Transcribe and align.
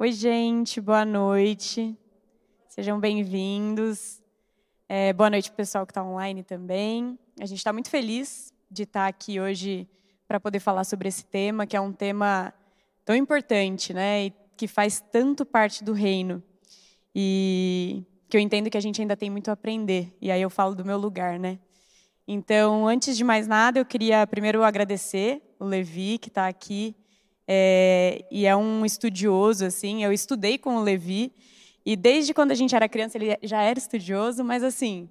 Oi, 0.00 0.12
gente, 0.12 0.80
boa 0.80 1.04
noite. 1.04 1.98
Sejam 2.68 3.00
bem-vindos. 3.00 4.22
É, 4.88 5.12
boa 5.12 5.28
noite, 5.28 5.50
pessoal 5.50 5.84
que 5.84 5.90
está 5.90 6.04
online 6.04 6.44
também. 6.44 7.18
A 7.40 7.44
gente 7.44 7.58
está 7.58 7.72
muito 7.72 7.90
feliz 7.90 8.54
de 8.70 8.84
estar 8.84 9.00
tá 9.00 9.06
aqui 9.08 9.40
hoje 9.40 9.88
para 10.28 10.38
poder 10.38 10.60
falar 10.60 10.84
sobre 10.84 11.08
esse 11.08 11.24
tema, 11.24 11.66
que 11.66 11.76
é 11.76 11.80
um 11.80 11.92
tema 11.92 12.54
tão 13.04 13.16
importante, 13.16 13.92
né? 13.92 14.26
E 14.26 14.32
que 14.56 14.68
faz 14.68 15.00
tanto 15.10 15.44
parte 15.44 15.82
do 15.82 15.92
reino. 15.92 16.40
E 17.12 18.04
que 18.28 18.36
eu 18.36 18.40
entendo 18.40 18.70
que 18.70 18.78
a 18.78 18.80
gente 18.80 19.00
ainda 19.00 19.16
tem 19.16 19.28
muito 19.28 19.48
a 19.48 19.54
aprender. 19.54 20.16
E 20.20 20.30
aí 20.30 20.40
eu 20.40 20.48
falo 20.48 20.76
do 20.76 20.84
meu 20.84 20.96
lugar, 20.96 21.40
né? 21.40 21.58
Então, 22.24 22.86
antes 22.86 23.16
de 23.16 23.24
mais 23.24 23.48
nada, 23.48 23.80
eu 23.80 23.84
queria 23.84 24.24
primeiro 24.28 24.62
agradecer 24.62 25.42
o 25.58 25.64
Levi, 25.64 26.18
que 26.18 26.28
está 26.28 26.46
aqui, 26.46 26.94
é, 27.48 28.26
e 28.30 28.44
é 28.44 28.54
um 28.54 28.84
estudioso, 28.84 29.64
assim. 29.64 30.04
Eu 30.04 30.12
estudei 30.12 30.58
com 30.58 30.76
o 30.76 30.82
Levi, 30.82 31.32
e 31.84 31.96
desde 31.96 32.34
quando 32.34 32.50
a 32.50 32.54
gente 32.54 32.76
era 32.76 32.86
criança 32.86 33.16
ele 33.16 33.38
já 33.42 33.62
era 33.62 33.78
estudioso, 33.78 34.44
mas 34.44 34.62
assim, 34.62 35.08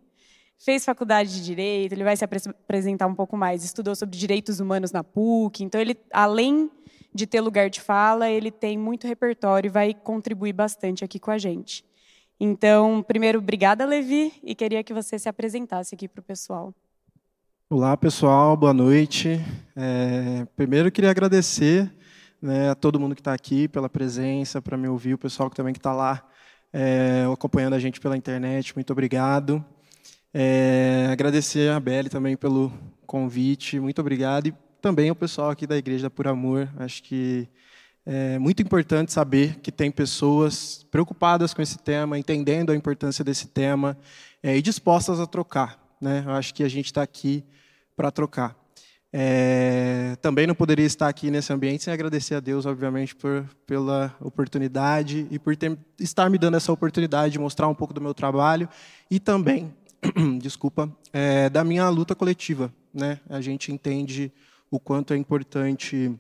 fez 0.60 0.86
faculdade 0.86 1.34
de 1.34 1.44
direito, 1.44 1.94
ele 1.94 2.04
vai 2.04 2.16
se 2.16 2.24
apresentar 2.24 3.08
um 3.08 3.16
pouco 3.16 3.36
mais, 3.36 3.64
estudou 3.64 3.96
sobre 3.96 4.16
direitos 4.16 4.60
humanos 4.60 4.92
na 4.92 5.04
PUC, 5.04 5.64
então 5.64 5.82
ele, 5.82 5.98
além 6.14 6.70
de 7.12 7.26
ter 7.26 7.42
lugar 7.42 7.68
de 7.68 7.82
fala, 7.82 8.30
ele 8.30 8.52
tem 8.52 8.78
muito 8.78 9.08
repertório 9.08 9.68
e 9.68 9.72
vai 9.72 9.92
contribuir 9.94 10.54
bastante 10.54 11.04
aqui 11.04 11.18
com 11.18 11.32
a 11.32 11.38
gente. 11.40 11.84
Então, 12.40 13.02
primeiro, 13.02 13.40
obrigada, 13.40 13.84
Levi, 13.84 14.34
e 14.44 14.54
queria 14.54 14.84
que 14.84 14.94
você 14.94 15.18
se 15.18 15.28
apresentasse 15.28 15.96
aqui 15.96 16.08
para 16.08 16.20
o 16.20 16.24
pessoal. 16.24 16.72
Olá, 17.68 17.98
pessoal, 17.98 18.56
boa 18.56 18.74
noite. 18.74 19.44
É, 19.76 20.46
primeiro, 20.56 20.92
queria 20.92 21.10
agradecer 21.10 21.92
né, 22.42 22.70
a 22.70 22.76
todo 22.76 23.00
mundo 23.00 23.16
que 23.16 23.22
está 23.22 23.34
aqui 23.34 23.68
pela 23.68 23.90
presença, 23.90 24.62
para 24.62 24.78
me 24.78 24.88
ouvir, 24.88 25.14
o 25.14 25.18
pessoal 25.18 25.50
que 25.50 25.56
também 25.56 25.74
que 25.74 25.80
está 25.80 25.94
lá 25.94 26.24
é, 26.72 27.26
acompanhando 27.32 27.74
a 27.74 27.80
gente 27.80 28.00
pela 28.00 28.18
internet, 28.18 28.76
muito 28.76 28.92
obrigado. 28.92 29.64
É, 30.34 31.08
agradecer 31.12 31.72
a 31.72 31.80
Belle 31.80 32.10
também 32.10 32.38
pelo 32.38 32.72
convite, 33.06 33.80
muito 33.80 34.00
obrigado. 34.00 34.48
E 34.48 34.54
também 34.82 35.10
ao 35.10 35.16
pessoal 35.16 35.50
aqui 35.50 35.66
da 35.66 35.78
Igreja 35.78 36.10
Por 36.10 36.28
Amor, 36.28 36.70
acho 36.78 37.02
que 37.04 37.50
é 38.06 38.40
muito 38.40 38.62
importante 38.62 39.12
saber 39.12 39.60
que 39.60 39.72
tem 39.72 39.92
pessoas 39.92 40.86
preocupadas 40.90 41.54
com 41.54 41.62
esse 41.62 41.78
tema, 41.78 42.18
entendendo 42.18 42.72
a 42.72 42.76
importância 42.76 43.24
desse 43.24 43.48
tema 43.48 43.98
é, 44.42 44.56
e 44.56 44.62
dispostas 44.62 45.20
a 45.20 45.26
trocar. 45.26 45.78
Né? 46.00 46.24
Eu 46.26 46.32
acho 46.32 46.54
que 46.54 46.64
a 46.64 46.70
gente 46.70 46.86
está 46.86 47.02
aqui 47.02 47.44
para 47.96 48.12
trocar. 48.12 48.56
É, 49.12 50.18
também 50.22 50.46
não 50.46 50.54
poderia 50.54 50.86
estar 50.86 51.08
aqui 51.08 51.32
nesse 51.32 51.52
ambiente 51.54 51.84
sem 51.84 51.94
agradecer 51.94 52.36
a 52.36 52.40
Deus, 52.40 52.66
obviamente, 52.66 53.16
por, 53.16 53.46
pela 53.66 54.14
oportunidade 54.20 55.28
e 55.32 55.40
por 55.40 55.56
ter, 55.56 55.78
estar 56.00 56.30
me 56.30 56.38
dando 56.38 56.58
essa 56.58 56.72
oportunidade 56.72 57.34
de 57.34 57.40
mostrar 57.40 57.68
um 57.68 57.74
pouco 57.74 57.94
do 57.94 58.02
meu 58.02 58.14
trabalho 58.14 58.68
e 59.10 59.20
também, 59.20 59.74
desculpa, 60.42 60.92
é, 61.14 61.50
da 61.50 61.64
minha 61.64 61.88
luta 61.90 62.14
coletiva. 62.14 62.72
Né? 62.94 63.20
A 63.30 63.40
gente 63.40 63.72
entende 63.72 64.32
o 64.70 64.80
quanto 64.80 65.14
é 65.14 65.18
importante 65.18 66.12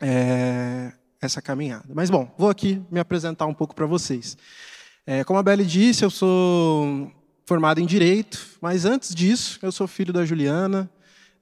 é, 0.00 0.92
essa 1.20 1.42
caminhada. 1.42 1.88
Mas, 1.92 2.08
bom, 2.08 2.32
vou 2.38 2.48
aqui 2.48 2.82
me 2.90 2.98
apresentar 2.98 3.46
um 3.46 3.54
pouco 3.54 3.74
para 3.74 3.86
vocês. 3.86 4.38
É, 5.06 5.22
como 5.22 5.38
a 5.38 5.42
Belle 5.42 5.64
disse, 5.64 6.04
eu 6.04 6.10
sou 6.10 7.12
formado 7.44 7.80
em 7.80 7.86
Direito, 7.86 8.44
mas 8.60 8.84
antes 8.84 9.14
disso, 9.14 9.58
eu 9.62 9.70
sou 9.70 9.86
filho 9.86 10.12
da 10.12 10.24
Juliana, 10.24 10.90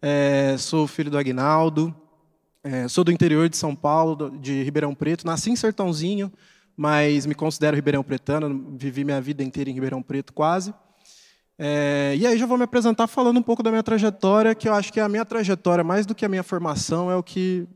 é, 0.07 0.55
sou 0.59 0.87
filho 0.87 1.11
do 1.11 1.17
Agnaldo, 1.17 1.95
é, 2.63 2.87
sou 2.89 3.03
do 3.03 3.11
interior 3.11 3.49
de 3.49 3.57
São 3.57 3.75
Paulo, 3.75 4.37
de 4.39 4.63
Ribeirão 4.63 4.95
Preto, 4.95 5.27
nasci 5.27 5.51
em 5.51 5.57
Sertãozinho, 5.57 6.31
mas 6.77 7.25
me 7.25 7.35
considero 7.35 7.75
ribeirão 7.75 8.03
pretano, 8.03 8.77
vivi 8.77 9.03
minha 9.03 9.19
vida 9.19 9.43
inteira 9.43 9.71
em 9.71 9.73
Ribeirão 9.73 10.03
Preto 10.03 10.35
quase. 10.35 10.75
É, 11.59 12.15
e 12.19 12.27
aí 12.27 12.37
já 12.37 12.45
vou 12.45 12.59
me 12.59 12.65
apresentar 12.65 13.07
falando 13.07 13.39
um 13.39 13.43
pouco 13.43 13.63
da 13.63 13.71
minha 13.71 13.83
trajetória, 13.83 14.55
que 14.55 14.69
eu 14.69 14.75
acho 14.75 14.93
que 14.93 15.01
a 15.01 15.09
minha 15.09 15.25
trajetória, 15.25 15.83
mais 15.83 16.05
do 16.05 16.14
que 16.14 16.27
a 16.27 16.29
minha 16.29 16.43
formação, 16.43 17.11
é 17.11 17.17
o 17.17 17.23
que 17.23 17.67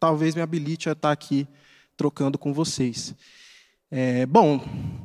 talvez 0.00 0.34
me 0.34 0.40
habilite 0.40 0.88
a 0.88 0.92
estar 0.92 1.12
aqui 1.12 1.46
trocando 1.94 2.38
com 2.38 2.54
vocês. 2.54 3.14
É, 3.90 4.24
bom, 4.24 4.64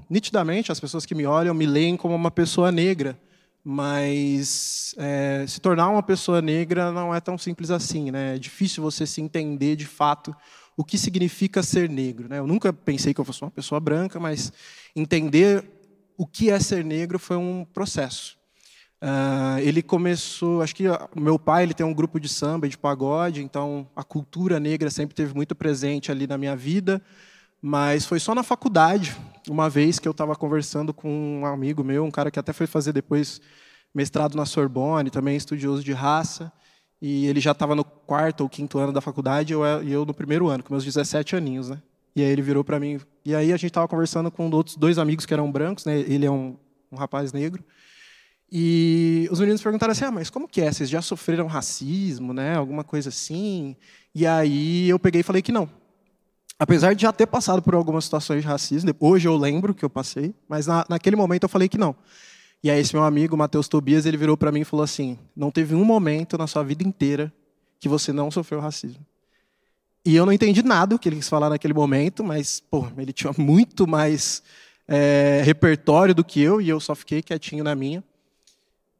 nitidamente 0.09 0.71
as 0.71 0.79
pessoas 0.79 1.05
que 1.05 1.13
me 1.13 1.25
olham 1.25 1.53
me 1.53 1.65
leem 1.65 1.97
como 1.97 2.15
uma 2.15 2.31
pessoa 2.31 2.71
negra, 2.71 3.19
mas 3.63 4.95
é, 4.97 5.45
se 5.47 5.59
tornar 5.59 5.89
uma 5.89 6.01
pessoa 6.01 6.41
negra 6.41 6.91
não 6.91 7.13
é 7.13 7.19
tão 7.19 7.37
simples 7.37 7.69
assim, 7.69 8.11
né? 8.11 8.35
É 8.35 8.39
difícil 8.39 8.81
você 8.81 9.05
se 9.05 9.21
entender 9.21 9.75
de 9.75 9.85
fato 9.85 10.35
o 10.75 10.83
que 10.83 10.97
significa 10.97 11.61
ser 11.61 11.89
negro. 11.89 12.27
Né? 12.27 12.39
Eu 12.39 12.47
nunca 12.47 12.73
pensei 12.73 13.13
que 13.13 13.19
eu 13.19 13.25
fosse 13.25 13.41
uma 13.41 13.51
pessoa 13.51 13.79
branca, 13.79 14.19
mas 14.19 14.51
entender 14.95 15.63
o 16.17 16.25
que 16.25 16.49
é 16.49 16.59
ser 16.59 16.83
negro 16.83 17.19
foi 17.19 17.37
um 17.37 17.65
processo. 17.65 18.37
Uh, 19.03 19.57
ele 19.59 19.81
começou, 19.81 20.61
acho 20.61 20.75
que 20.75 20.83
meu 21.15 21.39
pai 21.39 21.63
ele 21.63 21.73
tem 21.73 21.85
um 21.85 21.93
grupo 21.93 22.19
de 22.19 22.29
samba 22.29 22.69
de 22.69 22.77
pagode, 22.77 23.43
então 23.43 23.89
a 23.95 24.03
cultura 24.03 24.59
negra 24.59 24.91
sempre 24.91 25.15
teve 25.15 25.33
muito 25.33 25.55
presente 25.55 26.11
ali 26.11 26.27
na 26.27 26.37
minha 26.37 26.55
vida, 26.55 27.01
mas 27.61 28.05
foi 28.05 28.19
só 28.19 28.33
na 28.33 28.43
faculdade, 28.43 29.15
uma 29.49 29.69
vez 29.69 29.99
que 29.99 30.07
eu 30.07 30.11
estava 30.11 30.35
conversando 30.35 30.93
com 30.93 31.41
um 31.41 31.45
amigo 31.45 31.83
meu, 31.83 32.03
um 32.03 32.11
cara 32.11 32.31
que 32.31 32.39
até 32.39 32.51
foi 32.51 32.65
fazer 32.65 32.91
depois 32.91 33.39
mestrado 33.93 34.35
na 34.35 34.45
Sorbonne, 34.45 35.09
também 35.09 35.35
estudioso 35.35 35.83
de 35.83 35.93
raça, 35.93 36.51
e 37.01 37.27
ele 37.27 37.39
já 37.39 37.51
estava 37.51 37.75
no 37.75 37.83
quarto 37.83 38.41
ou 38.41 38.49
quinto 38.49 38.79
ano 38.79 38.91
da 38.91 39.01
faculdade, 39.01 39.53
e 39.53 39.55
eu, 39.55 39.63
eu 39.63 40.05
no 40.05 40.13
primeiro 40.13 40.47
ano, 40.47 40.63
com 40.63 40.73
meus 40.73 40.85
17 40.85 41.35
aninhos, 41.35 41.69
né? 41.69 41.81
E 42.15 42.21
aí 42.21 42.29
ele 42.29 42.41
virou 42.41 42.63
para 42.63 42.79
mim, 42.79 42.99
e 43.23 43.35
aí 43.35 43.53
a 43.53 43.57
gente 43.57 43.67
estava 43.67 43.87
conversando 43.87 44.31
com 44.31 44.49
outros 44.49 44.75
dois 44.75 44.97
amigos 44.97 45.25
que 45.25 45.33
eram 45.33 45.51
brancos, 45.51 45.85
né? 45.85 45.99
Ele 45.99 46.25
é 46.25 46.31
um, 46.31 46.57
um 46.91 46.95
rapaz 46.95 47.31
negro, 47.31 47.63
e 48.51 49.29
os 49.31 49.39
meninos 49.39 49.61
perguntaram 49.61 49.91
assim: 49.91 50.03
ah, 50.03 50.11
mas 50.11 50.29
como 50.29 50.47
que 50.47 50.59
é? 50.59 50.71
Vocês 50.71 50.89
já 50.89 51.01
sofreram 51.01 51.47
racismo, 51.47 52.33
né? 52.33 52.55
Alguma 52.55 52.83
coisa 52.83 53.07
assim? 53.07 53.77
E 54.13 54.27
aí 54.27 54.89
eu 54.89 54.99
peguei 54.99 55.21
e 55.21 55.23
falei 55.23 55.41
que 55.41 55.53
não. 55.53 55.69
Apesar 56.61 56.93
de 56.93 57.01
já 57.01 57.11
ter 57.11 57.25
passado 57.25 57.59
por 57.59 57.73
algumas 57.73 58.03
situações 58.03 58.43
de 58.43 58.47
racismo, 58.47 58.95
hoje 58.99 59.27
eu 59.27 59.35
lembro 59.35 59.73
que 59.73 59.83
eu 59.83 59.89
passei, 59.89 60.31
mas 60.47 60.67
na, 60.67 60.85
naquele 60.87 61.15
momento 61.15 61.41
eu 61.41 61.49
falei 61.49 61.67
que 61.67 61.75
não. 61.75 61.95
E 62.63 62.69
aí 62.69 62.79
esse 62.79 62.93
meu 62.93 63.03
amigo, 63.03 63.35
Matheus 63.35 63.67
Tobias, 63.67 64.05
ele 64.05 64.15
virou 64.15 64.37
para 64.37 64.51
mim 64.51 64.59
e 64.59 64.63
falou 64.63 64.83
assim: 64.83 65.17
não 65.35 65.49
teve 65.49 65.73
um 65.73 65.83
momento 65.83 66.37
na 66.37 66.45
sua 66.45 66.61
vida 66.61 66.83
inteira 66.83 67.33
que 67.79 67.89
você 67.89 68.13
não 68.13 68.29
sofreu 68.29 68.59
racismo. 68.59 69.03
E 70.05 70.15
eu 70.15 70.23
não 70.23 70.31
entendi 70.31 70.61
nada 70.61 70.95
do 70.95 70.99
que 70.99 71.09
ele 71.09 71.15
quis 71.15 71.27
falar 71.27 71.49
naquele 71.49 71.73
momento, 71.73 72.23
mas 72.23 72.59
pô, 72.59 72.87
ele 72.95 73.11
tinha 73.11 73.33
muito 73.39 73.87
mais 73.87 74.43
é, 74.87 75.41
repertório 75.43 76.13
do 76.13 76.23
que 76.23 76.39
eu 76.39 76.61
e 76.61 76.69
eu 76.69 76.79
só 76.79 76.93
fiquei 76.93 77.23
quietinho 77.23 77.63
na 77.63 77.73
minha. 77.73 78.03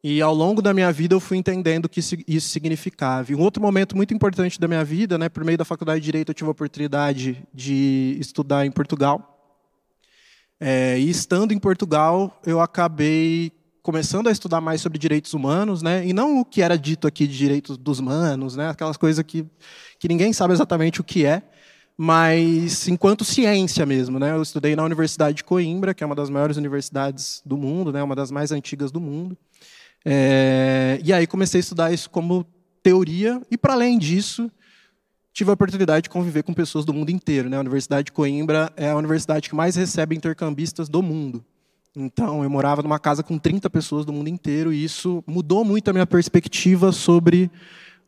E 0.03 0.19
ao 0.19 0.33
longo 0.33 0.63
da 0.63 0.73
minha 0.73 0.91
vida 0.91 1.13
eu 1.13 1.19
fui 1.19 1.37
entendendo 1.37 1.85
o 1.85 1.89
que 1.89 1.99
isso 1.99 2.49
significava. 2.49 3.31
E 3.31 3.35
um 3.35 3.41
outro 3.41 3.61
momento 3.61 3.95
muito 3.95 4.13
importante 4.13 4.59
da 4.59 4.67
minha 4.67 4.83
vida, 4.83 5.15
né, 5.15 5.29
por 5.29 5.43
meio 5.43 5.57
da 5.57 5.65
faculdade 5.65 5.99
de 5.99 6.05
direito, 6.05 6.29
eu 6.29 6.33
tive 6.33 6.47
a 6.47 6.51
oportunidade 6.51 7.47
de 7.53 8.17
estudar 8.19 8.65
em 8.65 8.71
Portugal. 8.71 9.27
É, 10.59 10.97
e 10.97 11.09
estando 11.09 11.53
em 11.53 11.59
Portugal, 11.59 12.39
eu 12.45 12.59
acabei 12.59 13.51
começando 13.83 14.27
a 14.27 14.31
estudar 14.31 14.61
mais 14.61 14.81
sobre 14.81 14.97
direitos 14.97 15.33
humanos, 15.33 15.81
né, 15.81 16.05
e 16.05 16.13
não 16.13 16.39
o 16.39 16.45
que 16.45 16.61
era 16.61 16.77
dito 16.77 17.07
aqui 17.07 17.25
de 17.25 17.35
direitos 17.35 17.77
dos 17.77 17.99
humanos, 17.99 18.55
né, 18.55 18.69
aquelas 18.69 18.95
coisas 18.95 19.23
que, 19.23 19.45
que 19.99 20.07
ninguém 20.07 20.33
sabe 20.33 20.53
exatamente 20.53 21.01
o 21.01 21.03
que 21.03 21.25
é, 21.25 21.41
mas 21.97 22.87
enquanto 22.87 23.23
ciência 23.23 23.85
mesmo. 23.85 24.17
Né, 24.17 24.31
eu 24.31 24.41
estudei 24.41 24.75
na 24.75 24.83
Universidade 24.83 25.37
de 25.37 25.43
Coimbra, 25.43 25.93
que 25.93 26.03
é 26.03 26.07
uma 26.07 26.15
das 26.15 26.29
maiores 26.29 26.57
universidades 26.57 27.41
do 27.45 27.57
mundo, 27.57 27.91
né, 27.91 28.01
uma 28.01 28.15
das 28.15 28.31
mais 28.31 28.51
antigas 28.51 28.91
do 28.91 28.99
mundo. 28.99 29.37
É, 30.05 30.99
e 31.03 31.13
aí 31.13 31.27
comecei 31.27 31.59
a 31.59 31.61
estudar 31.61 31.93
isso 31.93 32.09
como 32.09 32.45
teoria, 32.81 33.41
e 33.51 33.57
para 33.57 33.73
além 33.73 33.97
disso, 33.97 34.51
tive 35.33 35.49
a 35.49 35.53
oportunidade 35.53 36.03
de 36.03 36.09
conviver 36.09 36.43
com 36.43 36.53
pessoas 36.53 36.85
do 36.85 36.93
mundo 36.93 37.09
inteiro. 37.09 37.49
Né? 37.49 37.57
A 37.57 37.61
Universidade 37.61 38.05
de 38.05 38.11
Coimbra 38.11 38.71
é 38.75 38.89
a 38.89 38.97
universidade 38.97 39.49
que 39.49 39.55
mais 39.55 39.75
recebe 39.75 40.15
intercambistas 40.15 40.89
do 40.89 41.01
mundo. 41.01 41.43
Então, 41.95 42.43
eu 42.43 42.49
morava 42.49 42.81
numa 42.81 42.99
casa 42.99 43.21
com 43.21 43.37
30 43.37 43.69
pessoas 43.69 44.05
do 44.05 44.13
mundo 44.13 44.29
inteiro, 44.29 44.71
e 44.71 44.83
isso 44.83 45.23
mudou 45.27 45.63
muito 45.63 45.89
a 45.89 45.93
minha 45.93 46.07
perspectiva 46.07 46.91
sobre 46.91 47.51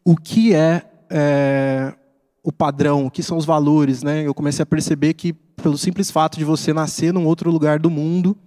o 0.06 0.16
que 0.16 0.54
é, 0.56 0.84
é 1.10 1.94
o 2.42 2.52
padrão, 2.52 3.06
o 3.06 3.12
que 3.12 3.22
são 3.22 3.38
os 3.38 3.46
valores. 3.46 4.02
Né? 4.02 4.26
Eu 4.26 4.34
comecei 4.34 4.64
a 4.64 4.66
perceber 4.66 5.14
que, 5.14 5.34
pelo 5.34 5.78
simples 5.78 6.10
fato 6.10 6.38
de 6.38 6.46
você 6.46 6.74
nascer 6.74 7.14
num 7.14 7.26
outro 7.26 7.52
lugar 7.52 7.78
do 7.78 7.90
mundo, 7.90 8.38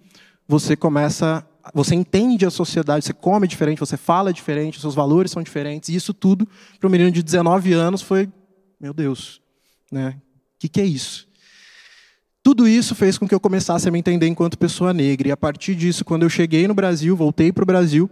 você 0.49 0.75
começa 0.75 1.47
você 1.75 1.95
entende 1.95 2.47
a 2.47 2.51
sociedade, 2.51 3.05
você 3.05 3.13
come 3.13 3.47
diferente, 3.47 3.79
você 3.79 3.97
fala 3.97 4.33
diferente, 4.33 4.81
seus 4.81 4.95
valores 4.95 5.31
são 5.31 5.43
diferentes. 5.43 5.89
E 5.89 5.95
isso 5.95 6.13
tudo, 6.15 6.47
para 6.79 6.89
um 6.89 6.91
menino 6.91 7.11
de 7.11 7.23
19 7.23 7.73
anos, 7.73 8.03
foi, 8.03 8.29
meu 8.81 8.93
Deus, 8.93 9.41
né? 9.91 10.17
O 10.19 10.59
que, 10.59 10.69
que 10.69 10.81
é 10.81 10.85
isso? 10.85 11.27
Tudo 12.43 12.69
isso 12.69 12.95
fez 12.95 13.19
com 13.19 13.27
que 13.27 13.35
eu 13.35 13.41
começasse 13.41 13.89
a 13.89 13.91
me 13.91 13.99
entender 13.99 14.29
enquanto 14.29 14.57
pessoa 14.57 14.93
negra. 14.93 15.29
E 15.29 15.33
a 15.33 15.37
partir 15.37 15.75
disso, 15.75 16.05
quando 16.05 16.23
eu 16.23 16.31
cheguei 16.31 16.69
no 16.69 16.75
Brasil, 16.75 17.17
voltei 17.17 17.53
para 17.53 17.63
o 17.63 17.67
Brasil, 17.67 18.09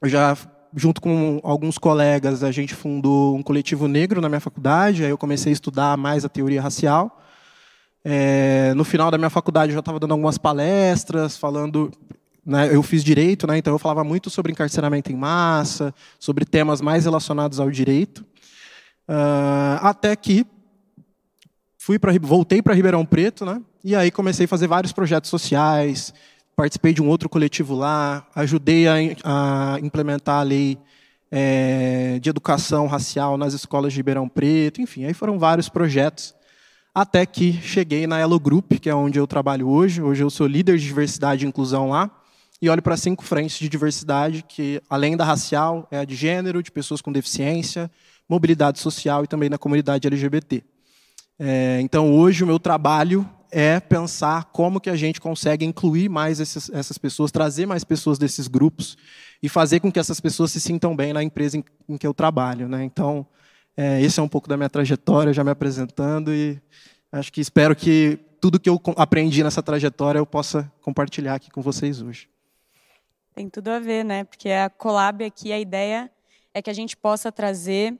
eu 0.00 0.08
já 0.08 0.36
junto 0.74 1.00
com 1.00 1.40
alguns 1.42 1.78
colegas, 1.78 2.44
a 2.44 2.52
gente 2.52 2.74
fundou 2.74 3.36
um 3.36 3.42
coletivo 3.42 3.88
negro 3.88 4.20
na 4.20 4.28
minha 4.28 4.40
faculdade. 4.40 5.04
Aí 5.04 5.10
eu 5.10 5.18
comecei 5.18 5.50
a 5.50 5.52
estudar 5.52 5.96
mais 5.96 6.24
a 6.24 6.28
teoria 6.28 6.62
racial. 6.62 7.20
É, 8.04 8.72
no 8.74 8.84
final 8.84 9.10
da 9.10 9.18
minha 9.18 9.28
faculdade 9.28 9.72
eu 9.72 9.74
já 9.74 9.80
estava 9.80 10.00
dando 10.00 10.12
algumas 10.12 10.38
palestras, 10.38 11.36
falando. 11.36 11.90
Né, 12.44 12.74
eu 12.74 12.82
fiz 12.82 13.04
direito, 13.04 13.46
né, 13.46 13.58
então 13.58 13.74
eu 13.74 13.78
falava 13.78 14.02
muito 14.02 14.30
sobre 14.30 14.50
encarceramento 14.50 15.12
em 15.12 15.14
massa, 15.14 15.94
sobre 16.18 16.44
temas 16.44 16.80
mais 16.80 17.04
relacionados 17.04 17.60
ao 17.60 17.70
direito. 17.70 18.24
Uh, 19.08 19.76
até 19.82 20.14
que 20.16 20.46
fui 21.76 21.98
para 21.98 22.12
voltei 22.20 22.62
para 22.62 22.74
Ribeirão 22.74 23.04
Preto, 23.04 23.44
né? 23.44 23.60
E 23.82 23.96
aí 23.96 24.10
comecei 24.10 24.44
a 24.44 24.48
fazer 24.48 24.66
vários 24.66 24.92
projetos 24.92 25.28
sociais, 25.28 26.14
participei 26.54 26.92
de 26.92 27.02
um 27.02 27.08
outro 27.08 27.28
coletivo 27.28 27.74
lá, 27.74 28.26
ajudei 28.34 28.86
a, 28.86 28.94
a 29.24 29.78
implementar 29.80 30.40
a 30.40 30.42
lei 30.42 30.78
é, 31.30 32.18
de 32.20 32.28
educação 32.28 32.86
racial 32.86 33.38
nas 33.38 33.54
escolas 33.54 33.92
de 33.92 33.98
Ribeirão 33.98 34.28
Preto, 34.28 34.80
enfim, 34.80 35.04
aí 35.04 35.14
foram 35.14 35.38
vários 35.38 35.68
projetos, 35.68 36.34
até 36.94 37.24
que 37.24 37.52
cheguei 37.52 38.06
na 38.06 38.18
Elo 38.18 38.38
Group, 38.38 38.72
que 38.74 38.90
é 38.90 38.94
onde 38.94 39.18
eu 39.18 39.26
trabalho 39.26 39.68
hoje. 39.68 40.02
Hoje 40.02 40.24
eu 40.24 40.28
sou 40.28 40.46
líder 40.46 40.76
de 40.76 40.84
diversidade 40.84 41.44
e 41.44 41.48
inclusão 41.48 41.88
lá, 41.88 42.10
e 42.60 42.68
olho 42.68 42.82
para 42.82 42.96
cinco 42.96 43.24
frentes 43.24 43.58
de 43.58 43.68
diversidade, 43.68 44.44
que 44.46 44.82
além 44.88 45.16
da 45.16 45.24
racial, 45.24 45.88
é 45.90 45.98
a 45.98 46.04
de 46.04 46.14
gênero, 46.14 46.62
de 46.62 46.70
pessoas 46.70 47.00
com 47.00 47.10
deficiência, 47.10 47.90
mobilidade 48.28 48.78
social 48.78 49.24
e 49.24 49.26
também 49.26 49.48
na 49.48 49.58
comunidade 49.58 50.06
LGBT. 50.06 50.62
É, 51.38 51.80
então, 51.80 52.12
hoje 52.12 52.44
o 52.44 52.46
meu 52.46 52.58
trabalho 52.58 53.28
é 53.50 53.80
pensar 53.80 54.44
como 54.52 54.80
que 54.80 54.90
a 54.90 54.94
gente 54.94 55.20
consegue 55.20 55.64
incluir 55.64 56.08
mais 56.08 56.38
essas 56.38 56.98
pessoas, 56.98 57.32
trazer 57.32 57.66
mais 57.66 57.82
pessoas 57.82 58.18
desses 58.18 58.46
grupos 58.46 58.96
e 59.42 59.48
fazer 59.48 59.80
com 59.80 59.90
que 59.90 59.98
essas 59.98 60.20
pessoas 60.20 60.52
se 60.52 60.60
sintam 60.60 60.94
bem 60.94 61.12
na 61.12 61.22
empresa 61.22 61.56
em, 61.56 61.64
em 61.88 61.96
que 61.96 62.06
eu 62.06 62.14
trabalho. 62.14 62.68
Né? 62.68 62.84
Então, 62.84 63.26
é, 63.76 64.00
esse 64.02 64.20
é 64.20 64.22
um 64.22 64.28
pouco 64.28 64.48
da 64.48 64.56
minha 64.56 64.68
trajetória, 64.68 65.32
já 65.32 65.42
me 65.42 65.50
apresentando 65.50 66.32
e 66.32 66.60
acho 67.10 67.32
que 67.32 67.40
espero 67.40 67.74
que 67.74 68.18
tudo 68.40 68.60
que 68.60 68.70
eu 68.70 68.80
aprendi 68.96 69.42
nessa 69.42 69.62
trajetória 69.62 70.18
eu 70.18 70.26
possa 70.26 70.70
compartilhar 70.80 71.34
aqui 71.34 71.50
com 71.50 71.60
vocês 71.60 72.00
hoje. 72.00 72.28
Tem 73.40 73.48
tudo 73.48 73.68
a 73.68 73.78
ver, 73.78 74.04
né? 74.04 74.24
Porque 74.24 74.50
a 74.50 74.68
Colab 74.68 75.24
aqui, 75.24 75.50
a 75.50 75.58
ideia 75.58 76.12
é 76.52 76.60
que 76.60 76.68
a 76.68 76.74
gente 76.74 76.94
possa 76.94 77.32
trazer 77.32 77.98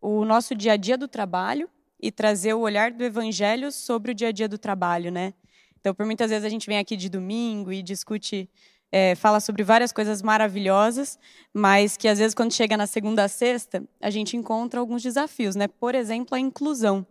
o 0.00 0.24
nosso 0.24 0.56
dia 0.56 0.72
a 0.72 0.76
dia 0.76 0.98
do 0.98 1.06
trabalho 1.06 1.70
e 2.00 2.10
trazer 2.10 2.52
o 2.54 2.58
olhar 2.58 2.90
do 2.90 3.04
evangelho 3.04 3.70
sobre 3.70 4.10
o 4.10 4.14
dia 4.14 4.30
a 4.30 4.32
dia 4.32 4.48
do 4.48 4.58
trabalho, 4.58 5.12
né? 5.12 5.34
Então, 5.80 5.94
por 5.94 6.04
muitas 6.04 6.30
vezes 6.30 6.44
a 6.44 6.48
gente 6.48 6.66
vem 6.66 6.78
aqui 6.78 6.96
de 6.96 7.08
domingo 7.08 7.72
e 7.72 7.80
discute, 7.80 8.50
é, 8.90 9.14
fala 9.14 9.38
sobre 9.38 9.62
várias 9.62 9.92
coisas 9.92 10.20
maravilhosas, 10.20 11.16
mas 11.54 11.96
que 11.96 12.08
às 12.08 12.18
vezes 12.18 12.34
quando 12.34 12.52
chega 12.52 12.76
na 12.76 12.88
segunda 12.88 13.22
a 13.22 13.28
sexta, 13.28 13.84
a 14.00 14.10
gente 14.10 14.36
encontra 14.36 14.80
alguns 14.80 15.00
desafios, 15.00 15.54
né? 15.54 15.68
Por 15.68 15.94
exemplo, 15.94 16.34
a 16.34 16.40
inclusão. 16.40 17.06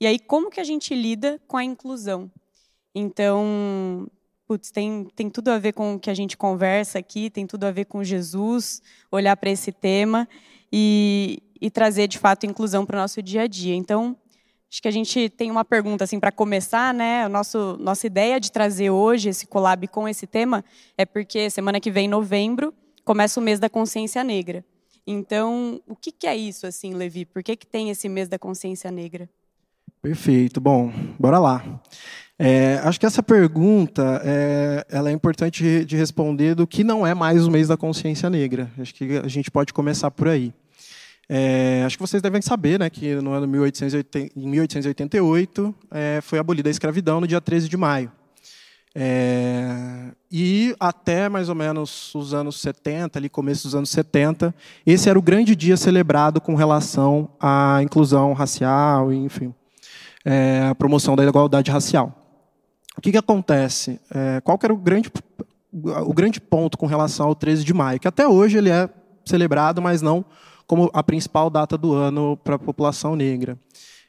E 0.00 0.08
aí, 0.08 0.18
como 0.18 0.50
que 0.50 0.58
a 0.58 0.64
gente 0.64 0.92
lida 0.92 1.40
com 1.46 1.56
a 1.56 1.62
inclusão? 1.62 2.28
Então, 2.92 4.08
putz, 4.52 4.70
tem, 4.70 5.06
tem 5.16 5.30
tudo 5.30 5.48
a 5.48 5.58
ver 5.58 5.72
com 5.72 5.94
o 5.94 5.98
que 5.98 6.10
a 6.10 6.14
gente 6.14 6.36
conversa 6.36 6.98
aqui, 6.98 7.30
tem 7.30 7.46
tudo 7.46 7.64
a 7.64 7.70
ver 7.70 7.86
com 7.86 8.04
Jesus, 8.04 8.82
olhar 9.10 9.34
para 9.34 9.48
esse 9.48 9.72
tema 9.72 10.28
e, 10.70 11.42
e 11.58 11.70
trazer, 11.70 12.06
de 12.06 12.18
fato, 12.18 12.44
inclusão 12.44 12.84
para 12.84 12.98
o 12.98 13.00
nosso 13.00 13.22
dia 13.22 13.42
a 13.42 13.46
dia. 13.46 13.74
Então, 13.74 14.16
Acho 14.70 14.80
que 14.80 14.88
a 14.88 14.92
gente 14.92 15.28
tem 15.28 15.50
uma 15.50 15.66
pergunta 15.66 16.04
assim 16.04 16.18
para 16.18 16.32
começar, 16.32 16.94
né? 16.94 17.26
O 17.26 17.28
nosso 17.28 17.76
nossa 17.78 18.06
ideia 18.06 18.40
de 18.40 18.50
trazer 18.50 18.88
hoje 18.88 19.28
esse 19.28 19.46
collab 19.46 19.86
com 19.88 20.08
esse 20.08 20.26
tema 20.26 20.64
é 20.96 21.04
porque 21.04 21.50
semana 21.50 21.78
que 21.78 21.90
vem, 21.90 22.08
novembro, 22.08 22.72
começa 23.04 23.38
o 23.38 23.42
mês 23.42 23.60
da 23.60 23.68
consciência 23.68 24.24
negra. 24.24 24.64
Então, 25.06 25.78
o 25.86 25.94
que, 25.94 26.10
que 26.10 26.26
é 26.26 26.34
isso, 26.34 26.66
assim, 26.66 26.94
Levi? 26.94 27.26
Por 27.26 27.42
que, 27.42 27.54
que 27.54 27.66
tem 27.66 27.90
esse 27.90 28.08
mês 28.08 28.30
da 28.30 28.38
consciência 28.38 28.90
negra? 28.90 29.28
Perfeito. 30.00 30.58
Bom, 30.58 30.90
bora 31.18 31.38
lá. 31.38 31.82
É, 32.44 32.80
acho 32.82 32.98
que 32.98 33.06
essa 33.06 33.22
pergunta 33.22 34.20
é, 34.24 34.84
ela 34.90 35.10
é 35.10 35.12
importante 35.12 35.84
de 35.84 35.96
responder 35.96 36.56
do 36.56 36.66
que 36.66 36.82
não 36.82 37.06
é 37.06 37.14
mais 37.14 37.46
o 37.46 37.50
mês 37.52 37.68
da 37.68 37.76
consciência 37.76 38.28
negra. 38.28 38.68
Acho 38.80 38.92
que 38.92 39.16
a 39.18 39.28
gente 39.28 39.48
pode 39.48 39.72
começar 39.72 40.10
por 40.10 40.26
aí. 40.26 40.52
É, 41.28 41.84
acho 41.86 41.96
que 41.96 42.02
vocês 42.02 42.20
devem 42.20 42.42
saber 42.42 42.80
né, 42.80 42.90
que 42.90 43.14
no 43.14 43.30
ano 43.30 43.46
1880, 43.46 44.32
em 44.36 44.48
1888 44.48 45.72
é, 45.92 46.18
foi 46.20 46.40
abolida 46.40 46.68
a 46.68 46.72
escravidão 46.72 47.20
no 47.20 47.28
dia 47.28 47.40
13 47.40 47.68
de 47.68 47.76
maio. 47.76 48.10
É, 48.92 50.08
e 50.28 50.74
até 50.80 51.28
mais 51.28 51.48
ou 51.48 51.54
menos 51.54 52.12
os 52.12 52.34
anos 52.34 52.60
70, 52.60 53.20
ali 53.20 53.28
começo 53.28 53.62
dos 53.62 53.76
anos 53.76 53.90
70, 53.90 54.52
esse 54.84 55.08
era 55.08 55.16
o 55.16 55.22
grande 55.22 55.54
dia 55.54 55.76
celebrado 55.76 56.40
com 56.40 56.56
relação 56.56 57.30
à 57.38 57.78
inclusão 57.84 58.32
racial, 58.32 59.12
enfim, 59.12 59.54
é, 60.24 60.66
a 60.68 60.74
promoção 60.74 61.14
da 61.14 61.24
igualdade 61.24 61.70
racial. 61.70 62.18
O 62.96 63.00
que, 63.00 63.12
que 63.12 63.18
acontece? 63.18 64.00
É, 64.14 64.40
qual 64.40 64.58
que 64.58 64.66
era 64.66 64.72
o 64.72 64.76
grande, 64.76 65.10
o 65.72 66.12
grande 66.12 66.40
ponto 66.40 66.76
com 66.76 66.86
relação 66.86 67.28
ao 67.28 67.34
13 67.34 67.64
de 67.64 67.72
maio? 67.72 67.98
Que 67.98 68.08
até 68.08 68.26
hoje 68.26 68.58
ele 68.58 68.70
é 68.70 68.88
celebrado, 69.24 69.80
mas 69.80 70.02
não 70.02 70.24
como 70.66 70.90
a 70.92 71.02
principal 71.02 71.50
data 71.50 71.76
do 71.76 71.92
ano 71.92 72.36
para 72.36 72.54
a 72.54 72.58
população 72.58 73.14
negra. 73.14 73.58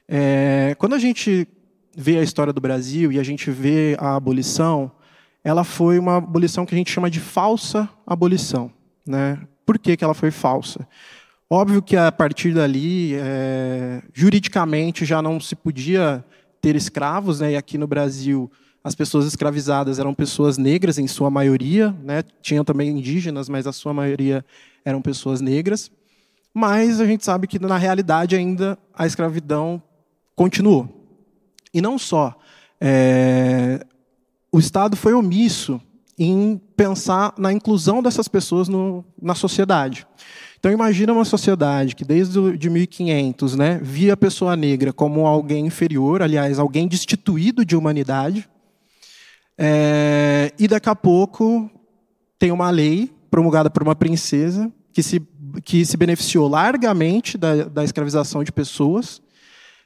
É, 0.08 0.76
quando 0.78 0.94
a 0.94 1.00
gente 1.00 1.48
vê 1.96 2.18
a 2.18 2.24
história 2.24 2.54
do 2.54 2.62
Brasil 2.62 3.12
e 3.12 3.20
a 3.20 3.24
gente 3.24 3.52
vê 3.52 3.96
a 4.00 4.16
abolição, 4.16 4.92
ela 5.44 5.64
foi 5.64 6.00
uma 6.00 6.18
abolição 6.18 6.66
que 6.66 6.74
a 6.74 6.78
gente 6.78 6.92
chama 6.92 7.10
de 7.10 7.20
falsa 7.20 7.90
abolição. 8.08 8.72
Né? 9.06 9.40
Por 9.66 9.78
que, 9.78 9.98
que 9.98 10.04
ela 10.04 10.14
foi 10.14 10.32
falsa? 10.32 10.88
Óbvio 11.50 11.82
que 11.82 11.96
a 11.96 12.12
partir 12.12 12.54
dali, 12.54 13.14
é, 13.16 14.02
juridicamente, 14.14 15.06
já 15.06 15.22
não 15.22 15.40
se 15.40 15.56
podia 15.56 16.24
ter 16.62 16.76
escravos, 16.76 17.42
né? 17.42 17.52
e 17.52 17.56
aqui 17.58 17.78
no 17.78 17.88
Brasil 17.88 18.50
as 18.84 18.96
pessoas 18.96 19.26
escravizadas 19.26 20.00
eram 20.00 20.14
pessoas 20.14 20.58
negras 20.58 20.98
em 20.98 21.08
sua 21.08 21.30
maioria, 21.30 21.96
né? 22.04 22.24
tinham 22.42 22.66
também 22.66 22.90
indígenas, 22.90 23.48
mas 23.48 23.66
a 23.66 23.72
sua 23.72 23.94
maioria 23.94 24.46
eram 24.84 25.02
pessoas 25.02 25.40
negras 25.40 25.90
mas 26.54 27.02
a 27.02 27.06
gente 27.06 27.26
sabe 27.26 27.48
que 27.48 27.58
na 27.58 27.78
realidade 27.78 28.36
ainda 28.36 28.78
a 28.94 29.08
escravidão 29.08 29.82
continuou. 30.36 30.88
E 31.74 31.82
não 31.82 31.98
só. 31.98 32.36
É, 32.80 33.84
o 34.52 34.60
Estado 34.60 34.96
foi 34.96 35.14
omisso 35.14 35.82
em 36.18 36.62
pensar 36.78 37.34
na 37.40 37.52
inclusão 37.52 38.04
dessas 38.04 38.28
pessoas 38.28 38.68
no, 38.68 39.04
na 39.20 39.34
sociedade. 39.34 40.06
Então 40.60 40.72
imagina 40.72 41.12
uma 41.12 41.26
sociedade 41.26 41.96
que 41.96 42.06
desde 42.06 42.56
de 42.56 42.70
1500 42.70 43.56
né, 43.56 43.80
via 43.82 44.14
a 44.14 44.18
pessoa 44.18 44.56
negra 44.56 44.94
como 44.94 45.26
alguém 45.26 45.66
inferior, 45.66 46.22
aliás, 46.22 46.60
alguém 46.60 46.88
destituído 46.88 47.66
de 47.66 47.76
humanidade, 47.76 48.48
é, 49.58 50.52
e 50.58 50.68
daqui 50.68 50.90
a 50.90 50.96
pouco 50.96 51.70
tem 52.40 52.52
uma 52.52 52.70
lei 52.70 53.12
promulgada 53.30 53.70
por 53.70 53.84
uma 53.84 53.96
princesa 53.96 54.72
que 54.92 55.02
se 55.04 55.22
que 55.64 55.86
se 55.86 55.96
beneficiou 55.98 56.48
largamente 56.48 57.38
da, 57.38 57.66
da 57.66 57.84
escravização 57.84 58.44
de 58.44 58.52
pessoas, 58.52 59.22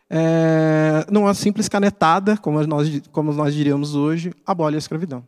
é, 0.10 1.06
numa 1.12 1.34
simples 1.34 1.68
canetada, 1.68 2.38
como 2.38 2.66
nós, 2.66 3.02
como 3.12 3.34
nós 3.34 3.54
diríamos 3.54 3.96
hoje, 3.96 4.34
abole 4.46 4.76
a 4.76 4.80
escravidão. 4.80 5.24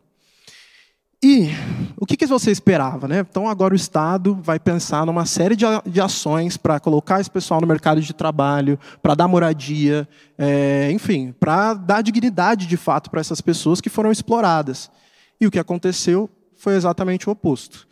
E 1.22 1.50
o 1.98 2.06
que, 2.06 2.16
que 2.16 2.26
você 2.26 2.50
esperava? 2.50 3.06
Né? 3.06 3.20
Então, 3.20 3.46
agora 3.46 3.74
o 3.74 3.76
Estado 3.76 4.38
vai 4.42 4.58
pensar 4.58 5.04
numa 5.04 5.26
série 5.26 5.54
de, 5.54 5.66
de 5.86 6.00
ações 6.00 6.56
para 6.56 6.80
colocar 6.80 7.20
esse 7.20 7.30
pessoal 7.30 7.60
no 7.60 7.66
mercado 7.66 8.00
de 8.00 8.14
trabalho, 8.14 8.78
para 9.02 9.14
dar 9.14 9.28
moradia, 9.28 10.08
é, 10.38 10.90
enfim, 10.90 11.34
para 11.38 11.74
dar 11.74 12.02
dignidade 12.02 12.66
de 12.66 12.76
fato 12.76 13.10
para 13.10 13.20
essas 13.20 13.40
pessoas 13.40 13.80
que 13.80 13.90
foram 13.90 14.10
exploradas. 14.10 14.90
E 15.38 15.46
o 15.46 15.50
que 15.50 15.58
aconteceu 15.58 16.28
foi 16.56 16.74
exatamente 16.74 17.28
o 17.28 17.32
oposto 17.32 17.86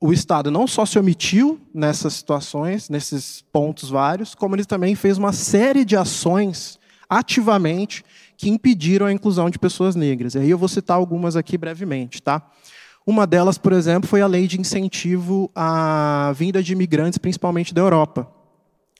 o 0.00 0.12
Estado 0.12 0.50
não 0.50 0.66
só 0.66 0.86
se 0.86 0.98
omitiu 0.98 1.60
nessas 1.74 2.14
situações, 2.14 2.88
nesses 2.88 3.42
pontos 3.52 3.90
vários, 3.90 4.34
como 4.34 4.54
ele 4.54 4.64
também 4.64 4.94
fez 4.94 5.18
uma 5.18 5.32
série 5.32 5.84
de 5.84 5.96
ações 5.96 6.78
ativamente 7.08 8.04
que 8.36 8.48
impediram 8.48 9.06
a 9.06 9.12
inclusão 9.12 9.50
de 9.50 9.58
pessoas 9.58 9.96
negras. 9.96 10.34
E 10.34 10.38
aí 10.38 10.50
eu 10.50 10.58
vou 10.58 10.68
citar 10.68 10.96
algumas 10.96 11.34
aqui 11.34 11.58
brevemente, 11.58 12.22
tá? 12.22 12.42
Uma 13.08 13.26
delas, 13.26 13.56
por 13.56 13.72
exemplo, 13.72 14.06
foi 14.06 14.20
a 14.20 14.26
lei 14.26 14.46
de 14.46 14.60
incentivo 14.60 15.50
à 15.54 16.30
vinda 16.36 16.62
de 16.62 16.74
imigrantes, 16.74 17.16
principalmente 17.16 17.72
da 17.72 17.80
Europa. 17.80 18.30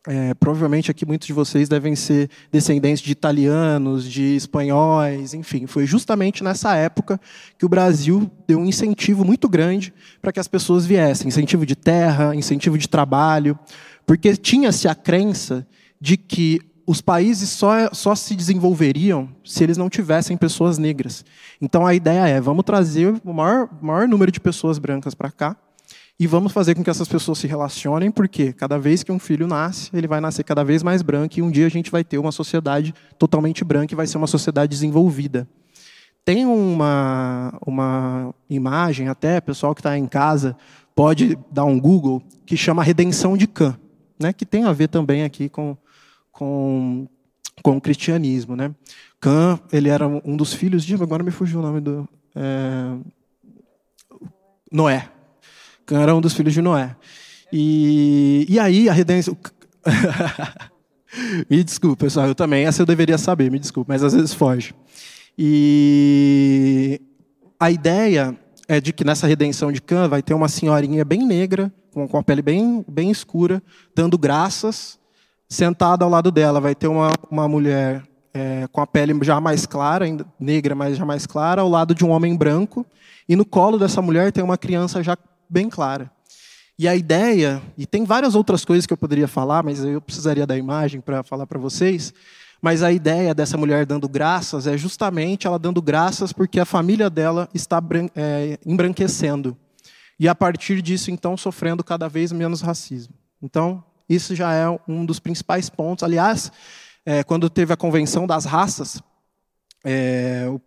É, 0.07 0.33
provavelmente 0.33 0.91
aqui 0.91 1.05
muitos 1.05 1.27
de 1.27 1.35
vocês 1.35 1.69
devem 1.69 1.95
ser 1.95 2.31
descendentes 2.51 3.03
de 3.03 3.13
italianos, 3.13 4.11
de 4.11 4.35
espanhóis, 4.35 5.35
enfim. 5.35 5.67
Foi 5.67 5.85
justamente 5.85 6.43
nessa 6.43 6.75
época 6.75 7.21
que 7.59 7.67
o 7.67 7.69
Brasil 7.69 8.31
deu 8.47 8.61
um 8.61 8.65
incentivo 8.65 9.27
muito 9.27 9.47
grande 9.47 9.93
para 10.23 10.33
que 10.33 10.41
as 10.41 10.49
pessoas 10.49 10.87
viessem 10.87 11.29
incentivo 11.29 11.67
de 11.67 11.77
terra, 11.77 12.35
incentivo 12.35 12.79
de 12.79 12.89
trabalho, 12.89 13.59
porque 14.07 14.35
tinha-se 14.39 14.89
a 14.89 14.95
crença 14.95 15.67
de 16.01 16.17
que 16.17 16.63
os 16.89 17.03
países 17.03 17.51
só, 17.51 17.93
só 17.93 18.15
se 18.15 18.35
desenvolveriam 18.35 19.29
se 19.45 19.63
eles 19.63 19.77
não 19.77 19.91
tivessem 19.91 20.39
pessoas 20.39 20.79
negras. 20.79 21.23
Então 21.61 21.87
a 21.87 21.95
ideia 21.95 22.27
é: 22.27 22.41
vamos 22.41 22.65
trazer 22.65 23.15
o 23.23 23.33
maior, 23.35 23.69
maior 23.83 24.09
número 24.09 24.33
de 24.33 24.41
pessoas 24.41 24.79
brancas 24.79 25.15
para 25.15 25.31
cá 25.31 25.55
e 26.19 26.27
vamos 26.27 26.51
fazer 26.51 26.75
com 26.75 26.83
que 26.83 26.89
essas 26.89 27.07
pessoas 27.07 27.39
se 27.39 27.47
relacionem, 27.47 28.11
porque 28.11 28.55
cada 28.55 28.79
vez 28.79 29.03
que 29.03 29.13
um 29.13 29.19
filho 29.19 29.47
nasce, 29.47 29.91
ele 29.93 30.09
vai 30.09 30.19
nascer 30.19 30.43
cada 30.45 30.65
vez 30.65 30.83
mais 30.83 31.01
branco, 31.01 31.39
e 31.39 31.43
um 31.43 31.51
dia 31.51 31.67
a 31.67 31.69
gente 31.71 31.93
vai 31.93 32.03
ter 32.03 32.19
uma 32.19 32.33
sociedade 32.33 32.93
totalmente 33.17 33.63
branca 33.63 33.95
e 33.95 33.97
vai 33.97 34.07
ser 34.07 34.17
uma 34.17 34.27
sociedade 34.27 34.71
desenvolvida. 34.71 35.47
tem 36.25 36.45
uma, 36.45 37.57
uma 37.65 38.35
imagem, 38.51 39.09
até, 39.09 39.41
pessoal 39.41 39.75
que 39.75 39.81
está 39.81 39.97
em 39.97 40.07
casa 40.07 40.57
pode 40.95 41.39
dar 41.53 41.65
um 41.65 41.79
Google, 41.79 42.21
que 42.45 42.57
chama 42.57 42.83
Redenção 42.83 43.37
de 43.37 43.47
Cã, 43.47 43.79
né, 44.19 44.33
que 44.33 44.45
tem 44.45 44.65
a 44.65 44.73
ver 44.73 44.89
também 44.89 45.23
aqui 45.23 45.49
com, 45.49 45.77
com, 46.39 47.09
com 47.65 47.77
o 47.77 47.81
cristianismo. 47.81 48.55
Né. 48.55 48.73
Cã, 49.21 49.59
ele 49.73 49.89
era 49.89 50.07
um 50.07 50.37
dos 50.37 50.55
filhos 50.55 50.85
de. 50.85 50.95
Agora 50.95 51.25
me 51.25 51.33
fugiu 51.33 51.59
o 51.59 51.63
nome 51.63 51.81
do. 51.81 52.09
É, 52.37 52.97
Noé. 54.71 55.11
Cã 55.85 56.01
era 56.01 56.15
um 56.15 56.21
dos 56.21 56.35
filhos 56.35 56.55
de 56.55 56.63
Noé. 56.63 56.95
E, 57.53 58.47
e 58.49 58.57
aí 58.61 58.89
a 58.89 58.93
redenção. 58.93 59.37
me 61.51 61.65
desculpa, 61.65 62.05
pessoal, 62.05 62.29
eu 62.29 62.37
também. 62.37 62.67
Essa 62.67 62.83
eu 62.83 62.87
deveria 62.87 63.19
saber, 63.19 63.51
me 63.51 63.59
desculpa, 63.59 63.93
mas 63.93 64.05
às 64.05 64.13
vezes 64.13 64.33
foge. 64.33 64.73
E 65.37 67.01
a 67.59 67.69
ideia 67.69 68.39
é 68.69 68.81
de 68.81 68.93
que 68.93 69.03
nessa 69.03 69.27
redenção 69.27 69.73
de 69.73 69.83
Cã 69.83 70.07
vai 70.07 70.23
ter 70.23 70.35
uma 70.35 70.49
senhorinha 70.49 71.05
bem 71.05 71.27
negra, 71.27 71.73
com 71.93 72.17
a 72.17 72.23
pele 72.23 72.43
bem, 72.43 72.85
bem 72.87 73.11
escura, 73.11 73.61
dando 73.93 74.17
graças. 74.17 75.01
Sentada 75.49 76.05
ao 76.05 76.11
lado 76.11 76.31
dela 76.31 76.61
vai 76.61 76.75
ter 76.75 76.89
uma, 76.89 77.11
uma 77.31 77.49
mulher 77.49 78.03
é, 78.35 78.69
com 78.71 78.81
a 78.81 78.87
pele 78.87 79.17
já 79.23 79.41
mais 79.41 79.65
clara, 79.65 80.05
ainda, 80.05 80.27
negra, 80.39 80.75
mas 80.75 80.97
já 80.97 81.05
mais 81.05 81.27
clara, 81.27 81.63
ao 81.63 81.69
lado 81.69 81.95
de 81.95 82.05
um 82.05 82.11
homem 82.11 82.37
branco. 82.37 82.85
E 83.29 83.35
no 83.35 83.45
colo 83.45 83.79
dessa 83.79 84.03
mulher 84.03 84.31
tem 84.33 84.45
uma 84.45 84.59
criança 84.59 85.03
já 85.03 85.17
bem 85.49 85.69
clara. 85.69 86.11
E 86.79 86.87
a 86.87 86.95
ideia, 86.95 87.61
e 87.77 87.87
tem 87.87 88.05
várias 88.05 88.35
outras 88.35 88.65
coisas 88.65 88.87
que 88.87 88.93
eu 88.93 88.97
poderia 88.97 89.27
falar, 89.27 89.65
mas 89.65 89.83
eu 89.83 90.01
precisaria 90.01 90.47
da 90.47 90.57
imagem 90.57 91.01
para 91.01 91.25
falar 91.25 91.47
para 91.47 91.59
vocês, 91.59 92.15
mas 92.63 92.83
a 92.83 92.93
ideia 92.93 93.35
dessa 93.35 93.57
mulher 93.57 93.87
dando 93.87 94.09
graças 94.09 94.67
é 94.67 94.77
justamente 94.77 95.47
ela 95.47 95.59
dando 95.59 95.81
graças 95.81 96.33
porque 96.33 96.61
a 96.61 96.65
família 96.65 97.09
dela 97.09 97.49
está 97.53 97.83
é, 98.15 98.59
embranquecendo. 98.65 99.57
E 100.21 100.29
a 100.29 100.35
partir 100.35 100.83
disso, 100.83 101.11
então, 101.11 101.37
sofrendo 101.37 101.85
cada 101.85 102.09
vez 102.09 102.33
menos 102.33 102.61
racismo. 102.61 103.15
Então, 103.41 103.83
isso 104.09 104.35
já 104.35 104.53
é 104.55 104.67
um 104.89 105.05
dos 105.05 105.19
principais 105.19 105.69
pontos. 105.69 106.03
Aliás, 106.03 106.51
é, 107.05 107.23
quando 107.23 107.49
teve 107.51 107.73
a 107.73 107.77
convenção 107.77 108.27
das 108.27 108.45
raças, 108.45 109.03
é, 109.85 110.47
o, 110.49 110.61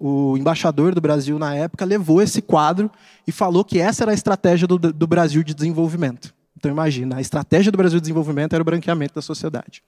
o, 0.00 0.36
embaixador 0.36 0.94
do 0.94 1.00
Brasil 1.00 1.38
na 1.38 1.54
época 1.54 1.84
levou 1.84 2.22
esse 2.22 2.40
quadro 2.40 2.90
e 3.26 3.32
falou 3.32 3.64
que 3.64 3.78
essa 3.78 4.04
era 4.04 4.12
a 4.12 4.14
estratégia 4.14 4.66
do, 4.66 4.78
do 4.78 5.06
Brasil 5.06 5.42
de 5.42 5.54
desenvolvimento. 5.54 6.32
Então, 6.56 6.70
imagina, 6.70 7.16
a 7.16 7.20
estratégia 7.20 7.72
do 7.72 7.78
Brasil 7.78 7.98
de 7.98 8.02
desenvolvimento 8.02 8.52
era 8.52 8.62
o 8.62 8.64
branqueamento 8.64 9.14
da 9.14 9.22
sociedade. 9.22 9.82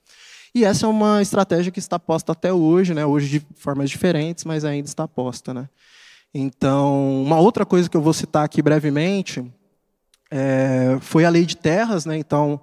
E 0.53 0.63
essa 0.63 0.85
é 0.85 0.89
uma 0.89 1.21
estratégia 1.21 1.71
que 1.71 1.79
está 1.79 1.97
posta 1.97 2.31
até 2.31 2.51
hoje, 2.51 2.93
né? 2.93 3.05
hoje 3.05 3.27
de 3.27 3.47
formas 3.55 3.89
diferentes, 3.89 4.45
mas 4.45 4.63
ainda 4.63 4.87
está 4.87 5.07
posta. 5.07 5.53
Né? 5.53 5.69
Então, 6.33 7.23
uma 7.23 7.39
outra 7.39 7.65
coisa 7.65 7.89
que 7.89 7.95
eu 7.95 8.01
vou 8.01 8.13
citar 8.13 8.45
aqui 8.45 8.61
brevemente 8.61 9.45
é, 10.29 10.97
foi 11.01 11.25
a 11.25 11.29
lei 11.29 11.45
de 11.45 11.57
terras. 11.57 12.05
Né? 12.05 12.17
Então, 12.17 12.61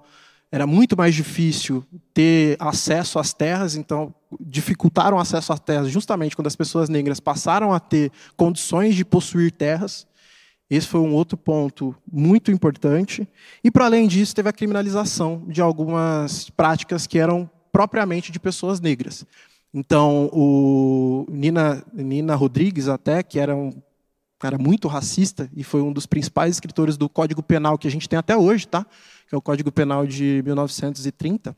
era 0.53 0.67
muito 0.67 0.95
mais 0.95 1.15
difícil 1.15 1.83
ter 2.13 2.55
acesso 2.59 3.17
às 3.17 3.33
terras, 3.33 3.75
então 3.75 4.13
dificultaram 4.39 5.17
o 5.17 5.19
acesso 5.19 5.51
às 5.51 5.59
terras 5.59 5.89
justamente 5.89 6.35
quando 6.35 6.45
as 6.45 6.55
pessoas 6.55 6.89
negras 6.89 7.19
passaram 7.19 7.73
a 7.73 7.79
ter 7.79 8.11
condições 8.37 8.93
de 8.93 9.03
possuir 9.03 9.51
terras. 9.51 10.05
Esse 10.69 10.85
foi 10.85 10.99
um 10.99 11.11
outro 11.11 11.35
ponto 11.35 11.95
muito 12.11 12.51
importante. 12.51 13.27
E, 13.63 13.71
para 13.71 13.85
além 13.85 14.07
disso, 14.07 14.35
teve 14.35 14.47
a 14.47 14.53
criminalização 14.53 15.43
de 15.47 15.59
algumas 15.59 16.51
práticas 16.51 17.07
que 17.07 17.17
eram 17.17 17.49
propriamente 17.71 18.31
de 18.31 18.39
pessoas 18.39 18.79
negras. 18.79 19.25
Então, 19.73 20.29
o 20.31 21.25
Nina, 21.31 21.83
Nina 21.91 22.35
Rodrigues, 22.35 22.87
até, 22.87 23.23
que 23.23 23.39
era 23.39 23.55
um 23.55 23.71
cara 24.37 24.59
muito 24.59 24.87
racista 24.87 25.49
e 25.55 25.63
foi 25.63 25.81
um 25.81 25.91
dos 25.91 26.05
principais 26.05 26.53
escritores 26.53 26.95
do 26.95 27.09
Código 27.09 27.41
Penal 27.41 27.75
que 27.75 27.87
a 27.87 27.91
gente 27.91 28.07
tem 28.07 28.19
até 28.19 28.37
hoje, 28.37 28.67
tá? 28.67 28.85
Que 29.33 29.35
é 29.35 29.37
o 29.37 29.41
Código 29.41 29.71
Penal 29.71 30.05
de 30.05 30.43
1930. 30.45 31.57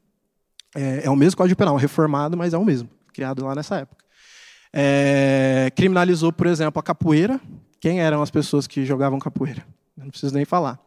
É, 0.74 1.02
é 1.04 1.10
o 1.10 1.16
mesmo 1.16 1.36
Código 1.36 1.58
Penal, 1.58 1.76
reformado, 1.76 2.38
mas 2.38 2.54
é 2.54 2.58
o 2.58 2.64
mesmo, 2.64 2.90
criado 3.12 3.44
lá 3.44 3.54
nessa 3.54 3.76
época. 3.76 4.06
É, 4.72 5.70
criminalizou, 5.76 6.32
por 6.32 6.48
exemplo, 6.48 6.80
a 6.80 6.84
capoeira. 6.84 7.40
Quem 7.82 8.00
eram 8.00 8.22
as 8.22 8.32
pessoas 8.32 8.66
que 8.66 8.86
jogavam 8.86 9.20
capoeira? 9.20 9.66
Não 9.98 10.10
preciso 10.10 10.34
nem 10.34 10.46
falar 10.46 10.80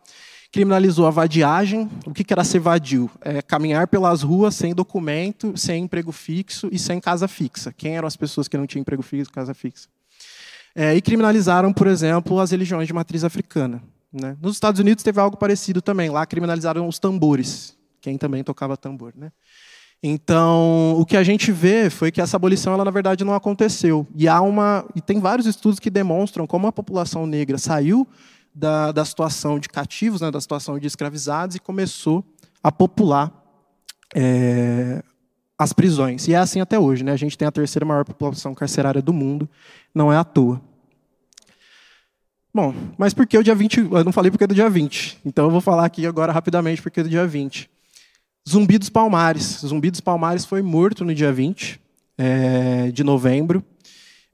criminalizou 0.51 1.07
a 1.07 1.11
vadiagem. 1.11 1.91
O 2.07 2.15
que 2.15 2.25
era 2.33 2.43
ser 2.43 2.59
vadio? 2.59 3.11
É 3.21 3.43
caminhar 3.43 3.87
pelas 3.87 4.23
ruas 4.23 4.55
sem 4.55 4.75
documento, 4.75 5.53
sem 5.59 5.85
emprego 5.85 6.11
fixo 6.11 6.71
e 6.73 6.79
sem 6.79 6.99
casa 6.99 7.29
fixa. 7.29 7.71
Quem 7.71 7.99
eram 7.99 8.09
as 8.09 8.17
pessoas 8.17 8.49
que 8.49 8.57
não 8.57 8.67
tinham 8.67 8.81
emprego 8.81 9.03
fixo 9.03 9.31
casa 9.31 9.53
fixa? 9.53 9.89
É, 10.75 10.95
e 10.95 11.03
criminalizaram, 11.03 11.71
por 11.71 11.87
exemplo, 11.87 12.41
as 12.41 12.51
religiões 12.51 12.87
de 12.87 12.95
matriz 12.95 13.25
africana. 13.25 13.83
Né? 14.13 14.37
Nos 14.41 14.55
Estados 14.55 14.81
Unidos 14.81 15.05
teve 15.05 15.21
algo 15.21 15.37
parecido 15.37 15.83
também. 15.83 16.11
Lá 16.11 16.25
criminalizaram 16.27 16.87
os 16.89 16.99
tambores. 16.99 17.77
Quem 18.01 18.17
também 18.17 18.43
tocava 18.43 18.77
tambor. 18.77 19.13
Né? 19.17 19.31
Então, 20.03 20.95
o 20.99 21.05
que 21.05 21.17
a 21.17 21.23
gente 21.23 21.51
vê 21.51 21.91
foi 21.91 22.13
que 22.13 22.21
essa 22.21 22.37
abolição, 22.37 22.73
ela 22.73 22.85
na 22.85 22.91
verdade 22.91 23.25
não 23.25 23.35
aconteceu. 23.35 24.07
E 24.15 24.29
há 24.29 24.41
uma, 24.41 24.85
e 24.95 25.01
tem 25.01 25.19
vários 25.19 25.47
estudos 25.47 25.81
que 25.81 25.91
demonstram 25.91 26.47
como 26.47 26.67
a 26.67 26.73
população 26.73 27.27
negra 27.27 27.59
saiu 27.59 28.07
da, 28.55 28.93
da 28.93 29.05
situação 29.05 29.59
de 29.59 29.69
cativos, 29.69 30.21
né, 30.21 30.31
da 30.31 30.41
situação 30.41 30.79
de 30.79 30.87
escravizados, 30.87 31.57
e 31.57 31.61
começou 31.61 32.25
a 32.63 32.71
popular 32.71 33.33
é, 34.15 35.03
as 35.59 35.73
prisões. 35.73 36.29
E 36.29 36.35
é 36.35 36.37
assim 36.37 36.61
até 36.61 36.79
hoje. 36.79 37.03
Né? 37.03 37.13
A 37.13 37.17
gente 37.17 37.37
tem 37.37 37.47
a 37.47 37.53
terceira 37.53 37.85
maior 37.85 38.05
população 38.05 38.55
carcerária 38.55 39.03
do 39.03 39.13
mundo, 39.13 39.49
não 39.93 40.13
é 40.13 40.17
à 40.17 40.25
toa. 40.25 40.61
Bom, 42.53 42.75
mas 42.97 43.13
por 43.13 43.27
que 43.27 43.37
o 43.37 43.43
dia 43.43 43.55
20? 43.55 43.79
Eu 43.79 44.05
não 44.05 44.13
falei 44.13 44.31
porque 44.31 44.45
é 44.45 44.47
do 44.47 44.55
dia 44.55 44.71
20. 44.71 45.19
Então 45.25 45.45
eu 45.45 45.51
vou 45.51 45.61
falar 45.61 45.85
aqui 45.85 46.07
agora 46.07 46.33
rapidamente 46.33 46.81
porque 46.81 47.01
é 47.01 47.03
do 47.03 47.09
dia 47.09 47.27
20. 47.27 47.71
Zumbi 48.49 48.79
dos 48.79 48.89
Palmares. 48.89 49.61
Zumbi 49.65 49.91
dos 49.91 50.01
Palmares 50.01 50.45
foi 50.45 50.63
morto 50.63 51.05
no 51.05 51.15
dia 51.15 51.33
20 51.33 51.79
é, 52.17 52.91
de 52.91 53.05
novembro. 53.05 53.63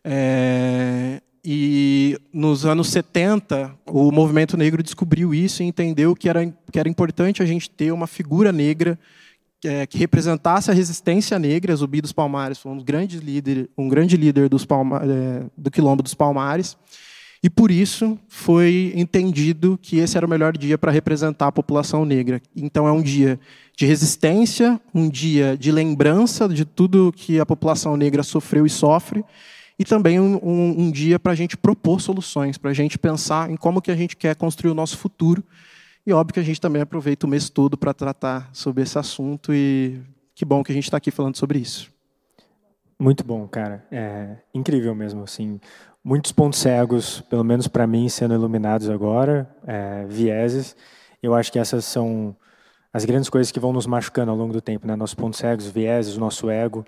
É, 0.04 1.20
e 1.44 2.16
nos 2.32 2.64
anos 2.64 2.88
70, 2.88 3.74
o 3.86 4.12
movimento 4.12 4.56
negro 4.56 4.82
descobriu 4.82 5.34
isso 5.34 5.62
e 5.62 5.66
entendeu 5.66 6.14
que 6.14 6.28
era, 6.28 6.46
que 6.70 6.78
era 6.78 6.88
importante 6.88 7.42
a 7.42 7.46
gente 7.46 7.68
ter 7.68 7.92
uma 7.92 8.06
figura 8.06 8.52
negra 8.52 8.98
é, 9.64 9.86
que 9.86 9.98
representasse 9.98 10.70
a 10.70 10.74
resistência 10.74 11.38
negra. 11.38 11.74
Zumbi 11.74 12.00
dos 12.00 12.12
Palmares 12.12 12.58
foi 12.58 12.70
um 12.70 12.78
grande 12.78 13.18
líder, 13.18 13.68
um 13.76 13.88
grande 13.88 14.16
líder 14.16 14.48
dos 14.48 14.64
Palma, 14.64 15.02
do 15.56 15.70
Quilombo 15.70 16.02
dos 16.02 16.14
Palmares. 16.14 16.76
E 17.44 17.50
por 17.50 17.70
isso 17.70 18.18
foi 18.26 18.94
entendido 18.96 19.78
que 19.82 19.98
esse 19.98 20.16
era 20.16 20.24
o 20.24 20.28
melhor 20.28 20.56
dia 20.56 20.78
para 20.78 20.90
representar 20.90 21.48
a 21.48 21.52
população 21.52 22.02
negra. 22.02 22.40
Então 22.56 22.88
é 22.88 22.90
um 22.90 23.02
dia 23.02 23.38
de 23.76 23.84
resistência, 23.84 24.80
um 24.94 25.10
dia 25.10 25.54
de 25.54 25.70
lembrança 25.70 26.48
de 26.48 26.64
tudo 26.64 27.12
que 27.14 27.38
a 27.38 27.44
população 27.44 27.98
negra 27.98 28.22
sofreu 28.22 28.64
e 28.64 28.70
sofre, 28.70 29.22
e 29.78 29.84
também 29.84 30.18
um, 30.18 30.36
um, 30.42 30.84
um 30.84 30.90
dia 30.90 31.18
para 31.18 31.32
a 31.32 31.34
gente 31.34 31.54
propor 31.54 32.00
soluções, 32.00 32.56
para 32.56 32.70
a 32.70 32.74
gente 32.74 32.98
pensar 32.98 33.50
em 33.50 33.56
como 33.58 33.82
que 33.82 33.90
a 33.90 33.96
gente 33.96 34.16
quer 34.16 34.34
construir 34.36 34.70
o 34.70 34.74
nosso 34.74 34.96
futuro. 34.96 35.44
E 36.06 36.14
óbvio 36.14 36.32
que 36.32 36.40
a 36.40 36.44
gente 36.44 36.58
também 36.58 36.80
aproveita 36.80 37.26
o 37.26 37.28
mês 37.28 37.50
todo 37.50 37.76
para 37.76 37.92
tratar 37.92 38.48
sobre 38.54 38.84
esse 38.84 38.98
assunto 38.98 39.52
e 39.52 40.00
que 40.34 40.46
bom 40.46 40.64
que 40.64 40.72
a 40.72 40.74
gente 40.74 40.84
está 40.84 40.96
aqui 40.96 41.10
falando 41.10 41.36
sobre 41.36 41.58
isso. 41.58 41.92
Muito 42.98 43.22
bom, 43.22 43.46
cara. 43.46 43.84
É 43.90 44.36
incrível 44.54 44.94
mesmo, 44.94 45.24
assim, 45.24 45.60
muitos 46.04 46.30
pontos 46.32 46.58
cegos, 46.58 47.22
pelo 47.22 47.42
menos 47.42 47.66
para 47.66 47.86
mim, 47.86 48.08
sendo 48.10 48.34
iluminados 48.34 48.90
agora, 48.90 49.48
é, 49.66 50.04
vieses. 50.06 50.76
Eu 51.22 51.34
acho 51.34 51.50
que 51.50 51.58
essas 51.58 51.86
são 51.86 52.36
as 52.92 53.04
grandes 53.06 53.30
coisas 53.30 53.50
que 53.50 53.58
vão 53.58 53.72
nos 53.72 53.86
machucando 53.86 54.30
ao 54.30 54.36
longo 54.36 54.52
do 54.52 54.60
tempo, 54.60 54.86
né? 54.86 54.94
Nossos 54.94 55.14
pontos 55.14 55.40
cegos, 55.40 55.66
vieses, 55.66 56.16
o 56.16 56.20
nosso 56.20 56.50
ego. 56.50 56.84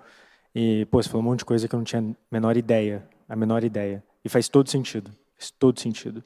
E, 0.53 0.85
pô, 0.91 1.01
você 1.01 1.09
falou 1.09 1.25
um 1.25 1.29
monte 1.29 1.39
de 1.39 1.45
coisa 1.45 1.67
que 1.67 1.73
eu 1.73 1.77
não 1.77 1.83
tinha 1.83 2.01
a 2.01 2.15
menor 2.31 2.55
ideia, 2.55 3.03
a 3.27 3.35
menor 3.35 3.63
ideia. 3.63 4.03
E 4.23 4.29
faz 4.29 4.47
todo 4.47 4.69
sentido, 4.69 5.11
faz 5.37 5.51
todo 5.51 5.79
sentido. 5.79 6.23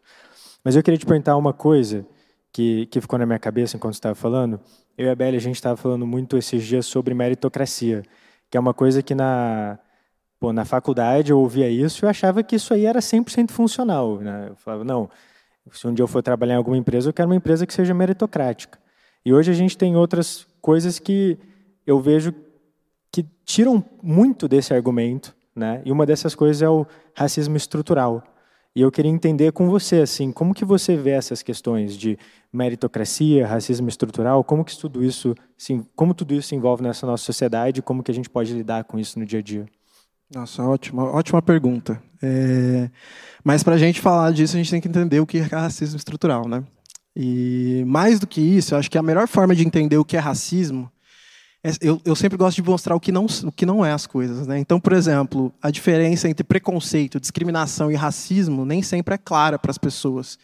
Mas 0.64 0.76
eu 0.76 0.84
queria 0.84 0.98
te 0.98 1.06
perguntar 1.06 1.38
uma 1.38 1.54
coisa 1.54 2.06
que, 2.52 2.86
que 2.88 3.00
ficou 3.00 3.18
na 3.18 3.26
minha 3.26 3.40
cabeça 3.40 3.78
enquanto 3.78 3.94
você 3.94 4.00
estava 4.00 4.16
falando. 4.16 4.60
Eu 4.98 5.08
e 5.08 5.10
a 5.10 5.16
Bela, 5.16 5.38
a 5.38 5.40
gente 5.40 5.56
estava 5.56 5.78
falando 5.78 6.06
muito 6.06 6.38
esses 6.38 6.64
dias 6.64 6.86
sobre 6.86 7.14
meritocracia, 7.14 8.04
que 8.50 8.58
é 8.58 8.60
uma 8.60 8.74
coisa 8.74 9.02
que 9.02 9.16
na, 9.16 9.80
pô, 10.42 10.52
na 10.52 10.66
faculdade 10.66 11.32
eu 11.32 11.40
ouvia 11.40 11.70
isso 11.70 12.04
e 12.04 12.06
eu 12.08 12.10
achava 12.10 12.42
que 12.42 12.56
isso 12.56 12.74
aí 12.74 12.88
era 12.88 13.00
100% 13.00 13.52
funcional. 13.52 14.18
Né? 14.18 14.48
Eu 14.50 14.56
falava, 14.56 14.84
não, 14.84 15.08
se 15.72 15.88
um 15.88 15.94
dia 15.94 16.02
eu 16.02 16.08
for 16.08 16.24
trabalhar 16.24 16.56
em 16.56 16.58
alguma 16.58 16.76
empresa, 16.76 17.08
eu 17.08 17.14
quero 17.14 17.30
uma 17.30 17.36
empresa 17.36 17.68
que 17.68 17.72
seja 17.72 17.94
meritocrática. 17.94 18.80
E 19.24 19.32
hoje 19.32 19.52
a 19.52 19.54
gente 19.54 19.78
tem 19.78 19.96
outras 19.96 20.48
coisas 20.60 20.98
que 20.98 21.38
eu 21.86 22.00
vejo 22.00 22.34
que 23.12 23.24
tiram 23.46 23.86
muito 24.02 24.48
desse 24.48 24.74
argumento, 24.74 25.36
né? 25.56 25.80
E 25.86 25.92
uma 25.92 26.08
dessas 26.08 26.34
coisas 26.34 26.64
é 26.64 26.70
o 26.70 26.88
racismo 27.14 27.56
estrutural. 27.56 28.24
E 28.76 28.82
eu 28.82 28.92
queria 28.92 29.12
entender 29.12 29.52
com 29.52 29.70
você 29.70 29.98
assim, 29.98 30.32
como 30.32 30.56
que 30.56 30.66
você 30.66 30.96
vê 30.96 31.12
essas 31.12 31.44
questões 31.44 31.96
de 31.96 32.18
meritocracia, 32.52 33.46
racismo 33.46 33.90
estrutural, 33.90 34.44
como 34.44 34.66
que 34.66 34.76
tudo 34.76 35.04
isso, 35.04 35.36
sim, 35.56 35.86
como 35.96 36.16
tudo 36.16 36.34
isso 36.34 36.48
se 36.48 36.56
envolve 36.56 36.82
nessa 36.82 37.06
nossa 37.06 37.24
sociedade, 37.24 37.82
como 37.84 38.02
que 38.02 38.10
a 38.10 38.14
gente 38.14 38.30
pode 38.30 38.54
lidar 38.54 38.86
com 38.86 38.98
isso 38.98 39.20
no 39.20 39.26
dia 39.26 39.40
a 39.40 39.44
dia? 39.44 39.68
Nossa, 40.34 40.64
ótima, 40.64 41.04
ótima 41.04 41.42
pergunta. 41.42 42.02
É, 42.22 42.90
mas 43.44 43.64
para 43.64 43.76
a 43.76 43.78
gente 43.78 44.00
falar 44.00 44.32
disso, 44.32 44.56
a 44.56 44.58
gente 44.58 44.72
tem 44.72 44.82
que 44.82 44.88
entender 44.88 45.20
o 45.20 45.26
que 45.26 45.40
é 45.40 45.42
racismo 45.42 45.98
estrutural, 45.98 46.48
né? 46.48 46.64
E 47.16 47.84
mais 47.86 48.20
do 48.20 48.28
que 48.28 48.40
isso, 48.40 48.74
eu 48.74 48.80
acho 48.80 48.90
que 48.90 48.98
a 48.98 49.04
melhor 49.04 49.28
forma 49.28 49.54
de 49.54 49.66
entender 49.66 49.98
o 49.98 50.06
que 50.06 50.16
é 50.16 50.20
racismo 50.20 50.90
é, 51.64 51.72
eu, 51.80 52.02
eu, 52.04 52.16
sempre 52.16 52.38
gosto 52.38 52.56
de 52.56 52.68
mostrar 52.68 52.96
o 52.96 53.00
que 53.00 53.12
não, 53.12 53.26
o 53.26 53.52
que 53.52 53.68
não 53.68 53.86
é 53.86 53.92
as 53.92 54.08
coisas. 54.08 54.48
Né? 54.48 54.58
Então, 54.58 54.80
por 54.80 54.94
exemplo, 54.94 55.54
a 55.62 55.70
diferença 55.70 56.28
entre 56.28 56.44
preconceito, 56.44 57.20
discriminação 57.20 57.92
e 57.92 57.96
racismo 57.96 58.66
nem 58.66 58.82
sempre 58.82 59.14
é 59.14 59.18
clara 59.18 59.60
para 59.60 59.70
as 59.70 59.78
pessoas. 59.78 60.40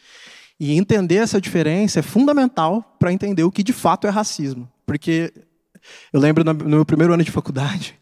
E 0.60 0.76
entender 0.76 1.16
essa 1.16 1.40
diferença 1.40 1.98
é 1.98 2.02
fundamental 2.02 2.96
para 2.98 3.12
entender 3.12 3.42
o 3.42 3.50
que 3.50 3.64
de 3.64 3.72
fato 3.72 4.06
é 4.06 4.10
racismo. 4.10 4.68
Porque 4.86 5.32
eu 6.12 6.20
lembro 6.20 6.44
no 6.44 6.54
meu 6.54 6.86
primeiro 6.86 7.12
ano 7.12 7.24
de 7.24 7.30
faculdade, 7.32 7.98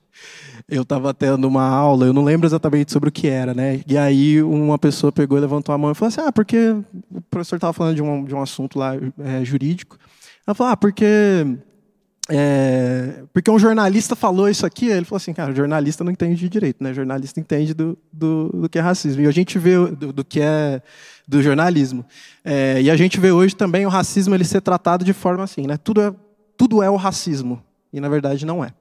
eu 0.68 0.82
estava 0.82 1.12
tendo 1.14 1.46
uma 1.46 1.66
aula, 1.66 2.06
eu 2.06 2.12
não 2.12 2.25
lembro 2.25 2.46
exatamente 2.46 2.92
sobre 2.92 3.08
o 3.08 3.12
que 3.12 3.28
era, 3.28 3.54
né? 3.54 3.80
E 3.86 3.96
aí 3.96 4.42
uma 4.42 4.78
pessoa 4.78 5.12
pegou 5.12 5.38
e 5.38 5.40
levantou 5.40 5.75
a 5.75 5.78
mão 5.78 5.90
e 5.90 5.94
falou 5.94 6.08
assim: 6.08 6.20
Ah, 6.20 6.32
porque 6.32 6.75
o 7.10 7.20
professor 7.30 7.56
estava 7.56 7.72
falando 7.72 7.96
de 7.96 8.02
um, 8.02 8.25
de 8.25 8.34
um 8.34 8.40
assunto 8.40 8.78
lá 8.78 8.94
é, 9.18 9.44
jurídico. 9.44 9.98
Ela 10.46 10.54
falou: 10.54 10.72
Ah, 10.72 10.76
porque. 10.76 11.06
É, 12.28 13.22
porque 13.32 13.48
um 13.48 13.58
jornalista 13.58 14.16
falou 14.16 14.48
isso 14.48 14.66
aqui, 14.66 14.86
ele 14.88 15.04
falou 15.04 15.18
assim, 15.18 15.32
cara, 15.32 15.54
jornalista 15.54 16.02
não 16.02 16.10
entende 16.10 16.34
de 16.34 16.48
direito, 16.48 16.82
né? 16.82 16.92
Jornalista 16.92 17.38
entende 17.38 17.72
do, 17.72 17.96
do, 18.12 18.48
do 18.48 18.68
que 18.68 18.80
é 18.80 18.82
racismo. 18.82 19.22
E 19.22 19.28
a 19.28 19.30
gente 19.30 19.60
vê 19.60 19.76
do, 19.86 20.12
do 20.12 20.25
que 20.25 20.40
é 20.40 20.82
do 21.28 21.40
jornalismo. 21.40 22.04
É, 22.44 22.82
e 22.82 22.90
a 22.90 22.96
gente 22.96 23.20
vê 23.20 23.30
hoje 23.30 23.54
também 23.54 23.86
o 23.86 23.88
racismo 23.88 24.34
ele 24.34 24.44
ser 24.44 24.60
tratado 24.60 25.04
de 25.04 25.12
forma 25.12 25.44
assim, 25.44 25.68
né? 25.68 25.76
Tudo 25.76 26.00
é, 26.00 26.12
tudo 26.56 26.82
é 26.82 26.90
o 26.90 26.96
racismo. 26.96 27.62
E 27.92 28.00
na 28.00 28.08
verdade 28.08 28.44
não 28.44 28.64
é. 28.64 28.72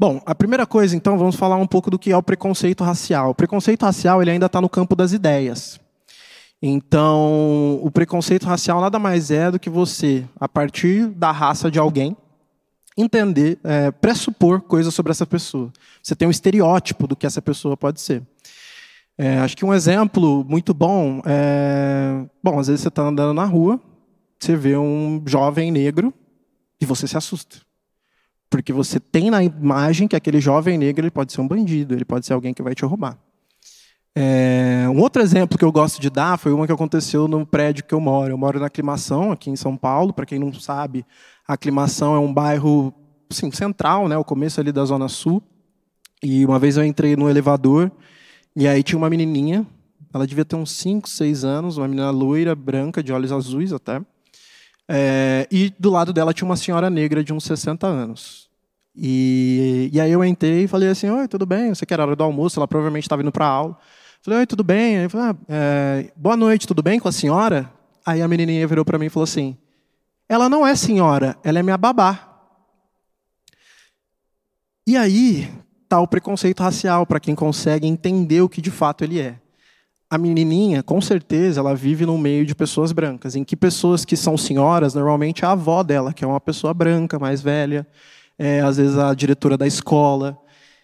Bom, 0.00 0.22
a 0.24 0.32
primeira 0.32 0.64
coisa, 0.64 0.94
então, 0.94 1.18
vamos 1.18 1.34
falar 1.34 1.56
um 1.56 1.66
pouco 1.66 1.90
do 1.90 1.98
que 1.98 2.12
é 2.12 2.16
o 2.16 2.22
preconceito 2.22 2.84
racial. 2.84 3.30
O 3.30 3.34
preconceito 3.34 3.82
racial 3.82 4.22
ele 4.22 4.30
ainda 4.30 4.46
está 4.46 4.60
no 4.60 4.68
campo 4.68 4.94
das 4.94 5.12
ideias. 5.12 5.80
Então, 6.62 7.80
o 7.82 7.90
preconceito 7.90 8.44
racial 8.44 8.80
nada 8.80 8.98
mais 9.00 9.32
é 9.32 9.50
do 9.50 9.58
que 9.58 9.68
você, 9.68 10.24
a 10.38 10.48
partir 10.48 11.08
da 11.08 11.32
raça 11.32 11.68
de 11.68 11.80
alguém, 11.80 12.16
entender, 12.96 13.58
é, 13.64 13.90
pressupor 13.90 14.60
coisas 14.60 14.94
sobre 14.94 15.10
essa 15.10 15.26
pessoa. 15.26 15.72
Você 16.00 16.14
tem 16.14 16.28
um 16.28 16.30
estereótipo 16.30 17.08
do 17.08 17.16
que 17.16 17.26
essa 17.26 17.42
pessoa 17.42 17.76
pode 17.76 18.00
ser. 18.00 18.22
É, 19.16 19.38
acho 19.38 19.56
que 19.56 19.64
um 19.64 19.74
exemplo 19.74 20.44
muito 20.48 20.72
bom 20.72 21.20
é. 21.26 22.24
Bom, 22.40 22.60
às 22.60 22.68
vezes 22.68 22.82
você 22.82 22.88
está 22.88 23.02
andando 23.02 23.34
na 23.34 23.44
rua, 23.44 23.80
você 24.38 24.54
vê 24.54 24.76
um 24.76 25.20
jovem 25.26 25.72
negro 25.72 26.14
e 26.80 26.86
você 26.86 27.08
se 27.08 27.16
assusta. 27.16 27.67
Porque 28.50 28.72
você 28.72 28.98
tem 28.98 29.30
na 29.30 29.42
imagem 29.42 30.08
que 30.08 30.16
aquele 30.16 30.40
jovem 30.40 30.78
negro 30.78 31.04
ele 31.04 31.10
pode 31.10 31.32
ser 31.32 31.40
um 31.40 31.48
bandido, 31.48 31.94
ele 31.94 32.04
pode 32.04 32.26
ser 32.26 32.32
alguém 32.32 32.54
que 32.54 32.62
vai 32.62 32.74
te 32.74 32.84
roubar. 32.84 33.18
É, 34.14 34.86
um 34.88 35.00
outro 35.00 35.22
exemplo 35.22 35.56
que 35.56 35.64
eu 35.64 35.70
gosto 35.70 36.00
de 36.00 36.10
dar 36.10 36.38
foi 36.38 36.52
uma 36.52 36.66
que 36.66 36.72
aconteceu 36.72 37.28
no 37.28 37.46
prédio 37.46 37.84
que 37.84 37.94
eu 37.94 38.00
moro. 38.00 38.32
Eu 38.32 38.38
moro 38.38 38.58
na 38.58 38.66
Aclimação, 38.66 39.30
aqui 39.30 39.50
em 39.50 39.56
São 39.56 39.76
Paulo. 39.76 40.12
Para 40.12 40.26
quem 40.26 40.38
não 40.38 40.52
sabe, 40.52 41.04
a 41.46 41.52
Aclimação 41.52 42.14
é 42.14 42.18
um 42.18 42.32
bairro 42.32 42.92
assim, 43.30 43.50
central, 43.52 44.08
né, 44.08 44.16
o 44.16 44.24
começo 44.24 44.60
ali 44.60 44.72
da 44.72 44.84
Zona 44.84 45.08
Sul. 45.08 45.42
E 46.22 46.44
uma 46.44 46.58
vez 46.58 46.76
eu 46.76 46.84
entrei 46.84 47.14
no 47.14 47.28
elevador 47.28 47.92
e 48.56 48.66
aí 48.66 48.82
tinha 48.82 48.98
uma 48.98 49.08
menininha, 49.08 49.64
ela 50.12 50.26
devia 50.26 50.44
ter 50.44 50.56
uns 50.56 50.72
5, 50.72 51.08
6 51.08 51.44
anos, 51.44 51.76
uma 51.76 51.86
menina 51.86 52.10
loira, 52.10 52.56
branca, 52.56 53.02
de 53.02 53.12
olhos 53.12 53.30
azuis 53.30 53.72
até. 53.72 54.00
É, 54.88 55.46
e 55.50 55.70
do 55.78 55.90
lado 55.90 56.12
dela 56.12 56.32
tinha 56.32 56.46
uma 56.46 56.56
senhora 56.56 56.88
negra 56.88 57.22
de 57.22 57.32
uns 57.32 57.44
60 57.44 57.86
anos. 57.86 58.48
E, 58.96 59.90
e 59.92 60.00
aí 60.00 60.10
eu 60.10 60.24
entrei 60.24 60.64
e 60.64 60.68
falei 60.68 60.88
assim: 60.88 61.10
Oi, 61.10 61.28
tudo 61.28 61.44
bem? 61.44 61.74
Você 61.74 61.84
quer 61.84 62.00
a 62.00 62.04
hora 62.04 62.16
do 62.16 62.24
almoço? 62.24 62.58
Ela 62.58 62.66
provavelmente 62.66 63.04
estava 63.04 63.22
indo 63.22 63.30
para 63.30 63.46
aula. 63.46 63.76
Falei: 64.22 64.40
Oi, 64.40 64.46
tudo 64.46 64.64
bem? 64.64 64.98
Aí 64.98 65.04
eu 65.04 65.10
falei, 65.10 65.30
ah, 65.30 65.36
é, 65.48 66.12
Boa 66.16 66.36
noite, 66.36 66.66
tudo 66.66 66.82
bem 66.82 66.98
com 66.98 67.08
a 67.08 67.12
senhora? 67.12 67.70
Aí 68.04 68.22
a 68.22 68.28
menininha 68.28 68.66
virou 68.66 68.84
para 68.84 68.98
mim 68.98 69.06
e 69.06 69.10
falou 69.10 69.24
assim: 69.24 69.56
Ela 70.28 70.48
não 70.48 70.66
é 70.66 70.74
senhora, 70.74 71.36
ela 71.44 71.58
é 71.58 71.62
minha 71.62 71.76
babá. 71.76 72.24
E 74.86 74.96
aí 74.96 75.48
está 75.82 76.00
o 76.00 76.08
preconceito 76.08 76.62
racial 76.62 77.06
para 77.06 77.20
quem 77.20 77.34
consegue 77.34 77.86
entender 77.86 78.40
o 78.40 78.48
que 78.48 78.62
de 78.62 78.70
fato 78.70 79.04
ele 79.04 79.20
é 79.20 79.38
a 80.10 80.16
menininha, 80.16 80.82
com 80.82 81.00
certeza, 81.00 81.60
ela 81.60 81.74
vive 81.74 82.06
no 82.06 82.16
meio 82.16 82.46
de 82.46 82.54
pessoas 82.54 82.92
brancas, 82.92 83.36
em 83.36 83.44
que 83.44 83.54
pessoas 83.54 84.04
que 84.04 84.16
são 84.16 84.38
senhoras, 84.38 84.94
normalmente 84.94 85.44
é 85.44 85.48
a 85.48 85.52
avó 85.52 85.82
dela, 85.82 86.14
que 86.14 86.24
é 86.24 86.26
uma 86.26 86.40
pessoa 86.40 86.72
branca, 86.72 87.18
mais 87.18 87.42
velha, 87.42 87.86
é, 88.38 88.60
às 88.60 88.78
vezes 88.78 88.96
a 88.96 89.12
diretora 89.12 89.58
da 89.58 89.66
escola. 89.66 90.38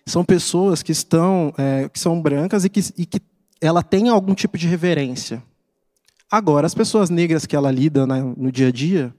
São 0.05 0.23
pessoas 0.23 0.83
que 0.83 0.93
estão, 0.93 1.55
é, 1.57 1.89
que 1.89 1.99
são 1.99 2.21
brancas 2.21 2.67
e 2.67 2.69
que, 2.69 2.81
e 2.99 3.07
que 3.07 3.19
ela 3.63 3.83
tem 3.83 4.11
algum 4.11 4.35
tipo 4.35 4.59
de 4.59 4.69
reverência. 4.69 5.43
Agora, 6.31 6.67
as 6.67 6.75
pessoas 6.75 7.09
negras 7.09 7.47
que 7.47 7.57
ela 7.57 7.71
lida 7.71 8.07
né, 8.07 8.21
no 8.37 8.53
dia 8.53 8.69
a 8.69 8.73
dia, 8.73 9.15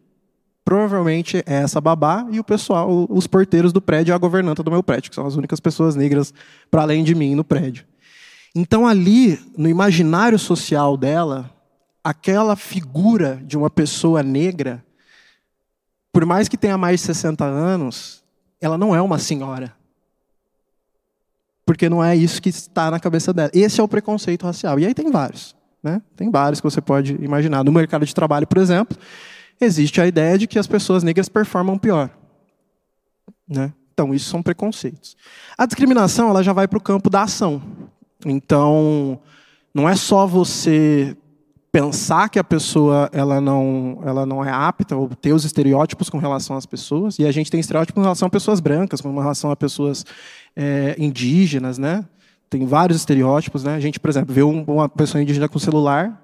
provavelmente 0.63 1.37
é 1.47 1.55
essa 1.55 1.81
babá 1.81 2.27
e 2.29 2.39
o 2.39 2.43
pessoal, 2.43 3.07
os 3.09 3.25
porteiros 3.25 3.73
do 3.73 3.81
prédio 3.81 4.11
e 4.11 4.13
a 4.13 4.17
governanta 4.19 4.61
do 4.61 4.69
meu 4.69 4.83
prédio, 4.83 5.09
que 5.09 5.15
são 5.15 5.25
as 5.25 5.35
únicas 5.35 5.59
pessoas 5.59 5.95
negras 5.95 6.31
para 6.69 6.83
além 6.83 7.03
de 7.03 7.15
mim 7.15 7.33
no 7.33 7.43
prédio. 7.43 7.85
Então, 8.55 8.87
ali, 8.87 9.37
no 9.57 9.67
imaginário 9.67 10.39
social 10.39 10.95
dela, 10.95 11.51
aquela 12.01 12.55
figura 12.55 13.41
de 13.43 13.57
uma 13.57 13.69
pessoa 13.69 14.23
negra, 14.23 14.81
por 16.13 16.25
mais 16.25 16.47
que 16.47 16.57
tenha 16.57 16.77
mais 16.77 17.01
de 17.01 17.07
60 17.07 17.43
anos, 17.43 18.23
ela 18.61 18.77
não 18.77 18.95
é 18.95 19.01
uma 19.01 19.19
senhora. 19.19 19.75
Porque 21.65 21.89
não 21.89 22.01
é 22.01 22.15
isso 22.15 22.41
que 22.41 22.47
está 22.47 22.89
na 22.89 22.99
cabeça 22.99 23.33
dela. 23.33 23.49
Esse 23.53 23.81
é 23.81 23.83
o 23.83 23.87
preconceito 23.87 24.45
racial. 24.45 24.79
E 24.79 24.85
aí 24.85 24.93
tem 24.93 25.11
vários. 25.11 25.53
Né? 25.83 26.01
Tem 26.15 26.31
vários 26.31 26.61
que 26.61 26.63
você 26.63 26.79
pode 26.79 27.13
imaginar. 27.21 27.63
No 27.63 27.71
mercado 27.71 28.05
de 28.05 28.15
trabalho, 28.15 28.47
por 28.47 28.59
exemplo, 28.59 28.97
existe 29.59 29.99
a 29.99 30.07
ideia 30.07 30.37
de 30.37 30.47
que 30.47 30.57
as 30.57 30.67
pessoas 30.67 31.03
negras 31.03 31.27
performam 31.27 31.77
pior. 31.77 32.09
Né? 33.49 33.73
Então, 33.93 34.13
isso 34.13 34.29
são 34.29 34.41
preconceitos. 34.41 35.17
A 35.57 35.65
discriminação 35.65 36.29
ela 36.29 36.43
já 36.43 36.53
vai 36.53 36.67
para 36.67 36.77
o 36.77 36.81
campo 36.81 37.09
da 37.09 37.23
ação. 37.23 37.61
Então, 38.23 39.19
não 39.73 39.89
é 39.89 39.95
só 39.95 40.27
você 40.27 41.17
pensar 41.71 42.29
que 42.29 42.39
a 42.39 42.43
pessoa 42.43 43.09
ela 43.11 43.41
não, 43.41 43.99
ela 44.05 44.25
não 44.25 44.45
é 44.45 44.49
apta 44.49 44.95
ou 44.95 45.09
ter 45.09 45.33
os 45.33 45.43
estereótipos 45.43 46.09
com 46.09 46.17
relação 46.17 46.55
às 46.55 46.65
pessoas. 46.65 47.19
E 47.19 47.25
a 47.25 47.31
gente 47.33 47.51
tem 47.51 47.59
estereótipos 47.59 47.95
com 47.95 48.01
relação 48.01 48.27
a 48.27 48.29
pessoas 48.29 48.61
brancas, 48.61 49.01
com 49.01 49.13
relação 49.19 49.51
a 49.51 49.55
pessoas 49.57 50.05
é, 50.55 50.95
indígenas, 50.97 51.77
né? 51.77 52.05
Tem 52.49 52.65
vários 52.65 52.97
estereótipos, 52.99 53.65
né? 53.65 53.75
A 53.75 53.79
gente, 53.81 53.99
por 53.99 54.09
exemplo, 54.09 54.33
vê 54.33 54.41
uma 54.41 54.87
pessoa 54.87 55.21
indígena 55.21 55.49
com 55.49 55.59
celular, 55.59 56.21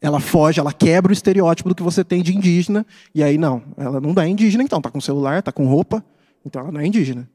ela 0.00 0.20
foge, 0.20 0.60
ela 0.60 0.72
quebra 0.72 1.10
o 1.10 1.12
estereótipo 1.12 1.68
do 1.68 1.74
que 1.74 1.82
você 1.82 2.04
tem 2.04 2.22
de 2.22 2.36
indígena, 2.36 2.86
e 3.12 3.24
aí 3.24 3.36
não, 3.36 3.62
ela 3.76 4.00
não 4.00 4.14
é 4.22 4.28
indígena, 4.28 4.62
então, 4.62 4.78
está 4.78 4.90
com 4.90 5.00
celular, 5.00 5.40
está 5.40 5.50
com 5.50 5.66
roupa, 5.66 6.04
então 6.46 6.62
ela 6.62 6.70
não 6.70 6.80
é 6.80 6.86
indígena. 6.86 7.28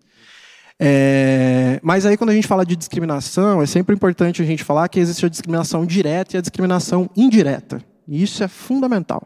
É, 0.79 1.79
mas 1.81 2.05
aí, 2.05 2.15
quando 2.17 2.29
a 2.29 2.33
gente 2.33 2.47
fala 2.47 2.65
de 2.65 2.75
discriminação, 2.75 3.61
é 3.61 3.65
sempre 3.65 3.95
importante 3.95 4.41
a 4.41 4.45
gente 4.45 4.63
falar 4.63 4.87
que 4.89 4.99
existe 4.99 5.25
a 5.25 5.29
discriminação 5.29 5.85
direta 5.85 6.35
e 6.35 6.37
a 6.37 6.41
discriminação 6.41 7.09
indireta. 7.15 7.81
E 8.07 8.21
isso 8.21 8.43
é 8.43 8.47
fundamental. 8.47 9.21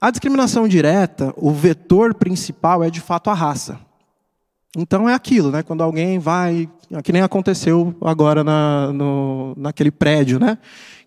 A 0.00 0.10
discriminação 0.10 0.68
direta, 0.68 1.34
o 1.36 1.50
vetor 1.50 2.14
principal 2.14 2.84
é 2.84 2.90
de 2.90 3.00
fato 3.00 3.30
a 3.30 3.34
raça. 3.34 3.80
Então 4.76 5.08
é 5.08 5.14
aquilo, 5.14 5.50
né? 5.50 5.62
Quando 5.62 5.82
alguém 5.82 6.20
vai, 6.20 6.68
que 7.02 7.12
nem 7.12 7.22
aconteceu 7.22 7.96
agora 8.00 8.44
na, 8.44 8.92
no, 8.92 9.54
naquele 9.56 9.90
prédio, 9.90 10.38
né? 10.38 10.56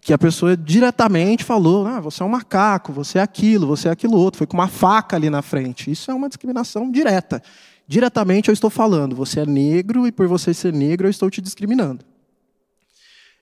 Que 0.02 0.12
a 0.12 0.18
pessoa 0.18 0.58
diretamente 0.58 1.46
falou: 1.46 1.86
ah, 1.86 2.02
você 2.02 2.22
é 2.22 2.26
um 2.26 2.30
macaco, 2.30 2.92
você 2.92 3.20
é 3.20 3.22
aquilo, 3.22 3.68
você 3.68 3.88
é 3.88 3.92
aquilo 3.92 4.18
outro, 4.18 4.40
foi 4.40 4.48
com 4.48 4.58
uma 4.58 4.68
faca 4.68 5.16
ali 5.16 5.30
na 5.30 5.42
frente. 5.42 5.90
Isso 5.90 6.12
é 6.12 6.14
uma 6.14 6.28
discriminação 6.28 6.92
direta. 6.92 7.42
Diretamente 7.88 8.50
eu 8.50 8.54
estou 8.54 8.70
falando, 8.70 9.16
você 9.16 9.42
é 9.42 9.46
negro 9.46 10.08
e 10.08 10.12
por 10.12 10.28
você 10.28 10.54
ser 10.54 10.74
negro 10.74 11.08
eu 11.08 11.12
estou 11.12 11.30
te 11.30 11.42
discriminando. 11.42 12.06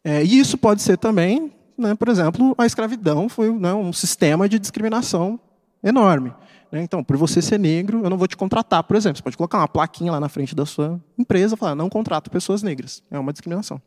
É, 0.03 0.23
e 0.23 0.39
isso 0.39 0.57
pode 0.57 0.81
ser 0.81 0.97
também, 0.97 1.51
né, 1.77 1.93
por 1.95 2.07
exemplo, 2.07 2.55
a 2.57 2.65
escravidão 2.65 3.29
foi 3.29 3.51
né, 3.51 3.73
um 3.73 3.93
sistema 3.93 4.47
de 4.47 4.57
discriminação 4.57 5.39
enorme. 5.83 6.33
Né? 6.71 6.81
Então, 6.81 7.03
por 7.03 7.17
você 7.17 7.41
ser 7.41 7.59
negro, 7.59 8.01
eu 8.03 8.09
não 8.09 8.17
vou 8.17 8.27
te 8.27 8.37
contratar, 8.37 8.83
por 8.83 8.95
exemplo. 8.95 9.17
Você 9.17 9.23
pode 9.23 9.37
colocar 9.37 9.57
uma 9.59 9.67
plaquinha 9.67 10.11
lá 10.11 10.19
na 10.19 10.29
frente 10.29 10.55
da 10.55 10.65
sua 10.65 10.99
empresa 11.17 11.55
e 11.55 11.57
falar, 11.57 11.75
não 11.75 11.89
contrato 11.89 12.29
pessoas 12.29 12.61
negras. 12.61 13.03
É 13.09 13.17
uma 13.17 13.31
discriminação. 13.31 13.81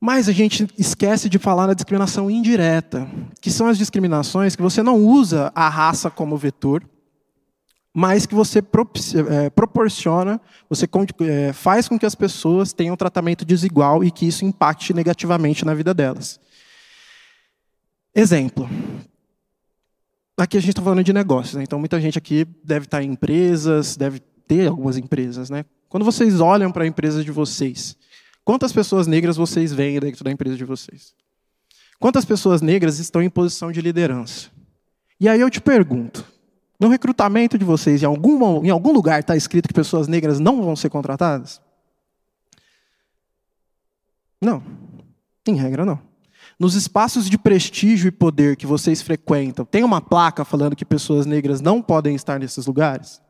Mas 0.00 0.28
a 0.28 0.32
gente 0.32 0.66
esquece 0.76 1.28
de 1.28 1.38
falar 1.38 1.68
na 1.68 1.74
discriminação 1.74 2.28
indireta, 2.28 3.06
que 3.40 3.52
são 3.52 3.68
as 3.68 3.78
discriminações 3.78 4.56
que 4.56 4.62
você 4.62 4.82
não 4.82 4.96
usa 4.96 5.52
a 5.54 5.68
raça 5.68 6.10
como 6.10 6.36
vetor, 6.36 6.82
mas 7.92 8.24
que 8.26 8.34
você 8.34 8.58
é, 8.58 9.50
proporciona, 9.50 10.40
você 10.68 10.88
é, 11.20 11.52
faz 11.52 11.88
com 11.88 11.98
que 11.98 12.06
as 12.06 12.14
pessoas 12.14 12.72
tenham 12.72 12.94
um 12.94 12.96
tratamento 12.96 13.44
desigual 13.44 14.02
e 14.02 14.10
que 14.10 14.26
isso 14.26 14.44
impacte 14.44 14.94
negativamente 14.94 15.64
na 15.64 15.74
vida 15.74 15.92
delas. 15.92 16.40
Exemplo. 18.14 18.68
Aqui 20.36 20.56
a 20.56 20.60
gente 20.60 20.70
está 20.70 20.82
falando 20.82 21.04
de 21.04 21.12
negócios, 21.12 21.54
né? 21.54 21.62
então 21.62 21.78
muita 21.78 22.00
gente 22.00 22.18
aqui 22.18 22.46
deve 22.64 22.86
estar 22.86 23.02
em 23.02 23.12
empresas, 23.12 23.96
deve 23.96 24.20
ter 24.48 24.68
algumas 24.68 24.96
empresas. 24.96 25.50
Né? 25.50 25.64
Quando 25.88 26.04
vocês 26.04 26.40
olham 26.40 26.72
para 26.72 26.84
a 26.84 26.86
empresa 26.86 27.22
de 27.22 27.30
vocês, 27.30 27.96
Quantas 28.44 28.72
pessoas 28.72 29.06
negras 29.06 29.36
vocês 29.36 29.72
veem 29.72 30.00
dentro 30.00 30.24
da 30.24 30.30
empresa 30.30 30.56
de 30.56 30.64
vocês? 30.64 31.14
Quantas 31.98 32.24
pessoas 32.24 32.60
negras 32.60 32.98
estão 32.98 33.22
em 33.22 33.30
posição 33.30 33.70
de 33.70 33.80
liderança? 33.80 34.50
E 35.20 35.28
aí 35.28 35.40
eu 35.40 35.48
te 35.48 35.60
pergunto, 35.60 36.24
no 36.82 36.88
recrutamento 36.88 37.56
de 37.56 37.64
vocês, 37.64 38.02
em 38.02 38.06
algum, 38.06 38.64
em 38.64 38.68
algum 38.70 38.92
lugar 38.92 39.20
está 39.20 39.36
escrito 39.36 39.68
que 39.68 39.72
pessoas 39.74 40.08
negras 40.08 40.40
não 40.40 40.60
vão 40.60 40.74
ser 40.74 40.90
contratadas? 40.90 41.62
Não. 44.40 44.60
Em 45.46 45.54
regra, 45.54 45.84
não. 45.84 46.00
Nos 46.58 46.74
espaços 46.74 47.30
de 47.30 47.38
prestígio 47.38 48.08
e 48.08 48.10
poder 48.10 48.56
que 48.56 48.66
vocês 48.66 49.00
frequentam, 49.00 49.64
tem 49.64 49.84
uma 49.84 50.00
placa 50.00 50.44
falando 50.44 50.74
que 50.74 50.84
pessoas 50.84 51.24
negras 51.24 51.60
não 51.60 51.80
podem 51.80 52.16
estar 52.16 52.40
nesses 52.40 52.66
lugares? 52.66 53.22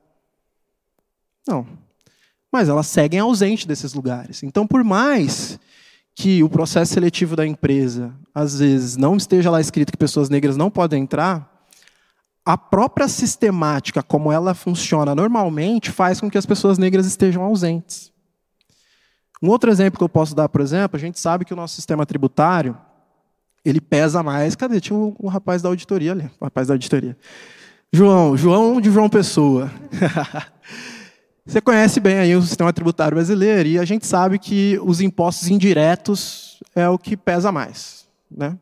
Não. 1.46 1.66
Mas 2.50 2.70
elas 2.70 2.86
seguem 2.86 3.20
ausente 3.20 3.68
desses 3.68 3.92
lugares. 3.92 4.42
Então, 4.42 4.66
por 4.66 4.82
mais 4.82 5.60
que 6.14 6.42
o 6.42 6.48
processo 6.48 6.94
seletivo 6.94 7.36
da 7.36 7.46
empresa, 7.46 8.14
às 8.34 8.60
vezes, 8.60 8.96
não 8.96 9.14
esteja 9.14 9.50
lá 9.50 9.60
escrito 9.60 9.92
que 9.92 9.98
pessoas 9.98 10.30
negras 10.30 10.56
não 10.56 10.70
podem 10.70 11.02
entrar, 11.02 11.51
a 12.44 12.58
própria 12.58 13.06
sistemática, 13.08 14.02
como 14.02 14.32
ela 14.32 14.54
funciona 14.54 15.14
normalmente, 15.14 15.90
faz 15.90 16.20
com 16.20 16.30
que 16.30 16.38
as 16.38 16.46
pessoas 16.46 16.78
negras 16.78 17.06
estejam 17.06 17.42
ausentes. 17.42 18.12
Um 19.42 19.48
outro 19.48 19.70
exemplo 19.70 19.98
que 19.98 20.04
eu 20.04 20.08
posso 20.08 20.34
dar, 20.34 20.48
por 20.48 20.60
exemplo, 20.60 20.96
a 20.96 21.00
gente 21.00 21.18
sabe 21.18 21.44
que 21.44 21.52
o 21.52 21.56
nosso 21.56 21.74
sistema 21.74 22.06
tributário 22.06 22.76
ele 23.64 23.80
pesa 23.80 24.22
mais. 24.22 24.54
Cadê? 24.54 24.80
Tinha 24.80 24.96
o, 24.96 25.28
rapaz 25.28 25.62
da 25.62 25.68
auditoria 25.68 26.12
ali, 26.12 26.30
o 26.40 26.44
rapaz 26.44 26.68
da 26.68 26.74
auditoria. 26.74 27.16
João, 27.92 28.36
João 28.36 28.80
de 28.80 28.90
João 28.90 29.08
Pessoa. 29.08 29.70
Você 31.44 31.60
conhece 31.60 31.98
bem 31.98 32.18
aí 32.18 32.36
o 32.36 32.42
sistema 32.42 32.72
tributário 32.72 33.16
brasileiro 33.16 33.68
e 33.68 33.78
a 33.78 33.84
gente 33.84 34.06
sabe 34.06 34.38
que 34.38 34.78
os 34.82 35.00
impostos 35.00 35.48
indiretos 35.48 36.62
é 36.74 36.88
o 36.88 36.96
que 36.96 37.16
pesa 37.16 37.50
mais, 37.50 38.06
né? 38.30 38.56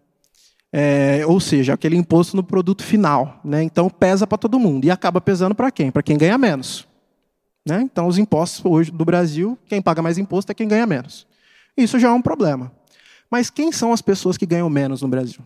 É, 0.72 1.24
ou 1.26 1.40
seja, 1.40 1.74
aquele 1.74 1.96
imposto 1.96 2.36
no 2.36 2.44
produto 2.44 2.84
final, 2.84 3.40
né? 3.44 3.62
Então 3.62 3.90
pesa 3.90 4.26
para 4.26 4.38
todo 4.38 4.58
mundo 4.58 4.84
e 4.84 4.90
acaba 4.90 5.20
pesando 5.20 5.54
para 5.54 5.70
quem? 5.70 5.90
Para 5.90 6.02
quem 6.02 6.16
ganha 6.16 6.38
menos, 6.38 6.86
né? 7.66 7.80
Então 7.82 8.06
os 8.06 8.18
impostos 8.18 8.64
hoje 8.64 8.90
do 8.90 9.04
Brasil, 9.04 9.58
quem 9.66 9.82
paga 9.82 10.00
mais 10.00 10.16
imposto 10.16 10.52
é 10.52 10.54
quem 10.54 10.68
ganha 10.68 10.86
menos. 10.86 11.26
Isso 11.76 11.98
já 11.98 12.08
é 12.08 12.12
um 12.12 12.22
problema. 12.22 12.72
Mas 13.30 13.50
quem 13.50 13.72
são 13.72 13.92
as 13.92 14.02
pessoas 14.02 14.36
que 14.36 14.46
ganham 14.46 14.68
menos 14.70 15.02
no 15.02 15.08
Brasil? 15.08 15.40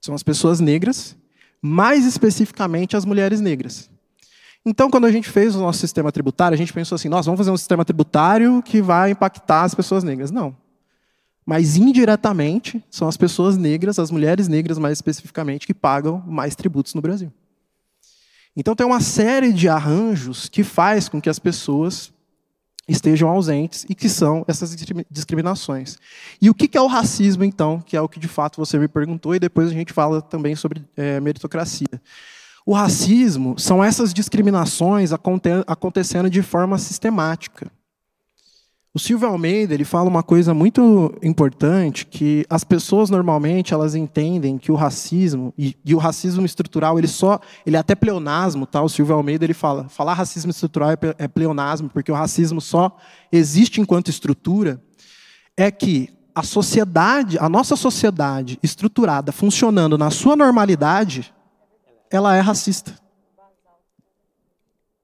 São 0.00 0.14
as 0.14 0.22
pessoas 0.22 0.60
negras, 0.60 1.16
mais 1.60 2.06
especificamente 2.06 2.96
as 2.96 3.04
mulheres 3.04 3.40
negras. 3.40 3.90
Então, 4.64 4.90
quando 4.90 5.04
a 5.04 5.12
gente 5.12 5.28
fez 5.28 5.54
o 5.54 5.60
nosso 5.60 5.78
sistema 5.78 6.10
tributário, 6.10 6.54
a 6.54 6.58
gente 6.58 6.72
pensou 6.72 6.96
assim: 6.96 7.08
nós 7.08 7.24
vamos 7.24 7.38
fazer 7.38 7.50
um 7.50 7.56
sistema 7.56 7.84
tributário 7.84 8.60
que 8.62 8.82
vai 8.82 9.12
impactar 9.12 9.62
as 9.62 9.74
pessoas 9.74 10.02
negras. 10.02 10.30
Não. 10.30 10.56
Mas 11.46 11.76
indiretamente 11.76 12.84
são 12.90 13.06
as 13.06 13.16
pessoas 13.16 13.56
negras, 13.56 14.00
as 14.00 14.10
mulheres 14.10 14.48
negras 14.48 14.78
mais 14.78 14.98
especificamente, 14.98 15.66
que 15.66 15.72
pagam 15.72 16.20
mais 16.26 16.56
tributos 16.56 16.92
no 16.92 17.00
Brasil. 17.00 17.32
Então 18.56 18.74
tem 18.74 18.84
uma 18.84 19.00
série 19.00 19.52
de 19.52 19.68
arranjos 19.68 20.48
que 20.48 20.64
faz 20.64 21.08
com 21.08 21.20
que 21.20 21.30
as 21.30 21.38
pessoas 21.38 22.12
estejam 22.88 23.28
ausentes 23.28 23.84
e 23.88 23.94
que 23.94 24.08
são 24.08 24.44
essas 24.48 24.74
discriminações. 25.10 25.98
E 26.40 26.48
o 26.48 26.54
que 26.54 26.76
é 26.76 26.80
o 26.80 26.86
racismo, 26.86 27.44
então, 27.44 27.80
que 27.80 27.96
é 27.96 28.00
o 28.00 28.08
que 28.08 28.18
de 28.18 28.28
fato 28.28 28.56
você 28.56 28.78
me 28.78 28.88
perguntou, 28.88 29.34
e 29.34 29.38
depois 29.38 29.68
a 29.68 29.72
gente 29.72 29.92
fala 29.92 30.22
também 30.22 30.54
sobre 30.54 30.84
é, 30.96 31.20
meritocracia. 31.20 32.00
O 32.64 32.72
racismo 32.72 33.58
são 33.58 33.82
essas 33.82 34.12
discriminações 34.12 35.10
acontecendo 35.12 36.28
de 36.28 36.42
forma 36.42 36.78
sistemática. 36.78 37.70
O 38.96 38.98
Silvio 38.98 39.28
Almeida 39.28 39.74
ele 39.74 39.84
fala 39.84 40.08
uma 40.08 40.22
coisa 40.22 40.54
muito 40.54 41.14
importante 41.22 42.06
que 42.06 42.46
as 42.48 42.64
pessoas 42.64 43.10
normalmente 43.10 43.74
elas 43.74 43.94
entendem 43.94 44.56
que 44.56 44.72
o 44.72 44.74
racismo 44.74 45.52
e, 45.58 45.76
e, 45.84 45.94
o 45.94 45.98
racismo 45.98 46.46
estrutural 46.46 46.98
ele 46.98 47.06
só 47.06 47.38
ele 47.66 47.76
é 47.76 47.78
até 47.78 47.94
pleonasmo, 47.94 48.64
tá? 48.64 48.80
O 48.80 48.88
Silvio 48.88 49.14
Almeida 49.14 49.44
ele 49.44 49.52
fala 49.52 49.86
falar 49.90 50.14
racismo 50.14 50.50
estrutural 50.50 50.92
é, 50.92 50.96
é 51.18 51.28
pleonasmo 51.28 51.90
porque 51.90 52.10
o 52.10 52.14
racismo 52.14 52.58
só 52.58 52.96
existe 53.30 53.82
enquanto 53.82 54.08
estrutura 54.08 54.82
é 55.54 55.70
que 55.70 56.08
a 56.34 56.42
sociedade, 56.42 57.38
a 57.38 57.50
nossa 57.50 57.76
sociedade 57.76 58.58
estruturada 58.62 59.30
funcionando 59.30 59.98
na 59.98 60.10
sua 60.10 60.34
normalidade, 60.34 61.34
ela 62.10 62.34
é 62.34 62.40
racista. 62.40 62.98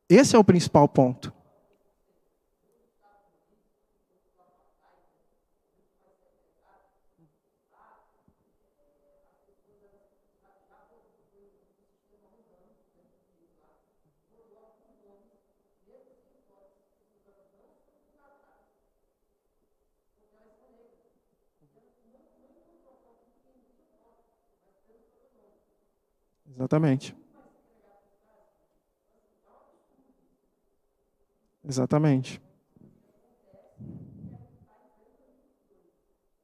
Esse 0.08 0.34
é 0.34 0.38
o 0.38 0.44
principal 0.44 0.88
ponto. 0.88 1.30
Exatamente. 26.54 27.14
Exatamente. 31.64 32.40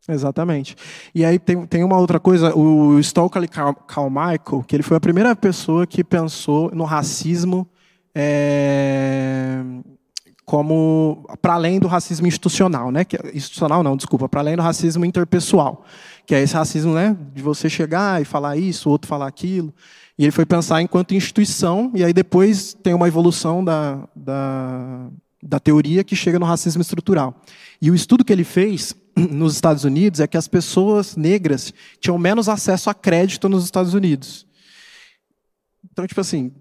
Exatamente. 0.08 0.74
E 1.14 1.22
aí 1.24 1.38
tem, 1.38 1.66
tem 1.66 1.84
uma 1.84 1.98
outra 1.98 2.18
coisa, 2.18 2.56
o 2.56 3.02
Stokely 3.02 3.46
Carmichael, 3.46 4.64
que 4.66 4.74
ele 4.74 4.82
foi 4.82 4.96
a 4.96 5.00
primeira 5.00 5.36
pessoa 5.36 5.86
que 5.86 6.02
pensou 6.02 6.70
no 6.74 6.84
racismo 6.84 7.68
é, 8.14 9.62
como 10.48 11.26
para 11.42 11.52
além 11.52 11.78
do 11.78 11.86
racismo 11.86 12.26
institucional, 12.26 12.90
né? 12.90 13.02
É, 13.02 13.36
institucional 13.36 13.82
não, 13.82 13.94
desculpa, 13.94 14.26
para 14.30 14.40
além 14.40 14.56
do 14.56 14.62
racismo 14.62 15.04
interpessoal, 15.04 15.84
que 16.24 16.34
é 16.34 16.40
esse 16.40 16.54
racismo, 16.54 16.94
né? 16.94 17.14
De 17.34 17.42
você 17.42 17.68
chegar 17.68 18.22
e 18.22 18.24
falar 18.24 18.56
isso, 18.56 18.88
o 18.88 18.92
outro 18.92 19.06
falar 19.06 19.26
aquilo. 19.26 19.74
E 20.18 20.24
ele 20.24 20.32
foi 20.32 20.46
pensar 20.46 20.80
enquanto 20.80 21.14
instituição, 21.14 21.92
e 21.94 22.02
aí 22.02 22.14
depois 22.14 22.72
tem 22.82 22.94
uma 22.94 23.06
evolução 23.06 23.62
da, 23.62 24.08
da, 24.16 25.10
da 25.42 25.60
teoria 25.60 26.02
que 26.02 26.16
chega 26.16 26.38
no 26.38 26.46
racismo 26.46 26.80
estrutural. 26.80 27.42
E 27.78 27.90
o 27.90 27.94
estudo 27.94 28.24
que 28.24 28.32
ele 28.32 28.42
fez 28.42 28.96
nos 29.14 29.54
Estados 29.54 29.84
Unidos 29.84 30.18
é 30.18 30.26
que 30.26 30.38
as 30.38 30.48
pessoas 30.48 31.14
negras 31.14 31.74
tinham 32.00 32.16
menos 32.16 32.48
acesso 32.48 32.88
a 32.88 32.94
crédito 32.94 33.50
nos 33.50 33.64
Estados 33.64 33.92
Unidos. 33.92 34.46
Então, 35.92 36.06
tipo 36.06 36.22
assim, 36.22 36.52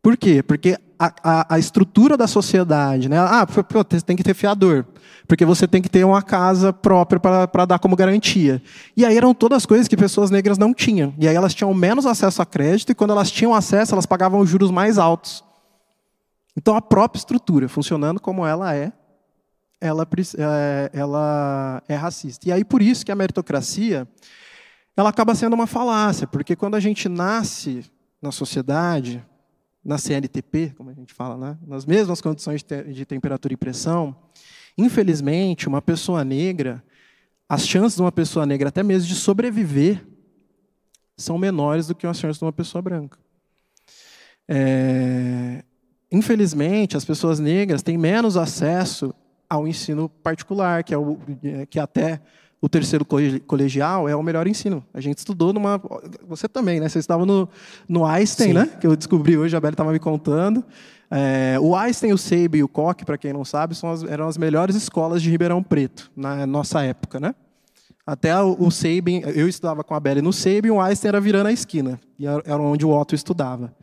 por 0.00 0.16
quê? 0.16 0.40
Porque 0.40 0.78
a, 0.98 1.12
a, 1.22 1.54
a 1.54 1.58
estrutura 1.58 2.16
da 2.16 2.26
sociedade, 2.26 3.08
né? 3.08 3.18
Ah, 3.18 3.46
pô, 3.46 3.84
tem 3.84 4.16
que 4.16 4.22
ter 4.22 4.34
fiador, 4.34 4.84
porque 5.26 5.44
você 5.44 5.66
tem 5.66 5.82
que 5.82 5.88
ter 5.88 6.04
uma 6.04 6.22
casa 6.22 6.72
própria 6.72 7.20
para 7.20 7.64
dar 7.64 7.78
como 7.78 7.96
garantia. 7.96 8.62
E 8.96 9.04
aí 9.04 9.16
eram 9.16 9.34
todas 9.34 9.66
coisas 9.66 9.88
que 9.88 9.96
pessoas 9.96 10.30
negras 10.30 10.58
não 10.58 10.72
tinham. 10.72 11.14
E 11.18 11.28
aí 11.28 11.34
elas 11.34 11.54
tinham 11.54 11.72
menos 11.74 12.06
acesso 12.06 12.40
a 12.42 12.46
crédito, 12.46 12.90
e 12.90 12.94
quando 12.94 13.10
elas 13.10 13.30
tinham 13.30 13.54
acesso, 13.54 13.94
elas 13.94 14.06
pagavam 14.06 14.40
os 14.40 14.48
juros 14.48 14.70
mais 14.70 14.98
altos. 14.98 15.44
Então 16.56 16.76
a 16.76 16.82
própria 16.82 17.18
estrutura, 17.18 17.68
funcionando 17.68 18.20
como 18.20 18.46
ela 18.46 18.74
é, 18.74 18.92
ela, 19.80 20.06
é, 20.38 20.90
ela 20.92 21.82
é 21.88 21.94
racista. 21.94 22.48
E 22.48 22.52
aí 22.52 22.64
por 22.64 22.80
isso 22.80 23.04
que 23.04 23.12
a 23.12 23.16
meritocracia 23.16 24.08
ela 24.96 25.10
acaba 25.10 25.34
sendo 25.34 25.54
uma 25.54 25.66
falácia, 25.66 26.26
porque 26.26 26.54
quando 26.54 26.76
a 26.76 26.80
gente 26.80 27.08
nasce 27.08 27.84
na 28.22 28.30
sociedade, 28.30 29.24
na 29.84 29.98
CNTP, 29.98 30.72
como 30.76 30.90
a 30.90 30.94
gente 30.94 31.12
fala, 31.12 31.36
né? 31.36 31.58
nas 31.66 31.84
mesmas 31.84 32.20
condições 32.20 32.62
de, 32.62 32.64
te 32.64 32.92
de 32.92 33.04
temperatura 33.04 33.52
e 33.52 33.56
pressão, 33.56 34.16
infelizmente, 34.78 35.68
uma 35.68 35.82
pessoa 35.82 36.24
negra, 36.24 36.82
as 37.48 37.66
chances 37.66 37.96
de 37.96 38.02
uma 38.02 38.12
pessoa 38.12 38.46
negra, 38.46 38.70
até 38.70 38.82
mesmo 38.82 39.08
de 39.08 39.14
sobreviver, 39.14 40.04
são 41.16 41.38
menores 41.38 41.86
do 41.86 41.94
que 41.94 42.06
as 42.06 42.18
chances 42.18 42.38
de 42.38 42.44
uma 42.44 42.52
pessoa 42.52 42.80
branca. 42.80 43.18
É, 44.48 45.62
infelizmente, 46.10 46.96
as 46.96 47.04
pessoas 47.04 47.38
negras 47.38 47.82
têm 47.82 47.96
menos 47.96 48.36
acesso 48.36 49.14
ao 49.48 49.68
ensino 49.68 50.08
particular, 50.08 50.82
que 50.82 50.94
é, 50.94 50.98
o, 50.98 51.18
que 51.68 51.78
é 51.78 51.82
até 51.82 52.20
o 52.64 52.68
terceiro 52.68 53.04
colegial 53.46 54.08
é 54.08 54.16
o 54.16 54.22
melhor 54.22 54.46
ensino. 54.46 54.82
A 54.94 54.98
gente 54.98 55.18
estudou 55.18 55.52
numa. 55.52 55.78
Você 56.26 56.48
também, 56.48 56.80
né? 56.80 56.88
Você 56.88 56.98
estava 56.98 57.26
no, 57.26 57.46
no 57.86 58.06
Einstein, 58.06 58.48
Sim. 58.48 58.54
né? 58.54 58.70
Que 58.80 58.86
eu 58.86 58.96
descobri 58.96 59.36
hoje, 59.36 59.54
a 59.54 59.60
Bela 59.60 59.74
estava 59.74 59.92
me 59.92 59.98
contando. 59.98 60.64
É, 61.10 61.58
o 61.60 61.76
Einstein, 61.76 62.14
o 62.14 62.16
Seibe 62.16 62.56
e 62.56 62.64
o 62.64 62.68
Koch, 62.68 63.04
para 63.04 63.18
quem 63.18 63.34
não 63.34 63.44
sabe, 63.44 63.74
as, 63.74 64.02
eram 64.04 64.26
as 64.26 64.38
melhores 64.38 64.74
escolas 64.76 65.20
de 65.20 65.28
Ribeirão 65.28 65.62
Preto, 65.62 66.10
na 66.16 66.46
nossa 66.46 66.82
época, 66.82 67.20
né? 67.20 67.34
Até 68.06 68.34
o, 68.40 68.56
o 68.58 68.70
Sabin, 68.70 69.20
eu 69.34 69.46
estudava 69.46 69.84
com 69.84 69.94
a 69.94 70.00
Bela 70.00 70.22
no 70.22 70.32
Sabin, 70.32 70.70
o 70.70 70.80
Einstein 70.80 71.10
era 71.10 71.20
virando 71.20 71.48
a 71.48 71.52
esquina, 71.52 72.00
e 72.18 72.26
era 72.26 72.56
onde 72.56 72.86
o 72.86 72.98
Otto 72.98 73.14
estudava. 73.14 73.74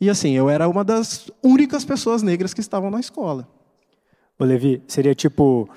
E 0.00 0.10
assim, 0.10 0.32
eu 0.32 0.50
era 0.50 0.68
uma 0.68 0.82
das 0.82 1.30
únicas 1.44 1.84
pessoas 1.84 2.24
negras 2.24 2.52
que 2.52 2.60
estavam 2.60 2.90
na 2.90 2.98
escola. 2.98 3.46
Ô 4.36 4.44
Levi, 4.44 4.82
seria 4.88 5.14
tipo 5.14 5.70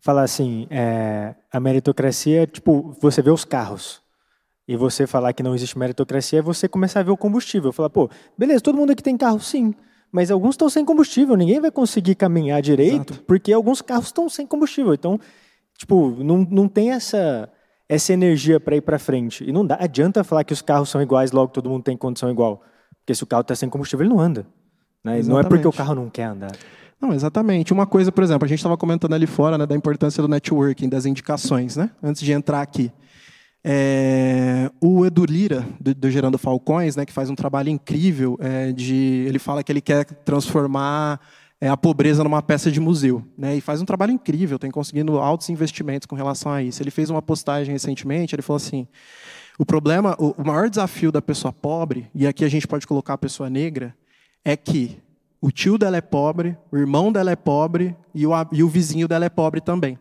falar 0.00 0.22
assim, 0.22 0.66
é, 0.70 1.34
a 1.52 1.60
meritocracia, 1.60 2.46
tipo, 2.46 2.96
você 3.00 3.22
vê 3.22 3.30
os 3.30 3.44
carros. 3.44 4.00
E 4.66 4.76
você 4.76 5.06
falar 5.06 5.32
que 5.32 5.42
não 5.42 5.54
existe 5.54 5.78
meritocracia 5.78 6.38
é 6.38 6.42
você 6.42 6.68
começar 6.68 7.00
a 7.00 7.02
ver 7.02 7.10
o 7.10 7.16
combustível. 7.16 7.72
Falar, 7.72 7.90
pô, 7.90 8.08
beleza, 8.38 8.60
todo 8.60 8.76
mundo 8.76 8.92
aqui 8.92 9.02
tem 9.02 9.16
carro, 9.16 9.40
sim. 9.40 9.74
Mas 10.12 10.30
alguns 10.30 10.54
estão 10.54 10.68
sem 10.70 10.84
combustível. 10.84 11.36
Ninguém 11.36 11.60
vai 11.60 11.70
conseguir 11.70 12.14
caminhar 12.14 12.62
direito 12.62 13.12
Exato. 13.12 13.24
porque 13.26 13.52
alguns 13.52 13.82
carros 13.82 14.06
estão 14.06 14.28
sem 14.28 14.46
combustível. 14.46 14.94
Então, 14.94 15.18
tipo, 15.76 16.10
não, 16.22 16.46
não 16.48 16.68
tem 16.68 16.92
essa, 16.92 17.48
essa 17.88 18.12
energia 18.12 18.60
para 18.60 18.76
ir 18.76 18.80
para 18.80 18.98
frente. 18.98 19.44
E 19.44 19.52
não 19.52 19.66
dá, 19.66 19.76
adianta 19.80 20.22
falar 20.22 20.44
que 20.44 20.52
os 20.52 20.62
carros 20.62 20.88
são 20.88 21.02
iguais, 21.02 21.32
logo 21.32 21.52
todo 21.52 21.68
mundo 21.68 21.82
tem 21.82 21.96
condição 21.96 22.30
igual. 22.30 22.62
Porque 23.00 23.14
se 23.14 23.24
o 23.24 23.26
carro 23.26 23.42
está 23.42 23.56
sem 23.56 23.68
combustível, 23.68 24.06
ele 24.06 24.14
não 24.14 24.20
anda. 24.20 24.46
Né? 25.02 25.20
Não 25.24 25.38
é 25.40 25.42
porque 25.42 25.66
o 25.66 25.72
carro 25.72 25.94
não 25.96 26.08
quer 26.08 26.24
andar. 26.24 26.52
Não, 27.00 27.14
exatamente. 27.14 27.72
Uma 27.72 27.86
coisa, 27.86 28.12
por 28.12 28.22
exemplo, 28.22 28.44
a 28.44 28.48
gente 28.48 28.58
estava 28.58 28.76
comentando 28.76 29.14
ali 29.14 29.26
fora 29.26 29.56
né, 29.56 29.64
da 29.64 29.74
importância 29.74 30.22
do 30.22 30.28
networking, 30.28 30.88
das 30.88 31.06
indicações, 31.06 31.76
né? 31.76 31.90
Antes 32.02 32.20
de 32.20 32.30
entrar 32.32 32.60
aqui. 32.60 32.92
É, 33.64 34.70
o 34.80 35.04
Edu 35.04 35.24
Lira, 35.24 35.66
do, 35.80 35.94
do, 35.94 36.10
Gerando 36.10 36.38
Falcões, 36.38 36.96
né, 36.96 37.04
que 37.04 37.12
faz 37.12 37.28
um 37.28 37.34
trabalho 37.34 37.68
incrível, 37.68 38.38
é, 38.40 38.72
de, 38.72 39.24
ele 39.26 39.38
fala 39.38 39.62
que 39.62 39.70
ele 39.70 39.82
quer 39.82 40.04
transformar 40.04 41.20
é, 41.60 41.68
a 41.68 41.76
pobreza 41.76 42.24
numa 42.24 42.42
peça 42.42 42.70
de 42.70 42.80
museu. 42.80 43.22
Né, 43.36 43.56
e 43.56 43.60
faz 43.60 43.80
um 43.80 43.84
trabalho 43.84 44.12
incrível, 44.12 44.58
tem 44.58 44.70
conseguindo 44.70 45.18
altos 45.18 45.48
investimentos 45.48 46.06
com 46.06 46.16
relação 46.16 46.52
a 46.52 46.62
isso. 46.62 46.82
Ele 46.82 46.90
fez 46.90 47.08
uma 47.08 47.22
postagem 47.22 47.72
recentemente, 47.72 48.34
ele 48.34 48.42
falou 48.42 48.56
assim, 48.56 48.86
o 49.58 49.64
problema, 49.64 50.16
o, 50.18 50.34
o 50.38 50.46
maior 50.46 50.68
desafio 50.68 51.12
da 51.12 51.20
pessoa 51.20 51.52
pobre, 51.52 52.10
e 52.14 52.26
aqui 52.26 52.44
a 52.44 52.48
gente 52.48 52.66
pode 52.66 52.86
colocar 52.86 53.14
a 53.14 53.18
pessoa 53.18 53.50
negra, 53.50 53.94
é 54.42 54.56
que 54.56 54.98
o 55.40 55.50
tio 55.50 55.78
dela 55.78 55.96
é 55.96 56.00
pobre, 56.00 56.56
o 56.70 56.76
irmão 56.76 57.10
dela 57.10 57.30
é 57.30 57.36
pobre 57.36 57.96
e 58.14 58.26
o, 58.26 58.32
e 58.52 58.62
o 58.62 58.68
vizinho 58.68 59.08
dela 59.08 59.24
é 59.24 59.28
pobre 59.28 59.60
também. 59.60 59.98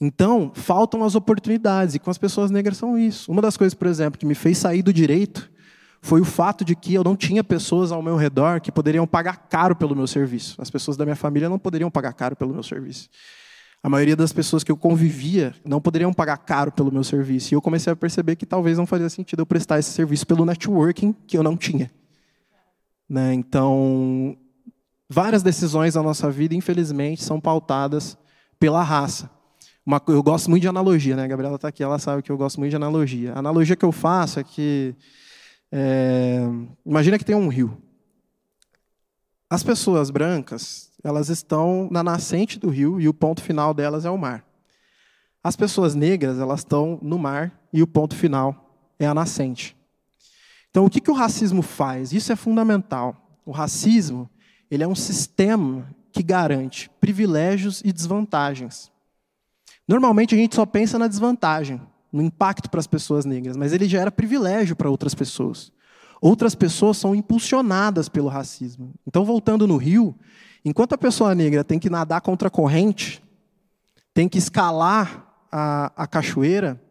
Então, 0.00 0.50
faltam 0.54 1.04
as 1.04 1.14
oportunidades, 1.14 1.94
e 1.94 1.98
com 1.98 2.10
as 2.10 2.18
pessoas 2.18 2.50
negras 2.50 2.76
são 2.76 2.98
isso. 2.98 3.30
Uma 3.30 3.40
das 3.40 3.56
coisas, 3.56 3.74
por 3.74 3.86
exemplo, 3.86 4.18
que 4.18 4.26
me 4.26 4.34
fez 4.34 4.58
sair 4.58 4.82
do 4.82 4.92
direito 4.92 5.50
foi 6.02 6.20
o 6.20 6.24
fato 6.24 6.64
de 6.64 6.76
que 6.76 6.92
eu 6.92 7.02
não 7.02 7.16
tinha 7.16 7.42
pessoas 7.42 7.90
ao 7.90 8.02
meu 8.02 8.16
redor 8.16 8.60
que 8.60 8.70
poderiam 8.70 9.06
pagar 9.06 9.48
caro 9.48 9.74
pelo 9.74 9.96
meu 9.96 10.06
serviço. 10.06 10.60
As 10.60 10.68
pessoas 10.68 10.96
da 10.96 11.04
minha 11.04 11.16
família 11.16 11.48
não 11.48 11.58
poderiam 11.58 11.90
pagar 11.90 12.12
caro 12.12 12.36
pelo 12.36 12.52
meu 12.52 12.62
serviço. 12.62 13.08
A 13.82 13.88
maioria 13.88 14.16
das 14.16 14.32
pessoas 14.32 14.62
que 14.62 14.70
eu 14.70 14.76
convivia 14.76 15.54
não 15.64 15.80
poderiam 15.80 16.12
pagar 16.12 16.36
caro 16.38 16.72
pelo 16.72 16.92
meu 16.92 17.04
serviço. 17.04 17.54
E 17.54 17.56
eu 17.56 17.62
comecei 17.62 17.90
a 17.90 17.96
perceber 17.96 18.36
que 18.36 18.44
talvez 18.44 18.76
não 18.76 18.84
fazia 18.84 19.08
sentido 19.08 19.40
eu 19.40 19.46
prestar 19.46 19.78
esse 19.78 19.92
serviço 19.92 20.26
pelo 20.26 20.44
networking 20.44 21.14
que 21.26 21.38
eu 21.38 21.42
não 21.42 21.56
tinha. 21.56 21.90
Né? 23.08 23.34
Então, 23.34 24.36
várias 25.08 25.42
decisões 25.42 25.94
da 25.94 26.02
nossa 26.02 26.30
vida, 26.30 26.54
infelizmente, 26.54 27.22
são 27.22 27.40
pautadas 27.40 28.16
pela 28.58 28.82
raça. 28.82 29.30
Uma, 29.86 30.00
eu 30.08 30.22
gosto 30.22 30.48
muito 30.48 30.62
de 30.62 30.68
analogia, 30.68 31.14
né? 31.14 31.24
A 31.24 31.26
Gabriela 31.26 31.56
está 31.56 31.68
aqui, 31.68 31.82
ela 31.82 31.98
sabe 31.98 32.22
que 32.22 32.32
eu 32.32 32.38
gosto 32.38 32.58
muito 32.58 32.70
de 32.70 32.76
analogia. 32.76 33.34
A 33.34 33.38
analogia 33.38 33.76
que 33.76 33.84
eu 33.84 33.92
faço 33.92 34.40
é 34.40 34.44
que. 34.44 34.94
É, 35.70 36.40
imagina 36.86 37.18
que 37.18 37.24
tem 37.24 37.34
um 37.34 37.48
rio. 37.48 37.76
As 39.50 39.62
pessoas 39.62 40.10
brancas, 40.10 40.90
elas 41.02 41.28
estão 41.28 41.88
na 41.90 42.02
nascente 42.02 42.58
do 42.58 42.70
rio 42.70 42.98
e 42.98 43.08
o 43.08 43.14
ponto 43.14 43.42
final 43.42 43.74
delas 43.74 44.06
é 44.06 44.10
o 44.10 44.16
mar. 44.16 44.44
As 45.42 45.54
pessoas 45.54 45.94
negras, 45.94 46.38
elas 46.38 46.60
estão 46.60 46.98
no 47.02 47.18
mar 47.18 47.52
e 47.70 47.82
o 47.82 47.86
ponto 47.86 48.16
final 48.16 48.64
é 48.98 49.06
a 49.06 49.12
nascente. 49.12 49.76
Então, 50.74 50.86
o 50.86 50.90
que, 50.90 51.00
que 51.00 51.10
o 51.10 51.14
racismo 51.14 51.62
faz? 51.62 52.12
Isso 52.12 52.32
é 52.32 52.36
fundamental. 52.36 53.38
O 53.46 53.52
racismo 53.52 54.28
ele 54.68 54.82
é 54.82 54.88
um 54.88 54.94
sistema 54.96 55.88
que 56.10 56.20
garante 56.20 56.90
privilégios 57.00 57.80
e 57.84 57.92
desvantagens. 57.92 58.90
Normalmente 59.86 60.34
a 60.34 60.36
gente 60.36 60.56
só 60.56 60.66
pensa 60.66 60.98
na 60.98 61.06
desvantagem, 61.06 61.80
no 62.12 62.20
impacto 62.20 62.68
para 62.68 62.80
as 62.80 62.88
pessoas 62.88 63.24
negras, 63.24 63.56
mas 63.56 63.72
ele 63.72 63.86
gera 63.86 64.10
privilégio 64.10 64.74
para 64.74 64.90
outras 64.90 65.14
pessoas. 65.14 65.70
Outras 66.20 66.56
pessoas 66.56 66.96
são 66.96 67.14
impulsionadas 67.14 68.08
pelo 68.08 68.26
racismo. 68.26 68.92
Então, 69.06 69.24
voltando 69.24 69.68
no 69.68 69.76
rio, 69.76 70.12
enquanto 70.64 70.94
a 70.94 70.98
pessoa 70.98 71.36
negra 71.36 71.62
tem 71.62 71.78
que 71.78 71.88
nadar 71.88 72.20
contra 72.20 72.48
a 72.48 72.50
corrente, 72.50 73.22
tem 74.12 74.28
que 74.28 74.38
escalar 74.38 75.24
a, 75.52 75.92
a 75.94 76.04
cachoeira, 76.08 76.82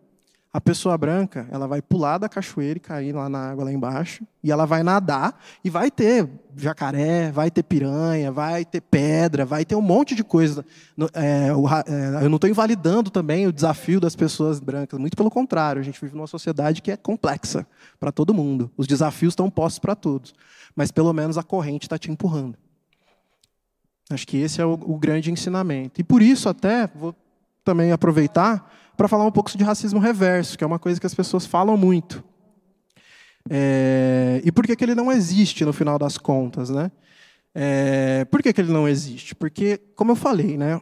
a 0.53 0.61
pessoa 0.61 0.95
branca, 0.95 1.47
ela 1.51 1.67
vai 1.67 1.81
pular 1.81 2.19
da 2.19 2.29
cachoeira 2.29 2.77
e 2.77 2.79
cair 2.79 3.11
lá 3.11 3.27
na 3.27 3.49
água 3.49 3.65
lá 3.65 3.73
embaixo, 3.73 4.23
e 4.43 4.51
ela 4.51 4.67
vai 4.67 4.83
nadar 4.83 5.41
e 5.63 5.69
vai 5.69 5.89
ter 5.89 6.29
jacaré, 6.55 7.31
vai 7.31 7.49
ter 7.49 7.63
piranha, 7.63 8.31
vai 8.31 8.63
ter 8.63 8.79
pedra, 8.79 9.45
vai 9.45 9.65
ter 9.65 9.75
um 9.75 9.81
monte 9.81 10.13
de 10.13 10.23
coisa. 10.23 10.63
É, 11.15 11.47
é, 11.47 12.23
eu 12.23 12.29
não 12.29 12.35
estou 12.35 12.47
invalidando 12.47 13.09
também 13.09 13.47
o 13.47 13.51
desafio 13.51 13.99
das 13.99 14.15
pessoas 14.15 14.59
brancas, 14.59 14.99
muito 14.99 15.17
pelo 15.17 15.31
contrário, 15.31 15.81
a 15.81 15.83
gente 15.83 15.99
vive 15.99 16.15
numa 16.15 16.27
sociedade 16.27 16.83
que 16.83 16.91
é 16.91 16.97
complexa 16.97 17.65
para 17.99 18.11
todo 18.11 18.31
mundo. 18.31 18.69
Os 18.77 18.85
desafios 18.85 19.31
estão 19.31 19.49
postos 19.49 19.79
para 19.79 19.95
todos, 19.95 20.35
mas 20.75 20.91
pelo 20.91 21.11
menos 21.13 21.35
a 21.35 21.41
corrente 21.41 21.87
está 21.87 21.97
te 21.97 22.11
empurrando. 22.11 22.55
Acho 24.07 24.27
que 24.27 24.37
esse 24.37 24.61
é 24.61 24.65
o, 24.65 24.73
o 24.73 24.99
grande 24.99 25.31
ensinamento. 25.31 25.99
E 25.99 26.03
por 26.03 26.21
isso 26.21 26.47
até 26.47 26.85
vou 26.93 27.15
também 27.63 27.91
aproveitar 27.91 28.71
para 28.95 29.07
falar 29.07 29.25
um 29.25 29.31
pouco 29.31 29.55
de 29.55 29.63
racismo 29.63 29.99
reverso, 29.99 30.57
que 30.57 30.63
é 30.63 30.67
uma 30.67 30.79
coisa 30.79 30.99
que 30.99 31.05
as 31.05 31.15
pessoas 31.15 31.45
falam 31.45 31.75
muito. 31.75 32.23
É, 33.49 34.41
e 34.43 34.51
por 34.51 34.65
que, 34.65 34.75
que 34.75 34.83
ele 34.83 34.95
não 34.95 35.11
existe 35.11 35.65
no 35.65 35.73
final 35.73 35.99
das 35.99 36.17
contas? 36.17 36.69
Né? 36.69 36.91
É, 37.53 38.25
por 38.25 38.41
que, 38.41 38.53
que 38.53 38.61
ele 38.61 38.71
não 38.71 38.87
existe? 38.87 39.35
Porque, 39.35 39.77
como 39.95 40.11
eu 40.11 40.15
falei, 40.15 40.57
né, 40.57 40.79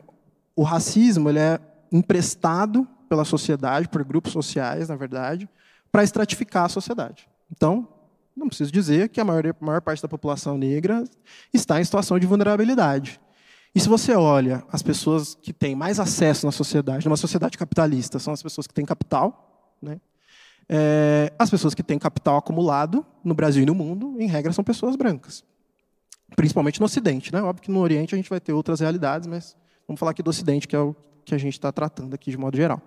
o 0.56 0.64
racismo 0.64 1.30
ele 1.30 1.40
é 1.40 1.60
emprestado 1.92 2.88
pela 3.10 3.26
sociedade, 3.26 3.90
por 3.90 4.04
grupos 4.04 4.32
sociais, 4.32 4.90
na 4.90 4.96
verdade, 4.96 5.50
para 5.92 6.04
estratificar 6.04 6.66
a 6.66 6.70
sociedade. 6.70 7.28
Então, 7.52 7.88
não 8.36 8.48
preciso 8.48 8.72
dizer 8.72 9.10
que 9.10 9.20
a 9.20 9.26
maior, 9.26 9.46
a 9.48 9.56
maior 9.60 9.82
parte 9.82 10.02
da 10.02 10.08
população 10.08 10.58
negra 10.58 11.04
está 11.54 11.82
em 11.82 11.84
situação 11.84 12.18
de 12.18 12.26
vulnerabilidade. 12.26 13.20
E 13.74 13.80
se 13.80 13.88
você 13.88 14.14
olha 14.14 14.64
as 14.72 14.82
pessoas 14.82 15.36
que 15.36 15.54
têm 15.54 15.76
mais 15.76 16.00
acesso 16.00 16.46
na 16.46 16.52
sociedade, 16.52 17.06
numa 17.06 17.18
sociedade 17.18 17.58
capitalista, 17.58 18.20
são 18.20 18.34
as 18.34 18.44
pessoas 18.44 18.68
que 18.68 18.74
têm 18.74 18.86
capital. 18.86 19.78
Né? 19.82 20.00
É, 20.68 21.32
as 21.40 21.50
pessoas 21.50 21.74
que 21.74 21.82
têm 21.82 21.98
capital 21.98 22.38
acumulado 22.38 23.06
no 23.24 23.34
Brasil 23.34 23.64
e 23.64 23.66
no 23.66 23.74
mundo, 23.74 24.16
em 24.20 24.28
regra, 24.28 24.52
são 24.52 24.64
pessoas 24.64 24.96
brancas. 24.96 25.44
Principalmente 26.36 26.80
no 26.80 26.86
Ocidente. 26.86 27.32
Né? 27.32 27.42
Óbvio 27.42 27.64
que 27.64 27.72
no 27.72 27.80
Oriente 27.80 28.14
a 28.14 28.18
gente 28.18 28.30
vai 28.30 28.42
ter 28.42 28.52
outras 28.52 28.82
realidades, 28.82 29.28
mas 29.28 29.56
vamos 29.88 30.00
falar 30.00 30.12
aqui 30.12 30.22
do 30.22 30.30
Ocidente, 30.30 30.68
que 30.68 30.76
é 30.76 30.80
o 30.80 30.94
que 31.24 31.34
a 31.34 31.38
gente 31.38 31.54
está 31.54 31.72
tratando 31.72 32.14
aqui 32.14 32.30
de 32.30 32.38
modo 32.38 32.58
geral. 32.58 32.82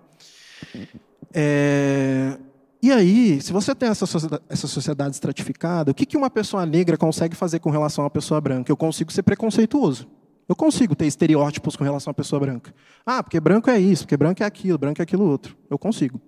É, 1.33 2.37
e 2.81 2.91
aí, 2.91 3.41
se 3.41 3.51
você 3.51 3.73
tem 3.73 3.89
essa 3.89 4.05
sociedade, 4.05 4.43
essa 4.47 4.67
sociedade 4.67 5.15
estratificada, 5.15 5.89
o 5.89 5.93
que, 5.95 6.05
que 6.05 6.15
uma 6.15 6.29
pessoa 6.29 6.63
negra 6.65 6.95
consegue 6.95 7.35
fazer 7.35 7.59
com 7.59 7.71
relação 7.71 8.03
uma 8.03 8.09
pessoa 8.09 8.39
branca? 8.39 8.71
Eu 8.71 8.77
consigo 8.77 9.11
ser 9.11 9.23
preconceituoso. 9.23 10.07
Eu 10.47 10.55
consigo 10.55 10.95
ter 10.95 11.07
estereótipos 11.07 11.75
com 11.75 11.83
relação 11.83 12.11
à 12.11 12.13
pessoa 12.13 12.39
branca. 12.39 12.73
Ah, 13.05 13.23
porque 13.23 13.39
branco 13.39 13.69
é 13.69 13.79
isso, 13.79 14.03
porque 14.03 14.15
branco 14.15 14.43
é 14.43 14.45
aquilo, 14.45 14.77
branco 14.77 15.01
é 15.01 15.03
aquilo 15.03 15.25
outro. 15.25 15.57
Eu 15.69 15.77
consigo. 15.77 16.21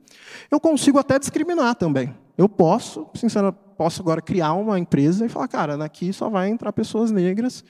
Eu 0.49 0.60
consigo 0.60 0.97
até 0.97 1.19
discriminar 1.19 1.75
também. 1.75 2.15
Eu 2.36 2.49
posso, 2.49 3.08
sinceramente, 3.15 3.60
posso 3.77 4.01
agora 4.01 4.21
criar 4.21 4.53
uma 4.53 4.80
empresa 4.80 5.25
e 5.25 5.30
falar, 5.30 5.47
cara, 5.47 5.86
aqui 5.86 6.12
só 6.12 6.30
vai 6.30 6.49
entrar 6.49 6.73
pessoas 6.73 7.12
negras. 7.12 7.63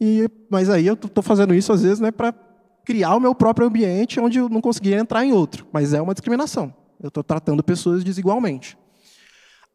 E, 0.00 0.28
mas 0.48 0.70
aí 0.70 0.86
eu 0.86 0.94
estou 0.94 1.22
fazendo 1.22 1.54
isso 1.54 1.70
às 1.72 1.82
vezes 1.82 2.00
né, 2.00 2.10
para 2.10 2.32
criar 2.84 3.14
o 3.14 3.20
meu 3.20 3.34
próprio 3.34 3.66
ambiente 3.66 4.18
onde 4.18 4.38
eu 4.38 4.48
não 4.48 4.62
conseguia 4.62 4.98
entrar 4.98 5.24
em 5.24 5.32
outro. 5.32 5.66
Mas 5.70 5.92
é 5.92 6.00
uma 6.00 6.14
discriminação. 6.14 6.74
Eu 6.98 7.08
estou 7.08 7.22
tratando 7.22 7.62
pessoas 7.62 8.02
desigualmente. 8.02 8.76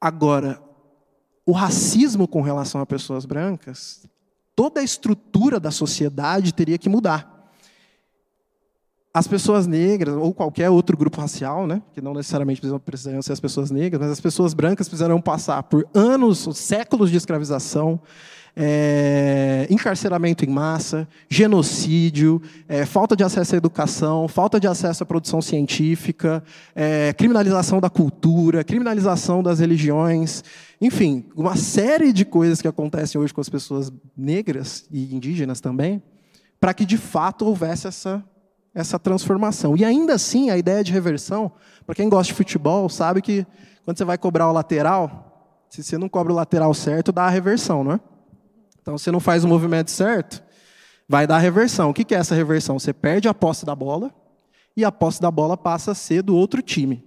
Agora, 0.02 0.62
o 1.46 1.52
racismo 1.52 2.28
com 2.28 2.42
relação 2.42 2.82
a 2.82 2.86
pessoas 2.86 3.26
brancas 3.26 4.08
toda 4.56 4.80
a 4.80 4.84
estrutura 4.84 5.60
da 5.60 5.72
sociedade 5.72 6.54
teria 6.54 6.78
que 6.78 6.89
mudar. 6.89 7.34
As 9.13 9.28
pessoas 9.28 9.65
negras, 9.65 10.15
ou 10.15 10.34
qualquer 10.34 10.70
outro 10.70 10.98
grupo 10.98 11.22
racial, 11.22 11.65
né, 11.65 11.82
que 11.94 12.02
não 12.02 12.13
necessariamente 12.13 12.62
precisam 12.84 13.22
ser 13.22 13.32
as 13.32 13.39
pessoas 13.39 13.72
negras, 13.72 14.02
mas 14.02 14.12
as 14.12 14.20
pessoas 14.20 14.54
brancas 14.54 14.89
precisarão 14.89 15.22
passar 15.22 15.63
por 15.63 15.88
anos, 15.94 16.50
séculos 16.58 17.10
de 17.10 17.18
escravização, 17.18 18.00
é, 18.56 19.68
encarceramento 19.70 20.46
em 20.46 20.48
massa, 20.48 21.08
genocídio, 21.30 22.41
é, 22.68 22.86
falta 22.86 23.15
de 23.15 23.24
acesso 23.24 23.56
à 23.56 23.58
educação, 23.58 24.28
falta 24.28 24.60
de 24.60 24.68
acesso 24.68 25.04
à 25.04 25.06
produção 25.06 25.41
científica, 25.41 26.44
é, 26.74 27.13
criminalização 27.13 27.82
da 27.82 27.89
cultura, 27.89 28.63
criminalização 28.63 29.44
das 29.44 29.60
religiões, 29.60 30.44
enfim, 30.80 31.26
uma 31.36 31.56
série 31.56 32.13
de 32.13 32.24
coisas 32.24 32.62
que 32.62 32.68
acontecem 32.68 33.20
hoje 33.20 33.34
com 33.34 33.41
as 33.41 33.50
pessoas 33.50 33.91
negras 34.15 34.86
e 34.89 35.13
indígenas 35.13 35.60
também, 35.60 36.02
para 36.60 36.74
que 36.74 36.86
de 36.86 36.98
fato 36.98 37.46
houvesse 37.46 37.88
essa, 37.88 38.24
essa 38.74 38.98
transformação. 38.98 39.76
E 39.76 39.84
ainda 39.84 40.13
assim, 40.13 40.50
a 40.50 40.58
ideia 40.58 40.84
de 40.84 40.94
reversão, 40.94 41.52
para 41.86 41.96
quem 41.96 42.08
gosta 42.08 42.32
de 42.32 42.38
futebol, 42.38 42.88
sabe 42.88 43.22
que 43.22 43.46
quando 43.84 43.98
você 43.98 44.06
vai 44.06 44.18
cobrar 44.18 44.50
o 44.50 44.54
lateral, 44.54 45.65
se 45.70 45.84
você 45.84 45.98
não 45.98 46.08
cobra 46.08 46.32
o 46.32 46.36
lateral 46.36 46.74
certo, 46.74 47.12
dá 47.12 47.26
a 47.26 47.30
reversão, 47.30 47.84
não 47.84 47.91
é? 47.94 48.00
Então, 48.86 49.00
você 49.00 49.10
não 49.10 49.19
faz 49.19 49.43
o 49.43 49.48
movimento 49.48 49.89
certo, 49.89 50.43
vai 51.10 51.26
dar 51.26 51.39
reversão. 51.39 51.89
O 51.89 51.93
que 51.93 52.13
é 52.13 52.19
essa 52.19 52.36
reversão? 52.36 52.78
Você 52.78 52.93
perde 52.93 53.28
a 53.28 53.34
posse 53.34 53.65
da 53.65 53.76
bola 53.76 54.13
e 54.78 54.86
a 54.86 54.91
posse 54.91 55.19
da 55.19 55.32
bola 55.32 55.58
passa 55.58 55.93
a 55.93 55.95
ser 55.95 56.21
do 56.21 56.36
outro 56.36 56.62
time. 56.62 57.04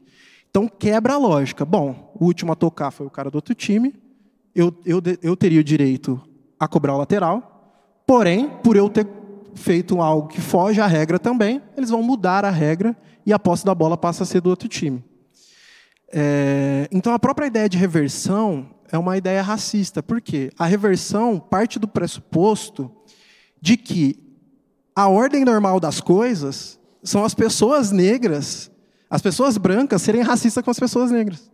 Então 0.50 0.66
quebra 0.66 1.14
a 1.14 1.18
lógica. 1.18 1.64
Bom, 1.64 2.12
o 2.18 2.24
último 2.24 2.50
a 2.50 2.56
tocar 2.56 2.90
foi 2.90 3.06
o 3.06 3.10
cara 3.10 3.30
do 3.30 3.36
outro 3.36 3.54
time, 3.54 3.94
eu, 4.56 4.76
eu, 4.84 5.00
eu 5.22 5.36
teria 5.36 5.60
o 5.60 5.64
direito 5.64 6.20
a 6.58 6.66
cobrar 6.66 6.96
o 6.96 6.98
lateral, 6.98 7.94
porém, 8.04 8.48
por 8.60 8.74
eu 8.74 8.90
ter 8.90 9.06
feito 9.54 10.00
algo 10.00 10.26
que 10.26 10.40
foge 10.40 10.80
à 10.80 10.86
regra 10.88 11.16
também, 11.16 11.62
eles 11.76 11.90
vão 11.90 12.02
mudar 12.02 12.44
a 12.44 12.50
regra 12.50 12.96
e 13.24 13.32
a 13.32 13.38
posse 13.38 13.64
da 13.64 13.72
bola 13.72 13.96
passa 13.96 14.24
a 14.24 14.26
ser 14.26 14.40
do 14.40 14.50
outro 14.50 14.68
time. 14.68 15.04
É, 16.12 16.88
então 16.90 17.12
a 17.12 17.20
própria 17.20 17.46
ideia 17.46 17.68
de 17.68 17.78
reversão 17.78 18.68
é 18.90 18.98
uma 18.98 19.16
ideia 19.16 19.42
racista. 19.42 20.02
Por 20.02 20.20
quê? 20.20 20.50
A 20.58 20.66
reversão 20.66 21.38
parte 21.38 21.78
do 21.78 21.88
pressuposto 21.88 22.90
de 23.60 23.76
que 23.76 24.18
a 24.94 25.08
ordem 25.08 25.44
normal 25.44 25.78
das 25.78 26.00
coisas 26.00 26.78
são 27.02 27.24
as 27.24 27.34
pessoas 27.34 27.90
negras, 27.90 28.70
as 29.08 29.22
pessoas 29.22 29.56
brancas 29.56 30.02
serem 30.02 30.22
racistas 30.22 30.64
com 30.64 30.70
as 30.70 30.78
pessoas 30.78 31.10
negras. 31.10 31.50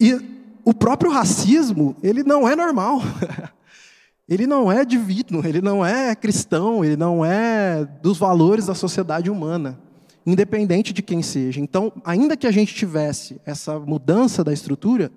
E 0.00 0.20
o 0.64 0.74
próprio 0.74 1.10
racismo, 1.10 1.96
ele 2.02 2.22
não 2.22 2.48
é 2.48 2.56
normal. 2.56 3.00
ele 4.28 4.46
não 4.46 4.72
é 4.72 4.84
divino, 4.84 5.46
ele 5.46 5.60
não 5.60 5.84
é 5.84 6.14
cristão, 6.14 6.84
ele 6.84 6.96
não 6.96 7.24
é 7.24 7.84
dos 8.02 8.18
valores 8.18 8.66
da 8.66 8.74
sociedade 8.74 9.30
humana, 9.30 9.78
independente 10.26 10.92
de 10.92 11.02
quem 11.02 11.22
seja. 11.22 11.60
Então, 11.60 11.92
ainda 12.04 12.36
que 12.36 12.46
a 12.46 12.50
gente 12.50 12.74
tivesse 12.74 13.40
essa 13.44 13.78
mudança 13.78 14.42
da 14.42 14.52
estrutura, 14.52 15.12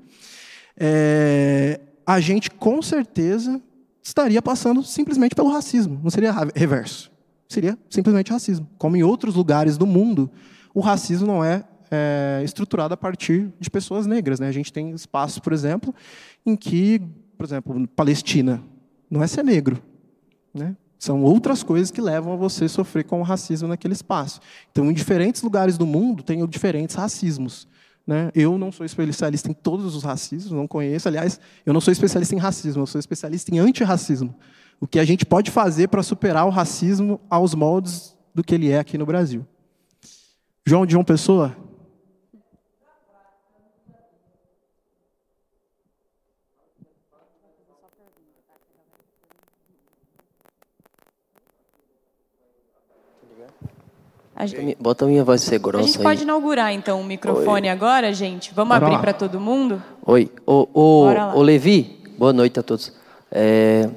é, 0.78 1.80
a 2.06 2.20
gente 2.20 2.52
com 2.52 2.82
certeza 2.82 3.62
estaria 4.02 4.42
passando 4.42 4.84
simplesmente 4.84 5.36
pelo 5.36 5.50
racismo, 5.50 6.00
não 6.02 6.10
seria 6.10 6.32
reverso. 6.56 7.12
Seria 7.50 7.78
simplesmente 7.90 8.32
racismo. 8.32 8.68
Como 8.78 8.96
em 8.96 9.04
outros 9.04 9.36
lugares 9.36 9.78
do 9.78 9.86
mundo, 9.86 10.30
o 10.74 10.82
racismo 10.82 11.28
não 11.28 11.44
é, 11.44 11.63
é 11.90 12.42
estruturado 12.44 12.94
a 12.94 12.98
partir 12.98 13.52
de 13.60 13.70
pessoas 13.70 14.06
negras. 14.06 14.40
Né? 14.40 14.48
A 14.48 14.52
gente 14.52 14.72
tem 14.72 14.92
espaços, 14.92 15.40
por 15.40 15.54
exemplo, 15.54 15.96
em 16.46 16.56
que, 16.56 17.02
por 17.38 17.46
exemplo, 17.46 17.88
Palestina 17.90 18.62
não 19.10 19.24
é 19.24 19.28
ser 19.28 19.44
negro. 19.44 19.82
Né? 20.54 20.76
São 21.00 21.24
outras 21.24 21.63
coisas 21.63 21.90
que 21.90 22.02
levam 22.02 22.34
a 22.34 22.36
você 22.36 22.68
sofrer 22.68 23.06
com 23.06 23.22
o 23.22 23.24
racismo 23.24 23.68
naquele 23.68 23.94
espaço. 23.94 24.42
Então, 24.72 24.90
em 24.90 24.94
diferentes 24.94 25.42
lugares 25.42 25.78
do 25.78 25.86
mundo, 25.86 26.24
tem 26.24 26.46
diferentes 26.48 26.96
racismos. 26.96 27.68
Né? 28.08 28.32
Eu 28.34 28.58
não 28.58 28.72
sou 28.72 28.86
especialista 28.86 29.52
em 29.52 29.54
todos 29.54 29.93
os 29.93 30.02
racismos, 30.02 30.54
não 30.54 30.65
conheço. 30.65 31.10
Aliás, 31.10 31.41
eu 31.65 31.74
não 31.74 31.82
sou 31.82 31.91
especialista 31.91 32.34
em 32.34 32.38
racismo, 32.38 32.84
eu 32.84 32.88
sou 32.88 33.00
especialista 33.00 33.54
em 33.54 33.60
antirracismo. 33.60 34.34
O 34.80 34.88
que 34.88 34.98
a 34.98 35.04
gente 35.04 35.26
pode 35.26 35.52
fazer 35.52 35.89
para 35.89 36.02
superar 36.02 36.46
o 36.46 36.50
racismo 36.50 37.20
aos 37.30 37.54
moldes 37.54 38.15
do 38.34 38.41
que 38.41 38.56
ele 38.56 38.72
é 38.72 38.80
aqui 38.80 38.98
no 38.98 39.06
Brasil. 39.06 39.46
João 40.65 40.86
de 40.86 40.93
João 40.93 41.04
Pessoa, 41.04 41.56
A 54.39 54.45
gente, 54.45 54.78
Bota 54.80 55.04
a 55.04 55.08
minha 55.08 55.23
voz 55.23 55.41
ser 55.41 55.58
grossa 55.58 55.84
A 55.84 55.88
gente 55.88 55.97
pode 55.97 56.21
inaugurar, 56.21 56.71
então, 56.71 57.02
o 57.02 57.04
microfone 57.04 57.67
Oi. 57.67 57.73
agora, 57.73 58.13
gente? 58.13 58.54
Vamos 58.54 58.78
Bora 58.78 58.86
abrir 58.86 59.02
para 59.02 59.12
todo 59.12 59.39
mundo? 59.39 59.82
Oi. 60.06 60.30
O, 60.45 60.67
o, 60.76 61.38
o 61.38 61.41
Levi, 61.41 62.00
boa 62.19 62.32
noite 62.32 62.60
a 62.60 62.63
todos. 62.63 62.93
É, 63.32 63.89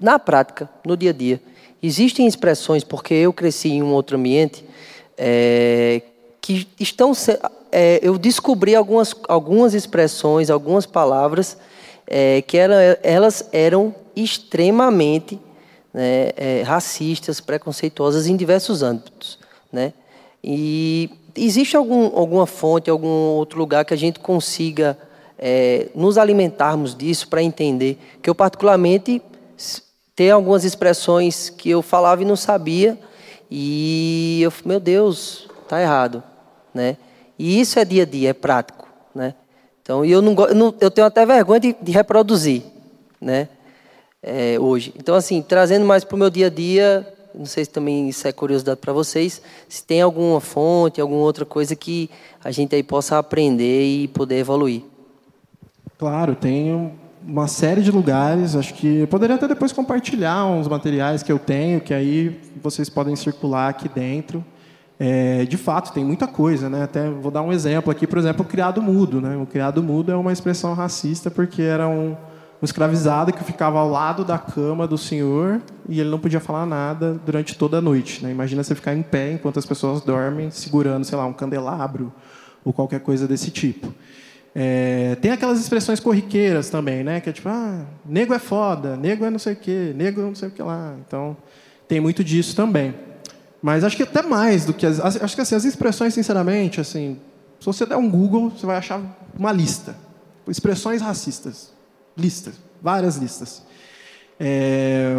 na 0.00 0.18
prática, 0.18 0.68
no 0.84 0.96
dia 0.96 1.10
a 1.10 1.12
dia, 1.12 1.40
existem 1.80 2.26
expressões, 2.26 2.82
porque 2.82 3.14
eu 3.14 3.32
cresci 3.32 3.68
em 3.68 3.82
um 3.82 3.92
outro 3.92 4.16
ambiente, 4.16 4.64
é, 5.16 6.02
que 6.40 6.66
estão... 6.80 7.12
É, 7.70 8.00
eu 8.02 8.18
descobri 8.18 8.74
algumas, 8.74 9.14
algumas 9.28 9.72
expressões, 9.72 10.50
algumas 10.50 10.84
palavras, 10.84 11.56
é, 12.08 12.42
que 12.42 12.58
ela, 12.58 12.74
elas 13.04 13.48
eram 13.52 13.94
extremamente 14.16 15.38
né, 15.96 16.28
é, 16.36 16.62
racistas, 16.62 17.40
preconceituosas 17.40 18.26
em 18.26 18.36
diversos 18.36 18.82
âmbitos. 18.82 19.38
Né? 19.72 19.94
E 20.44 21.08
existe 21.34 21.74
algum, 21.74 22.14
alguma 22.14 22.46
fonte, 22.46 22.90
algum 22.90 23.08
outro 23.08 23.58
lugar 23.58 23.82
que 23.82 23.94
a 23.94 23.96
gente 23.96 24.20
consiga 24.20 24.98
é, 25.38 25.88
nos 25.94 26.18
alimentarmos 26.18 26.94
disso 26.94 27.28
para 27.28 27.42
entender 27.42 27.98
que 28.20 28.28
eu, 28.28 28.34
particularmente, 28.34 29.22
tenho 30.14 30.34
algumas 30.34 30.64
expressões 30.64 31.48
que 31.48 31.70
eu 31.70 31.80
falava 31.80 32.20
e 32.20 32.26
não 32.26 32.36
sabia, 32.36 32.98
e 33.50 34.40
eu, 34.42 34.52
meu 34.66 34.78
Deus, 34.78 35.48
está 35.62 35.80
errado. 35.80 36.22
Né? 36.74 36.98
E 37.38 37.58
isso 37.58 37.78
é 37.78 37.86
dia 37.86 38.02
a 38.02 38.06
dia, 38.06 38.30
é 38.30 38.34
prático. 38.34 38.86
Né? 39.14 39.34
Então, 39.82 40.04
eu, 40.04 40.20
não, 40.20 40.34
eu 40.78 40.90
tenho 40.90 41.06
até 41.06 41.24
vergonha 41.24 41.60
de, 41.60 41.76
de 41.80 41.92
reproduzir. 41.92 42.64
Né? 43.18 43.48
É, 44.26 44.58
hoje. 44.58 44.92
Então, 44.98 45.14
assim, 45.14 45.40
trazendo 45.40 45.86
mais 45.86 46.02
para 46.02 46.16
o 46.16 46.18
meu 46.18 46.28
dia 46.28 46.48
a 46.48 46.50
dia, 46.50 47.06
não 47.32 47.46
sei 47.46 47.64
se 47.64 47.70
também 47.70 48.08
isso 48.08 48.26
é 48.26 48.32
curiosidade 48.32 48.80
para 48.80 48.92
vocês, 48.92 49.40
se 49.68 49.84
tem 49.84 50.02
alguma 50.02 50.40
fonte, 50.40 51.00
alguma 51.00 51.20
outra 51.20 51.44
coisa 51.44 51.76
que 51.76 52.10
a 52.42 52.50
gente 52.50 52.74
aí 52.74 52.82
possa 52.82 53.18
aprender 53.18 53.84
e 53.84 54.08
poder 54.08 54.38
evoluir. 54.38 54.82
Claro, 55.96 56.34
tem 56.34 56.92
uma 57.26 57.46
série 57.46 57.82
de 57.82 57.90
lugares, 57.90 58.56
acho 58.56 58.74
que 58.74 58.98
eu 58.98 59.06
poderia 59.06 59.36
até 59.36 59.46
depois 59.46 59.72
compartilhar 59.72 60.44
uns 60.46 60.66
materiais 60.66 61.22
que 61.22 61.30
eu 61.30 61.38
tenho, 61.38 61.80
que 61.80 61.94
aí 61.94 62.40
vocês 62.62 62.88
podem 62.88 63.14
circular 63.14 63.68
aqui 63.68 63.88
dentro. 63.88 64.44
É, 64.98 65.44
de 65.44 65.56
fato, 65.58 65.92
tem 65.92 66.04
muita 66.04 66.26
coisa, 66.26 66.70
né? 66.70 66.84
Até 66.84 67.10
vou 67.10 67.30
dar 67.30 67.42
um 67.42 67.52
exemplo 67.52 67.90
aqui, 67.90 68.06
por 68.06 68.18
exemplo, 68.18 68.44
o 68.44 68.48
criado 68.48 68.80
mudo, 68.80 69.20
né? 69.20 69.36
O 69.36 69.44
criado 69.44 69.82
mudo 69.82 70.10
é 70.10 70.16
uma 70.16 70.32
expressão 70.32 70.72
racista 70.72 71.30
porque 71.30 71.60
era 71.60 71.86
um 71.86 72.16
um 72.60 72.64
escravizado 72.64 73.32
que 73.32 73.44
ficava 73.44 73.78
ao 73.78 73.88
lado 73.90 74.24
da 74.24 74.38
cama 74.38 74.86
do 74.86 74.96
senhor 74.96 75.60
e 75.88 76.00
ele 76.00 76.08
não 76.08 76.18
podia 76.18 76.40
falar 76.40 76.64
nada 76.64 77.20
durante 77.24 77.56
toda 77.56 77.78
a 77.78 77.80
noite. 77.80 78.22
Né? 78.24 78.30
Imagina 78.30 78.62
você 78.62 78.74
ficar 78.74 78.94
em 78.94 79.02
pé 79.02 79.32
enquanto 79.32 79.58
as 79.58 79.66
pessoas 79.66 80.00
dormem, 80.00 80.50
segurando, 80.50 81.04
sei 81.04 81.18
lá, 81.18 81.26
um 81.26 81.32
candelabro 81.32 82.12
ou 82.64 82.72
qualquer 82.72 83.00
coisa 83.00 83.28
desse 83.28 83.50
tipo. 83.50 83.92
É, 84.54 85.16
tem 85.20 85.32
aquelas 85.32 85.60
expressões 85.60 86.00
corriqueiras 86.00 86.70
também, 86.70 87.04
né? 87.04 87.20
Que 87.20 87.28
é 87.28 87.32
tipo, 87.32 87.46
ah, 87.46 87.84
nego 88.06 88.32
é 88.32 88.38
foda, 88.38 88.96
nego 88.96 89.22
é 89.26 89.28
não 89.28 89.38
sei 89.38 89.52
o 89.52 89.56
quê, 89.56 89.92
nego 89.94 90.22
é 90.22 90.24
não 90.24 90.34
sei 90.34 90.48
o 90.48 90.50
que 90.50 90.62
lá. 90.62 90.94
Então, 91.06 91.36
tem 91.86 92.00
muito 92.00 92.24
disso 92.24 92.56
também. 92.56 92.94
Mas 93.60 93.84
acho 93.84 93.94
que 93.96 94.02
até 94.02 94.22
mais 94.22 94.64
do 94.64 94.72
que 94.72 94.86
as, 94.86 94.98
acho 94.98 95.34
que 95.34 95.42
assim, 95.42 95.54
as 95.54 95.66
expressões, 95.66 96.14
sinceramente, 96.14 96.80
assim, 96.80 97.18
se 97.60 97.66
você 97.66 97.84
der 97.84 97.96
um 97.96 98.08
Google, 98.08 98.48
você 98.48 98.64
vai 98.64 98.78
achar 98.78 99.02
uma 99.38 99.52
lista, 99.52 99.94
expressões 100.48 101.02
racistas 101.02 101.75
listas, 102.16 102.54
várias 102.80 103.16
listas. 103.16 103.62
É... 104.38 105.14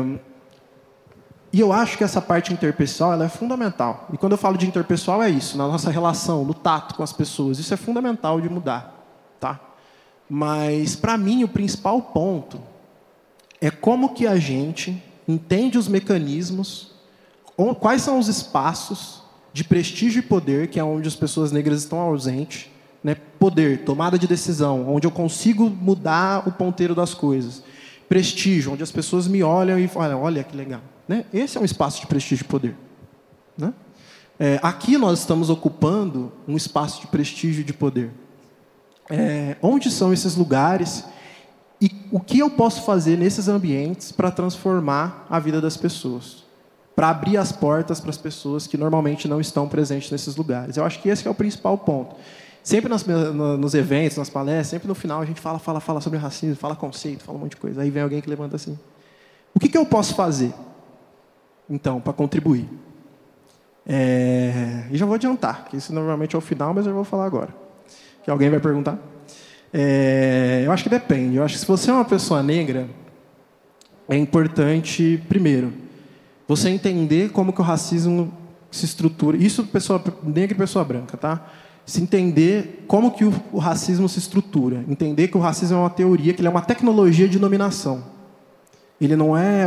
E 1.52 1.60
eu 1.60 1.72
acho 1.72 1.98
que 1.98 2.04
essa 2.04 2.22
parte 2.22 2.52
interpessoal 2.52 3.14
ela 3.14 3.26
é 3.26 3.30
fundamental. 3.30 4.08
E 4.14 4.18
quando 4.18 4.34
eu 4.34 4.38
falo 4.38 4.58
de 4.58 4.68
interpessoal 4.68 5.24
é 5.24 5.30
isso, 5.30 5.58
na 5.58 5.68
nossa 5.68 5.90
relação, 5.90 6.44
no 6.44 6.54
tato 6.54 6.96
com 6.96 7.04
as 7.04 7.14
pessoas. 7.14 7.58
Isso 7.58 7.74
é 7.74 7.78
fundamental 7.78 8.42
de 8.42 8.50
mudar, 8.50 8.94
tá? 9.40 9.60
Mas 10.30 10.96
para 10.96 11.18
mim 11.18 11.44
o 11.44 11.48
principal 11.48 12.02
ponto 12.02 12.60
é 13.62 13.72
como 13.72 14.14
que 14.14 14.28
a 14.28 14.38
gente 14.38 15.02
entende 15.28 15.78
os 15.78 15.88
mecanismos, 15.88 16.92
quais 17.80 18.02
são 18.02 18.20
os 18.20 18.28
espaços 18.28 19.24
de 19.54 19.64
prestígio 19.64 20.20
e 20.20 20.24
poder 20.24 20.68
que 20.68 20.80
é 20.80 20.84
onde 20.84 21.08
as 21.08 21.16
pessoas 21.16 21.52
negras 21.52 21.80
estão 21.80 22.00
ausentes 22.00 22.70
né? 23.04 23.16
Poder, 23.40 23.84
tomada 23.84 24.18
de 24.18 24.28
decisão, 24.28 24.90
onde 24.90 25.06
eu 25.06 25.12
consigo 25.12 25.70
mudar 25.70 26.48
o 26.48 26.52
ponteiro 26.52 26.96
das 26.96 27.14
coisas. 27.14 27.64
Prestígio, 28.10 28.74
onde 28.74 28.84
as 28.84 28.92
pessoas 28.92 29.28
me 29.28 29.44
olham 29.44 29.78
e 29.78 29.88
falam, 29.88 30.22
olha 30.22 30.44
que 30.44 30.56
legal. 30.56 30.82
Né? 31.08 31.26
Esse 31.34 31.58
é 31.58 31.62
um 31.62 31.66
espaço 31.66 32.02
de 32.02 32.08
prestígio 32.08 32.44
e 32.44 32.48
poder. 32.48 32.76
Né? 33.58 33.74
É, 34.40 34.60
aqui 34.62 34.98
nós 34.98 35.20
estamos 35.20 35.50
ocupando 35.50 36.32
um 36.48 36.56
espaço 36.56 37.02
de 37.02 37.08
prestígio 37.08 37.62
e 37.62 37.64
de 37.64 37.74
poder. 37.74 38.12
É, 39.10 39.56
onde 39.62 39.90
são 39.90 40.12
esses 40.12 40.36
lugares 40.36 41.04
e 41.82 41.92
o 42.12 42.20
que 42.20 42.40
eu 42.40 42.50
posso 42.50 42.84
fazer 42.84 43.18
nesses 43.18 43.48
ambientes 43.48 44.12
para 44.12 44.32
transformar 44.32 45.26
a 45.30 45.40
vida 45.40 45.62
das 45.62 45.78
pessoas? 45.78 46.44
Para 46.96 47.10
abrir 47.10 47.38
as 47.38 47.52
portas 47.52 48.00
para 48.00 48.10
as 48.10 48.18
pessoas 48.18 48.66
que 48.66 48.78
normalmente 48.78 49.28
não 49.28 49.40
estão 49.40 49.68
presentes 49.68 50.12
nesses 50.12 50.36
lugares. 50.36 50.78
Eu 50.78 50.84
acho 50.84 51.00
que 51.00 51.10
esse 51.10 51.28
é 51.28 51.32
o 51.32 51.36
principal 51.36 51.78
ponto. 51.78 52.16
Sempre 52.68 52.90
nas, 52.90 53.06
nos 53.06 53.74
eventos, 53.74 54.18
nas 54.18 54.30
palestras, 54.30 54.68
sempre 54.68 54.90
no 54.90 54.94
final 54.94 55.22
a 55.22 55.26
gente 55.26 55.40
fala, 55.40 55.58
fala, 55.58 55.80
fala 55.80 56.02
sobre 56.02 56.20
racismo, 56.20 56.58
fala 56.58 56.76
conceito, 56.76 57.24
fala 57.24 57.38
um 57.38 57.42
monte 57.42 57.52
de 57.52 57.56
coisa. 57.56 57.82
Aí 57.82 57.90
vem 57.90 58.04
alguém 58.04 58.20
que 58.20 58.30
levanta 58.30 58.58
assim. 58.58 58.78
O 59.56 59.60
que, 59.60 59.70
que 59.70 59.78
eu 59.78 59.86
posso 59.86 60.14
fazer, 60.16 60.54
então, 61.70 62.02
para 62.02 62.12
contribuir? 62.12 62.70
É, 63.86 64.86
e 64.92 64.98
já 64.98 65.06
vou 65.06 65.16
adiantar, 65.16 65.70
que 65.70 65.78
isso 65.78 65.94
normalmente 65.94 66.36
é 66.36 66.38
o 66.38 66.42
final, 66.42 66.74
mas 66.74 66.86
eu 66.86 66.94
vou 66.94 67.06
falar 67.06 67.24
agora. 67.24 67.56
Que 68.22 68.30
alguém 68.30 68.50
vai 68.50 68.60
perguntar? 68.60 69.00
É, 69.74 70.64
eu 70.66 70.72
acho 70.74 70.84
que 70.84 70.90
depende. 70.90 71.38
Eu 71.38 71.46
acho 71.46 71.54
que 71.54 71.62
se 71.62 71.66
você 71.66 71.90
é 71.90 71.94
uma 71.94 72.04
pessoa 72.04 72.44
negra, 72.44 72.90
é 74.10 74.18
importante, 74.18 75.24
primeiro, 75.30 75.72
você 76.46 76.68
entender 76.68 77.32
como 77.32 77.54
que 77.54 77.62
o 77.62 77.64
racismo 77.64 78.30
se 78.70 78.84
estrutura. 78.84 79.38
Isso 79.38 79.64
pessoa 79.68 80.04
negra 80.22 80.54
e 80.54 80.60
pessoa 80.60 80.84
branca, 80.84 81.16
tá? 81.16 81.50
Se 81.88 82.02
entender 82.02 82.84
como 82.86 83.12
que 83.12 83.24
o, 83.24 83.34
o 83.54 83.60
racismo 83.60 84.10
se 84.10 84.20
estrutura, 84.20 84.84
entender 84.90 85.30
que 85.30 85.38
o 85.38 85.40
racismo 85.40 85.78
é 85.78 85.80
uma 85.80 85.90
teoria, 85.90 86.34
que 86.34 86.42
ele 86.42 86.48
é 86.48 86.52
uma 86.52 86.62
tecnologia 86.62 87.30
de 87.30 87.40
dominação. 87.40 88.04
Ele 89.00 89.16
não 89.16 89.38
é 89.38 89.66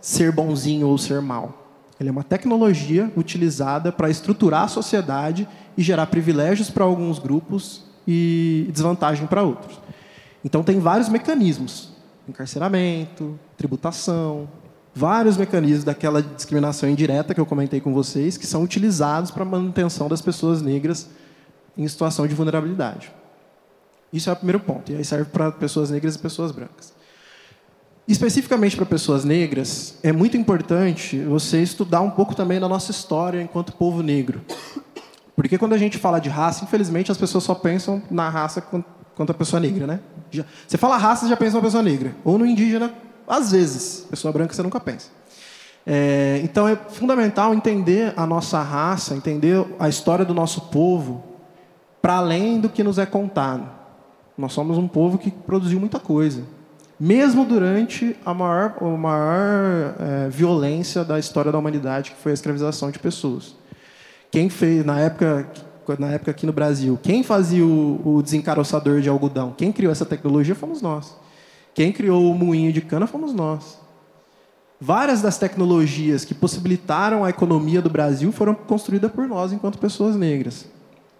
ser 0.00 0.32
bonzinho 0.32 0.88
ou 0.88 0.98
ser 0.98 1.22
mal. 1.22 1.62
Ele 2.00 2.08
é 2.08 2.12
uma 2.12 2.24
tecnologia 2.24 3.12
utilizada 3.16 3.92
para 3.92 4.10
estruturar 4.10 4.64
a 4.64 4.68
sociedade 4.68 5.46
e 5.78 5.82
gerar 5.82 6.06
privilégios 6.06 6.70
para 6.70 6.82
alguns 6.82 7.20
grupos 7.20 7.84
e 8.06 8.68
desvantagem 8.72 9.28
para 9.28 9.44
outros. 9.44 9.80
Então 10.44 10.64
tem 10.64 10.80
vários 10.80 11.08
mecanismos: 11.08 11.92
encarceramento, 12.28 13.38
tributação, 13.56 14.48
vários 14.92 15.36
mecanismos 15.36 15.84
daquela 15.84 16.20
discriminação 16.20 16.88
indireta 16.88 17.32
que 17.32 17.40
eu 17.40 17.46
comentei 17.46 17.80
com 17.80 17.94
vocês, 17.94 18.36
que 18.36 18.44
são 18.44 18.64
utilizados 18.64 19.30
para 19.30 19.44
a 19.44 19.46
manutenção 19.46 20.08
das 20.08 20.20
pessoas 20.20 20.60
negras 20.60 21.08
em 21.76 21.86
situação 21.88 22.26
de 22.26 22.34
vulnerabilidade. 22.34 23.12
Isso 24.12 24.30
é 24.30 24.32
o 24.32 24.36
primeiro 24.36 24.60
ponto, 24.60 24.92
e 24.92 24.96
aí 24.96 25.04
serve 25.04 25.24
para 25.26 25.50
pessoas 25.50 25.90
negras 25.90 26.14
e 26.14 26.18
pessoas 26.18 26.52
brancas. 26.52 26.92
Especificamente 28.06 28.76
para 28.76 28.84
pessoas 28.84 29.24
negras, 29.24 29.98
é 30.02 30.12
muito 30.12 30.36
importante 30.36 31.18
você 31.20 31.62
estudar 31.62 32.02
um 32.02 32.10
pouco 32.10 32.34
também 32.34 32.60
da 32.60 32.68
nossa 32.68 32.90
história 32.90 33.40
enquanto 33.40 33.72
povo 33.72 34.02
negro. 34.02 34.42
Porque 35.34 35.58
quando 35.58 35.72
a 35.72 35.78
gente 35.78 35.98
fala 35.98 36.20
de 36.20 36.28
raça, 36.28 36.64
infelizmente 36.64 37.10
as 37.10 37.18
pessoas 37.18 37.44
só 37.44 37.54
pensam 37.54 38.02
na 38.10 38.28
raça 38.28 38.60
quanto 38.60 39.30
a 39.30 39.34
pessoa 39.34 39.58
negra, 39.58 39.86
né? 39.86 40.00
você 40.66 40.76
fala 40.76 40.96
raça, 40.96 41.28
já 41.28 41.36
pensa 41.36 41.56
na 41.56 41.62
pessoa 41.62 41.82
negra. 41.82 42.14
Ou 42.24 42.38
no 42.38 42.46
indígena, 42.46 42.92
às 43.26 43.52
vezes. 43.52 44.06
Pessoa 44.10 44.32
branca 44.32 44.52
você 44.52 44.62
nunca 44.62 44.80
pensa. 44.80 45.08
É, 45.86 46.40
então 46.42 46.66
é 46.66 46.76
fundamental 46.76 47.52
entender 47.52 48.12
a 48.16 48.26
nossa 48.26 48.62
raça, 48.62 49.14
entender 49.14 49.64
a 49.78 49.88
história 49.88 50.24
do 50.24 50.32
nosso 50.32 50.62
povo, 50.62 51.22
para 52.04 52.16
além 52.16 52.60
do 52.60 52.68
que 52.68 52.84
nos 52.84 52.98
é 52.98 53.06
contado. 53.06 53.66
Nós 54.36 54.52
somos 54.52 54.76
um 54.76 54.86
povo 54.86 55.16
que 55.16 55.30
produziu 55.30 55.80
muita 55.80 55.98
coisa 55.98 56.42
mesmo 57.00 57.46
durante 57.46 58.14
a 58.26 58.34
maior, 58.34 58.76
a 58.78 58.84
maior 58.84 59.94
é, 59.98 60.28
violência 60.28 61.02
da 61.02 61.18
história 61.18 61.50
da 61.50 61.58
humanidade, 61.58 62.10
que 62.10 62.16
foi 62.18 62.32
a 62.32 62.34
escravização 62.34 62.90
de 62.90 62.98
pessoas. 62.98 63.56
Quem 64.30 64.50
fez, 64.50 64.84
na 64.84 65.00
época, 65.00 65.48
na 65.98 66.10
época 66.10 66.30
aqui 66.30 66.44
no 66.44 66.52
Brasil, 66.52 66.98
quem 67.02 67.22
fazia 67.22 67.64
o, 67.64 68.18
o 68.18 68.22
desencaroçador 68.22 69.00
de 69.00 69.08
algodão, 69.08 69.54
quem 69.56 69.72
criou 69.72 69.90
essa 69.90 70.04
tecnologia 70.04 70.54
fomos 70.54 70.82
nós. 70.82 71.16
Quem 71.72 71.90
criou 71.90 72.30
o 72.30 72.34
moinho 72.34 72.70
de 72.70 72.82
cana 72.82 73.06
fomos 73.06 73.32
nós. 73.32 73.80
Várias 74.78 75.22
das 75.22 75.38
tecnologias 75.38 76.22
que 76.22 76.34
possibilitaram 76.34 77.24
a 77.24 77.30
economia 77.30 77.80
do 77.80 77.88
Brasil 77.88 78.30
foram 78.30 78.54
construídas 78.54 79.10
por 79.10 79.26
nós 79.26 79.54
enquanto 79.54 79.78
pessoas 79.78 80.14
negras. 80.16 80.66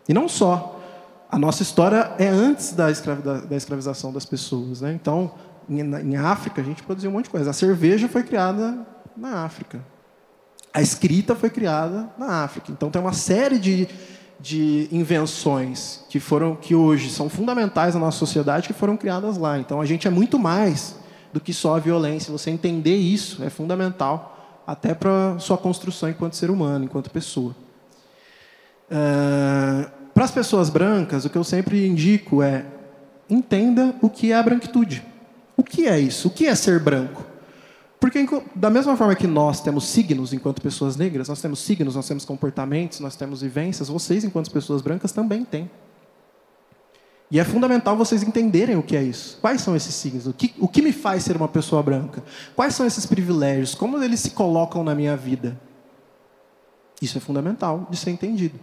E 0.09 0.15
não 0.15 0.29
só. 0.29 0.74
A 1.35 1.39
nossa 1.39 1.65
história 1.65 2.13
é 2.17 2.29
antes 2.29 2.75
da, 2.75 2.87
da 2.93 3.57
escravização 3.57 4.13
das 4.13 4.25
pessoas. 4.25 4.83
Né? 4.83 4.93
Então, 4.93 5.33
em 5.69 6.15
África, 6.15 6.61
a 6.61 6.65
gente 6.65 6.81
produziu 6.85 7.11
um 7.11 7.13
monte 7.13 7.25
de 7.25 7.31
coisa. 7.31 7.51
A 7.51 7.53
cerveja 7.53 8.09
foi 8.09 8.23
criada 8.23 8.87
na 9.17 9.45
África. 9.45 9.85
A 10.73 10.81
escrita 10.81 11.35
foi 11.35 11.51
criada 11.51 12.09
na 12.17 12.45
África. 12.45 12.71
Então 12.71 12.89
tem 12.89 13.03
uma 13.03 13.13
série 13.13 13.59
de, 13.59 13.89
de 14.39 14.89
invenções 14.93 16.05
que 16.09 16.21
foram 16.21 16.55
que 16.55 16.73
hoje 16.73 17.11
são 17.11 17.29
fundamentais 17.29 17.95
na 17.95 18.01
nossa 18.01 18.19
sociedade 18.19 18.69
que 18.69 18.73
foram 18.73 18.97
criadas 18.97 19.37
lá. 19.37 19.59
Então 19.59 19.81
a 19.81 19.85
gente 19.85 20.07
é 20.07 20.11
muito 20.13 20.39
mais 20.39 20.95
do 21.33 21.41
que 21.41 21.53
só 21.53 21.75
a 21.75 21.81
violência. 21.81 22.31
Você 22.31 22.49
entender 22.49 22.95
isso 22.95 23.43
é 23.43 23.51
fundamental 23.51 24.63
até 24.65 24.95
para 24.95 25.37
sua 25.41 25.59
construção 25.59 26.09
enquanto 26.09 26.37
ser 26.37 26.49
humano, 26.49 26.85
enquanto 26.85 27.11
pessoa. 27.11 27.57
Uh, 28.89 30.04
para 30.15 30.25
as 30.25 30.31
pessoas 30.31 30.71
brancas, 30.71 31.25
o 31.25 31.31
que 31.31 31.37
eu 31.37 31.45
sempre 31.45 31.87
indico 31.87 32.43
é 32.43 32.65
entenda 33.29 33.95
o 34.01 34.09
que 34.09 34.31
é 34.31 34.37
a 34.37 34.43
branquitude. 34.43 35.05
O 35.57 35.65
que 35.65 35.87
é 35.87 35.99
isso? 35.99 36.29
O 36.29 36.31
que 36.31 36.47
é 36.47 36.55
ser 36.55 36.79
branco? 36.79 37.25
Porque, 37.99 38.27
da 38.55 38.69
mesma 38.69 38.97
forma 38.97 39.15
que 39.15 39.27
nós 39.27 39.61
temos 39.61 39.87
signos 39.89 40.33
enquanto 40.33 40.61
pessoas 40.61 40.95
negras, 40.95 41.29
nós 41.29 41.41
temos 41.41 41.61
signos, 41.61 41.97
nós 41.97 42.07
temos 42.07 42.25
comportamentos, 42.25 43.01
nós 43.01 43.17
temos 43.17 43.41
vivências, 43.41 43.89
vocês, 43.89 44.25
enquanto 44.25 44.51
pessoas 44.51 44.83
brancas, 44.83 45.11
também 45.11 45.45
têm. 45.45 45.71
E 47.31 47.41
é 47.41 47.45
fundamental 47.45 47.97
vocês 47.97 48.23
entenderem 48.23 48.77
o 48.77 48.83
que 48.83 48.97
é 48.97 49.03
isso. 49.03 49.39
Quais 49.41 49.63
são 49.63 49.75
esses 49.75 49.95
signos? 49.95 50.27
O 50.27 50.33
que, 50.33 50.55
o 50.59 50.69
que 50.69 50.83
me 50.83 50.93
faz 50.93 51.25
ser 51.25 51.37
uma 51.37 51.49
pessoa 51.49 51.83
branca? 51.83 52.23
Quais 52.55 52.75
são 52.75 52.87
esses 52.87 53.07
privilégios? 53.07 53.75
Como 53.75 54.01
eles 54.03 54.21
se 54.21 54.31
colocam 54.31 54.85
na 54.85 54.95
minha 54.95 55.17
vida? 55.17 55.59
Isso 57.01 57.17
é 57.19 57.21
fundamental 57.21 57.89
de 57.91 57.97
ser 57.97 58.11
entendido. 58.11 58.61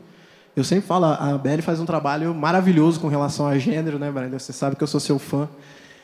Eu 0.55 0.63
sempre 0.63 0.85
falo, 0.85 1.05
a 1.05 1.37
Belle 1.37 1.61
faz 1.61 1.79
um 1.79 1.85
trabalho 1.85 2.35
maravilhoso 2.35 2.99
com 2.99 3.07
relação 3.07 3.47
a 3.47 3.57
gênero, 3.57 3.97
né, 3.97 4.11
Brenda? 4.11 4.37
Você 4.37 4.51
sabe 4.51 4.75
que 4.75 4.83
eu 4.83 4.87
sou 4.87 4.99
seu 4.99 5.17
fã. 5.17 5.47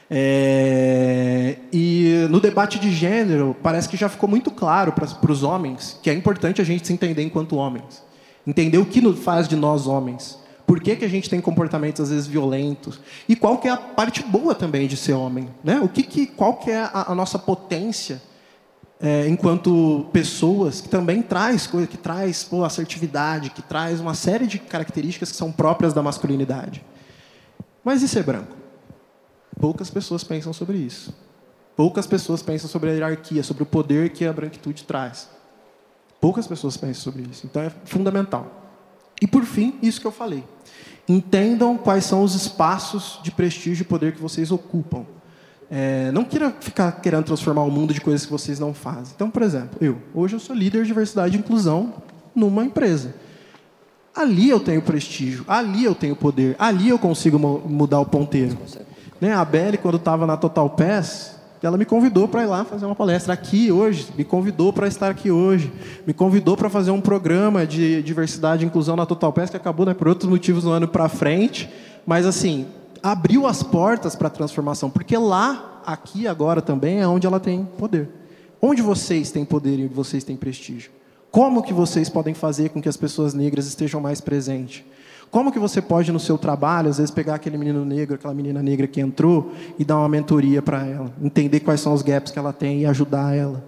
É, 0.09 1.57
e 1.71 2.25
no 2.29 2.39
debate 2.39 2.79
de 2.79 2.93
gênero, 2.93 3.55
parece 3.61 3.89
que 3.89 3.97
já 3.97 4.07
ficou 4.07 4.29
muito 4.29 4.49
claro 4.49 4.93
para 4.93 5.31
os 5.31 5.43
homens 5.43 5.99
que 6.01 6.09
é 6.09 6.13
importante 6.13 6.61
a 6.61 6.63
gente 6.63 6.87
se 6.87 6.93
entender 6.93 7.23
enquanto 7.23 7.57
homens. 7.57 8.01
Entender 8.45 8.77
o 8.77 8.85
que 8.85 9.01
faz 9.13 9.49
de 9.49 9.57
nós 9.57 9.85
homens. 9.85 10.39
Por 10.65 10.79
que, 10.79 10.95
que 10.95 11.03
a 11.03 11.09
gente 11.09 11.29
tem 11.29 11.41
comportamentos 11.41 12.01
às 12.01 12.09
vezes 12.09 12.27
violentos? 12.27 13.01
E 13.27 13.35
qual 13.35 13.57
que 13.57 13.67
é 13.67 13.71
a 13.71 13.77
parte 13.77 14.23
boa 14.23 14.55
também 14.55 14.87
de 14.87 14.95
ser 14.95 15.13
homem? 15.13 15.49
Né? 15.61 15.81
O 15.81 15.89
que, 15.89 16.03
que 16.03 16.25
qual 16.25 16.53
que 16.55 16.71
é 16.71 16.79
a, 16.79 17.11
a 17.11 17.15
nossa 17.15 17.37
potência 17.37 18.21
é, 18.99 19.27
enquanto 19.27 20.07
pessoas 20.11 20.81
que 20.81 20.89
também 20.89 21.21
traz 21.21 21.67
coisa, 21.67 21.87
que 21.87 21.97
traz 21.97 22.43
pô, 22.43 22.63
assertividade, 22.63 23.51
que 23.51 23.61
traz 23.61 23.99
uma 23.99 24.13
série 24.13 24.47
de 24.47 24.57
características 24.57 25.31
que 25.31 25.37
são 25.37 25.51
próprias 25.51 25.93
da 25.93 26.01
masculinidade. 26.01 26.83
Mas 27.83 28.01
e 28.01 28.07
ser 28.07 28.23
branco? 28.23 28.55
Poucas 29.59 29.89
pessoas 29.89 30.23
pensam 30.23 30.51
sobre 30.51 30.77
isso. 30.77 31.13
Poucas 31.75 32.07
pessoas 32.07 32.41
pensam 32.41 32.67
sobre 32.67 32.89
a 32.89 32.93
hierarquia, 32.93 33.43
sobre 33.43 33.63
o 33.63 33.65
poder 33.65 34.09
que 34.09 34.25
a 34.25 34.33
branquitude 34.33 34.83
traz. 34.83 35.29
Poucas 36.19 36.47
pessoas 36.47 36.75
pensam 36.75 37.03
sobre 37.03 37.23
isso. 37.29 37.45
Então 37.45 37.61
é 37.61 37.71
fundamental. 37.85 38.51
E 39.21 39.27
por 39.27 39.43
fim, 39.45 39.77
isso 39.81 40.01
que 40.01 40.07
eu 40.07 40.11
falei. 40.11 40.43
Entendam 41.07 41.77
quais 41.77 42.03
são 42.03 42.23
os 42.23 42.33
espaços 42.33 43.19
de 43.23 43.31
prestígio 43.31 43.83
e 43.83 43.85
poder 43.85 44.13
que 44.13 44.21
vocês 44.21 44.51
ocupam. 44.51 45.05
É, 45.69 46.11
não 46.11 46.23
queira 46.23 46.53
ficar 46.59 46.91
querendo 46.93 47.25
transformar 47.25 47.63
o 47.63 47.71
mundo 47.71 47.93
de 47.93 47.99
coisas 47.99 48.25
que 48.25 48.31
vocês 48.31 48.59
não 48.59 48.73
fazem. 48.73 49.13
Então, 49.15 49.29
por 49.29 49.41
exemplo, 49.41 49.77
eu 49.81 49.97
hoje 50.13 50.35
eu 50.35 50.39
sou 50.39 50.55
líder 50.55 50.81
de 50.81 50.87
diversidade 50.87 51.35
e 51.35 51.39
inclusão 51.39 51.93
numa 52.33 52.63
empresa. 52.63 53.13
Ali 54.15 54.49
eu 54.49 54.59
tenho 54.59 54.81
prestígio, 54.81 55.45
ali 55.47 55.83
eu 55.83 55.93
tenho 55.93 56.15
poder, 56.15 56.55
ali 56.57 56.89
eu 56.89 56.97
consigo 56.97 57.37
mudar 57.37 57.99
o 57.99 58.05
ponteiro. 58.05 58.57
Né? 59.21 59.33
A 59.33 59.45
Belle, 59.45 59.77
quando 59.77 59.97
estava 59.97 60.25
na 60.25 60.37
Total 60.37 60.67
Pass, 60.69 61.37
ela 61.61 61.77
me 61.77 61.85
convidou 61.85 62.27
para 62.27 62.43
ir 62.43 62.45
lá 62.45 62.63
fazer 62.63 62.85
uma 62.85 62.95
palestra 62.95 63.33
aqui 63.33 63.71
hoje, 63.71 64.07
me 64.17 64.23
convidou 64.23 64.71
para 64.71 64.87
estar 64.87 65.09
aqui 65.09 65.29
hoje, 65.29 65.71
me 66.05 66.13
convidou 66.13 66.55
para 66.55 66.69
fazer 66.69 66.91
um 66.91 67.01
programa 67.01 67.65
de 67.65 68.01
diversidade 68.03 68.63
e 68.63 68.67
inclusão 68.67 68.95
na 68.95 69.05
Total 69.05 69.33
Pass, 69.33 69.49
que 69.49 69.57
acabou 69.57 69.85
né, 69.85 69.93
por 69.93 70.07
outros 70.07 70.29
motivos 70.29 70.63
no 70.63 70.71
ano 70.71 70.87
para 70.87 71.09
frente, 71.09 71.69
mas 72.05 72.25
assim, 72.25 72.67
abriu 73.01 73.45
as 73.45 73.63
portas 73.63 74.15
para 74.15 74.27
a 74.27 74.31
transformação, 74.31 74.89
porque 74.89 75.17
lá, 75.17 75.81
aqui 75.85 76.27
agora 76.27 76.61
também 76.61 76.99
é 76.99 77.07
onde 77.07 77.27
ela 77.27 77.39
tem 77.39 77.65
poder. 77.77 78.09
Onde 78.61 78.81
vocês 78.81 79.31
têm 79.31 79.45
poder 79.45 79.79
e 79.79 79.87
vocês 79.87 80.23
têm 80.23 80.35
prestígio? 80.35 80.91
Como 81.31 81.61
que 81.61 81.73
vocês 81.73 82.09
podem 82.09 82.33
fazer 82.33 82.69
com 82.69 82.81
que 82.81 82.89
as 82.89 82.97
pessoas 82.97 83.33
negras 83.33 83.67
estejam 83.67 84.01
mais 84.01 84.19
presentes? 84.19 84.83
Como 85.29 85.51
que 85.51 85.59
você 85.59 85.81
pode, 85.81 86.11
no 86.11 86.19
seu 86.19 86.37
trabalho, 86.37 86.89
às 86.89 86.97
vezes 86.97 87.11
pegar 87.11 87.35
aquele 87.35 87.57
menino 87.57 87.83
negro, 87.83 88.15
aquela 88.15 88.33
menina 88.33 88.63
negra 88.63 88.87
que 88.87 89.01
entrou 89.01 89.51
e 89.77 89.83
dar 89.83 89.97
uma 89.97 90.07
mentoria 90.07 90.61
para 90.61 90.85
ela, 90.85 91.11
entender 91.21 91.59
quais 91.59 91.81
são 91.81 91.93
os 91.93 92.01
gaps 92.01 92.31
que 92.31 92.39
ela 92.39 92.53
tem 92.53 92.81
e 92.81 92.85
ajudar 92.85 93.35
ela, 93.35 93.63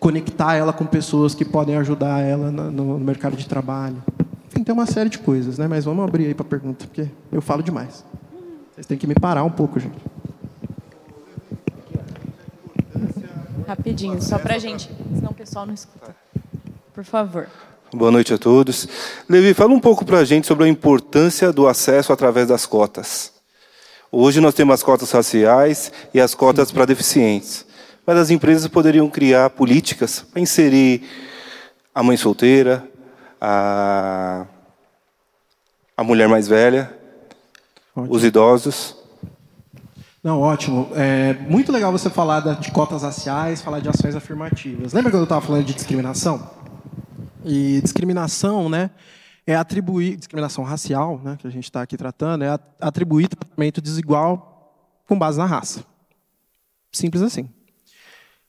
conectar 0.00 0.54
ela 0.54 0.72
com 0.72 0.86
pessoas 0.86 1.34
que 1.34 1.44
podem 1.44 1.76
ajudar 1.76 2.20
ela 2.20 2.50
no, 2.50 2.98
mercado 2.98 3.36
de 3.36 3.46
trabalho. 3.46 4.02
Enfim, 4.56 4.64
tem 4.64 4.72
uma 4.72 4.86
série 4.86 5.10
de 5.10 5.18
coisas, 5.18 5.58
né? 5.58 5.68
Mas 5.68 5.84
vamos 5.84 6.02
abrir 6.02 6.28
aí 6.28 6.34
para 6.34 6.46
a 6.46 6.48
pergunta, 6.48 6.86
porque 6.86 7.10
eu 7.30 7.42
falo 7.42 7.62
demais. 7.62 8.02
Vocês 8.72 8.86
têm 8.86 8.96
que 8.96 9.06
me 9.06 9.14
parar 9.14 9.44
um 9.44 9.50
pouco, 9.50 9.78
gente. 9.78 9.98
Rapidinho, 13.68 14.22
só 14.22 14.38
para 14.38 14.54
a 14.54 14.58
gente, 14.58 14.90
senão 15.14 15.30
o 15.30 15.34
pessoal 15.34 15.66
não 15.66 15.74
escuta. 15.74 16.16
Por 16.94 17.04
favor. 17.04 17.48
Boa 17.92 18.10
noite 18.10 18.32
a 18.32 18.38
todos. 18.38 18.88
Levi, 19.28 19.52
fala 19.52 19.74
um 19.74 19.80
pouco 19.80 20.06
para 20.06 20.20
a 20.20 20.24
gente 20.24 20.46
sobre 20.46 20.64
a 20.64 20.68
importância 20.68 21.52
do 21.52 21.68
acesso 21.68 22.10
através 22.10 22.48
das 22.48 22.64
cotas. 22.64 23.32
Hoje 24.10 24.40
nós 24.40 24.54
temos 24.54 24.72
as 24.72 24.82
cotas 24.82 25.10
raciais 25.10 25.92
e 26.14 26.20
as 26.20 26.34
cotas 26.34 26.72
para 26.72 26.86
deficientes. 26.86 27.66
Mas 28.06 28.16
as 28.16 28.30
empresas 28.30 28.66
poderiam 28.68 29.10
criar 29.10 29.50
políticas 29.50 30.20
para 30.20 30.40
inserir 30.40 31.02
a 31.94 32.02
mãe 32.02 32.16
solteira, 32.16 32.88
a, 33.40 34.46
a 35.96 36.04
mulher 36.04 36.28
mais 36.28 36.48
velha, 36.48 36.92
Ótimo. 37.94 38.14
os 38.14 38.24
idosos. 38.24 38.96
Não, 40.22 40.40
ótimo. 40.40 40.88
É 40.94 41.34
muito 41.34 41.70
legal 41.70 41.92
você 41.92 42.10
falar 42.10 42.40
de 42.58 42.70
cotas 42.72 43.02
raciais, 43.02 43.62
falar 43.62 43.80
de 43.80 43.88
ações 43.88 44.16
afirmativas. 44.16 44.92
Lembra 44.92 45.10
quando 45.10 45.20
eu 45.20 45.24
estava 45.24 45.40
falando 45.40 45.64
de 45.64 45.72
discriminação? 45.72 46.50
E 47.44 47.80
discriminação, 47.80 48.68
né, 48.68 48.90
é 49.46 49.54
atribuir 49.54 50.16
discriminação 50.16 50.64
racial, 50.64 51.20
né, 51.22 51.36
que 51.38 51.46
a 51.46 51.50
gente 51.50 51.64
está 51.64 51.80
aqui 51.80 51.96
tratando, 51.96 52.42
é 52.42 52.58
atribuir 52.80 53.28
tratamento 53.28 53.80
desigual 53.80 54.74
com 55.06 55.16
base 55.16 55.38
na 55.38 55.46
raça. 55.46 55.84
Simples 56.90 57.22
assim. 57.22 57.48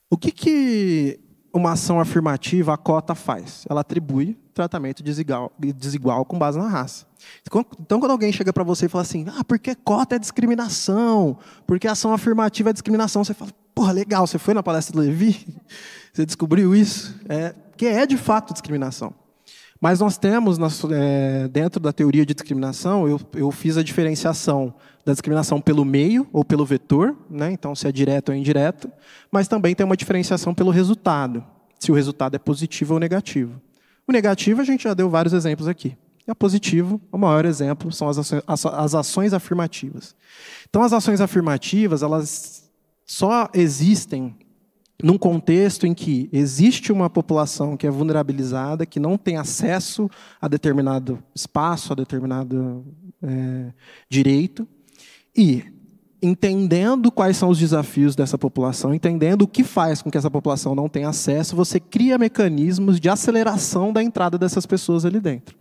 O 0.10 0.18
que, 0.18 0.32
que 0.32 1.20
uma 1.54 1.74
ação 1.74 2.00
afirmativa, 2.00 2.74
a 2.74 2.78
cota 2.78 3.14
faz? 3.14 3.66
Ela 3.70 3.82
atribui 3.82 4.36
tratamento 4.58 5.02
desigual, 5.02 5.52
desigual 5.58 6.26
com 6.26 6.38
base 6.38 6.58
na 6.58 6.68
raça. 6.68 7.06
Então, 7.80 8.00
quando 8.00 8.12
alguém 8.12 8.32
chega 8.32 8.52
para 8.52 8.64
você 8.64 8.88
e 8.88 8.90
fala 8.90 9.04
assim, 9.04 9.26
ah, 9.30 9.44
porque 9.44 9.74
cota 9.76 10.16
é 10.16 10.20
discriminação, 10.20 11.38
porque 11.66 11.88
ação 11.88 12.14
afirmativa 12.14 12.70
é 12.70 12.74
discriminação, 12.74 13.24
você 13.24 13.34
fala, 13.34 13.52
porra, 13.74 13.92
legal, 13.92 14.26
você 14.26 14.38
foi 14.38 14.54
na 14.54 14.64
palestra 14.64 14.94
do 14.94 15.02
Levi? 15.02 15.48
Você 16.12 16.26
descobriu 16.26 16.74
isso? 16.74 17.14
É, 17.30 17.54
que 17.78 17.86
é 17.86 18.04
de 18.08 18.18
fato 18.18 18.52
discriminação. 18.52 19.14
Mas 19.80 20.00
nós 20.00 20.18
temos, 20.18 20.58
é, 20.92 21.48
dentro 21.48 21.80
da 21.80 21.94
teoria 21.94 22.26
de 22.26 22.34
discriminação, 22.34 23.08
eu, 23.08 23.22
eu, 23.36 23.52
fiz 23.52 23.78
a 23.78 23.84
diferenciação 23.84 24.74
da 25.06 25.14
discriminação 25.14 25.62
pelo 25.62 25.86
meio 25.86 26.28
ou 26.34 26.44
pelo 26.44 26.66
vetor, 26.66 27.16
né? 27.30 27.52
então 27.52 27.76
se 27.76 27.88
é 27.88 27.92
direto 27.92 28.30
ou 28.30 28.36
indireto, 28.36 28.92
mas 29.32 29.48
também 29.48 29.76
tem 29.76 29.86
uma 29.86 29.96
diferenciação 29.96 30.56
pelo 30.56 30.72
resultado, 30.72 31.46
se 31.78 31.92
o 31.92 31.96
resultado 31.96 32.34
é 32.36 32.40
positivo 32.40 32.96
ou 32.96 33.00
negativo. 33.00 33.62
O 34.08 34.12
negativo 34.12 34.62
a 34.62 34.64
gente 34.64 34.84
já 34.84 34.94
deu 34.94 35.10
vários 35.10 35.34
exemplos 35.34 35.68
aqui. 35.68 35.98
E 36.28 36.36
positivo, 36.36 37.00
o 37.12 37.18
maior 37.18 37.46
exemplo 37.46 37.92
são 37.92 38.10
as 38.10 38.18
ações, 38.18 38.44
as 38.48 38.96
ações 38.96 39.34
afirmativas. 39.34 40.16
Então, 40.70 40.82
as 40.82 40.92
ações 40.92 41.22
afirmativas, 41.22 42.04
elas 42.04 42.70
só 43.06 43.50
existem 43.54 44.36
num 45.02 45.18
contexto 45.18 45.86
em 45.86 45.94
que 45.94 46.28
existe 46.34 46.92
uma 46.92 47.10
população 47.10 47.78
que 47.78 47.86
é 47.86 47.92
vulnerabilizada, 47.92 48.86
que 48.86 49.00
não 49.00 49.18
tem 49.18 49.38
acesso 49.38 50.10
a 50.42 50.48
determinado 50.48 51.24
espaço, 51.36 51.94
a 51.94 51.96
determinado 51.96 52.86
é, 53.22 53.72
direito, 54.10 54.68
e 55.36 55.64
entendendo 56.22 57.12
quais 57.12 57.38
são 57.38 57.50
os 57.50 57.60
desafios 57.60 58.16
dessa 58.16 58.38
população, 58.38 58.94
entendendo 58.94 59.44
o 59.44 59.48
que 59.48 59.64
faz 59.64 60.02
com 60.02 60.10
que 60.10 60.18
essa 60.18 60.32
população 60.32 60.74
não 60.74 60.90
tenha 60.90 61.10
acesso, 61.10 61.56
você 61.56 61.80
cria 61.80 62.18
mecanismos 62.18 63.00
de 63.00 63.10
aceleração 63.10 63.94
da 63.94 64.02
entrada 64.02 64.38
dessas 64.38 64.66
pessoas 64.66 65.06
ali 65.06 65.20
dentro. 65.20 65.56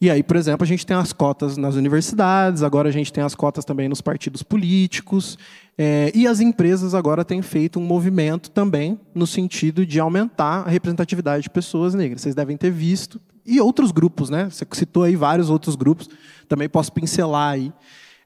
E 0.00 0.10
aí, 0.10 0.20
por 0.20 0.36
exemplo, 0.36 0.64
a 0.64 0.66
gente 0.66 0.84
tem 0.84 0.96
as 0.96 1.12
cotas 1.12 1.56
nas 1.56 1.76
universidades, 1.76 2.64
agora 2.64 2.88
a 2.88 2.92
gente 2.92 3.12
tem 3.12 3.22
as 3.22 3.36
cotas 3.36 3.64
também 3.64 3.88
nos 3.88 4.00
partidos 4.00 4.42
políticos, 4.42 5.38
é, 5.78 6.10
e 6.12 6.26
as 6.26 6.40
empresas 6.40 6.92
agora 6.92 7.24
têm 7.24 7.40
feito 7.40 7.78
um 7.78 7.84
movimento 7.84 8.50
também 8.50 8.98
no 9.14 9.28
sentido 9.28 9.86
de 9.86 10.00
aumentar 10.00 10.66
a 10.66 10.68
representatividade 10.68 11.44
de 11.44 11.50
pessoas 11.50 11.94
negras. 11.94 12.22
Vocês 12.22 12.34
devem 12.34 12.56
ter 12.56 12.72
visto, 12.72 13.20
e 13.46 13.60
outros 13.60 13.92
grupos, 13.92 14.28
né? 14.28 14.48
Você 14.50 14.66
citou 14.72 15.04
aí 15.04 15.14
vários 15.14 15.48
outros 15.48 15.76
grupos, 15.76 16.08
também 16.48 16.68
posso 16.68 16.92
pincelar 16.92 17.52
aí. 17.52 17.72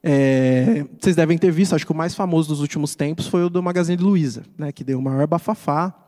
É, 0.08 0.86
vocês 1.00 1.16
devem 1.16 1.36
ter 1.36 1.50
visto, 1.50 1.74
acho 1.74 1.84
que 1.84 1.90
o 1.90 1.96
mais 1.96 2.14
famoso 2.14 2.48
dos 2.48 2.60
últimos 2.60 2.94
tempos 2.94 3.26
foi 3.26 3.42
o 3.42 3.50
do 3.50 3.60
Magazine 3.60 4.00
Luiza, 4.00 4.44
né, 4.56 4.70
que 4.70 4.84
deu 4.84 5.00
o 5.00 5.02
maior 5.02 5.26
bafafá 5.26 6.06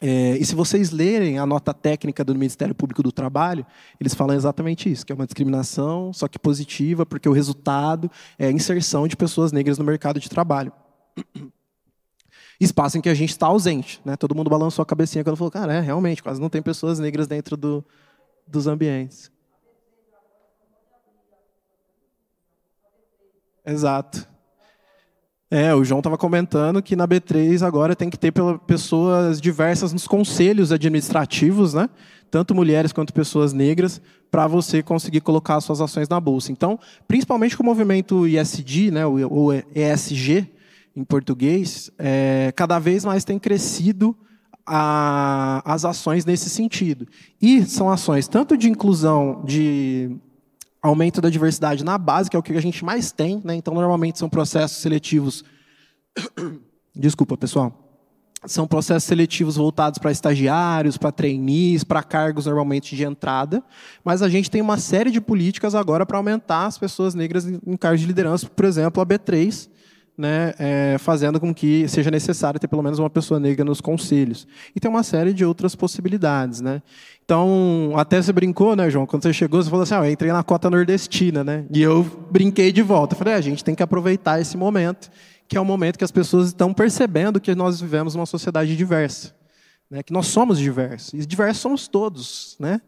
é, 0.00 0.36
e 0.36 0.44
se 0.44 0.54
vocês 0.54 0.92
lerem 0.92 1.38
a 1.38 1.46
nota 1.46 1.74
técnica 1.74 2.24
do 2.24 2.32
Ministério 2.32 2.74
Público 2.74 3.02
do 3.02 3.10
Trabalho, 3.10 3.66
eles 4.00 4.14
falam 4.14 4.36
exatamente 4.36 4.90
isso, 4.90 5.04
que 5.04 5.12
é 5.12 5.14
uma 5.14 5.26
discriminação, 5.26 6.12
só 6.12 6.28
que 6.28 6.38
positiva, 6.38 7.04
porque 7.04 7.28
o 7.28 7.32
resultado 7.32 8.08
é 8.38 8.46
a 8.46 8.52
inserção 8.52 9.08
de 9.08 9.16
pessoas 9.16 9.50
negras 9.50 9.76
no 9.76 9.84
mercado 9.84 10.20
de 10.20 10.30
trabalho. 10.30 10.72
Espaço 12.60 12.98
em 12.98 13.00
que 13.00 13.08
a 13.08 13.14
gente 13.14 13.30
está 13.30 13.46
ausente. 13.46 14.00
Né? 14.04 14.16
Todo 14.16 14.34
mundo 14.34 14.50
balançou 14.50 14.82
a 14.82 14.86
cabecinha 14.86 15.24
quando 15.24 15.36
falou, 15.36 15.50
cara, 15.50 15.74
é, 15.74 15.80
realmente, 15.80 16.22
quase 16.22 16.40
não 16.40 16.48
tem 16.48 16.62
pessoas 16.62 16.98
negras 16.98 17.26
dentro 17.26 17.56
do, 17.56 17.84
dos 18.46 18.66
ambientes. 18.66 19.30
Exato. 23.68 24.26
É, 25.50 25.74
o 25.74 25.82
João 25.82 26.00
estava 26.00 26.18
comentando 26.18 26.82
que 26.82 26.94
na 26.94 27.08
B3 27.08 27.66
agora 27.66 27.96
tem 27.96 28.10
que 28.10 28.18
ter 28.18 28.32
pessoas 28.66 29.40
diversas 29.40 29.92
nos 29.92 30.06
conselhos 30.06 30.72
administrativos, 30.72 31.72
né? 31.72 31.88
tanto 32.30 32.54
mulheres 32.54 32.92
quanto 32.92 33.12
pessoas 33.12 33.52
negras, 33.52 34.00
para 34.30 34.46
você 34.46 34.82
conseguir 34.82 35.20
colocar 35.22 35.60
suas 35.60 35.80
ações 35.80 36.08
na 36.08 36.20
bolsa. 36.20 36.52
Então, 36.52 36.78
principalmente 37.06 37.56
com 37.56 37.62
o 37.62 37.66
movimento 37.66 38.26
ISD, 38.26 38.90
né, 38.90 39.06
ou 39.06 39.52
ESG 39.74 40.46
em 40.94 41.04
português, 41.04 41.90
é, 41.98 42.52
cada 42.54 42.78
vez 42.78 43.04
mais 43.04 43.24
tem 43.24 43.38
crescido 43.38 44.14
a, 44.66 45.62
as 45.64 45.84
ações 45.84 46.26
nesse 46.26 46.50
sentido. 46.50 47.06
E 47.40 47.64
são 47.64 47.88
ações 47.88 48.28
tanto 48.28 48.56
de 48.56 48.68
inclusão 48.68 49.42
de 49.46 50.18
aumento 50.88 51.20
da 51.20 51.30
diversidade 51.30 51.84
na 51.84 51.96
base, 51.96 52.30
que 52.30 52.36
é 52.36 52.38
o 52.38 52.42
que 52.42 52.52
a 52.52 52.60
gente 52.60 52.84
mais 52.84 53.12
tem, 53.12 53.40
né? 53.44 53.54
então 53.54 53.74
normalmente 53.74 54.18
são 54.18 54.28
processos 54.28 54.78
seletivos. 54.78 55.44
Desculpa, 56.94 57.36
pessoal. 57.36 57.84
São 58.46 58.68
processos 58.68 59.04
seletivos 59.04 59.56
voltados 59.56 59.98
para 59.98 60.12
estagiários, 60.12 60.96
para 60.96 61.10
trainees, 61.10 61.82
para 61.82 62.02
cargos 62.04 62.46
normalmente 62.46 62.94
de 62.94 63.02
entrada, 63.02 63.62
mas 64.04 64.22
a 64.22 64.28
gente 64.28 64.48
tem 64.48 64.60
uma 64.60 64.78
série 64.78 65.10
de 65.10 65.20
políticas 65.20 65.74
agora 65.74 66.06
para 66.06 66.18
aumentar 66.18 66.66
as 66.66 66.78
pessoas 66.78 67.14
negras 67.14 67.46
em 67.46 67.76
cargos 67.76 68.00
de 68.00 68.06
liderança, 68.06 68.48
por 68.48 68.64
exemplo, 68.64 69.02
a 69.02 69.06
B3, 69.06 69.68
né, 70.18 70.52
é, 70.58 70.96
fazendo 70.98 71.38
com 71.38 71.54
que 71.54 71.86
seja 71.86 72.10
necessário 72.10 72.58
ter 72.58 72.66
pelo 72.66 72.82
menos 72.82 72.98
uma 72.98 73.08
pessoa 73.08 73.38
negra 73.38 73.64
nos 73.64 73.80
conselhos. 73.80 74.48
E 74.74 74.80
tem 74.80 74.90
uma 74.90 75.04
série 75.04 75.32
de 75.32 75.44
outras 75.44 75.76
possibilidades. 75.76 76.60
Né? 76.60 76.82
Então, 77.24 77.92
até 77.94 78.20
você 78.20 78.32
brincou, 78.32 78.74
né, 78.74 78.90
João? 78.90 79.06
Quando 79.06 79.22
você 79.22 79.32
chegou, 79.32 79.62
você 79.62 79.70
falou 79.70 79.84
assim: 79.84 79.94
ah, 79.94 80.04
eu 80.04 80.10
entrei 80.10 80.32
na 80.32 80.42
cota 80.42 80.68
nordestina. 80.68 81.44
Né? 81.44 81.64
E 81.72 81.80
eu 81.80 82.02
brinquei 82.32 82.72
de 82.72 82.82
volta. 82.82 83.14
Eu 83.14 83.18
falei: 83.18 83.34
é, 83.34 83.36
a 83.36 83.40
gente 83.40 83.62
tem 83.62 83.76
que 83.76 83.82
aproveitar 83.82 84.40
esse 84.40 84.56
momento, 84.56 85.08
que 85.46 85.56
é 85.56 85.60
o 85.60 85.64
momento 85.64 85.96
que 85.96 86.04
as 86.04 86.10
pessoas 86.10 86.48
estão 86.48 86.74
percebendo 86.74 87.40
que 87.40 87.54
nós 87.54 87.80
vivemos 87.80 88.16
uma 88.16 88.26
sociedade 88.26 88.76
diversa. 88.76 89.32
Né? 89.88 90.02
Que 90.02 90.12
nós 90.12 90.26
somos 90.26 90.58
diversos. 90.58 91.14
E 91.14 91.24
diversos 91.24 91.62
somos 91.62 91.86
todos. 91.86 92.56
Né? 92.58 92.80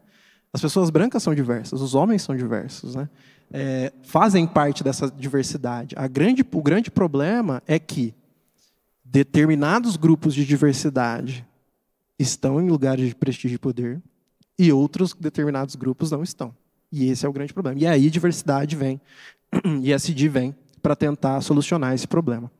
As 0.53 0.61
pessoas 0.61 0.89
brancas 0.89 1.23
são 1.23 1.33
diversas, 1.33 1.81
os 1.81 1.95
homens 1.95 2.21
são 2.21 2.35
diversos. 2.35 2.95
Né? 2.95 3.07
é, 3.51 3.91
fazem 4.03 4.47
parte 4.47 4.83
dessa 4.83 5.09
diversidade. 5.11 5.95
A 5.97 6.07
grande, 6.07 6.45
o 6.51 6.61
grande 6.61 6.89
problema 6.89 7.61
é 7.67 7.77
que 7.77 8.13
determinados 9.03 9.97
grupos 9.97 10.33
de 10.33 10.45
diversidade 10.45 11.45
estão 12.17 12.61
em 12.61 12.69
lugares 12.69 13.09
de 13.09 13.15
prestígio 13.15 13.55
e 13.55 13.59
poder 13.59 14.01
e 14.57 14.71
outros 14.71 15.13
determinados 15.13 15.75
grupos 15.75 16.11
não 16.11 16.23
estão. 16.23 16.55
E 16.91 17.09
esse 17.09 17.25
é 17.25 17.29
o 17.29 17.33
grande 17.33 17.53
problema. 17.53 17.79
E 17.79 17.85
aí 17.85 18.09
diversidade 18.09 18.75
vem, 18.75 19.01
e 19.81 19.91
SD 19.91 20.29
vem 20.29 20.55
para 20.81 20.95
tentar 20.95 21.41
solucionar 21.41 21.93
esse 21.93 22.07
problema. 22.07 22.51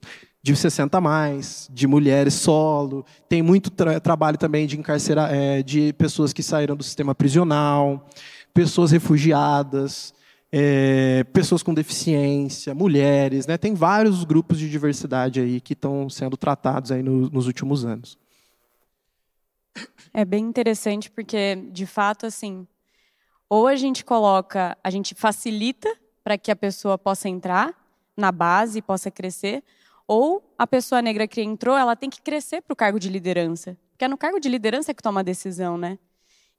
De 0.44 0.56
60 0.56 0.98
a 0.98 1.02
mais, 1.02 1.70
de 1.72 1.86
mulheres 1.86 2.34
solo, 2.34 3.06
tem 3.30 3.44
muito 3.44 3.70
tra 3.70 4.00
trabalho 4.00 4.38
também 4.38 4.66
de 4.66 4.78
encarcerar, 4.78 5.32
é, 5.32 5.62
de 5.62 5.94
pessoas 5.94 6.34
que 6.34 6.42
saíram 6.42 6.76
do 6.76 6.84
sistema 6.84 7.14
prisional, 7.14 8.08
pessoas 8.52 8.92
refugiadas, 8.92 10.14
é, 10.52 11.24
pessoas 11.26 11.62
com 11.62 11.74
deficiência, 11.74 12.74
mulheres, 12.74 13.46
né? 13.46 13.58
Tem 13.58 13.76
vários 13.76 14.24
grupos 14.24 14.58
de 14.58 14.70
diversidade 14.70 15.40
aí 15.40 15.62
que 15.62 15.74
estão 15.74 16.10
sendo 16.10 16.36
tratados 16.36 16.92
aí 16.92 17.04
no, 17.04 17.30
nos 17.30 17.46
últimos 17.46 17.86
anos. 17.86 18.18
É 20.14 20.26
bem 20.26 20.44
interessante 20.44 21.10
porque, 21.10 21.56
de 21.72 21.86
fato, 21.86 22.26
assim, 22.26 22.68
ou 23.48 23.68
a 23.68 23.76
gente 23.76 24.04
coloca, 24.04 24.78
a 24.84 24.90
gente 24.90 25.16
facilita 25.16 25.90
para 26.24 26.38
que 26.38 26.52
a 26.52 26.56
pessoa 26.56 26.98
possa 26.98 27.30
entrar 27.30 27.74
na 28.16 28.32
base 28.32 28.82
possa 28.82 29.10
crescer, 29.10 29.64
ou 30.12 30.44
a 30.58 30.68
pessoa 30.68 31.02
negra 31.02 31.26
que 31.26 31.42
entrou, 31.42 31.78
ela 31.78 31.96
tem 31.96 32.10
que 32.10 32.22
crescer 32.22 32.62
para 32.62 32.74
o 32.74 32.76
cargo 32.76 33.00
de 33.00 33.08
liderança, 33.08 33.78
porque 33.92 34.04
é 34.04 34.10
no 34.10 34.18
cargo 34.18 34.42
de 34.42 34.50
liderança 34.50 34.94
que 34.94 35.02
toma 35.02 35.22
a 35.22 35.24
decisão, 35.24 35.78
né? 35.78 35.98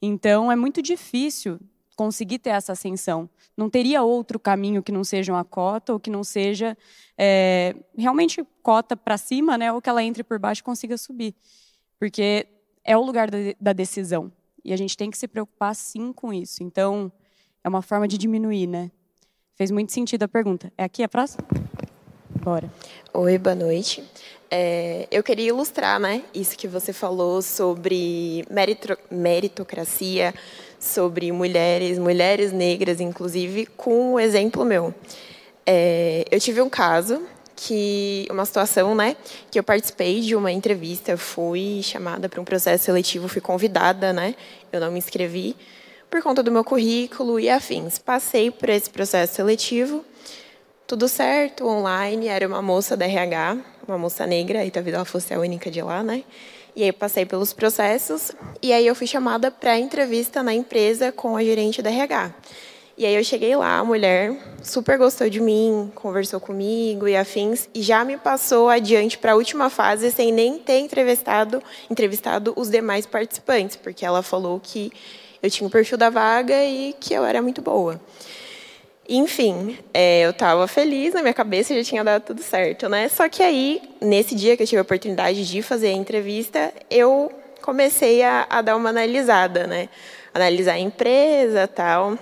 Então 0.01 0.51
é 0.51 0.57
muito 0.57 0.81
difícil 0.81 1.61
conseguir 1.95 2.39
ter 2.39 2.49
essa 2.49 2.73
ascensão. 2.73 3.29
Não 3.55 3.69
teria 3.69 4.03
outro 4.03 4.41
caminho 4.41 4.83
que 4.83 4.91
não 4.91 5.05
seja 5.05 5.35
uma 5.35 5.45
cota 5.45 5.93
ou 5.93 6.01
que 6.01 6.09
não 6.09 6.25
seja 6.25 6.75
é, 7.19 7.77
realmente 7.95 8.43
cota 8.63 8.97
para 8.97 9.19
cima, 9.19 9.59
né? 9.59 9.71
Ou 9.71 9.83
que 9.83 9.91
ela 9.91 10.03
entre 10.03 10.25
por 10.25 10.39
baixo 10.39 10.63
e 10.63 10.65
consiga 10.65 10.97
subir, 10.97 11.35
porque 11.99 12.47
é 12.83 12.97
o 12.97 13.03
lugar 13.03 13.31
da, 13.31 13.37
da 13.61 13.75
decisão 13.75 14.33
e 14.65 14.73
a 14.73 14.79
gente 14.79 14.97
tem 14.97 15.11
que 15.11 15.19
se 15.19 15.29
preocupar 15.29 15.75
sim 15.75 16.11
com 16.11 16.33
isso. 16.33 16.63
Então 16.63 17.13
é 17.63 17.69
uma 17.69 17.83
forma 17.83 18.09
de 18.09 18.17
diminuir, 18.17 18.67
né? 18.67 18.91
Fez 19.57 19.71
muito 19.71 19.93
sentido 19.93 20.23
a 20.23 20.29
pergunta. 20.29 20.73
É 20.79 20.85
aqui 20.85 21.03
a 21.03 21.09
próxima? 21.09 21.47
Bora. 22.43 22.69
Oi, 23.15 23.39
boa 23.39 23.55
noite. 23.55 24.03
É, 24.51 25.07
eu 25.13 25.23
queria 25.23 25.51
ilustrar, 25.51 26.01
né, 26.01 26.25
isso 26.35 26.59
que 26.59 26.67
você 26.67 26.93
falou 26.93 27.41
sobre 27.41 28.45
meritocracia, 29.09 30.35
sobre 30.77 31.31
mulheres, 31.31 32.01
mulheres 32.01 32.51
negras, 32.51 33.01
inclusive, 33.01 33.67
com 33.77 34.15
um 34.15 34.19
exemplo 34.19 34.65
meu. 34.65 34.93
É, 35.65 36.25
eu 36.33 36.41
tive 36.41 36.61
um 36.61 36.69
caso 36.69 37.23
que 37.55 38.27
uma 38.29 38.45
situação, 38.45 38.93
né, 38.93 39.17
que 39.49 39.57
eu 39.57 39.63
participei 39.63 40.21
de 40.21 40.35
uma 40.35 40.51
entrevista, 40.51 41.17
fui 41.17 41.81
chamada 41.81 42.29
para 42.29 42.41
um 42.41 42.45
processo 42.45 42.87
seletivo, 42.87 43.29
fui 43.29 43.41
convidada, 43.41 44.13
né? 44.13 44.35
Eu 44.73 44.81
não 44.81 44.91
me 44.91 44.99
inscrevi 44.99 45.55
por 46.11 46.21
conta 46.25 46.43
do 46.43 46.51
meu 46.51 46.65
currículo 46.65 47.39
e 47.39 47.49
afins. 47.49 48.01
Passei 48.01 48.51
por 48.51 48.69
esse 48.69 48.91
processo 48.91 49.35
seletivo, 49.35 50.05
tudo 50.87 51.09
certo, 51.09 51.67
online, 51.67 52.29
era 52.29 52.47
uma 52.47 52.61
moça 52.61 52.97
da 52.97 53.07
RH, 53.07 53.59
uma 53.87 53.99
moça 53.99 54.27
negra, 54.27 54.65
e 54.65 54.71
talvez 54.71 54.95
ela 54.95 55.05
fosse 55.05 55.33
a 55.33 55.39
única 55.39 55.71
de 55.71 55.81
lá, 55.83 56.03
né? 56.03 56.25
E 56.75 56.83
aí 56.83 56.89
eu 56.89 56.95
passei 56.95 57.27
pelos 57.27 57.53
processos 57.53 58.33
e 58.63 58.73
aí 58.73 58.87
eu 58.87 58.95
fui 58.95 59.07
chamada 59.07 59.51
para 59.51 59.79
entrevista 59.79 60.43
na 60.43 60.55
empresa 60.55 61.13
com 61.13 61.37
a 61.37 61.45
gerente 61.45 61.83
da 61.83 61.91
RH. 61.91 62.33
E 62.97 63.07
aí 63.07 63.15
eu 63.15 63.25
cheguei 63.25 63.55
lá, 63.57 63.79
a 63.79 63.85
mulher 63.85 64.37
super 64.63 64.99
gostou 64.99 65.29
de 65.29 65.41
mim, 65.41 65.91
conversou 65.95 66.39
comigo 66.39 67.09
e 67.09 67.17
afins, 67.17 67.69
e 67.75 67.83
já 67.83 68.05
me 68.05 68.17
passou 68.17 68.69
adiante 68.69 69.19
para 69.19 69.33
a 69.33 69.35
última 69.35 69.71
fase 69.71 70.11
sem 70.13 70.31
nem 70.31 70.59
ter 70.59 70.79
entrevistado, 70.79 71.63
entrevistado 71.91 72.53
os 72.55 72.69
demais 72.69 73.07
participantes, 73.07 73.77
porque 73.77 74.05
ela 74.05 74.23
falou 74.23 74.61
que 74.63 74.93
eu 75.43 75.51
tinha 75.51 75.67
o 75.67 75.71
perfil 75.71 75.99
da 75.99 76.11
vaga 76.11 76.65
e 76.65 76.95
que 77.01 77.13
eu 77.13 77.25
era 77.25 77.43
muito 77.43 77.61
boa. 77.61 78.01
Enfim, 79.09 79.79
é, 79.93 80.21
eu 80.21 80.31
estava 80.31 80.67
feliz 80.69 81.13
na 81.13 81.23
minha 81.23 81.35
cabeça, 81.35 81.75
já 81.75 81.83
tinha 81.83 82.05
dado 82.05 82.23
tudo 82.23 82.43
certo, 82.43 82.89
né? 82.89 83.09
Só 83.09 83.29
que 83.29 83.43
aí, 83.43 83.83
nesse 84.01 84.35
dia 84.35 84.57
que 84.57 84.63
eu 84.63 84.67
tive 84.67 84.79
a 84.79 84.83
oportunidade 84.83 85.45
de 85.45 85.61
fazer 85.61 85.89
a 85.89 85.93
entrevista, 85.93 86.73
eu 86.89 87.31
comecei 87.61 88.23
a, 88.23 88.47
a 88.49 88.63
dar 88.63 88.77
uma 88.77 88.91
analisada, 88.91 89.67
né? 89.67 89.89
Analisar 90.33 90.75
a 90.75 90.79
empresa, 90.79 91.67
tal. 91.67 92.17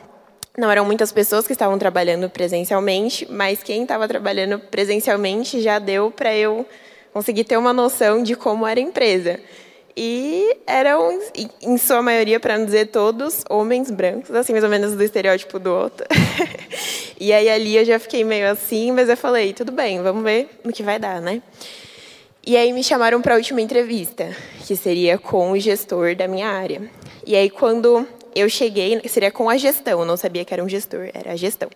Não 0.57 0.71
eram 0.71 0.85
muitas 0.85 1.13
pessoas 1.13 1.47
que 1.47 1.53
estavam 1.53 1.79
trabalhando 1.79 2.29
presencialmente, 2.31 3.27
mas 3.31 3.63
quem 3.63 3.83
estava 3.83 4.09
trabalhando 4.09 4.59
presencialmente 4.59 5.61
já 5.61 5.79
deu 5.79 6.11
para 6.11 6.35
eu 6.35 6.67
conseguir 7.13 7.45
ter 7.45 7.57
uma 7.57 7.73
noção 7.73 8.23
de 8.23 8.35
como 8.35 8.67
era 8.67 8.81
a 8.81 8.83
empresa. 8.83 9.39
E 9.97 10.57
eram, 10.67 11.19
em 11.63 11.77
sua 11.77 12.01
maioria, 12.01 12.39
para 12.39 12.57
não 12.57 12.65
dizer 12.65 12.87
todos, 12.87 13.45
homens 13.51 13.91
brancos, 13.91 14.35
assim, 14.35 14.53
mais 14.53 14.65
ou 14.65 14.71
menos 14.71 14.95
do 14.95 15.03
estereótipo 15.03 15.59
do 15.59 15.73
outro. 15.73 16.07
e 17.19 17.33
aí 17.33 17.49
ali 17.49 17.77
eu 17.77 17.85
já 17.85 17.99
fiquei 17.99 18.25
meio 18.25 18.51
assim, 18.51 18.93
mas 18.93 19.09
eu 19.09 19.17
falei, 19.17 19.53
tudo 19.53 19.73
bem, 19.73 20.03
vamos 20.03 20.23
ver 20.23 20.49
no 20.65 20.73
que 20.73 20.83
vai 20.83 20.99
dar, 20.99 21.21
né? 21.21 21.43
E 22.47 22.57
aí 22.57 22.73
me 22.73 22.83
chamaram 22.83 23.21
para 23.21 23.35
a 23.35 23.37
última 23.37 23.61
entrevista, 23.61 24.35
que 24.67 24.75
seria 24.75 25.19
com 25.19 25.53
o 25.53 25.59
gestor 25.59 26.17
da 26.17 26.27
minha 26.27 26.49
área. 26.49 26.83
E 27.27 27.37
aí 27.37 27.51
quando 27.51 28.07
eu 28.35 28.49
cheguei, 28.49 29.01
seria 29.09 29.31
com 29.31 29.51
a 29.51 29.57
gestão, 29.57 30.05
não 30.05 30.17
sabia 30.17 30.45
que 30.45 30.55
era 30.55 30.65
um 30.65 30.69
gestor, 30.69 31.11
era 31.13 31.33
a 31.33 31.37
gestão. 31.37 31.69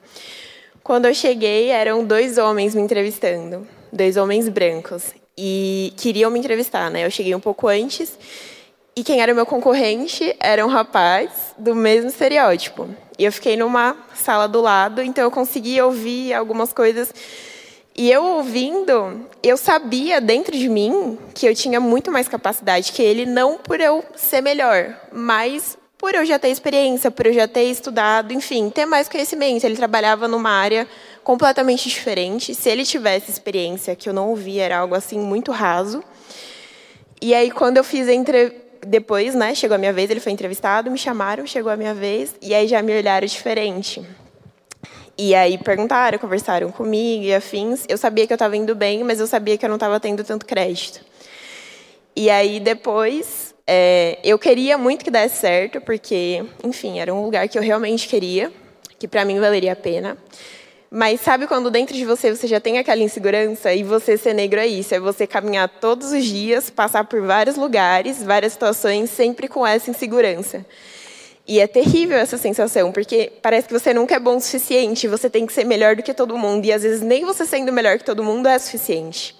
Quando 0.82 1.06
eu 1.06 1.14
cheguei, 1.14 1.68
eram 1.70 2.04
dois 2.04 2.38
homens 2.38 2.74
me 2.74 2.80
entrevistando, 2.80 3.66
dois 3.92 4.16
homens 4.16 4.48
brancos, 4.48 5.14
e 5.36 5.92
queriam 5.96 6.30
me 6.30 6.38
entrevistar, 6.38 6.90
né? 6.90 7.04
Eu 7.04 7.10
cheguei 7.10 7.34
um 7.34 7.40
pouco 7.40 7.68
antes, 7.68 8.18
e 8.96 9.02
quem 9.02 9.20
era 9.20 9.34
meu 9.34 9.44
concorrente 9.44 10.36
era 10.38 10.64
um 10.64 10.68
rapaz 10.68 11.30
do 11.58 11.74
mesmo 11.74 12.08
estereótipo. 12.08 12.88
E 13.18 13.24
eu 13.24 13.32
fiquei 13.32 13.56
numa 13.56 13.96
sala 14.14 14.46
do 14.46 14.60
lado, 14.60 15.02
então 15.02 15.24
eu 15.24 15.30
consegui 15.30 15.80
ouvir 15.80 16.32
algumas 16.32 16.72
coisas. 16.72 17.12
E 17.96 18.10
eu 18.10 18.24
ouvindo, 18.24 19.28
eu 19.42 19.56
sabia 19.56 20.20
dentro 20.20 20.56
de 20.56 20.68
mim 20.68 21.18
que 21.32 21.46
eu 21.46 21.54
tinha 21.54 21.78
muito 21.78 22.10
mais 22.10 22.26
capacidade 22.26 22.92
que 22.92 23.02
ele, 23.02 23.24
não 23.24 23.56
por 23.56 23.80
eu 23.80 24.04
ser 24.16 24.40
melhor, 24.40 24.96
mas 25.12 25.78
por 26.04 26.14
eu 26.14 26.26
já 26.26 26.38
ter 26.38 26.50
experiência, 26.50 27.10
por 27.10 27.24
eu 27.24 27.32
já 27.32 27.48
ter 27.48 27.62
estudado, 27.62 28.34
enfim, 28.34 28.68
ter 28.68 28.84
mais 28.84 29.08
conhecimento. 29.08 29.64
Ele 29.64 29.74
trabalhava 29.74 30.28
numa 30.28 30.50
área 30.50 30.86
completamente 31.22 31.88
diferente. 31.88 32.54
Se 32.54 32.68
ele 32.68 32.84
tivesse 32.84 33.30
experiência, 33.30 33.96
que 33.96 34.06
eu 34.06 34.12
não 34.12 34.28
ouvi, 34.28 34.58
era 34.58 34.76
algo 34.76 34.94
assim 34.94 35.18
muito 35.18 35.50
raso. 35.50 36.04
E 37.22 37.32
aí, 37.32 37.50
quando 37.50 37.78
eu 37.78 37.84
fiz 37.84 38.06
a 38.06 38.12
entrevista, 38.12 38.60
depois, 38.86 39.34
né, 39.34 39.54
chegou 39.54 39.76
a 39.76 39.78
minha 39.78 39.94
vez, 39.94 40.10
ele 40.10 40.20
foi 40.20 40.30
entrevistado, 40.30 40.90
me 40.90 40.98
chamaram, 40.98 41.46
chegou 41.46 41.72
a 41.72 41.76
minha 41.76 41.94
vez, 41.94 42.34
e 42.42 42.54
aí 42.54 42.68
já 42.68 42.82
me 42.82 42.94
olharam 42.94 43.26
diferente. 43.26 44.06
E 45.16 45.34
aí 45.34 45.56
perguntaram, 45.56 46.18
conversaram 46.18 46.70
comigo 46.70 47.24
e 47.24 47.34
afins. 47.34 47.86
Eu 47.88 47.96
sabia 47.96 48.26
que 48.26 48.32
eu 48.34 48.36
estava 48.36 48.54
indo 48.54 48.74
bem, 48.74 49.02
mas 49.02 49.20
eu 49.20 49.26
sabia 49.26 49.56
que 49.56 49.64
eu 49.64 49.70
não 49.70 49.76
estava 49.76 49.98
tendo 49.98 50.22
tanto 50.22 50.44
crédito. 50.44 51.00
E 52.14 52.28
aí 52.28 52.60
depois 52.60 53.43
é, 53.66 54.18
eu 54.22 54.38
queria 54.38 54.76
muito 54.76 55.04
que 55.04 55.10
desse 55.10 55.36
certo, 55.36 55.80
porque, 55.80 56.44
enfim, 56.62 56.98
era 56.98 57.12
um 57.12 57.24
lugar 57.24 57.48
que 57.48 57.58
eu 57.58 57.62
realmente 57.62 58.06
queria, 58.06 58.52
que 58.98 59.08
para 59.08 59.24
mim 59.24 59.40
valeria 59.40 59.72
a 59.72 59.76
pena. 59.76 60.18
Mas 60.90 61.22
sabe 61.22 61.46
quando 61.46 61.70
dentro 61.70 61.94
de 61.94 62.04
você 62.04 62.32
você 62.32 62.46
já 62.46 62.60
tem 62.60 62.78
aquela 62.78 63.02
insegurança 63.02 63.72
e 63.72 63.82
você 63.82 64.16
ser 64.16 64.32
negro 64.32 64.60
é 64.60 64.66
isso, 64.66 64.94
é 64.94 65.00
você 65.00 65.26
caminhar 65.26 65.68
todos 65.68 66.12
os 66.12 66.24
dias, 66.24 66.70
passar 66.70 67.04
por 67.04 67.20
vários 67.22 67.56
lugares, 67.56 68.22
várias 68.22 68.52
situações, 68.52 69.10
sempre 69.10 69.48
com 69.48 69.66
essa 69.66 69.90
insegurança. 69.90 70.64
E 71.46 71.58
é 71.58 71.66
terrível 71.66 72.16
essa 72.16 72.38
sensação, 72.38 72.92
porque 72.92 73.32
parece 73.42 73.66
que 73.66 73.74
você 73.74 73.92
nunca 73.92 74.14
é 74.14 74.20
bom 74.20 74.36
o 74.36 74.40
suficiente, 74.40 75.08
você 75.08 75.28
tem 75.28 75.44
que 75.44 75.52
ser 75.52 75.64
melhor 75.64 75.96
do 75.96 76.02
que 76.02 76.14
todo 76.14 76.38
mundo, 76.38 76.64
e 76.64 76.72
às 76.72 76.82
vezes 76.82 77.02
nem 77.02 77.24
você 77.24 77.44
sendo 77.44 77.72
melhor 77.72 77.98
que 77.98 78.04
todo 78.04 78.22
mundo 78.22 78.46
é 78.46 78.58
suficiente. 78.58 79.34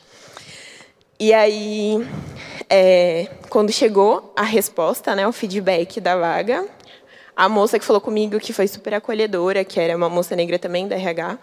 E 1.18 1.32
aí, 1.32 2.06
é, 2.68 3.28
quando 3.48 3.72
chegou 3.72 4.32
a 4.36 4.42
resposta, 4.42 5.14
né, 5.14 5.26
o 5.26 5.32
feedback 5.32 6.00
da 6.00 6.16
vaga, 6.16 6.66
a 7.36 7.48
moça 7.48 7.78
que 7.78 7.84
falou 7.84 8.00
comigo, 8.00 8.38
que 8.40 8.52
foi 8.52 8.66
super 8.66 8.94
acolhedora, 8.94 9.64
que 9.64 9.78
era 9.78 9.96
uma 9.96 10.08
moça 10.08 10.34
negra 10.34 10.58
também 10.58 10.88
da 10.88 10.96
RH, 10.96 11.38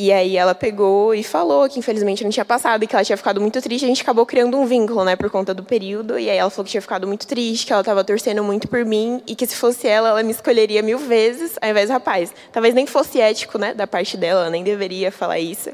e 0.00 0.12
aí 0.12 0.36
ela 0.36 0.54
pegou 0.54 1.12
e 1.12 1.24
falou 1.24 1.68
que 1.68 1.80
infelizmente 1.80 2.22
não 2.22 2.30
tinha 2.30 2.44
passado 2.44 2.84
e 2.84 2.86
que 2.86 2.94
ela 2.94 3.04
tinha 3.04 3.16
ficado 3.16 3.40
muito 3.40 3.60
triste. 3.60 3.84
A 3.84 3.88
gente 3.88 4.00
acabou 4.00 4.24
criando 4.24 4.56
um 4.56 4.64
vínculo, 4.64 5.04
né, 5.04 5.16
por 5.16 5.28
conta 5.28 5.52
do 5.52 5.64
período. 5.64 6.16
E 6.16 6.30
aí 6.30 6.38
ela 6.38 6.48
falou 6.50 6.64
que 6.64 6.70
tinha 6.70 6.80
ficado 6.80 7.04
muito 7.04 7.26
triste, 7.26 7.66
que 7.66 7.72
ela 7.72 7.80
estava 7.82 8.04
torcendo 8.04 8.44
muito 8.44 8.68
por 8.68 8.84
mim 8.84 9.20
e 9.26 9.34
que 9.34 9.44
se 9.44 9.56
fosse 9.56 9.88
ela, 9.88 10.10
ela 10.10 10.22
me 10.22 10.30
escolheria 10.30 10.82
mil 10.82 10.98
vezes 10.98 11.58
ao 11.60 11.68
invés 11.68 11.88
do 11.88 11.94
rapaz. 11.94 12.32
Talvez 12.52 12.76
nem 12.76 12.86
fosse 12.86 13.20
ético, 13.20 13.58
né, 13.58 13.74
da 13.74 13.88
parte 13.88 14.16
dela, 14.16 14.42
ela 14.42 14.50
nem 14.50 14.62
deveria 14.62 15.10
falar 15.10 15.40
isso. 15.40 15.70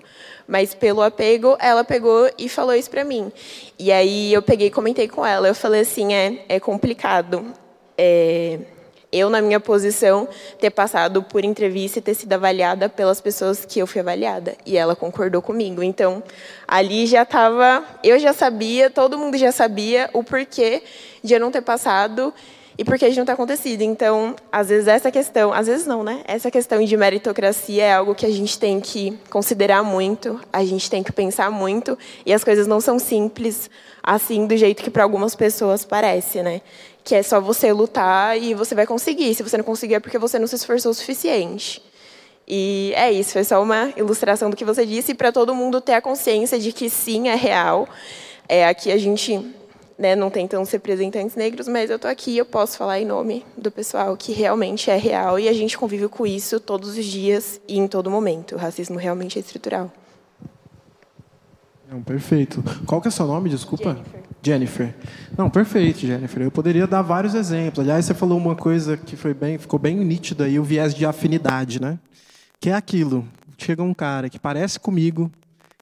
Mas 0.47 0.75
pelo 0.75 1.03
apego, 1.03 1.57
ela 1.59 1.85
pegou 1.85 2.31
e 2.39 2.49
falou 2.49 2.75
isso 2.75 2.91
para 2.91 3.05
mim. 3.05 3.33
E 3.79 3.91
aí 3.91 4.33
eu 4.33 4.43
peguei 4.43 4.69
e 4.69 4.71
comentei 4.71 5.09
com 5.09 5.25
ela. 5.25 5.49
Eu 5.49 5.55
falei 5.55 5.81
assim, 5.81 6.13
é, 6.13 6.45
é 6.49 6.61
complicado. 6.61 7.45
É, 7.97 8.59
eu, 9.15 9.31
na 9.31 9.41
minha 9.41 9.61
posição, 9.61 10.29
ter 10.59 10.71
passado 10.71 11.23
por 11.23 11.45
entrevista 11.45 12.01
e 12.01 12.03
ter 12.03 12.15
sido 12.15 12.33
avaliada 12.33 12.89
pelas 12.89 13.21
pessoas 13.21 13.65
que 13.65 13.79
eu 13.79 13.87
fui 13.87 14.01
avaliada. 14.01 14.57
E 14.67 14.77
ela 14.77 14.97
concordou 14.97 15.41
comigo. 15.41 15.85
Então, 15.85 16.21
ali 16.67 17.07
já 17.07 17.23
estava. 17.23 17.85
Eu 18.03 18.19
já 18.19 18.33
sabia, 18.33 18.91
todo 18.91 19.17
mundo 19.17 19.39
já 19.39 19.53
sabia 19.53 20.11
o 20.13 20.25
porquê 20.25 20.83
de 21.23 21.33
eu 21.33 21.39
não 21.39 21.53
ter 21.53 21.63
passado 21.63 22.35
e 22.77 22.85
por 22.85 22.99
que 22.99 23.09
de 23.09 23.19
não 23.19 23.25
ter 23.25 23.33
acontecido. 23.33 23.83
Então, 23.83 24.35
às 24.51 24.69
vezes, 24.69 24.89
essa 24.89 25.11
questão. 25.11 25.53
Às 25.53 25.67
vezes, 25.67 25.87
não, 25.87 26.03
né? 26.03 26.23
Essa 26.27 26.51
questão 26.51 26.85
de 26.85 26.97
meritocracia 26.97 27.85
é 27.85 27.95
algo 27.95 28.15
que 28.15 28.27
a 28.27 28.31
gente 28.31 28.59
tem 28.59 28.81
que 28.81 29.19
considerar 29.31 29.83
muito, 29.83 30.41
a 30.53 30.65
gente 30.65 30.91
tem 30.91 31.03
que 31.03 31.13
pensar 31.13 31.51
muito. 31.51 31.99
E 32.27 32.33
as 32.33 32.43
coisas 32.43 32.67
não 32.67 32.81
são 32.81 32.99
simples 32.99 33.71
assim, 34.03 34.47
do 34.47 34.57
jeito 34.57 34.83
que 34.83 34.91
para 34.91 35.03
algumas 35.03 35.35
pessoas 35.35 35.85
parece, 35.85 36.43
né? 36.43 36.61
que 37.05 37.15
é 37.15 37.23
só 37.23 37.39
você 37.39 37.71
lutar 37.71 38.41
e 38.41 38.55
você 38.55 38.75
vai 38.75 38.87
conseguir. 38.87 39.35
Se 39.35 39.43
você 39.43 39.59
não 39.59 39.65
conseguir 39.65 39.95
é 39.95 40.01
porque 40.01 40.19
você 40.19 40.39
não 40.39 40.47
se 40.47 40.57
esforçou 40.57 40.91
o 40.91 40.95
suficiente. 40.95 41.83
E 42.49 42.93
é 42.97 43.13
isso, 43.13 43.33
foi 43.33 43.45
só 43.45 43.63
uma 43.63 43.93
ilustração 43.97 44.51
do 44.51 44.57
que 44.57 44.65
você 44.65 44.85
disse 44.85 45.15
para 45.15 45.31
todo 45.31 45.55
mundo 45.55 45.81
ter 45.81 45.95
a 45.95 46.01
consciência 46.01 46.59
de 46.59 46.73
que 46.73 46.89
sim, 46.89 47.29
é 47.29 47.35
real. 47.35 47.87
É, 48.49 48.67
aqui 48.67 48.91
a 48.91 48.99
gente 48.99 49.55
né, 49.99 50.17
não 50.17 50.31
tem 50.31 50.47
tantos 50.47 50.71
representantes 50.71 51.37
negros, 51.37 51.69
mas 51.69 51.89
eu 51.89 51.97
estou 51.97 52.11
aqui 52.11 52.33
e 52.33 52.39
eu 52.39 52.45
posso 52.45 52.77
falar 52.77 53.01
em 53.01 53.07
nome 53.07 53.45
do 53.57 53.71
pessoal 53.71 54.17
que 54.17 54.33
realmente 54.33 54.91
é 54.91 54.97
real 54.97 55.39
e 55.39 55.49
a 55.49 55.53
gente 55.53 55.79
convive 55.79 56.09
com 56.09 56.27
isso 56.27 56.59
todos 56.59 56.97
os 56.97 57.05
dias 57.05 57.61
e 57.69 57.79
em 57.79 57.87
todo 57.87 58.11
momento. 58.11 58.57
O 58.57 58.59
racismo 58.59 58.99
realmente 58.99 59.39
é 59.39 59.41
estrutural. 59.41 59.93
Não, 61.89 62.03
perfeito. 62.03 62.63
Qual 62.87 63.01
que 63.01 63.07
é 63.07 63.11
o 63.11 63.13
seu 63.13 63.27
nome, 63.27 63.49
desculpa? 63.49 63.95
Jennifer. 63.95 64.25
Jennifer. 64.43 64.95
Não, 65.39 65.49
perfeito, 65.49 66.01
Jennifer. 66.01 66.43
Eu 66.43 66.51
poderia 66.51 66.87
dar 66.87 67.03
vários 67.03 67.35
exemplos. 67.35 67.79
Aliás, 67.79 68.05
você 68.05 68.15
falou 68.15 68.37
uma 68.37 68.57
coisa 68.57 68.97
que 68.97 69.17
foi 69.17 69.33
bem, 69.33 69.59
ficou 69.59 69.79
bem 69.79 69.97
nítida 69.97 70.45
aí, 70.45 70.59
o 70.59 70.65
viés 70.65 70.95
de 70.95 71.07
afinidade, 71.07 71.81
né? 71.81 71.99
Que 72.61 72.71
é 72.71 72.75
aquilo. 72.75 73.25
Chega 73.57 73.83
um 73.83 73.95
cara 73.95 74.29
que 74.29 74.39
parece 74.39 74.81
comigo, 74.81 75.31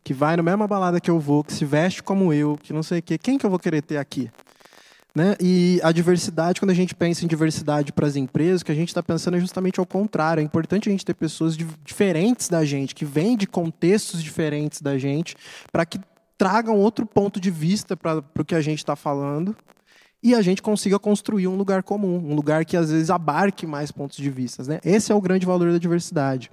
que 0.04 0.12
vai 0.12 0.36
na 0.36 0.42
mesma 0.42 0.66
balada 0.66 1.00
que 1.00 1.10
eu 1.10 1.18
vou, 1.18 1.44
que 1.44 1.52
se 1.52 1.64
veste 1.64 2.02
como 2.02 2.32
eu, 2.32 2.58
que 2.62 2.72
não 2.72 2.82
sei 2.82 2.98
o 2.98 3.02
quê. 3.02 3.18
Quem 3.18 3.38
que 3.38 3.46
eu 3.46 3.50
vou 3.50 3.58
querer 3.58 3.82
ter 3.82 3.98
aqui? 3.98 4.30
Né? 5.14 5.36
E 5.38 5.78
a 5.82 5.92
diversidade, 5.92 6.58
quando 6.58 6.70
a 6.70 6.74
gente 6.74 6.94
pensa 6.94 7.24
em 7.24 7.28
diversidade 7.28 7.92
para 7.92 8.06
as 8.06 8.16
empresas, 8.16 8.62
o 8.62 8.64
que 8.64 8.72
a 8.72 8.74
gente 8.74 8.88
está 8.88 9.02
pensando 9.02 9.36
é 9.36 9.40
justamente 9.40 9.78
ao 9.78 9.86
contrário. 9.86 10.40
É 10.40 10.44
importante 10.44 10.88
a 10.88 10.92
gente 10.92 11.04
ter 11.04 11.14
pessoas 11.14 11.56
diferentes 11.84 12.48
da 12.48 12.64
gente, 12.64 12.94
que 12.94 13.04
vêm 13.04 13.36
de 13.36 13.46
contextos 13.46 14.22
diferentes 14.22 14.80
da 14.80 14.96
gente, 14.96 15.36
para 15.70 15.84
que 15.84 16.00
tragam 16.38 16.76
outro 16.76 17.06
ponto 17.06 17.38
de 17.38 17.50
vista 17.50 17.96
para 17.96 18.24
o 18.38 18.44
que 18.44 18.54
a 18.54 18.60
gente 18.60 18.78
está 18.78 18.96
falando 18.96 19.54
e 20.22 20.34
a 20.34 20.40
gente 20.40 20.62
consiga 20.62 20.98
construir 20.98 21.46
um 21.46 21.56
lugar 21.56 21.82
comum, 21.82 22.16
um 22.16 22.34
lugar 22.34 22.64
que 22.64 22.76
às 22.76 22.90
vezes 22.90 23.10
abarque 23.10 23.66
mais 23.66 23.90
pontos 23.90 24.16
de 24.16 24.30
vista. 24.30 24.62
Né? 24.62 24.80
Esse 24.84 25.12
é 25.12 25.14
o 25.14 25.20
grande 25.20 25.44
valor 25.44 25.72
da 25.72 25.78
diversidade. 25.78 26.50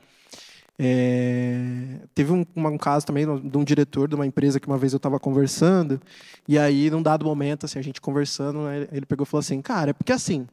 É, 0.81 1.97
teve 2.15 2.31
um, 2.31 2.45
um, 2.55 2.77
caso 2.77 3.05
também 3.05 3.25
de 3.25 3.57
um 3.57 3.65
diretor 3.65 4.07
de 4.07 4.15
uma 4.15 4.25
empresa 4.25 4.61
que 4.61 4.67
uma 4.67 4.77
vez 4.77 4.93
eu 4.93 4.97
estava 4.97 5.19
conversando, 5.19 5.99
e 6.47 6.57
aí, 6.57 6.89
num 6.89 7.01
dado 7.01 7.25
momento, 7.25 7.65
assim, 7.65 7.77
a 7.77 7.81
gente 7.81 7.99
conversando, 7.99 8.61
né, 8.61 8.87
ele 8.93 9.05
pegou 9.05 9.25
e 9.25 9.27
falou 9.27 9.41
assim: 9.41 9.61
Cara, 9.61 9.89
é 9.89 9.93
porque 9.93 10.13
assim, 10.13 10.47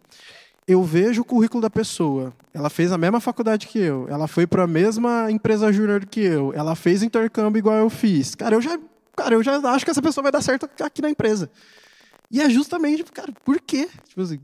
eu 0.66 0.83
vejo 0.83 1.22
o 1.22 1.24
currículo 1.24 1.61
da 1.61 1.70
pessoa. 1.70 2.35
Ela 2.53 2.68
fez 2.68 2.91
a 2.91 2.99
mesma 2.99 3.20
faculdade 3.20 3.68
que 3.68 3.79
eu, 3.79 4.09
ela 4.09 4.27
foi 4.27 4.49
para 4.49 4.64
a 4.64 4.66
mesma 4.66 5.31
empresa 5.31 5.72
júnior 5.72 6.05
que 6.05 6.20
eu, 6.20 6.53
ela 6.55 6.74
fez 6.74 7.05
intercâmbio 7.05 7.61
igual 7.61 7.77
eu 7.77 7.89
fiz. 7.89 8.35
Cara, 8.35 8.57
eu 8.57 8.61
já, 8.61 8.77
cara, 9.14 9.35
eu 9.35 9.45
já 9.45 9.59
acho 9.70 9.85
que 9.85 9.93
essa 9.93 10.03
pessoa 10.03 10.24
vai 10.24 10.33
dar 10.33 10.43
certo 10.43 10.68
aqui 10.83 11.01
na 11.01 11.09
empresa. 11.09 11.49
E 12.29 12.41
é 12.41 12.51
justamente, 12.51 13.05
cara, 13.05 13.33
por 13.45 13.61
quê? 13.61 13.89
Tipo 14.09 14.22
assim, 14.22 14.41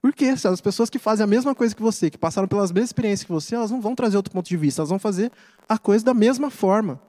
por 0.00 0.14
quê? 0.14 0.36
Se 0.36 0.48
as 0.48 0.60
pessoas 0.60 0.88
que 0.88 0.98
fazem 0.98 1.24
a 1.24 1.26
mesma 1.26 1.54
coisa 1.54 1.74
que 1.74 1.82
você, 1.82 2.08
que 2.08 2.18
passaram 2.18 2.48
pelas 2.48 2.72
mesmas 2.72 2.88
experiências 2.88 3.24
que 3.24 3.32
você, 3.32 3.54
elas 3.54 3.70
não 3.70 3.80
vão 3.80 3.94
trazer 3.94 4.16
outro 4.16 4.32
ponto 4.32 4.48
de 4.48 4.56
vista, 4.56 4.80
elas 4.80 4.88
vão 4.88 4.98
fazer 4.98 5.30
a 5.68 5.78
coisa 5.78 6.04
da 6.04 6.14
mesma 6.14 6.50
forma. 6.50 7.00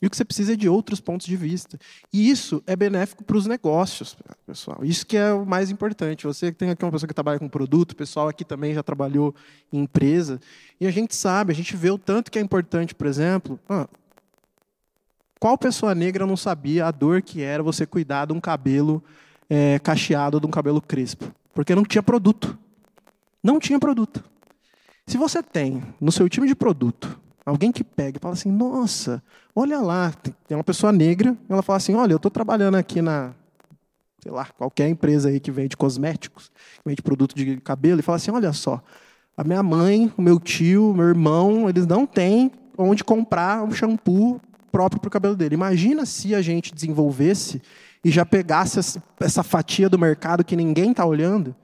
E 0.00 0.06
o 0.06 0.10
que 0.10 0.16
você 0.16 0.24
precisa 0.24 0.54
é 0.54 0.56
de 0.56 0.68
outros 0.68 1.00
pontos 1.00 1.24
de 1.24 1.36
vista. 1.36 1.78
E 2.12 2.28
isso 2.28 2.60
é 2.66 2.74
benéfico 2.74 3.22
para 3.22 3.36
os 3.36 3.46
negócios, 3.46 4.16
pessoal. 4.44 4.80
Isso 4.82 5.06
que 5.06 5.16
é 5.16 5.32
o 5.32 5.46
mais 5.46 5.70
importante. 5.70 6.26
Você 6.26 6.50
tem 6.50 6.70
aqui 6.70 6.84
uma 6.84 6.90
pessoa 6.90 7.06
que 7.06 7.14
trabalha 7.14 7.38
com 7.38 7.48
produto, 7.48 7.92
o 7.92 7.96
pessoal 7.96 8.26
aqui 8.26 8.44
também 8.44 8.74
já 8.74 8.82
trabalhou 8.82 9.32
em 9.72 9.82
empresa. 9.82 10.40
E 10.80 10.88
a 10.88 10.90
gente 10.90 11.14
sabe, 11.14 11.52
a 11.52 11.54
gente 11.54 11.76
vê 11.76 11.88
o 11.92 11.98
tanto 11.98 12.32
que 12.32 12.38
é 12.40 12.42
importante, 12.42 12.96
por 12.96 13.06
exemplo. 13.06 13.60
Ah, 13.68 13.88
qual 15.38 15.56
pessoa 15.56 15.94
negra 15.94 16.26
não 16.26 16.36
sabia 16.36 16.86
a 16.86 16.90
dor 16.90 17.22
que 17.22 17.40
era 17.40 17.62
você 17.62 17.86
cuidar 17.86 18.26
de 18.26 18.32
um 18.32 18.40
cabelo 18.40 19.02
é, 19.48 19.78
cacheado, 19.78 20.40
de 20.40 20.46
um 20.46 20.50
cabelo 20.50 20.80
crespo? 20.80 21.32
Porque 21.52 21.74
não 21.74 21.84
tinha 21.84 22.02
produto. 22.02 22.58
Não 23.42 23.58
tinha 23.58 23.78
produto. 23.78 24.22
Se 25.06 25.18
você 25.18 25.42
tem 25.42 25.82
no 26.00 26.12
seu 26.12 26.28
time 26.28 26.46
de 26.46 26.54
produto 26.54 27.20
alguém 27.44 27.72
que 27.72 27.82
pega 27.82 28.18
e 28.18 28.20
fala 28.20 28.34
assim: 28.34 28.50
nossa, 28.50 29.22
olha 29.54 29.80
lá, 29.80 30.12
tem 30.46 30.56
uma 30.56 30.64
pessoa 30.64 30.92
negra, 30.92 31.36
ela 31.48 31.62
fala 31.62 31.76
assim: 31.76 31.94
olha, 31.94 32.12
eu 32.12 32.16
estou 32.16 32.30
trabalhando 32.30 32.76
aqui 32.76 33.02
na, 33.02 33.32
sei 34.20 34.30
lá, 34.30 34.46
qualquer 34.56 34.88
empresa 34.88 35.28
aí 35.28 35.40
que 35.40 35.50
vende 35.50 35.76
cosméticos, 35.76 36.48
que 36.48 36.88
vende 36.88 37.02
produto 37.02 37.34
de 37.34 37.56
cabelo, 37.58 38.00
e 38.00 38.02
fala 38.02 38.16
assim: 38.16 38.30
olha 38.30 38.52
só, 38.52 38.82
a 39.36 39.44
minha 39.44 39.62
mãe, 39.62 40.12
o 40.16 40.22
meu 40.22 40.38
tio, 40.38 40.90
o 40.90 40.94
meu 40.94 41.08
irmão, 41.08 41.68
eles 41.68 41.86
não 41.86 42.06
têm 42.06 42.52
onde 42.78 43.04
comprar 43.04 43.62
um 43.62 43.72
shampoo 43.72 44.40
próprio 44.72 45.00
para 45.00 45.08
o 45.08 45.10
cabelo 45.10 45.36
dele. 45.36 45.54
Imagina 45.54 46.06
se 46.06 46.34
a 46.34 46.40
gente 46.40 46.74
desenvolvesse 46.74 47.60
e 48.02 48.10
já 48.10 48.24
pegasse 48.24 48.80
essa 49.20 49.42
fatia 49.42 49.88
do 49.88 49.98
mercado 49.98 50.42
que 50.42 50.56
ninguém 50.56 50.90
está 50.90 51.04
olhando, 51.04 51.54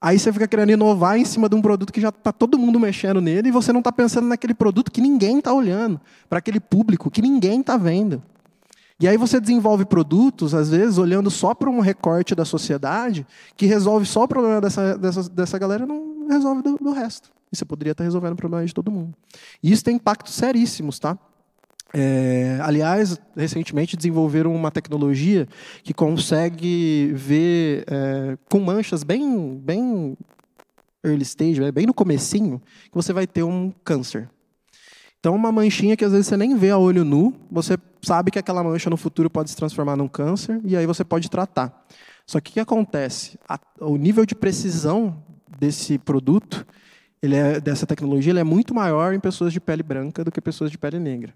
aí 0.00 0.18
você 0.18 0.32
fica 0.32 0.48
querendo 0.48 0.72
inovar 0.72 1.16
em 1.16 1.24
cima 1.24 1.48
de 1.48 1.54
um 1.54 1.62
produto 1.62 1.92
que 1.92 2.00
já 2.00 2.08
está 2.08 2.32
todo 2.32 2.58
mundo 2.58 2.78
mexendo 2.78 3.20
nele 3.20 3.48
e 3.48 3.52
você 3.52 3.72
não 3.72 3.78
está 3.78 3.92
pensando 3.92 4.26
naquele 4.26 4.52
produto 4.52 4.90
que 4.90 5.00
ninguém 5.00 5.38
está 5.38 5.54
olhando, 5.54 6.00
para 6.28 6.40
aquele 6.40 6.60
público 6.60 7.10
que 7.10 7.22
ninguém 7.22 7.60
está 7.60 7.76
vendo. 7.76 8.20
E 9.00 9.08
aí 9.08 9.16
você 9.16 9.40
desenvolve 9.40 9.84
produtos, 9.84 10.54
às 10.54 10.68
vezes, 10.70 10.98
olhando 10.98 11.30
só 11.30 11.54
para 11.54 11.68
um 11.68 11.80
recorte 11.80 12.34
da 12.34 12.44
sociedade, 12.44 13.26
que 13.56 13.66
resolve 13.66 14.06
só 14.06 14.24
o 14.24 14.28
problema 14.28 14.60
dessa, 14.60 14.96
dessa, 14.96 15.28
dessa 15.28 15.58
galera 15.58 15.86
não 15.86 16.28
resolve 16.28 16.62
do, 16.62 16.76
do 16.76 16.92
resto. 16.92 17.30
E 17.50 17.56
você 17.56 17.64
poderia 17.64 17.92
estar 17.92 18.04
resolvendo 18.04 18.34
o 18.34 18.36
problema 18.36 18.64
de 18.64 18.72
todo 18.72 18.92
mundo. 18.92 19.12
E 19.60 19.72
isso 19.72 19.82
tem 19.82 19.96
impactos 19.96 20.34
seríssimos, 20.34 21.00
tá? 21.00 21.18
É, 21.94 22.58
aliás, 22.62 23.20
recentemente 23.36 23.96
desenvolveram 23.96 24.54
uma 24.54 24.70
tecnologia 24.70 25.46
que 25.82 25.92
consegue 25.92 27.12
ver 27.14 27.84
é, 27.86 28.38
com 28.48 28.60
manchas 28.60 29.04
bem, 29.04 29.58
bem 29.58 30.16
early 31.04 31.22
stage, 31.22 31.60
né, 31.60 31.70
bem 31.70 31.86
no 31.86 31.92
comecinho, 31.92 32.62
que 32.84 32.94
você 32.94 33.12
vai 33.12 33.26
ter 33.26 33.42
um 33.42 33.72
câncer. 33.84 34.28
Então, 35.20 35.36
uma 35.36 35.52
manchinha 35.52 35.96
que 35.96 36.04
às 36.04 36.12
vezes 36.12 36.26
você 36.26 36.36
nem 36.36 36.56
vê 36.56 36.70
a 36.70 36.78
olho 36.78 37.04
nu, 37.04 37.34
você 37.50 37.76
sabe 38.00 38.30
que 38.30 38.38
aquela 38.38 38.64
mancha 38.64 38.90
no 38.90 38.96
futuro 38.96 39.30
pode 39.30 39.50
se 39.50 39.56
transformar 39.56 39.94
num 39.94 40.08
câncer 40.08 40.60
e 40.64 40.76
aí 40.76 40.86
você 40.86 41.04
pode 41.04 41.30
tratar. 41.30 41.86
Só 42.26 42.40
que 42.40 42.50
o 42.50 42.54
que 42.54 42.60
acontece? 42.60 43.38
O 43.80 43.96
nível 43.96 44.24
de 44.26 44.34
precisão 44.34 45.22
desse 45.60 45.98
produto, 45.98 46.66
ele 47.22 47.36
é, 47.36 47.60
dessa 47.60 47.86
tecnologia, 47.86 48.32
ele 48.32 48.40
é 48.40 48.44
muito 48.44 48.74
maior 48.74 49.14
em 49.14 49.20
pessoas 49.20 49.52
de 49.52 49.60
pele 49.60 49.82
branca 49.82 50.24
do 50.24 50.32
que 50.32 50.40
pessoas 50.40 50.70
de 50.70 50.78
pele 50.78 50.98
negra. 50.98 51.32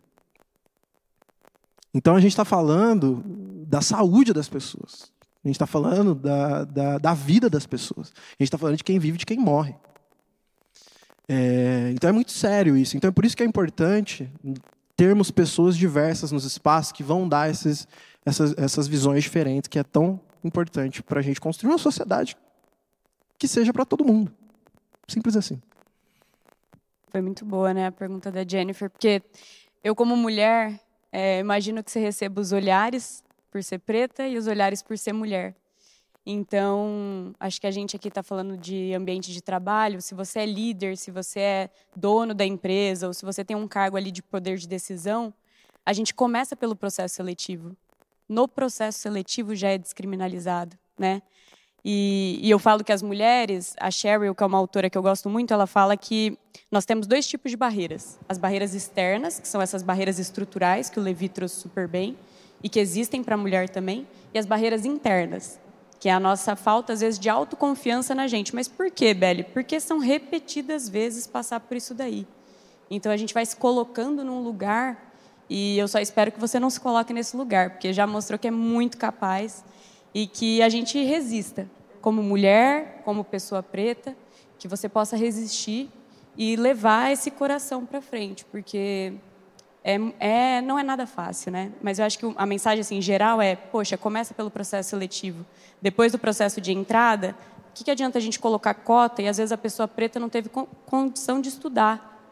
Então 1.97 2.15
a 2.15 2.21
gente 2.21 2.33
está 2.33 2.45
falando 2.45 3.23
da 3.67 3.81
saúde 3.81 4.35
das 4.35 4.51
pessoas. 4.51 5.11
A 5.43 5.49
gente 5.49 5.57
está 5.57 5.67
falando 5.67 6.15
da, 6.15 6.65
da, 6.65 6.99
da, 6.99 7.15
vida 7.15 7.49
das 7.49 7.65
pessoas. 7.67 8.13
A 8.15 8.43
gente 8.43 8.49
está 8.49 8.59
falando 8.59 8.77
de 8.77 8.85
quem 8.85 8.99
vive 8.99 9.15
e 9.15 9.19
de 9.19 9.25
quem 9.25 9.39
morre. 9.39 9.75
É, 11.27 11.91
então 11.95 12.11
é 12.11 12.13
muito 12.13 12.33
sério 12.33 12.77
isso. 12.77 12.99
Então 12.99 13.09
é 13.09 13.11
por 13.11 13.25
isso 13.25 13.35
que 13.35 13.43
é 13.43 13.47
importante 13.47 14.31
termos 14.95 15.31
pessoas 15.31 15.75
diversas 15.75 16.31
nos 16.31 16.45
espaços 16.45 16.93
que 16.93 17.03
vão 17.03 17.27
dar 17.27 17.49
esses, 17.49 17.89
essas, 18.27 18.55
essas 18.59 18.87
visões 18.87 19.25
diferentes, 19.25 19.67
que 19.67 19.79
é 19.79 19.83
tão 19.83 20.21
importante 20.45 21.03
para 21.03 21.21
a 21.21 21.23
gente 21.23 21.41
construir 21.41 21.71
uma 21.71 21.79
sociedade 21.79 22.37
que 23.39 23.49
seja 23.49 23.73
para 23.73 23.87
todo 23.87 24.05
mundo. 24.05 24.31
Simples 25.09 25.35
assim. 25.35 25.63
Foi 27.09 27.23
muito 27.23 27.43
boa, 27.47 27.73
né, 27.73 27.87
a 27.87 27.93
pergunta 27.93 28.31
da 28.31 28.47
Jennifer, 28.47 28.91
porque 28.91 29.23
eu 29.83 29.95
como 29.95 30.15
mulher 30.15 30.79
é, 31.19 31.39
imagino 31.39 31.83
que 31.83 31.91
você 31.91 31.99
receba 31.99 32.43
os 32.43 32.53
olhares 32.53 33.25
por 33.51 33.65
ser 33.65 33.79
preta 33.79 34.29
e 34.29 34.37
os 34.37 34.47
olhares 34.47 34.83
por 34.83 34.99
ser 34.99 35.15
mulher. 35.15 35.55
Então, 36.27 37.33
acho 37.41 37.59
que 37.59 37.67
a 37.67 37.71
gente 37.71 37.97
aqui 37.97 38.09
está 38.09 38.23
falando 38.23 38.55
de 38.55 38.93
ambiente 38.93 39.33
de 39.33 39.41
trabalho. 39.41 40.03
Se 40.03 40.15
você 40.15 40.41
é 40.41 40.47
líder, 40.47 40.99
se 40.99 41.11
você 41.11 41.41
é 41.41 41.71
dono 41.97 42.35
da 42.35 42.45
empresa, 42.45 43.07
ou 43.07 43.15
se 43.15 43.25
você 43.25 43.43
tem 43.43 43.57
um 43.57 43.67
cargo 43.67 43.97
ali 43.97 44.11
de 44.11 44.23
poder 44.23 44.59
de 44.59 44.69
decisão, 44.69 45.33
a 45.87 45.95
gente 45.95 46.13
começa 46.13 46.55
pelo 46.55 46.77
processo 46.77 47.15
seletivo. 47.15 47.75
No 48.29 48.47
processo 48.47 48.99
seletivo 48.99 49.55
já 49.55 49.71
é 49.71 49.79
descriminalizado, 49.79 50.77
né? 50.99 51.23
E, 51.89 52.41
e, 52.43 52.51
eu 52.51 52.59
falo 52.59 52.83
que 52.83 52.91
as 52.91 53.01
mulheres, 53.01 53.77
a 53.79 53.93
Cheryl, 53.93 54.35
que 54.35 54.43
é 54.43 54.47
uma 54.47 54.59
autora 54.59 54.91
que 54.91 54.99
eu 54.99 55.03
gosto 55.03 55.31
muito, 55.31 55.55
ela 55.55 55.69
fala 55.69 55.97
que 55.97 56.37
nós 56.69 56.85
temos 56.85 57.07
dois 57.07 57.29
tipos 57.29 57.53
de 57.53 57.57
barreiras. 57.57 58.19
As 58.29 58.39
barreiras 58.39 58.75
externas, 58.75 59.39
que 59.39 59.47
são 59.47 59.63
essas 59.63 59.85
barreiras 59.85 60.19
estruturais, 60.19 60.91
que 60.91 60.99
o 60.99 61.03
Levi 61.03 61.29
trouxe 61.29 61.61
super 61.61 61.87
bem, 61.87 62.19
e 62.61 62.69
que 62.69 62.81
existem 62.81 63.23
para 63.23 63.37
a 63.37 63.39
mulher 63.39 63.69
também, 63.69 64.05
e 64.35 64.39
as 64.39 64.45
barreiras 64.45 64.85
internas, 64.85 65.61
que 66.01 66.09
é 66.09 66.13
a 66.13 66.19
nossa 66.19 66.57
falta, 66.57 66.93
às 66.93 67.03
vezes, 67.03 67.21
de 67.21 67.29
autoconfiança 67.29 68.17
na 68.17 68.27
gente. 68.27 68.53
Mas 68.53 68.67
por 68.67 68.91
quê, 68.91 69.15
Belle? 69.15 69.45
Porque 69.45 69.79
são 69.79 70.01
repetidas 70.01 70.89
vezes 70.89 71.25
passar 71.25 71.61
por 71.61 71.77
isso 71.77 71.95
daí. 71.95 72.27
Então 72.91 73.13
a 73.13 73.17
gente 73.17 73.33
vai 73.33 73.47
se 73.47 73.55
colocando 73.55 74.25
num 74.25 74.43
lugar, 74.43 75.15
e 75.49 75.79
eu 75.79 75.87
só 75.87 76.01
espero 76.01 76.33
que 76.33 76.41
você 76.41 76.59
não 76.59 76.69
se 76.69 76.81
coloque 76.81 77.13
nesse 77.13 77.37
lugar, 77.37 77.71
porque 77.71 77.93
já 77.93 78.09
mostrou 78.09 78.41
que 78.41 78.49
é 78.49 78.51
muito 78.51 78.99
capaz 78.99 79.65
e 80.13 80.27
que 80.27 80.63
a 80.63 80.69
gente 80.69 81.01
resista, 81.05 81.71
como 82.07 82.23
mulher, 82.23 83.03
como 83.05 83.25
pessoa 83.25 83.65
preta, 83.65 84.17
que 84.61 84.69
você 84.69 84.89
possa 84.89 85.17
resistir 85.17 85.91
e 86.37 86.55
levar 86.55 87.11
esse 87.11 87.33
coração 87.33 87.85
para 87.85 88.01
frente, 88.01 88.45
porque 88.45 89.15
é, 89.83 89.99
é, 90.21 90.61
não 90.61 90.79
é 90.79 90.85
nada 90.85 91.05
fácil, 91.05 91.51
né? 91.51 91.73
Mas 91.83 91.99
eu 91.99 92.05
acho 92.05 92.17
que 92.17 92.33
a 92.37 92.47
mensagem 92.47 92.81
assim, 92.81 93.03
geral 93.03 93.43
é, 93.43 93.57
poxa, 93.57 93.99
começa 93.99 94.33
pelo 94.33 94.53
processo 94.53 94.91
seletivo. 94.91 95.45
Depois 95.83 96.13
do 96.13 96.19
processo 96.19 96.61
de 96.61 96.71
entrada, 96.71 97.35
o 97.71 97.75
que, 97.75 97.83
que 97.83 97.91
adianta 97.91 98.19
a 98.19 98.23
gente 98.23 98.39
colocar 98.39 98.73
cota 98.75 99.21
e 99.21 99.27
às 99.27 99.39
vezes 99.39 99.51
a 99.51 99.59
pessoa 99.59 99.89
preta 99.89 100.21
não 100.21 100.29
teve 100.29 100.49
condição 100.87 101.41
de 101.41 101.49
estudar? 101.49 102.23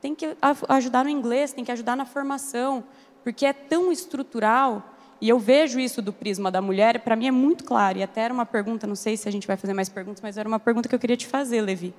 Tem 0.00 0.14
que 0.14 0.36
ajudar 0.68 1.02
no 1.02 1.10
inglês, 1.10 1.52
tem 1.52 1.64
que 1.64 1.72
ajudar 1.72 1.96
na 1.96 2.06
formação, 2.06 2.84
porque 3.24 3.44
é 3.44 3.52
tão 3.52 3.90
estrutural 3.90 4.93
e 5.24 5.28
eu 5.30 5.38
vejo 5.38 5.80
isso 5.80 6.02
do 6.02 6.12
prisma 6.12 6.50
da 6.50 6.60
mulher, 6.60 7.00
para 7.00 7.16
mim 7.16 7.26
é 7.26 7.30
muito 7.30 7.64
claro. 7.64 7.96
E 7.96 8.02
até 8.02 8.20
era 8.20 8.34
uma 8.34 8.44
pergunta, 8.44 8.86
não 8.86 8.94
sei 8.94 9.16
se 9.16 9.26
a 9.26 9.32
gente 9.32 9.46
vai 9.46 9.56
fazer 9.56 9.72
mais 9.72 9.88
perguntas, 9.88 10.20
mas 10.20 10.36
era 10.36 10.46
uma 10.46 10.60
pergunta 10.60 10.86
que 10.86 10.94
eu 10.94 10.98
queria 10.98 11.16
te 11.16 11.26
fazer, 11.26 11.62
Levi. 11.62 11.94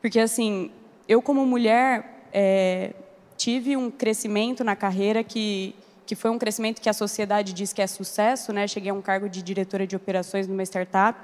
Porque, 0.00 0.18
assim, 0.18 0.72
eu, 1.08 1.22
como 1.22 1.46
mulher, 1.46 2.24
é, 2.32 2.92
tive 3.36 3.76
um 3.76 3.92
crescimento 3.92 4.64
na 4.64 4.74
carreira 4.74 5.22
que, 5.22 5.72
que 6.04 6.16
foi 6.16 6.32
um 6.32 6.36
crescimento 6.36 6.80
que 6.80 6.88
a 6.88 6.92
sociedade 6.92 7.52
diz 7.52 7.72
que 7.72 7.80
é 7.80 7.86
sucesso, 7.86 8.52
né? 8.52 8.66
Cheguei 8.66 8.90
a 8.90 8.94
um 8.94 9.00
cargo 9.00 9.28
de 9.28 9.40
diretora 9.40 9.86
de 9.86 9.94
operações 9.94 10.48
numa 10.48 10.64
startup. 10.64 11.16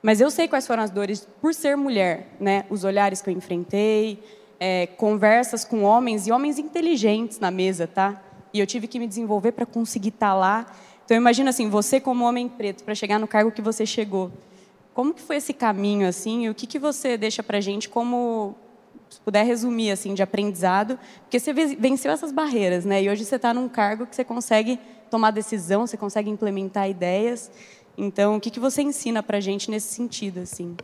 Mas 0.00 0.20
eu 0.20 0.30
sei 0.30 0.46
quais 0.46 0.64
foram 0.64 0.84
as 0.84 0.90
dores 0.90 1.26
por 1.40 1.52
ser 1.54 1.76
mulher, 1.76 2.28
né? 2.38 2.66
Os 2.70 2.84
olhares 2.84 3.20
que 3.20 3.28
eu 3.28 3.34
enfrentei, 3.34 4.22
é, 4.60 4.86
conversas 4.86 5.64
com 5.64 5.82
homens 5.82 6.28
e 6.28 6.30
homens 6.30 6.56
inteligentes 6.56 7.40
na 7.40 7.50
mesa, 7.50 7.88
tá? 7.88 8.22
e 8.54 8.60
eu 8.60 8.66
tive 8.68 8.86
que 8.86 9.00
me 9.00 9.08
desenvolver 9.08 9.50
para 9.50 9.66
conseguir 9.66 10.10
estar 10.10 10.28
tá 10.28 10.34
lá. 10.34 10.66
Então 11.04 11.16
imagina 11.16 11.50
assim, 11.50 11.68
você 11.68 12.00
como 12.00 12.24
homem 12.24 12.48
preto 12.48 12.84
para 12.84 12.94
chegar 12.94 13.18
no 13.18 13.28
cargo 13.28 13.50
que 13.50 13.62
você 13.62 13.84
chegou. 13.84 14.32
Como 14.94 15.12
que 15.12 15.20
foi 15.20 15.36
esse 15.36 15.52
caminho 15.52 16.08
assim? 16.08 16.44
E 16.44 16.50
o 16.50 16.54
que 16.54 16.66
que 16.66 16.78
você 16.78 17.16
deixa 17.16 17.42
para 17.42 17.60
gente 17.60 17.88
como 17.88 18.54
se 19.10 19.20
puder 19.20 19.44
resumir 19.44 19.90
assim 19.90 20.14
de 20.14 20.22
aprendizado, 20.22 20.98
porque 21.22 21.38
você 21.38 21.52
venceu 21.52 22.10
essas 22.10 22.32
barreiras, 22.32 22.84
né? 22.84 23.02
E 23.02 23.08
hoje 23.08 23.24
você 23.24 23.36
está 23.36 23.54
num 23.54 23.68
cargo 23.68 24.06
que 24.06 24.16
você 24.16 24.24
consegue 24.24 24.78
tomar 25.10 25.30
decisão, 25.30 25.86
você 25.86 25.96
consegue 25.96 26.30
implementar 26.30 26.88
ideias. 26.88 27.50
Então, 27.96 28.36
o 28.36 28.40
que 28.40 28.50
que 28.50 28.58
você 28.58 28.82
ensina 28.82 29.22
para 29.22 29.38
gente 29.40 29.70
nesse 29.70 29.94
sentido 29.94 30.40
assim? 30.40 30.76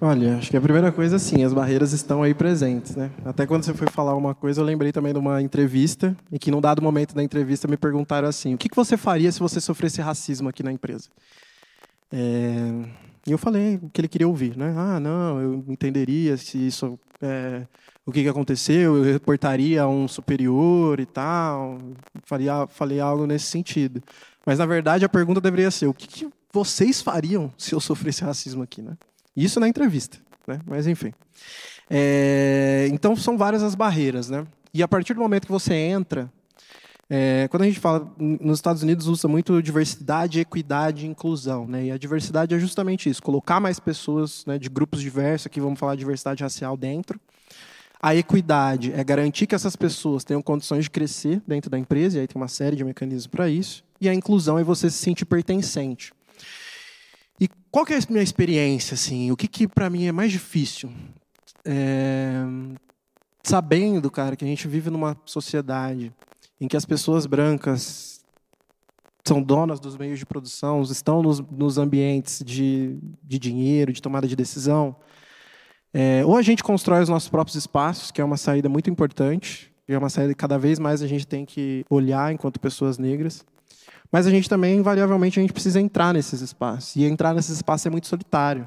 Olha, 0.00 0.36
acho 0.36 0.50
que 0.50 0.56
a 0.56 0.60
primeira 0.60 0.92
coisa, 0.92 1.18
sim, 1.18 1.42
as 1.42 1.52
barreiras 1.52 1.92
estão 1.92 2.22
aí 2.22 2.34
presentes, 2.34 2.94
né? 2.94 3.10
Até 3.24 3.46
quando 3.46 3.64
você 3.64 3.74
foi 3.74 3.88
falar 3.88 4.14
uma 4.14 4.34
coisa, 4.34 4.60
eu 4.60 4.64
lembrei 4.64 4.92
também 4.92 5.12
de 5.12 5.18
uma 5.18 5.42
entrevista, 5.42 6.16
e 6.30 6.38
que 6.38 6.50
num 6.50 6.60
dado 6.60 6.80
momento 6.82 7.14
da 7.14 7.22
entrevista 7.22 7.66
me 7.66 7.76
perguntaram 7.76 8.28
assim, 8.28 8.54
o 8.54 8.58
que 8.58 8.68
você 8.74 8.96
faria 8.96 9.32
se 9.32 9.40
você 9.40 9.60
sofresse 9.60 10.00
racismo 10.00 10.48
aqui 10.48 10.62
na 10.62 10.72
empresa? 10.72 11.08
É... 12.12 12.70
E 13.26 13.32
eu 13.32 13.38
falei 13.38 13.76
o 13.76 13.90
que 13.90 14.00
ele 14.00 14.08
queria 14.08 14.28
ouvir, 14.28 14.56
né? 14.56 14.72
Ah, 14.76 15.00
não, 15.00 15.40
eu 15.40 15.64
entenderia 15.68 16.36
se 16.36 16.66
isso, 16.66 16.98
é... 17.20 17.66
o 18.06 18.12
que 18.12 18.28
aconteceu, 18.28 18.98
eu 18.98 19.02
reportaria 19.02 19.82
a 19.82 19.88
um 19.88 20.06
superior 20.06 21.00
e 21.00 21.06
tal, 21.06 21.78
faria, 22.24 22.66
falei 22.68 23.00
algo 23.00 23.26
nesse 23.26 23.46
sentido. 23.46 24.02
Mas, 24.46 24.58
na 24.58 24.66
verdade, 24.66 25.04
a 25.04 25.08
pergunta 25.08 25.40
deveria 25.40 25.70
ser, 25.70 25.86
o 25.86 25.94
que 25.94 26.28
vocês 26.52 27.02
fariam 27.02 27.52
se 27.58 27.74
eu 27.74 27.80
sofresse 27.80 28.22
racismo 28.22 28.62
aqui, 28.62 28.80
né? 28.80 28.96
Isso 29.38 29.60
na 29.60 29.68
entrevista, 29.68 30.18
né? 30.48 30.58
Mas 30.66 30.88
enfim. 30.88 31.14
É, 31.88 32.88
então 32.92 33.14
são 33.14 33.38
várias 33.38 33.62
as 33.62 33.76
barreiras, 33.76 34.28
né? 34.28 34.44
E 34.74 34.82
a 34.82 34.88
partir 34.88 35.14
do 35.14 35.20
momento 35.20 35.46
que 35.46 35.52
você 35.52 35.74
entra, 35.74 36.28
é, 37.08 37.46
quando 37.48 37.62
a 37.62 37.66
gente 37.66 37.78
fala 37.78 38.12
nos 38.18 38.58
Estados 38.58 38.82
Unidos 38.82 39.06
usa 39.06 39.28
muito 39.28 39.62
diversidade, 39.62 40.40
equidade 40.40 41.06
inclusão, 41.06 41.68
né? 41.68 41.84
E 41.86 41.90
a 41.92 41.96
diversidade 41.96 42.52
é 42.52 42.58
justamente 42.58 43.08
isso, 43.08 43.22
colocar 43.22 43.60
mais 43.60 43.78
pessoas, 43.78 44.44
né, 44.44 44.58
de 44.58 44.68
grupos 44.68 45.00
diversos, 45.00 45.46
aqui 45.46 45.60
vamos 45.60 45.78
falar 45.78 45.94
de 45.94 46.00
diversidade 46.00 46.42
racial 46.42 46.76
dentro. 46.76 47.20
A 48.02 48.16
equidade 48.16 48.92
é 48.92 49.04
garantir 49.04 49.46
que 49.46 49.54
essas 49.54 49.76
pessoas 49.76 50.24
tenham 50.24 50.42
condições 50.42 50.84
de 50.84 50.90
crescer 50.90 51.40
dentro 51.46 51.70
da 51.70 51.78
empresa, 51.78 52.18
e 52.18 52.20
aí 52.20 52.26
tem 52.26 52.40
uma 52.40 52.48
série 52.48 52.74
de 52.74 52.84
mecanismos 52.84 53.28
para 53.28 53.48
isso. 53.48 53.84
E 54.00 54.08
a 54.08 54.14
inclusão 54.14 54.58
é 54.58 54.64
você 54.64 54.90
se 54.90 54.98
sentir 54.98 55.24
pertencente. 55.24 56.12
Qual 57.70 57.84
que 57.84 57.92
é 57.92 57.98
a 57.98 58.00
minha 58.08 58.22
experiência, 58.22 58.94
assim? 58.94 59.30
O 59.30 59.36
que, 59.36 59.46
que 59.46 59.68
para 59.68 59.90
mim 59.90 60.06
é 60.06 60.12
mais 60.12 60.32
difícil? 60.32 60.90
É... 61.64 62.42
Sabendo, 63.42 64.10
cara, 64.10 64.36
que 64.36 64.44
a 64.44 64.48
gente 64.48 64.66
vive 64.66 64.90
numa 64.90 65.16
sociedade 65.24 66.12
em 66.60 66.66
que 66.66 66.76
as 66.76 66.84
pessoas 66.84 67.26
brancas 67.26 68.18
são 69.26 69.42
donas 69.42 69.78
dos 69.78 69.96
meios 69.96 70.18
de 70.18 70.24
produção, 70.24 70.80
estão 70.82 71.22
nos, 71.22 71.40
nos 71.40 71.76
ambientes 71.76 72.42
de, 72.44 72.98
de 73.22 73.38
dinheiro, 73.38 73.92
de 73.92 74.00
tomada 74.00 74.26
de 74.26 74.34
decisão. 74.34 74.96
É, 75.92 76.24
ou 76.24 76.36
a 76.36 76.42
gente 76.42 76.62
constrói 76.62 77.02
os 77.02 77.08
nossos 77.08 77.28
próprios 77.28 77.56
espaços, 77.56 78.10
que 78.10 78.20
é 78.20 78.24
uma 78.24 78.36
saída 78.36 78.68
muito 78.68 78.88
importante, 78.88 79.72
e 79.86 79.92
é 79.92 79.98
uma 79.98 80.08
saída 80.08 80.32
que 80.32 80.38
cada 80.38 80.58
vez 80.58 80.78
mais 80.78 81.02
a 81.02 81.06
gente 81.06 81.26
tem 81.26 81.44
que 81.44 81.84
olhar 81.90 82.32
enquanto 82.32 82.58
pessoas 82.58 82.98
negras. 82.98 83.44
Mas 84.10 84.26
a 84.26 84.30
gente 84.30 84.48
também, 84.48 84.78
invariavelmente, 84.78 85.38
a 85.38 85.42
gente 85.42 85.52
precisa 85.52 85.80
entrar 85.80 86.14
nesses 86.14 86.40
espaços. 86.40 86.96
E 86.96 87.04
entrar 87.04 87.34
nesses 87.34 87.56
espaços 87.56 87.86
é 87.86 87.90
muito 87.90 88.06
solitário. 88.06 88.66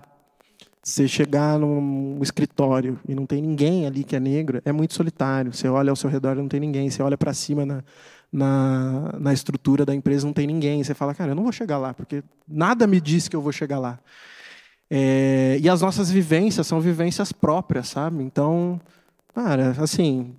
Você 0.84 1.08
chegar 1.08 1.60
num 1.60 2.20
escritório 2.22 3.00
e 3.08 3.14
não 3.14 3.26
tem 3.26 3.42
ninguém 3.42 3.86
ali 3.86 4.04
que 4.04 4.16
é 4.16 4.20
negro, 4.20 4.62
é 4.66 4.72
muito 4.72 4.94
solitário. 4.94 5.54
Você 5.54 5.68
olha 5.68 5.92
ao 5.92 5.96
seu 5.96 6.10
redor 6.10 6.34
e 6.34 6.42
não 6.42 6.48
tem 6.48 6.60
ninguém. 6.60 6.90
Você 6.90 7.04
olha 7.04 7.18
para 7.18 7.34
cima 7.34 7.66
na, 7.66 7.84
na, 8.32 9.16
na 9.20 9.34
estrutura 9.34 9.86
da 9.86 9.94
empresa, 9.94 10.26
não 10.26 10.34
tem 10.34 10.48
ninguém. 10.48 10.84
Você 10.84 10.94
fala, 10.94 11.14
cara, 11.14 11.32
eu 11.32 11.36
não 11.36 11.44
vou 11.44 11.52
chegar 11.52 11.78
lá, 11.78 11.94
porque 11.94 12.24
nada 12.48 12.88
me 12.88 13.00
diz 13.00 13.28
que 13.28 13.36
eu 13.36 13.42
vou 13.42 13.52
chegar 13.52 13.80
lá. 13.80 14.00
É, 14.90 15.58
e 15.62 15.70
as 15.70 15.82
nossas 15.82 16.12
vivências 16.12 16.68
são 16.68 16.82
vivências 16.82 17.32
próprias, 17.32 17.88
sabe? 17.88 18.24
Então, 18.24 18.82
cara, 19.34 19.76
assim, 19.78 20.36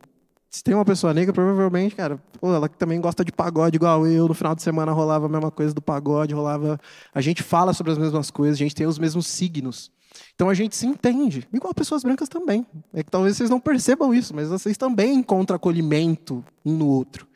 se 0.52 0.62
tem 0.62 0.74
uma 0.74 0.84
pessoa 0.84 1.14
negra, 1.14 1.32
provavelmente, 1.32 1.96
cara, 1.96 2.20
pô, 2.38 2.54
ela 2.54 2.68
também 2.68 3.00
gosta 3.00 3.24
de 3.24 3.32
pagode 3.32 3.76
igual 3.76 4.06
eu. 4.06 4.28
No 4.28 4.34
final 4.34 4.54
de 4.54 4.62
semana 4.62 4.92
rolava 4.92 5.24
a 5.24 5.28
mesma 5.28 5.50
coisa 5.50 5.72
do 5.72 5.80
pagode, 5.80 6.34
rolava. 6.34 6.78
A 7.14 7.22
gente 7.22 7.42
fala 7.42 7.72
sobre 7.72 7.90
as 7.90 7.96
mesmas 7.96 8.30
coisas, 8.30 8.56
a 8.56 8.58
gente 8.58 8.74
tem 8.74 8.86
os 8.86 8.98
mesmos 8.98 9.26
signos. 9.26 9.90
Então 10.34 10.50
a 10.50 10.54
gente 10.54 10.76
se 10.76 10.86
entende, 10.86 11.48
igual 11.54 11.72
pessoas 11.72 12.02
brancas 12.02 12.28
também. 12.28 12.66
É 12.92 13.02
que 13.02 13.10
talvez 13.10 13.34
vocês 13.34 13.48
não 13.48 13.58
percebam 13.58 14.12
isso, 14.12 14.36
mas 14.36 14.50
vocês 14.50 14.76
também 14.76 15.14
encontram 15.14 15.56
acolhimento 15.56 16.44
um 16.62 16.76
no 16.76 16.86
outro. 16.86 17.26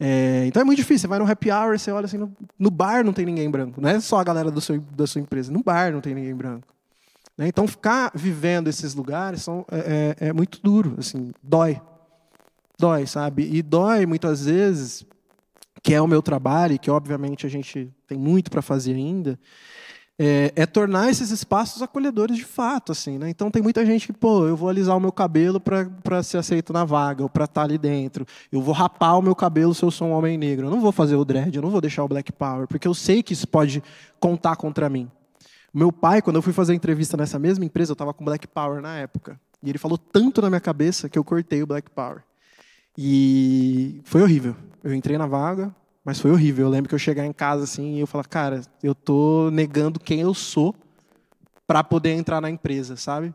É, 0.00 0.44
então 0.46 0.62
é 0.62 0.64
muito 0.64 0.78
difícil. 0.78 1.00
Você 1.00 1.08
vai 1.08 1.18
no 1.18 1.30
happy 1.30 1.50
hour, 1.50 1.78
você 1.78 1.92
olha 1.92 2.06
assim, 2.06 2.16
no, 2.16 2.34
no, 2.58 2.70
bar 2.70 3.04
não 3.04 3.12
tem 3.12 3.26
ninguém 3.26 3.50
branco. 3.50 3.82
Não 3.82 3.90
é 3.90 4.00
só 4.00 4.18
a 4.18 4.24
galera 4.24 4.50
do 4.50 4.62
seu, 4.62 4.80
da 4.80 5.06
sua 5.06 5.20
empresa. 5.20 5.52
No 5.52 5.62
bar 5.62 5.92
não 5.92 6.00
tem 6.00 6.14
ninguém 6.14 6.34
branco. 6.34 6.66
Né? 7.36 7.48
Então 7.48 7.68
ficar 7.68 8.10
vivendo 8.14 8.68
esses 8.68 8.94
lugares 8.94 9.42
são, 9.42 9.62
é, 9.70 10.16
é, 10.18 10.28
é 10.28 10.32
muito 10.32 10.58
duro, 10.62 10.94
assim, 10.98 11.32
dói 11.42 11.78
dói, 12.80 13.06
sabe? 13.06 13.48
E 13.52 13.62
dói 13.62 14.06
muitas 14.06 14.46
vezes, 14.46 15.06
que 15.82 15.94
é 15.94 16.00
o 16.00 16.08
meu 16.08 16.22
trabalho, 16.22 16.74
e 16.74 16.78
que 16.78 16.90
obviamente 16.90 17.46
a 17.46 17.48
gente 17.48 17.92
tem 18.06 18.18
muito 18.18 18.50
para 18.50 18.62
fazer 18.62 18.94
ainda, 18.94 19.38
é, 20.22 20.52
é, 20.54 20.66
tornar 20.66 21.08
esses 21.08 21.30
espaços 21.30 21.80
acolhedores 21.80 22.36
de 22.36 22.44
fato, 22.44 22.92
assim, 22.92 23.16
né? 23.16 23.30
Então 23.30 23.50
tem 23.50 23.62
muita 23.62 23.86
gente 23.86 24.06
que, 24.06 24.12
pô, 24.12 24.46
eu 24.46 24.54
vou 24.54 24.68
alisar 24.68 24.94
o 24.94 25.00
meu 25.00 25.10
cabelo 25.10 25.58
para 25.58 26.22
ser 26.22 26.36
aceito 26.36 26.74
na 26.74 26.84
vaga, 26.84 27.22
ou 27.22 27.28
para 27.28 27.44
estar 27.44 27.62
tá 27.62 27.64
ali 27.66 27.78
dentro. 27.78 28.26
Eu 28.52 28.60
vou 28.60 28.74
rapar 28.74 29.18
o 29.18 29.22
meu 29.22 29.34
cabelo 29.34 29.74
se 29.74 29.82
eu 29.82 29.90
sou 29.90 30.08
um 30.08 30.12
homem 30.12 30.36
negro. 30.36 30.66
Eu 30.66 30.70
não 30.70 30.80
vou 30.80 30.92
fazer 30.92 31.16
o 31.16 31.24
dread, 31.24 31.56
eu 31.56 31.62
não 31.62 31.70
vou 31.70 31.80
deixar 31.80 32.04
o 32.04 32.08
black 32.08 32.32
power, 32.32 32.66
porque 32.66 32.86
eu 32.86 32.92
sei 32.92 33.22
que 33.22 33.32
isso 33.32 33.48
pode 33.48 33.82
contar 34.18 34.56
contra 34.56 34.90
mim. 34.90 35.10
Meu 35.72 35.90
pai, 35.90 36.20
quando 36.20 36.36
eu 36.36 36.42
fui 36.42 36.52
fazer 36.52 36.74
entrevista 36.74 37.16
nessa 37.16 37.38
mesma 37.38 37.64
empresa, 37.64 37.92
eu 37.92 37.94
estava 37.94 38.12
com 38.12 38.22
black 38.22 38.46
power 38.46 38.82
na 38.82 38.98
época. 38.98 39.40
E 39.62 39.70
ele 39.70 39.78
falou 39.78 39.96
tanto 39.96 40.42
na 40.42 40.50
minha 40.50 40.60
cabeça 40.60 41.08
que 41.08 41.18
eu 41.18 41.24
cortei 41.24 41.62
o 41.62 41.66
black 41.66 41.88
power. 41.90 42.22
E 42.96 44.00
foi 44.04 44.22
horrível. 44.22 44.56
Eu 44.82 44.94
entrei 44.94 45.16
na 45.16 45.26
vaga, 45.26 45.74
mas 46.04 46.20
foi 46.20 46.30
horrível. 46.30 46.66
Eu 46.66 46.70
lembro 46.70 46.88
que 46.88 46.94
eu 46.94 46.98
chegar 46.98 47.26
em 47.26 47.32
casa 47.32 47.64
assim 47.64 47.96
e 47.96 48.00
eu 48.00 48.06
falar, 48.06 48.24
cara, 48.24 48.62
eu 48.82 48.94
tô 48.94 49.50
negando 49.50 50.00
quem 50.00 50.20
eu 50.20 50.34
sou 50.34 50.74
para 51.66 51.84
poder 51.84 52.10
entrar 52.10 52.40
na 52.40 52.50
empresa, 52.50 52.96
sabe? 52.96 53.34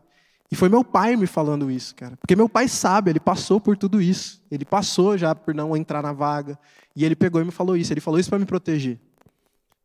E 0.50 0.54
foi 0.54 0.68
meu 0.68 0.84
pai 0.84 1.16
me 1.16 1.26
falando 1.26 1.70
isso, 1.70 1.94
cara. 1.94 2.16
Porque 2.16 2.36
meu 2.36 2.48
pai 2.48 2.68
sabe, 2.68 3.10
ele 3.10 3.18
passou 3.18 3.60
por 3.60 3.76
tudo 3.76 4.00
isso. 4.00 4.42
Ele 4.50 4.64
passou 4.64 5.18
já 5.18 5.34
por 5.34 5.54
não 5.54 5.76
entrar 5.76 6.02
na 6.02 6.12
vaga. 6.12 6.58
E 6.94 7.04
ele 7.04 7.16
pegou 7.16 7.40
e 7.40 7.44
me 7.44 7.50
falou 7.50 7.76
isso. 7.76 7.92
Ele 7.92 8.00
falou 8.00 8.20
isso 8.20 8.28
para 8.28 8.38
me 8.38 8.44
proteger. 8.44 9.00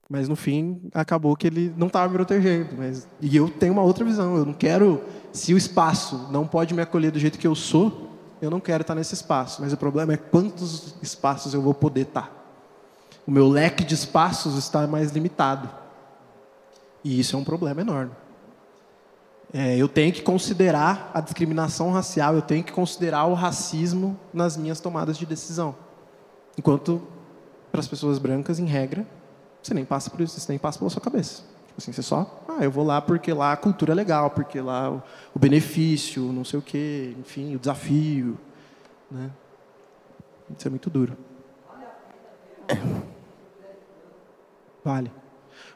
Mas 0.07 0.27
no 0.27 0.35
fim, 0.35 0.81
acabou 0.93 1.35
que 1.35 1.47
ele 1.47 1.73
não 1.75 1.87
estava 1.87 2.09
me 2.09 2.15
protegendo. 2.15 2.75
Mas... 2.77 3.07
E 3.19 3.35
eu 3.35 3.49
tenho 3.49 3.73
uma 3.73 3.81
outra 3.81 4.05
visão. 4.05 4.35
Eu 4.35 4.45
não 4.45 4.53
quero. 4.53 5.01
Se 5.31 5.53
o 5.53 5.57
espaço 5.57 6.27
não 6.31 6.45
pode 6.45 6.73
me 6.73 6.81
acolher 6.81 7.11
do 7.11 7.17
jeito 7.19 7.39
que 7.39 7.47
eu 7.47 7.55
sou, 7.55 8.10
eu 8.41 8.49
não 8.49 8.59
quero 8.59 8.81
estar 8.81 8.95
nesse 8.95 9.13
espaço, 9.13 9.61
mas 9.61 9.71
o 9.71 9.77
problema 9.77 10.13
é 10.13 10.17
quantos 10.17 10.95
espaços 11.01 11.53
eu 11.53 11.61
vou 11.61 11.73
poder 11.73 12.01
estar. 12.01 12.31
O 13.25 13.31
meu 13.31 13.47
leque 13.47 13.83
de 13.83 13.93
espaços 13.93 14.57
está 14.57 14.87
mais 14.87 15.11
limitado. 15.11 15.69
E 17.03 17.19
isso 17.19 17.35
é 17.35 17.39
um 17.39 17.43
problema 17.43 17.81
enorme. 17.81 18.11
É, 19.53 19.77
eu 19.77 19.87
tenho 19.87 20.11
que 20.11 20.21
considerar 20.21 21.11
a 21.13 21.21
discriminação 21.21 21.91
racial, 21.91 22.33
eu 22.35 22.41
tenho 22.41 22.63
que 22.63 22.71
considerar 22.71 23.25
o 23.25 23.33
racismo 23.33 24.17
nas 24.33 24.57
minhas 24.57 24.79
tomadas 24.79 25.17
de 25.17 25.25
decisão. 25.25 25.75
Enquanto, 26.57 27.05
para 27.71 27.81
as 27.81 27.87
pessoas 27.87 28.17
brancas, 28.17 28.59
em 28.59 28.65
regra, 28.65 29.05
você 29.61 29.73
nem 29.73 29.85
passa 29.85 30.09
por 30.09 30.21
isso, 30.21 30.39
você 30.39 30.51
nem 30.51 30.59
passa 30.59 30.79
pela 30.79 30.89
sua 30.89 31.01
cabeça. 31.01 31.43
Tipo 31.71 31.77
assim, 31.77 31.93
você 31.93 32.01
só, 32.01 32.43
ah, 32.49 32.63
eu 32.63 32.69
vou 32.69 32.83
lá 32.83 33.01
porque 33.01 33.31
lá 33.31 33.53
a 33.53 33.57
cultura 33.57 33.93
é 33.93 33.95
legal, 33.95 34.29
porque 34.29 34.59
lá 34.59 34.91
o, 34.91 35.01
o 35.33 35.39
benefício, 35.39 36.21
não 36.33 36.43
sei 36.43 36.59
o 36.59 36.61
quê, 36.61 37.15
enfim, 37.17 37.55
o 37.55 37.59
desafio, 37.59 38.37
né? 39.09 39.29
Isso 40.57 40.67
é 40.67 40.69
muito 40.69 40.89
duro. 40.89 41.15
Vale. 44.83 45.09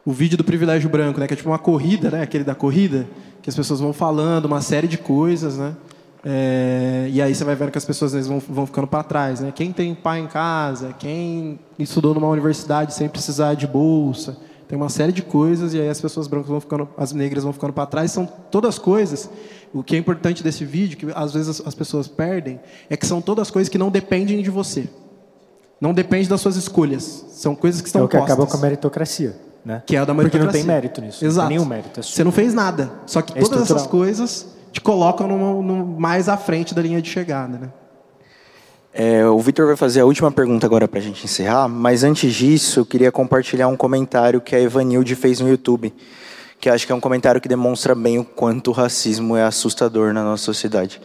O 0.04 0.12
vídeo 0.12 0.38
do 0.38 0.44
privilégio 0.44 0.90
branco, 0.90 1.18
né, 1.18 1.28
que 1.28 1.34
é 1.34 1.38
tipo 1.38 1.50
uma 1.50 1.58
corrida, 1.58 2.12
né, 2.12 2.24
aquele 2.24 2.44
da 2.44 2.54
corrida, 2.54 3.08
que 3.42 3.50
as 3.50 3.56
pessoas 3.56 3.80
vão 3.80 3.94
falando 3.94 4.46
uma 4.46 4.62
série 4.62 4.88
de 4.88 4.98
coisas, 4.98 5.58
né? 5.58 5.78
É, 6.26 7.08
e 7.10 7.22
aí 7.22 7.34
você 7.34 7.44
vai 7.46 7.56
vendo 7.56 7.72
que 7.72 7.78
as 7.78 7.86
pessoas 7.86 8.12
vezes, 8.12 8.28
vão, 8.28 8.40
vão 8.40 8.66
ficando 8.66 8.88
para 8.88 9.02
trás, 9.04 9.40
né? 9.40 9.54
Quem 9.56 9.72
tem 9.72 9.96
pai 9.96 10.20
em 10.20 10.28
casa, 10.28 10.94
quem 11.00 11.58
estudou 11.80 12.14
numa 12.14 12.28
universidade 12.28 12.94
sem 12.94 13.08
precisar 13.08 13.54
de 13.54 13.66
bolsa, 13.66 14.36
tem 14.68 14.76
uma 14.78 14.90
série 14.90 15.12
de 15.12 15.22
coisas 15.22 15.74
e 15.74 15.80
aí 15.80 15.88
as 15.90 16.02
pessoas 16.02 16.28
brancas 16.28 16.50
vão 16.50 16.60
ficando, 16.60 16.88
as 16.98 17.12
negras 17.14 17.44
vão 17.44 17.54
ficando 17.54 17.74
para 17.74 17.86
trás. 17.86 18.12
São 18.12 18.26
todas 18.26 18.80
coisas. 18.80 19.30
O 19.74 19.84
que 19.84 19.96
é 19.96 20.00
importante 20.00 20.42
desse 20.44 20.64
vídeo, 20.66 20.98
que 20.98 21.08
às 21.14 21.34
vezes 21.34 21.62
as 21.66 21.76
pessoas 21.76 22.08
perdem, 22.08 22.60
é 22.90 22.96
que 22.98 23.06
são 23.06 23.22
todas 23.22 23.52
coisas 23.52 23.70
que 23.70 23.78
não 23.78 23.90
dependem 23.92 24.42
de 24.42 24.50
você. 24.50 24.88
Não 25.80 25.94
depende 25.94 26.28
das 26.30 26.40
suas 26.42 26.56
escolhas. 26.56 27.26
São 27.30 27.54
coisas 27.56 27.82
que 27.82 27.88
estão 27.88 28.02
É 28.02 28.06
o 28.06 28.08
que 28.08 28.18
postas. 28.18 28.34
acaba 28.34 28.50
com 28.50 28.58
a 28.58 28.60
meritocracia, 28.62 29.36
né? 29.64 29.84
Que 29.86 29.96
é 29.96 30.00
a 30.00 30.06
da 30.06 30.14
Porque 30.16 30.38
meritocracia. 30.38 30.60
não 30.62 30.66
tem 30.68 30.76
mérito 30.76 31.02
nisso. 31.02 31.26
Exato. 31.26 31.50
Nenhum 31.50 31.66
mérito. 31.66 32.00
É 32.00 32.04
Você 32.04 32.24
não 32.24 32.32
fez 32.32 32.54
nada. 32.54 32.90
Só 33.06 33.22
que 33.22 33.38
É 33.38 33.42
todas 33.42 33.62
essas 33.64 33.86
coisas 33.86 34.48
te 34.72 34.80
colocam 34.82 35.28
no, 35.28 35.62
no, 35.62 35.86
mais 36.00 36.28
à 36.30 36.38
frente 36.38 36.74
da 36.74 36.82
linha 36.82 37.02
de 37.02 37.10
chegada, 37.10 37.58
né? 37.58 37.70
É, 38.98 39.26
o 39.26 39.38
Vitor 39.40 39.68
vai 39.68 39.76
fazer 39.76 40.00
a 40.00 40.06
última 40.06 40.32
pergunta 40.32 40.66
agora 40.66 40.88
para 40.88 41.00
a 41.00 41.02
gente 41.02 41.26
encerrar, 41.26 41.68
mas 41.68 42.02
antes 42.02 42.34
disso, 42.34 42.80
eu 42.80 42.86
queria 42.86 43.12
compartilhar 43.12 43.68
um 43.68 43.76
comentário 43.76 44.40
que 44.40 44.56
a 44.56 44.62
Evanilde 44.62 45.16
fez 45.16 45.42
no 45.42 45.50
YouTube, 45.50 45.94
que 46.62 46.70
acho 46.70 46.86
que 46.86 46.94
é 46.94 46.96
um 46.96 47.02
comentário 47.02 47.42
que 47.42 47.50
demonstra 47.50 47.94
bem 47.94 48.20
o 48.20 48.24
quanto 48.24 48.70
o 48.70 48.74
racismo 48.74 49.36
é 49.36 49.44
assustador 49.44 50.14
na 50.14 50.24
nossa 50.24 50.46
sociedade. 50.46 51.02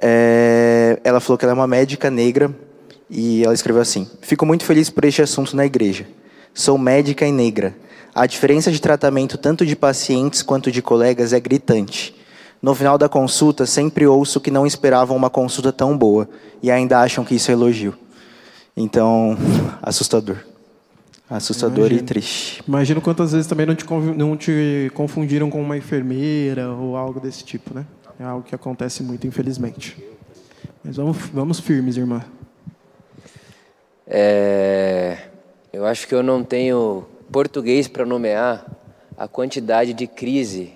É, 0.00 1.00
ela 1.04 1.20
falou 1.20 1.36
que 1.36 1.44
ela 1.44 1.52
é 1.52 1.54
uma 1.54 1.66
médica 1.66 2.10
negra 2.10 2.50
e 3.10 3.44
ela 3.44 3.52
escreveu 3.52 3.82
assim: 3.82 4.08
Fico 4.22 4.46
muito 4.46 4.64
feliz 4.64 4.88
por 4.88 5.04
este 5.04 5.20
assunto 5.20 5.54
na 5.54 5.66
igreja. 5.66 6.06
Sou 6.54 6.78
médica 6.78 7.26
e 7.26 7.30
negra. 7.30 7.76
A 8.14 8.24
diferença 8.24 8.72
de 8.72 8.80
tratamento 8.80 9.36
tanto 9.36 9.66
de 9.66 9.76
pacientes 9.76 10.40
quanto 10.40 10.72
de 10.72 10.80
colegas 10.80 11.34
é 11.34 11.40
gritante. 11.40 12.21
No 12.62 12.76
final 12.76 12.96
da 12.96 13.08
consulta, 13.08 13.66
sempre 13.66 14.06
ouço 14.06 14.40
que 14.40 14.48
não 14.48 14.64
esperavam 14.64 15.16
uma 15.16 15.28
consulta 15.28 15.72
tão 15.72 15.98
boa 15.98 16.28
e 16.62 16.70
ainda 16.70 17.00
acham 17.00 17.24
que 17.24 17.34
isso 17.34 17.50
é 17.50 17.54
elogio. 17.54 17.92
Então, 18.76 19.36
assustador. 19.82 20.36
Assustador 21.28 21.86
Imagino. 21.86 22.00
e 22.00 22.04
triste. 22.04 22.62
Imagino 22.68 23.00
quantas 23.00 23.32
vezes 23.32 23.48
também 23.48 23.66
não 23.66 23.74
te, 23.74 23.84
não 24.16 24.36
te 24.36 24.92
confundiram 24.94 25.50
com 25.50 25.60
uma 25.60 25.76
enfermeira 25.76 26.70
ou 26.70 26.96
algo 26.96 27.18
desse 27.18 27.42
tipo, 27.42 27.74
né? 27.74 27.84
É 28.20 28.22
algo 28.22 28.44
que 28.44 28.54
acontece 28.54 29.02
muito, 29.02 29.26
infelizmente. 29.26 29.96
Mas 30.84 30.96
vamos, 30.96 31.16
vamos 31.32 31.58
firmes, 31.58 31.96
irmã. 31.96 32.22
É, 34.06 35.18
eu 35.72 35.84
acho 35.84 36.06
que 36.06 36.14
eu 36.14 36.22
não 36.22 36.44
tenho 36.44 37.04
português 37.32 37.88
para 37.88 38.04
nomear 38.04 38.64
a 39.16 39.26
quantidade 39.26 39.94
de 39.94 40.06
crise 40.06 40.74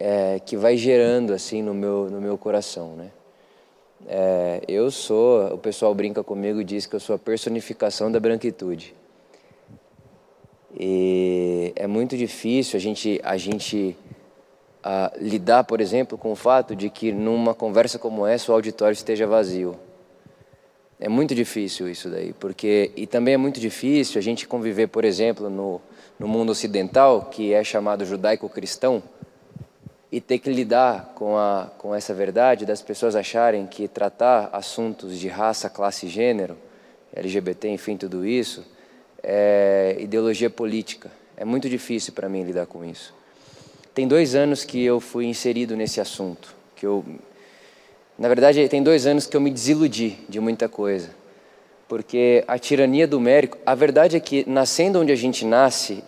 é, 0.00 0.40
que 0.40 0.56
vai 0.56 0.78
gerando 0.78 1.34
assim 1.34 1.62
no 1.62 1.74
meu 1.74 2.08
no 2.10 2.20
meu 2.20 2.38
coração, 2.38 2.96
né? 2.96 3.10
É, 4.08 4.62
eu 4.66 4.90
sou, 4.90 5.54
o 5.54 5.58
pessoal 5.58 5.94
brinca 5.94 6.24
comigo 6.24 6.58
e 6.58 6.64
diz 6.64 6.86
que 6.86 6.96
eu 6.96 7.00
sou 7.00 7.16
a 7.16 7.18
personificação 7.18 8.10
da 8.10 8.18
branquitude. 8.18 8.94
E 10.74 11.72
é 11.76 11.86
muito 11.86 12.16
difícil 12.16 12.78
a 12.78 12.80
gente 12.80 13.20
a 13.22 13.36
gente 13.36 13.94
a, 14.82 15.12
lidar, 15.18 15.64
por 15.64 15.82
exemplo, 15.82 16.16
com 16.16 16.32
o 16.32 16.36
fato 16.36 16.74
de 16.74 16.88
que 16.88 17.12
numa 17.12 17.54
conversa 17.54 17.98
como 17.98 18.26
essa 18.26 18.50
o 18.50 18.54
auditório 18.54 18.94
esteja 18.94 19.26
vazio. 19.26 19.78
É 20.98 21.08
muito 21.08 21.34
difícil 21.34 21.88
isso 21.88 22.08
daí, 22.08 22.32
porque 22.34 22.90
e 22.96 23.06
também 23.06 23.34
é 23.34 23.38
muito 23.38 23.60
difícil 23.60 24.18
a 24.18 24.22
gente 24.22 24.46
conviver, 24.46 24.86
por 24.86 25.04
exemplo, 25.04 25.50
no, 25.50 25.80
no 26.18 26.28
mundo 26.28 26.50
ocidental, 26.50 27.26
que 27.30 27.52
é 27.52 27.62
chamado 27.64 28.04
judaico-cristão, 28.04 29.02
e 30.10 30.20
ter 30.20 30.38
que 30.38 30.50
lidar 30.50 31.12
com, 31.14 31.36
a, 31.36 31.70
com 31.78 31.94
essa 31.94 32.12
verdade 32.12 32.66
das 32.66 32.82
pessoas 32.82 33.14
acharem 33.14 33.66
que 33.66 33.86
tratar 33.86 34.50
assuntos 34.52 35.18
de 35.18 35.28
raça, 35.28 35.70
classe 35.70 36.06
e 36.06 36.08
gênero, 36.08 36.56
LGBT, 37.14 37.68
enfim, 37.68 37.96
tudo 37.96 38.26
isso, 38.26 38.64
é 39.22 39.96
ideologia 39.98 40.50
política. 40.50 41.10
É 41.36 41.44
muito 41.44 41.68
difícil 41.68 42.12
para 42.12 42.28
mim 42.28 42.42
lidar 42.42 42.66
com 42.66 42.84
isso. 42.84 43.14
Tem 43.94 44.06
dois 44.06 44.34
anos 44.34 44.64
que 44.64 44.84
eu 44.84 45.00
fui 45.00 45.26
inserido 45.26 45.76
nesse 45.76 46.00
assunto, 46.00 46.54
que 46.76 46.86
eu 46.86 47.04
na 48.20 48.28
verdade, 48.28 48.68
tem 48.68 48.82
dois 48.82 49.06
anos 49.06 49.26
que 49.26 49.34
eu 49.34 49.40
me 49.40 49.50
desiludi 49.50 50.18
de 50.28 50.38
muita 50.40 50.68
coisa. 50.68 51.08
Porque 51.88 52.44
a 52.46 52.58
tirania 52.58 53.08
do 53.08 53.18
mérito, 53.18 53.56
a 53.64 53.74
verdade 53.74 54.14
é 54.14 54.20
que 54.20 54.44
nascendo 54.46 55.00
onde 55.00 55.10
a 55.10 55.16
gente 55.16 55.46
nasce, 55.46 56.04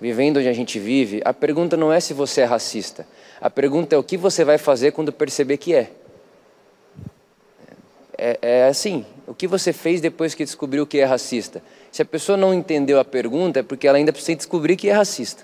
vivendo 0.00 0.38
onde 0.38 0.48
a 0.48 0.52
gente 0.52 0.80
vive, 0.80 1.22
a 1.24 1.32
pergunta 1.32 1.76
não 1.76 1.92
é 1.92 2.00
se 2.00 2.12
você 2.12 2.40
é 2.40 2.44
racista. 2.44 3.06
A 3.42 3.50
pergunta 3.50 3.96
é 3.96 3.98
o 3.98 4.04
que 4.04 4.16
você 4.16 4.44
vai 4.44 4.56
fazer 4.56 4.92
quando 4.92 5.12
perceber 5.12 5.56
que 5.56 5.74
é. 5.74 5.90
É, 8.16 8.38
é 8.40 8.68
assim, 8.68 9.04
o 9.26 9.34
que 9.34 9.48
você 9.48 9.72
fez 9.72 10.00
depois 10.00 10.32
que 10.32 10.44
descobriu 10.44 10.86
que 10.86 10.98
é 10.98 11.04
racista? 11.04 11.60
Se 11.90 12.00
a 12.00 12.04
pessoa 12.04 12.38
não 12.38 12.54
entendeu 12.54 13.00
a 13.00 13.04
pergunta, 13.04 13.58
é 13.58 13.62
porque 13.64 13.88
ela 13.88 13.98
ainda 13.98 14.12
precisa 14.12 14.36
descobrir 14.36 14.76
que 14.76 14.88
é 14.88 14.92
racista. 14.92 15.42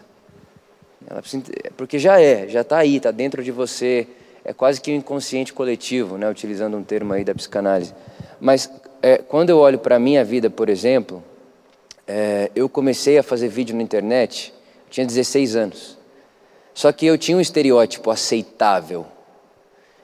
Precisa, 1.21 1.43
porque 1.77 1.99
já 1.99 2.21
é, 2.21 2.47
já 2.47 2.61
está 2.61 2.79
aí, 2.79 2.99
está 2.99 3.11
dentro 3.11 3.43
de 3.43 3.51
você 3.51 4.07
é 4.45 4.53
quase 4.53 4.81
que 4.81 4.93
um 4.93 4.95
inconsciente 4.95 5.53
coletivo, 5.53 6.17
né, 6.17 6.31
utilizando 6.31 6.77
um 6.77 6.85
termo 6.85 7.13
aí 7.13 7.25
da 7.25 7.35
psicanálise. 7.35 7.93
Mas 8.41 8.71
é, 9.03 9.19
quando 9.19 9.51
eu 9.51 9.59
olho 9.59 9.79
para 9.79 9.97
a 9.97 9.99
minha 9.99 10.25
vida, 10.25 10.49
por 10.49 10.69
exemplo, 10.69 11.23
é, 12.07 12.49
eu 12.55 12.69
comecei 12.69 13.19
a 13.19 13.25
fazer 13.25 13.49
vídeo 13.49 13.75
na 13.75 13.83
internet, 13.83 14.55
tinha 14.89 15.05
16 15.05 15.57
anos. 15.57 15.98
Só 16.79 16.93
que 16.93 17.07
eu 17.07 17.19
tinha 17.19 17.37
um 17.37 17.41
estereótipo 17.41 18.09
aceitável. 18.09 19.05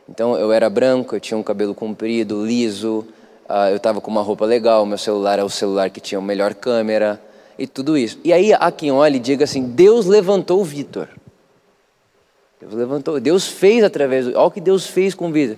Então 0.08 0.36
eu 0.36 0.50
era 0.50 0.68
branco, 0.68 1.14
eu 1.14 1.20
tinha 1.20 1.38
um 1.38 1.42
cabelo 1.42 1.72
comprido, 1.72 2.44
liso, 2.44 3.06
uh, 3.48 3.70
eu 3.70 3.76
estava 3.76 4.00
com 4.00 4.10
uma 4.10 4.22
roupa 4.22 4.44
legal, 4.44 4.84
meu 4.84 4.98
celular 4.98 5.34
era 5.34 5.44
o 5.44 5.48
celular 5.48 5.88
que 5.88 6.00
tinha 6.00 6.18
a 6.18 6.20
melhor 6.20 6.52
câmera 6.52 7.22
e 7.56 7.64
tudo 7.64 7.96
isso. 7.96 8.18
E 8.24 8.32
aí 8.32 8.52
há 8.52 8.72
quem 8.72 8.90
olhe 8.90 9.18
e 9.18 9.20
diga 9.20 9.44
assim: 9.44 9.62
Deus 9.62 10.06
levantou 10.06 10.60
o 10.60 10.64
Vitor. 10.64 11.08
Deus 12.60 12.74
levantou, 12.74 13.20
Deus 13.20 13.46
fez 13.46 13.84
através, 13.84 14.26
olha 14.26 14.40
o 14.40 14.50
que 14.50 14.60
Deus 14.60 14.84
fez 14.84 15.14
com 15.14 15.30
vida. 15.30 15.56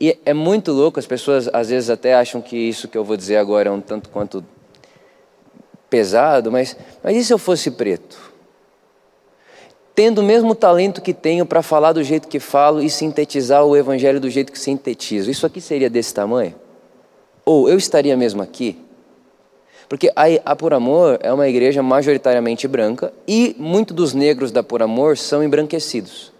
E 0.00 0.18
é 0.24 0.34
muito 0.34 0.72
louco, 0.72 0.98
as 0.98 1.06
pessoas 1.06 1.48
às 1.52 1.68
vezes 1.68 1.90
até 1.90 2.12
acham 2.12 2.42
que 2.42 2.56
isso 2.56 2.88
que 2.88 2.98
eu 2.98 3.04
vou 3.04 3.16
dizer 3.16 3.36
agora 3.36 3.68
é 3.68 3.72
um 3.72 3.80
tanto 3.80 4.08
quanto 4.08 4.44
pesado, 5.88 6.50
mas, 6.50 6.76
mas 7.04 7.16
e 7.16 7.24
se 7.24 7.32
eu 7.32 7.38
fosse 7.38 7.70
preto? 7.70 8.34
Tendo 9.96 10.18
o 10.18 10.22
mesmo 10.22 10.54
talento 10.54 11.00
que 11.00 11.14
tenho 11.14 11.46
para 11.46 11.62
falar 11.62 11.94
do 11.94 12.04
jeito 12.04 12.28
que 12.28 12.38
falo 12.38 12.82
e 12.82 12.90
sintetizar 12.90 13.64
o 13.64 13.74
evangelho 13.74 14.20
do 14.20 14.28
jeito 14.28 14.52
que 14.52 14.58
sintetizo, 14.58 15.30
isso 15.30 15.46
aqui 15.46 15.58
seria 15.58 15.88
desse 15.88 16.12
tamanho? 16.12 16.54
Ou 17.46 17.66
eu 17.66 17.78
estaria 17.78 18.14
mesmo 18.14 18.42
aqui? 18.42 18.78
Porque 19.88 20.12
a, 20.44 20.54
Por 20.54 20.74
Amor 20.74 21.18
é 21.22 21.32
uma 21.32 21.48
igreja 21.48 21.82
majoritariamente 21.82 22.68
branca 22.68 23.10
e 23.26 23.56
muitos 23.58 23.96
dos 23.96 24.12
negros 24.12 24.52
da 24.52 24.62
Por 24.62 24.82
Amor 24.82 25.16
são 25.16 25.42
embranquecidos. 25.42 26.30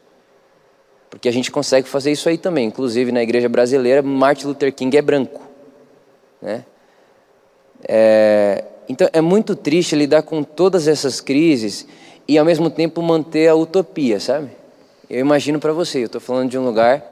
Porque 1.09 1.27
a 1.27 1.33
gente 1.33 1.51
consegue 1.51 1.89
fazer 1.89 2.13
isso 2.13 2.29
aí 2.29 2.37
também. 2.37 2.67
Inclusive, 2.67 3.11
na 3.11 3.23
igreja 3.23 3.49
brasileira, 3.49 4.03
Martin 4.03 4.49
Luther 4.49 4.71
King 4.71 4.99
é 4.99 5.01
branco. 5.01 5.41
Né? 6.43 6.63
É, 7.89 8.65
então, 8.87 9.09
é 9.15 9.23
muito 9.23 9.57
triste 9.57 9.97
lidar 9.97 10.25
com 10.25 10.43
todas 10.43 10.87
essas 10.87 11.23
crises 11.23 11.87
e, 12.29 12.39
ao 12.39 12.45
mesmo 12.45 12.71
tempo, 12.71 13.01
manter 13.03 13.49
a 13.49 13.55
utopia, 13.55 14.19
sabe? 14.19 14.51
Eu 15.09 15.21
imagino 15.21 15.61
para 15.61 15.73
você, 15.73 16.01
eu 16.01 16.07
estou 16.07 16.21
falando 16.21 16.51
de 16.51 16.59
um 16.59 16.65
lugar 16.65 17.03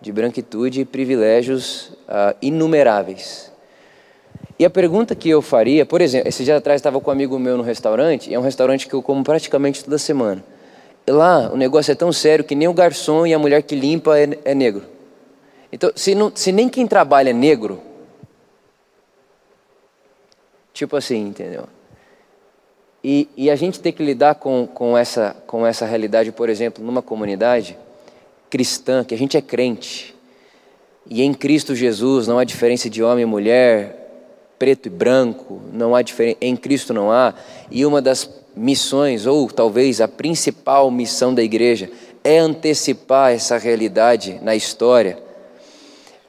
de 0.00 0.10
branquitude 0.10 0.80
e 0.80 0.84
privilégios 0.84 1.88
uh, 2.08 2.34
inumeráveis. 2.40 3.52
E 4.58 4.64
a 4.64 4.70
pergunta 4.70 5.14
que 5.14 5.28
eu 5.28 5.42
faria, 5.42 5.84
por 5.84 6.00
exemplo, 6.00 6.28
esse 6.28 6.44
dia 6.44 6.56
atrás 6.56 6.80
estava 6.80 7.00
com 7.00 7.10
um 7.10 7.12
amigo 7.12 7.38
meu 7.38 7.56
no 7.56 7.62
restaurante, 7.62 8.30
e 8.30 8.34
é 8.34 8.38
um 8.38 8.42
restaurante 8.42 8.88
que 8.88 8.94
eu 8.94 9.02
como 9.02 9.22
praticamente 9.22 9.84
toda 9.84 9.98
semana. 9.98 10.42
Lá 11.06 11.50
o 11.52 11.56
negócio 11.56 11.92
é 11.92 11.94
tão 11.94 12.12
sério 12.12 12.44
que 12.44 12.54
nem 12.54 12.68
o 12.68 12.72
garçom 12.72 13.26
e 13.26 13.34
a 13.34 13.38
mulher 13.38 13.62
que 13.62 13.74
limpa 13.74 14.18
é, 14.18 14.38
é 14.44 14.54
negro. 14.54 14.84
Então, 15.72 15.90
se, 15.94 16.14
não, 16.14 16.30
se 16.34 16.52
nem 16.52 16.68
quem 16.68 16.86
trabalha 16.86 17.30
é 17.30 17.32
negro, 17.32 17.80
tipo 20.72 20.96
assim, 20.96 21.28
entendeu? 21.28 21.64
E, 23.04 23.28
e, 23.36 23.50
a 23.50 23.56
gente 23.56 23.80
tem 23.80 23.92
que 23.92 24.02
lidar 24.02 24.36
com, 24.36 24.66
com, 24.66 24.96
essa, 24.96 25.34
com 25.46 25.66
essa 25.66 25.84
realidade, 25.84 26.30
por 26.30 26.48
exemplo, 26.48 26.84
numa 26.84 27.02
comunidade 27.02 27.76
cristã, 28.48 29.02
que 29.02 29.12
a 29.12 29.18
gente 29.18 29.36
é 29.36 29.40
crente, 29.40 30.14
e 31.08 31.22
em 31.22 31.34
Cristo 31.34 31.74
Jesus 31.74 32.28
não 32.28 32.38
há 32.38 32.44
diferença 32.44 32.88
de 32.88 33.02
homem 33.02 33.22
e 33.22 33.26
mulher, 33.26 34.02
preto 34.56 34.86
e 34.86 34.90
branco, 34.90 35.60
não 35.72 35.96
há 35.96 36.02
diferença, 36.02 36.38
em 36.40 36.56
Cristo 36.56 36.94
não 36.94 37.10
há, 37.10 37.34
e 37.70 37.84
uma 37.84 38.00
das 38.00 38.30
missões, 38.54 39.26
ou 39.26 39.50
talvez 39.50 40.00
a 40.00 40.06
principal 40.06 40.88
missão 40.90 41.34
da 41.34 41.42
igreja, 41.42 41.90
é 42.22 42.38
antecipar 42.38 43.32
essa 43.32 43.58
realidade 43.58 44.38
na 44.42 44.54
história. 44.54 45.18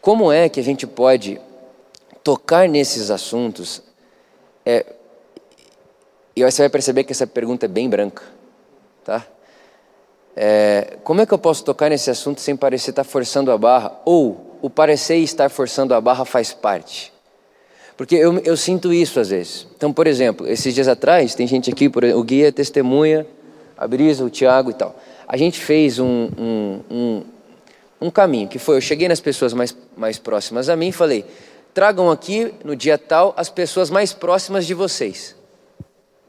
Como 0.01 0.31
é 0.31 0.49
que 0.49 0.59
a 0.59 0.63
gente 0.63 0.87
pode 0.87 1.39
tocar 2.23 2.67
nesses 2.67 3.11
assuntos? 3.11 3.83
É, 4.65 4.85
e 6.35 6.43
você 6.43 6.63
vai 6.63 6.69
perceber 6.69 7.03
que 7.03 7.11
essa 7.11 7.27
pergunta 7.27 7.65
é 7.65 7.69
bem 7.69 7.89
branca, 7.89 8.23
tá? 9.03 9.25
É, 10.35 10.97
como 11.03 11.21
é 11.21 11.25
que 11.25 11.33
eu 11.33 11.37
posso 11.37 11.63
tocar 11.63 11.89
nesse 11.89 12.09
assunto 12.09 12.41
sem 12.41 12.55
parecer 12.55 12.89
estar 12.89 13.03
forçando 13.03 13.51
a 13.51 13.57
barra? 13.57 13.99
Ou 14.03 14.57
o 14.61 14.69
parecer 14.69 15.17
estar 15.17 15.49
forçando 15.49 15.93
a 15.93 16.01
barra 16.01 16.25
faz 16.25 16.51
parte? 16.51 17.13
Porque 17.95 18.15
eu, 18.15 18.39
eu 18.39 18.57
sinto 18.57 18.91
isso 18.91 19.19
às 19.19 19.29
vezes. 19.29 19.67
Então, 19.75 19.93
por 19.93 20.07
exemplo, 20.07 20.47
esses 20.47 20.73
dias 20.73 20.87
atrás, 20.87 21.35
tem 21.35 21.45
gente 21.45 21.69
aqui, 21.69 21.87
por, 21.87 22.03
o 22.03 22.23
Guia 22.23 22.51
testemunha, 22.51 23.27
a 23.77 23.87
Brisa, 23.87 24.23
o 24.23 24.29
Tiago 24.29 24.71
e 24.71 24.73
tal. 24.73 24.99
A 25.27 25.37
gente 25.37 25.59
fez 25.59 25.99
um, 25.99 26.29
um, 26.37 26.79
um, 26.89 27.23
um 28.01 28.09
caminho, 28.09 28.47
que 28.47 28.57
foi, 28.57 28.77
eu 28.77 28.81
cheguei 28.81 29.07
nas 29.07 29.19
pessoas 29.19 29.53
mais, 29.53 29.75
mais 29.95 30.17
próximas 30.17 30.67
a 30.67 30.75
mim 30.75 30.87
e 30.87 30.91
falei, 30.91 31.25
tragam 31.73 32.09
aqui, 32.09 32.53
no 32.63 32.75
dia 32.75 32.97
tal, 32.97 33.33
as 33.37 33.49
pessoas 33.49 33.91
mais 33.91 34.13
próximas 34.13 34.65
de 34.65 34.73
vocês. 34.73 35.35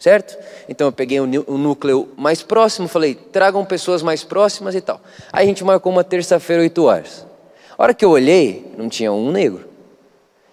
Certo? 0.04 0.36
Então 0.68 0.88
eu 0.88 0.92
peguei 0.92 1.18
o, 1.18 1.26
núcleo 1.26 2.10
mais 2.14 2.42
próximo, 2.42 2.86
falei, 2.86 3.14
tragam 3.14 3.64
pessoas 3.64 4.02
mais 4.02 4.22
próximas 4.22 4.74
e 4.74 4.82
tal. 4.82 5.00
Aí 5.32 5.46
a 5.46 5.48
gente 5.48 5.64
marcou 5.64 5.90
uma 5.90 6.04
terça-feira, 6.04 6.60
8 6.60 6.84
horas. 6.84 7.26
A 7.70 7.82
hora 7.82 7.94
que 7.94 8.04
eu 8.04 8.10
olhei, 8.10 8.70
não 8.76 8.86
tinha 8.86 9.10
um 9.10 9.32
negro 9.32 9.66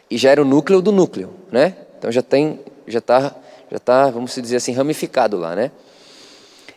e 0.09 0.17
já 0.17 0.29
era 0.29 0.41
o 0.41 0.45
núcleo 0.45 0.81
do 0.81 0.93
núcleo, 0.93 1.31
né? 1.51 1.75
Então 1.97 2.09
já 2.09 2.21
tem, 2.21 2.61
já 2.87 2.99
está, 2.99 3.35
já 3.69 3.77
tá, 3.77 4.09
vamos 4.09 4.33
dizer 4.33 4.55
assim, 4.55 4.71
ramificado 4.71 5.35
lá, 5.35 5.53
né? 5.53 5.69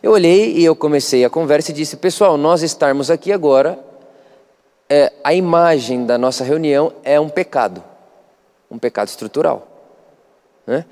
Eu 0.03 0.11
olhei 0.11 0.57
e 0.57 0.65
eu 0.65 0.75
comecei 0.75 1.23
a 1.23 1.29
conversa 1.29 1.71
e 1.71 1.73
disse, 1.73 1.95
pessoal, 1.95 2.35
nós 2.35 2.61
estarmos 2.61 3.09
aqui 3.09 3.31
agora, 3.31 3.79
é, 4.89 5.13
a 5.23 5.33
imagem 5.33 6.05
da 6.05 6.17
nossa 6.17 6.43
reunião 6.43 6.91
é 7.05 7.17
um 7.21 7.29
pecado, 7.29 7.81
um 8.69 8.77
pecado 8.77 9.07
estrutural, 9.07 9.65
né? 10.67 10.83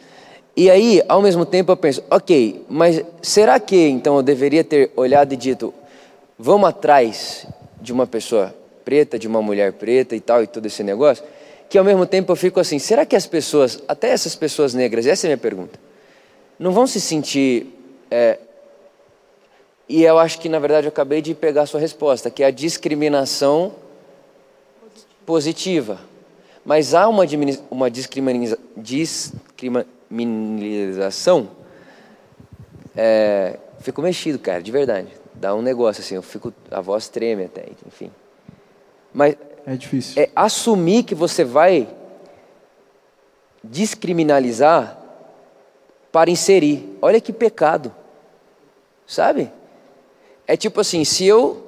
E 0.56 0.70
aí, 0.70 1.02
ao 1.08 1.22
mesmo 1.22 1.46
tempo, 1.46 1.72
eu 1.72 1.78
penso, 1.78 2.04
ok, 2.12 2.64
mas 2.70 3.04
será 3.22 3.60
que 3.60 3.76
então 3.76 4.18
eu 4.18 4.22
deveria 4.22 4.64
ter 4.64 4.92
olhado 4.96 5.34
e 5.34 5.38
dito, 5.38 5.74
vamos 6.38 6.70
atrás 6.70 7.48
de 7.82 7.92
uma 7.92 8.06
pessoa 8.06 8.54
preta, 8.86 9.18
de 9.18 9.28
uma 9.28 9.42
mulher 9.42 9.74
preta 9.74 10.16
e 10.16 10.20
tal, 10.20 10.44
e 10.44 10.48
todo 10.48 10.66
esse 10.68 10.84
negócio? 10.84 11.24
Que 11.68 11.78
ao 11.78 11.84
mesmo 11.84 12.06
tempo 12.06 12.32
eu 12.32 12.36
fico 12.36 12.60
assim, 12.60 12.78
será 12.78 13.04
que 13.04 13.16
as 13.16 13.26
pessoas, 13.26 13.82
até 13.88 14.10
essas 14.10 14.36
pessoas 14.36 14.76
negras, 14.76 15.08
essa 15.08 15.26
é 15.26 15.28
a 15.28 15.32
minha 15.32 15.38
pergunta, 15.40 15.80
não 16.60 16.72
vão 16.72 16.86
se 16.86 17.02
sentir. 17.02 17.66
É, 18.12 18.38
e 19.90 20.04
eu 20.04 20.20
acho 20.20 20.40
que, 20.40 20.48
na 20.48 20.60
verdade, 20.60 20.86
eu 20.86 20.90
acabei 20.90 21.20
de 21.20 21.34
pegar 21.34 21.64
a 21.64 21.66
sua 21.66 21.80
resposta, 21.80 22.30
que 22.30 22.44
é 22.44 22.46
a 22.46 22.52
discriminação 22.52 23.74
positiva. 25.26 26.00
Mas 26.64 26.94
há 26.94 27.08
uma, 27.10 27.24
uma 27.72 27.90
discriminação 27.90 28.58
criminalização, 30.14 31.50
é, 32.96 33.58
fico 33.80 34.02
mexido, 34.02 34.38
cara, 34.38 34.62
de 34.62 34.72
verdade. 34.72 35.08
Dá 35.34 35.56
um 35.56 35.62
negócio 35.62 36.02
assim, 36.02 36.16
eu 36.16 36.22
fico, 36.22 36.54
a 36.70 36.80
voz 36.80 37.10
treme 37.10 37.46
até, 37.46 37.66
enfim. 37.88 38.12
Mas 39.12 39.36
é 39.66 39.76
difícil. 39.76 40.22
É 40.22 40.30
assumir 40.36 41.04
que 41.04 41.16
você 41.16 41.44
vai 41.44 41.88
descriminalizar 43.64 45.00
para 46.12 46.30
inserir. 46.30 46.98
Olha 47.02 47.20
que 47.20 47.34
pecado. 47.34 47.94
Sabe? 49.08 49.52
É 50.46 50.56
tipo 50.56 50.80
assim, 50.80 51.04
se 51.04 51.26
eu 51.26 51.62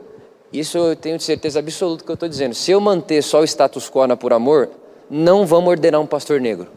isso 0.54 0.78
eu 0.78 0.96
tenho 0.96 1.20
certeza 1.20 1.60
absoluta 1.60 2.04
que 2.04 2.10
eu 2.10 2.14
estou 2.14 2.30
dizendo. 2.30 2.54
Se 2.54 2.72
eu 2.72 2.80
manter 2.80 3.22
só 3.22 3.41
o 3.41 3.43
status 3.43 3.89
quo 3.89 4.08
na 4.08 4.16
por 4.16 4.32
amor, 4.32 4.70
não 5.10 5.46
vamos 5.46 5.70
ordenar 5.70 6.00
um 6.00 6.06
pastor 6.06 6.39
negro. 6.39 6.70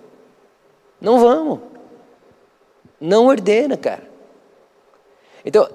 Não 1.01 1.21
vamos. 1.21 1.61
Não 3.01 3.27
ordena, 3.27 3.77
cara. 3.77 4.09
Então, 5.45 5.69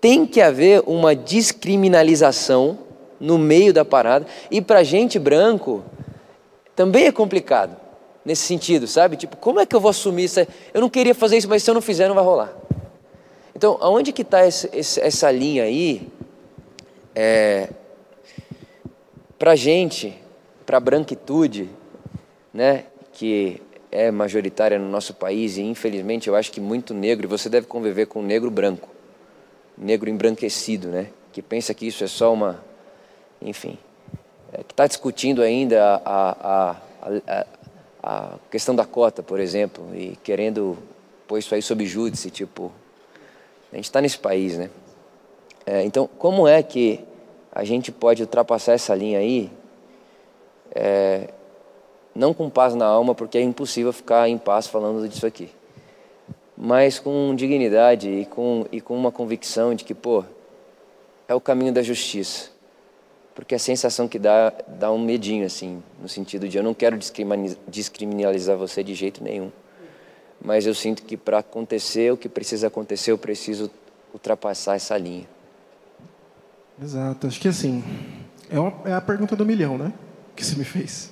tem 0.00 0.26
que 0.26 0.40
haver 0.40 0.82
uma 0.86 1.14
descriminalização 1.14 2.78
no 3.20 3.38
meio 3.38 3.72
da 3.72 3.84
parada. 3.84 4.26
E 4.50 4.60
para 4.60 4.82
gente 4.82 5.18
branco, 5.18 5.84
também 6.74 7.06
é 7.06 7.12
complicado. 7.12 7.76
Nesse 8.24 8.42
sentido, 8.42 8.86
sabe? 8.86 9.18
Tipo, 9.18 9.36
como 9.36 9.60
é 9.60 9.66
que 9.66 9.76
eu 9.76 9.80
vou 9.80 9.90
assumir 9.90 10.24
isso? 10.24 10.40
Eu 10.72 10.80
não 10.80 10.88
queria 10.88 11.14
fazer 11.14 11.36
isso, 11.36 11.48
mas 11.48 11.62
se 11.62 11.70
eu 11.70 11.74
não 11.74 11.82
fizer, 11.82 12.08
não 12.08 12.14
vai 12.14 12.24
rolar. 12.24 12.54
Então, 13.54 13.76
aonde 13.82 14.12
que 14.12 14.22
está 14.22 14.40
essa 14.40 15.30
linha 15.30 15.64
aí? 15.64 16.08
É, 17.14 17.68
para 19.38 19.54
gente, 19.54 20.18
para 20.64 20.80
branquitude, 20.80 21.68
né? 22.52 22.84
Que 23.12 23.60
é 23.94 24.10
majoritária 24.10 24.76
no 24.76 24.90
nosso 24.90 25.14
país 25.14 25.56
e 25.56 25.62
infelizmente 25.62 26.26
eu 26.26 26.34
acho 26.34 26.50
que 26.50 26.60
muito 26.60 26.92
negro, 26.92 27.26
e 27.26 27.28
você 27.28 27.48
deve 27.48 27.68
conviver 27.68 28.06
com 28.06 28.20
negro 28.20 28.50
branco, 28.50 28.88
negro 29.78 30.10
embranquecido, 30.10 30.88
né? 30.88 31.06
Que 31.32 31.40
pensa 31.40 31.72
que 31.72 31.86
isso 31.86 32.02
é 32.02 32.08
só 32.08 32.32
uma, 32.32 32.60
enfim, 33.40 33.78
é, 34.52 34.64
que 34.64 34.72
está 34.72 34.88
discutindo 34.88 35.42
ainda 35.42 35.80
a, 35.82 36.00
a, 36.04 36.76
a, 37.02 37.46
a, 38.02 38.38
questão 38.50 38.74
da 38.74 38.84
cota, 38.84 39.22
por 39.22 39.38
exemplo, 39.38 39.88
e 39.94 40.16
querendo 40.24 40.76
pôr 41.28 41.38
isso 41.38 41.54
aí 41.54 41.62
sob 41.62 41.86
júdice, 41.86 42.30
tipo, 42.30 42.72
a 43.72 43.76
gente 43.76 43.84
está 43.84 44.00
nesse 44.00 44.18
país, 44.18 44.58
né? 44.58 44.70
É, 45.64 45.84
então, 45.84 46.08
como 46.18 46.48
é 46.48 46.62
que 46.64 47.00
a 47.52 47.62
gente 47.62 47.92
pode 47.92 48.22
ultrapassar 48.22 48.72
essa 48.72 48.92
linha 48.92 49.20
aí? 49.20 49.50
É, 50.74 51.28
não 52.14 52.32
com 52.32 52.48
paz 52.48 52.74
na 52.74 52.86
alma, 52.86 53.14
porque 53.14 53.38
é 53.38 53.42
impossível 53.42 53.92
ficar 53.92 54.28
em 54.28 54.38
paz 54.38 54.66
falando 54.66 55.08
disso 55.08 55.26
aqui, 55.26 55.50
mas 56.56 56.98
com 56.98 57.34
dignidade 57.34 58.08
e 58.08 58.26
com, 58.26 58.66
e 58.70 58.80
com 58.80 58.96
uma 58.96 59.10
convicção 59.10 59.74
de 59.74 59.84
que, 59.84 59.94
pô, 59.94 60.24
é 61.26 61.34
o 61.34 61.40
caminho 61.40 61.72
da 61.72 61.82
justiça. 61.82 62.54
Porque 63.34 63.54
a 63.54 63.58
sensação 63.58 64.06
que 64.06 64.18
dá, 64.18 64.52
dá 64.68 64.92
um 64.92 64.98
medinho, 64.98 65.44
assim, 65.44 65.82
no 66.00 66.08
sentido 66.08 66.48
de 66.48 66.56
eu 66.56 66.62
não 66.62 66.72
quero 66.72 66.96
descriminalizar 67.66 68.56
você 68.56 68.84
de 68.84 68.94
jeito 68.94 69.24
nenhum. 69.24 69.50
Mas 70.40 70.66
eu 70.66 70.74
sinto 70.74 71.02
que 71.02 71.16
para 71.16 71.38
acontecer 71.38 72.12
o 72.12 72.16
que 72.16 72.28
precisa 72.28 72.68
acontecer, 72.68 73.10
eu 73.10 73.18
preciso 73.18 73.70
ultrapassar 74.12 74.76
essa 74.76 74.96
linha. 74.96 75.26
Exato. 76.80 77.26
Acho 77.26 77.40
que 77.40 77.48
assim, 77.48 77.82
é, 78.48 78.60
uma, 78.60 78.72
é 78.84 78.92
a 78.92 79.00
pergunta 79.00 79.34
do 79.34 79.44
milhão, 79.44 79.76
né? 79.76 79.92
Que 80.36 80.44
você 80.44 80.54
me 80.54 80.64
fez. 80.64 81.10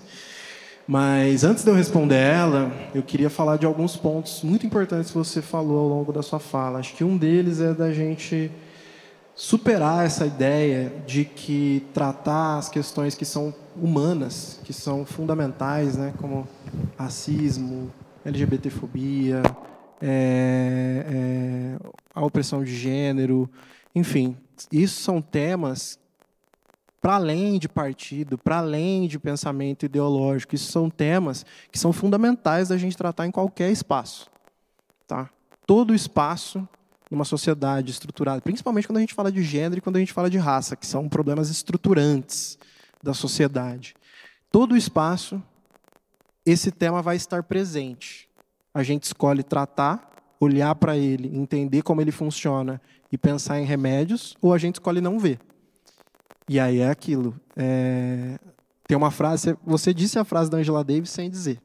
Mas 0.86 1.44
antes 1.44 1.64
de 1.64 1.70
eu 1.70 1.74
responder 1.74 2.16
ela, 2.16 2.72
eu 2.94 3.02
queria 3.02 3.30
falar 3.30 3.56
de 3.56 3.66
alguns 3.66 3.96
pontos 3.96 4.42
muito 4.42 4.66
importantes 4.66 5.10
que 5.10 5.16
você 5.16 5.40
falou 5.40 5.78
ao 5.80 5.88
longo 5.88 6.12
da 6.12 6.22
sua 6.22 6.40
fala. 6.40 6.80
Acho 6.80 6.94
que 6.94 7.04
um 7.04 7.16
deles 7.16 7.60
é 7.60 7.72
da 7.72 7.92
gente 7.92 8.50
superar 9.34 10.04
essa 10.04 10.26
ideia 10.26 10.92
de 11.06 11.24
que 11.24 11.86
tratar 11.94 12.58
as 12.58 12.68
questões 12.68 13.14
que 13.14 13.24
são 13.24 13.54
humanas, 13.76 14.60
que 14.64 14.72
são 14.72 15.06
fundamentais, 15.06 15.96
né, 15.96 16.12
como 16.18 16.46
racismo, 16.98 17.90
LGBTfobia, 18.24 19.42
é, 20.00 21.06
é, 21.08 21.86
a 22.14 22.24
opressão 22.24 22.62
de 22.62 22.74
gênero, 22.74 23.48
enfim, 23.94 24.36
isso 24.70 25.00
são 25.00 25.22
temas 25.22 25.98
para 27.02 27.16
além 27.16 27.58
de 27.58 27.68
partido, 27.68 28.38
para 28.38 28.58
além 28.58 29.08
de 29.08 29.18
pensamento 29.18 29.84
ideológico. 29.84 30.54
Isso 30.54 30.70
são 30.70 30.88
temas 30.88 31.44
que 31.72 31.76
são 31.78 31.92
fundamentais 31.92 32.68
da 32.68 32.78
gente 32.78 32.96
tratar 32.96 33.26
em 33.26 33.30
qualquer 33.32 33.72
espaço. 33.72 34.30
Tá? 35.08 35.28
Todo 35.66 35.96
espaço 35.96 36.66
numa 37.10 37.24
sociedade 37.24 37.90
estruturada, 37.90 38.40
principalmente 38.40 38.86
quando 38.86 38.98
a 38.98 39.00
gente 39.00 39.14
fala 39.14 39.32
de 39.32 39.42
gênero 39.42 39.78
e 39.78 39.80
quando 39.80 39.96
a 39.96 39.98
gente 39.98 40.12
fala 40.12 40.30
de 40.30 40.38
raça, 40.38 40.76
que 40.76 40.86
são 40.86 41.08
problemas 41.08 41.50
estruturantes 41.50 42.56
da 43.02 43.12
sociedade. 43.12 43.94
Todo 44.50 44.76
espaço, 44.76 45.42
esse 46.46 46.70
tema 46.70 47.02
vai 47.02 47.16
estar 47.16 47.42
presente. 47.42 48.28
A 48.72 48.84
gente 48.84 49.02
escolhe 49.02 49.42
tratar, 49.42 50.08
olhar 50.38 50.74
para 50.76 50.96
ele, 50.96 51.36
entender 51.36 51.82
como 51.82 52.00
ele 52.00 52.12
funciona 52.12 52.80
e 53.10 53.18
pensar 53.18 53.60
em 53.60 53.64
remédios, 53.64 54.36
ou 54.40 54.54
a 54.54 54.58
gente 54.58 54.76
escolhe 54.76 55.00
não 55.00 55.18
ver. 55.18 55.40
E 56.52 56.60
aí 56.60 56.80
é 56.80 56.90
aquilo. 56.90 57.34
É... 57.56 58.38
Tem 58.86 58.94
uma 58.94 59.10
frase, 59.10 59.56
você 59.64 59.94
disse 59.94 60.18
a 60.18 60.24
frase 60.24 60.50
da 60.50 60.58
Angela 60.58 60.84
Davis 60.84 61.08
sem 61.08 61.30
dizer. 61.30 61.58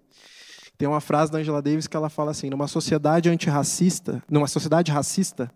Tem 0.78 0.88
uma 0.88 1.02
frase 1.02 1.30
da 1.30 1.40
Angela 1.40 1.62
Davis 1.62 1.88
que 1.88 1.98
ela 1.98 2.08
fala 2.08 2.32
assim: 2.32 2.50
numa 2.50 2.70
sociedade 2.70 3.28
antirracista, 3.28 4.24
numa 4.32 4.48
sociedade 4.48 4.90
racista, 4.90 5.52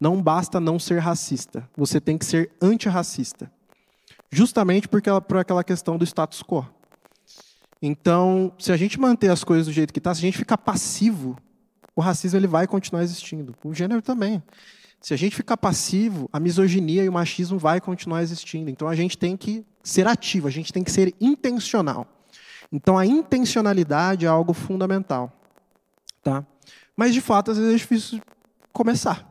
não 0.00 0.22
basta 0.22 0.60
não 0.60 0.78
ser 0.78 1.00
racista, 1.00 1.68
você 1.76 2.00
tem 2.00 2.16
que 2.16 2.24
ser 2.24 2.52
antirracista. 2.62 3.50
Justamente 4.30 4.86
porque 4.86 5.08
ela, 5.08 5.20
por 5.20 5.38
aquela 5.38 5.64
questão 5.64 5.98
do 5.98 6.04
status 6.04 6.40
quo. 6.40 6.64
Então, 7.82 8.52
se 8.56 8.70
a 8.70 8.76
gente 8.76 9.00
manter 9.00 9.32
as 9.32 9.42
coisas 9.42 9.66
do 9.66 9.72
jeito 9.72 9.92
que 9.92 9.98
está, 9.98 10.14
se 10.14 10.20
a 10.20 10.22
gente 10.22 10.38
ficar 10.38 10.58
passivo, 10.58 11.36
o 11.96 12.00
racismo 12.00 12.38
ele 12.38 12.46
vai 12.46 12.68
continuar 12.68 13.02
existindo. 13.02 13.52
O 13.64 13.74
gênero 13.74 14.00
também. 14.00 14.40
Se 15.00 15.14
a 15.14 15.16
gente 15.16 15.36
ficar 15.36 15.56
passivo, 15.56 16.28
a 16.32 16.40
misoginia 16.40 17.04
e 17.04 17.08
o 17.08 17.12
machismo 17.12 17.58
vai 17.58 17.80
continuar 17.80 18.22
existindo. 18.22 18.70
Então 18.70 18.88
a 18.88 18.94
gente 18.94 19.16
tem 19.16 19.36
que 19.36 19.64
ser 19.82 20.06
ativo, 20.06 20.48
a 20.48 20.50
gente 20.50 20.72
tem 20.72 20.82
que 20.82 20.90
ser 20.90 21.14
intencional. 21.20 22.06
Então 22.72 22.98
a 22.98 23.06
intencionalidade 23.06 24.26
é 24.26 24.28
algo 24.28 24.52
fundamental, 24.52 25.32
tá? 26.22 26.44
Mas 26.96 27.14
de 27.14 27.20
fato 27.20 27.50
às 27.50 27.58
vezes 27.58 27.72
é 27.72 27.76
difícil 27.76 28.20
começar, 28.72 29.28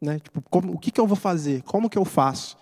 né? 0.00 0.20
Tipo, 0.20 0.42
como, 0.48 0.72
o 0.72 0.78
que, 0.78 0.90
que 0.90 1.00
eu 1.00 1.06
vou 1.06 1.16
fazer? 1.16 1.62
Como 1.62 1.90
que 1.90 1.98
eu 1.98 2.04
faço? 2.04 2.56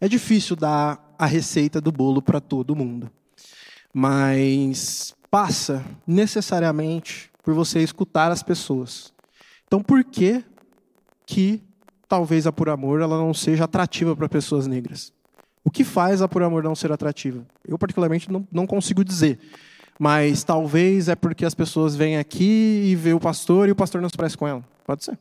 É 0.00 0.08
difícil 0.08 0.56
dar 0.56 1.14
a 1.18 1.26
receita 1.26 1.80
do 1.80 1.92
bolo 1.92 2.20
para 2.20 2.40
todo 2.40 2.74
mundo, 2.74 3.10
mas 3.94 5.14
passa 5.30 5.84
necessariamente 6.06 7.30
por 7.42 7.54
você 7.54 7.80
escutar 7.80 8.32
as 8.32 8.42
pessoas. 8.42 9.12
Então 9.66 9.82
por 9.82 10.02
que 10.02 10.44
que 11.26 11.62
talvez 12.08 12.46
a 12.46 12.52
Por 12.52 12.70
Amor 12.70 13.00
ela 13.00 13.18
não 13.18 13.34
seja 13.34 13.64
atrativa 13.64 14.16
para 14.16 14.28
pessoas 14.28 14.66
negras. 14.66 15.12
O 15.64 15.70
que 15.70 15.82
faz 15.82 16.22
a 16.22 16.28
Por 16.28 16.42
Amor 16.42 16.62
não 16.62 16.76
ser 16.76 16.92
atrativa? 16.92 17.44
Eu, 17.66 17.76
particularmente, 17.76 18.30
não, 18.30 18.46
não 18.52 18.66
consigo 18.66 19.04
dizer. 19.04 19.40
Mas 19.98 20.44
talvez 20.44 21.08
é 21.08 21.16
porque 21.16 21.44
as 21.44 21.54
pessoas 21.54 21.96
vêm 21.96 22.18
aqui 22.18 22.84
e 22.86 22.94
vê 22.94 23.12
o 23.12 23.20
pastor 23.20 23.68
e 23.68 23.72
o 23.72 23.76
pastor 23.76 24.00
não 24.00 24.08
se 24.08 24.16
parece 24.16 24.36
com 24.38 24.46
ela. 24.46 24.64
Pode 24.84 25.04
ser. 25.04 25.18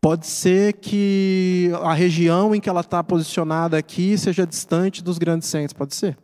Pode 0.00 0.26
ser 0.26 0.74
que 0.74 1.70
a 1.80 1.94
região 1.94 2.54
em 2.54 2.60
que 2.60 2.68
ela 2.68 2.80
está 2.80 3.02
posicionada 3.04 3.78
aqui 3.78 4.18
seja 4.18 4.46
distante 4.46 5.02
dos 5.02 5.16
grandes 5.16 5.48
centros. 5.48 5.72
Pode 5.72 5.94
ser. 5.94 6.18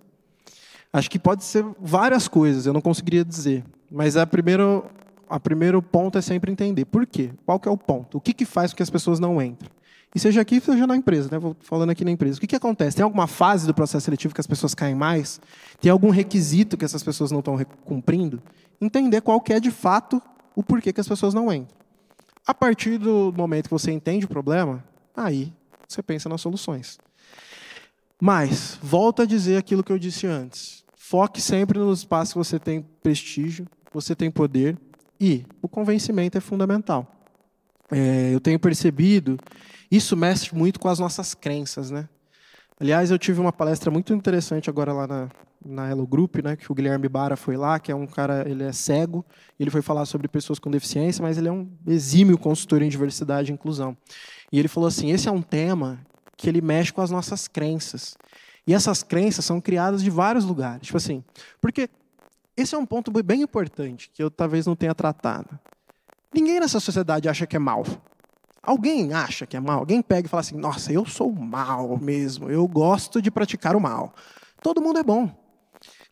Acho 0.93 1.09
que 1.09 1.19
pode 1.19 1.45
ser 1.45 1.65
várias 1.81 2.27
coisas, 2.27 2.67
eu 2.67 2.73
não 2.73 2.81
conseguiria 2.81 3.25
dizer. 3.25 3.65
Mas 3.91 4.17
é 4.17 4.21
a 4.21 4.27
primeira, 4.27 4.83
a 5.29 5.41
primeiro 5.41 5.83
ponto 5.83 6.19
é 6.19 6.23
sempre 6.23 6.51
entender 6.51 6.85
por 6.85 7.07
quê. 7.07 7.31
Qual 7.45 7.59
que 7.59 7.69
é 7.69 7.71
o 7.73 7.77
ponto? 7.77 8.19
O 8.19 8.21
que, 8.21 8.33
que 8.33 8.45
faz 8.45 8.73
com 8.73 8.79
que 8.79 8.83
as 8.83 8.91
pessoas 8.91 9.19
não 9.19 9.41
entrem? 9.41 9.71
E 10.15 10.19
seja 10.19 10.41
aqui, 10.41 10.61
seja 10.61 10.87
na 10.87 10.97
empresa, 10.97 11.29
né? 11.31 11.39
Vou 11.39 11.55
falando 11.61 11.91
aqui 11.91 12.05
na 12.05 12.11
empresa. 12.11 12.39
O 12.39 12.41
que, 12.41 12.47
que 12.47 12.57
acontece? 12.57 12.97
Tem 12.97 13.05
alguma 13.05 13.27
fase 13.27 13.67
do 13.67 13.75
processo 13.75 14.05
seletivo 14.05 14.35
que 14.35 14.41
as 14.41 14.47
pessoas 14.47 14.75
caem 14.75 14.95
mais? 14.95 15.41
Tem 15.81 15.93
algum 15.93 16.11
requisito 16.11 16.77
que 16.77 16.85
essas 16.85 17.03
pessoas 17.03 17.31
não 17.31 17.41
estão 17.41 17.59
cumprindo? 17.85 18.43
Entender 18.81 19.21
qual 19.21 19.41
que 19.41 19.53
é 19.53 19.61
de 19.61 19.71
fato 19.71 20.23
o 20.57 20.63
porquê 20.63 20.93
que 20.93 21.01
as 21.01 21.09
pessoas 21.09 21.35
não 21.35 21.53
entram. 21.53 21.77
A 22.47 22.55
partir 22.55 22.97
do 22.99 23.33
momento 23.37 23.65
que 23.65 23.71
você 23.71 23.93
entende 23.93 24.25
o 24.25 24.29
problema, 24.29 24.83
aí 25.15 25.53
você 25.87 26.03
pensa 26.03 26.29
nas 26.29 26.41
soluções. 26.41 26.99
Mas, 28.21 28.79
volto 28.83 29.23
a 29.23 29.27
dizer 29.27 29.59
aquilo 29.59 29.85
que 29.85 29.93
eu 29.93 29.99
disse 29.99 30.27
antes. 30.27 30.83
Foque 30.97 31.41
sempre 31.41 31.79
nos 31.79 32.01
espaços 32.01 32.33
que 32.33 32.39
você 32.39 32.59
tem 32.59 32.85
prestígio, 33.03 33.69
você 33.93 34.15
tem 34.15 34.31
poder 34.31 34.77
e 35.21 35.45
o 35.63 35.69
convencimento 35.69 36.37
é 36.39 36.41
fundamental. 36.41 37.07
É, 37.91 38.35
eu 38.35 38.41
tenho 38.41 38.59
percebido, 38.59 39.39
isso 39.91 40.17
mexe 40.17 40.55
muito 40.55 40.79
com 40.79 40.89
as 40.89 40.99
nossas 40.99 41.35
crenças, 41.35 41.91
né? 41.91 42.09
Aliás, 42.81 43.11
eu 43.11 43.19
tive 43.19 43.41
uma 43.41 43.53
palestra 43.53 43.91
muito 43.91 44.15
interessante 44.15 44.71
agora 44.71 44.93
lá 44.93 45.07
na, 45.07 45.29
na 45.65 45.91
Hello 45.91 46.07
Group, 46.07 46.37
né, 46.37 46.55
que 46.55 46.71
o 46.71 46.75
Guilherme 46.75 47.09
Bara 47.09 47.37
foi 47.37 47.57
lá, 47.57 47.81
que 47.81 47.91
é 47.91 47.95
um 47.95 48.07
cara, 48.07 48.49
ele 48.49 48.63
é 48.63 48.73
cego, 48.73 49.25
ele 49.59 49.71
foi 49.71 49.83
falar 49.83 50.05
sobre 50.07 50.29
pessoas 50.29 50.59
com 50.59 50.71
deficiência, 50.71 51.23
mas 51.23 51.37
ele 51.39 51.49
é 51.49 51.53
um 51.53 51.69
exímio 51.87 52.39
consultor 52.39 52.83
em 52.83 52.89
diversidade 52.89 53.51
e 53.51 53.55
inclusão. 53.55 53.97
E 54.53 54.59
ele 54.59 54.69
falou 54.69 54.87
assim, 54.87 55.11
esse 55.11 55.29
é 55.29 55.33
um 55.33 55.43
tema 55.43 55.99
que 56.37 56.49
ele 56.49 56.61
mexe 56.61 56.93
com 56.93 57.01
as 57.01 57.11
nossas 57.11 57.49
crenças. 57.49 58.17
E 58.67 58.73
essas 58.73 59.03
crenças 59.03 59.45
são 59.45 59.61
criadas 59.61 60.03
de 60.03 60.11
vários 60.11 60.45
lugares. 60.45 60.87
Tipo 60.87 60.99
assim, 60.99 61.25
porque 61.61 61.89
esse 62.59 62.75
é 62.75 62.79
um 62.79 62.85
ponto 62.85 63.11
bem 63.23 63.43
importante 63.43 64.11
que 64.13 64.23
eu 64.23 64.31
talvez 64.31 64.67
não 64.67 64.75
tenha 64.75 64.95
tratado. 64.95 65.59
Ninguém 66.35 66.59
nessa 66.59 66.81
sociedade 66.81 67.29
acha 67.29 67.47
que 67.47 67.57
é 67.57 67.59
mal. 67.59 67.85
Alguém 68.63 69.15
acha 69.15 69.47
que 69.47 69.57
é 69.57 69.61
mal? 69.61 69.79
Alguém 69.79 70.03
pega 70.03 70.27
e 70.27 70.29
fala 70.29 70.41
assim: 70.41 70.57
nossa, 70.57 70.93
eu 70.93 71.07
sou 71.07 71.33
mal 71.33 71.97
mesmo, 71.99 72.51
eu 72.51 72.67
gosto 72.67 73.23
de 73.23 73.31
praticar 73.31 73.77
o 73.77 73.81
mal. 73.81 74.13
Todo 74.61 74.83
mundo 74.83 74.99
é 74.99 75.03
bom. 75.03 75.31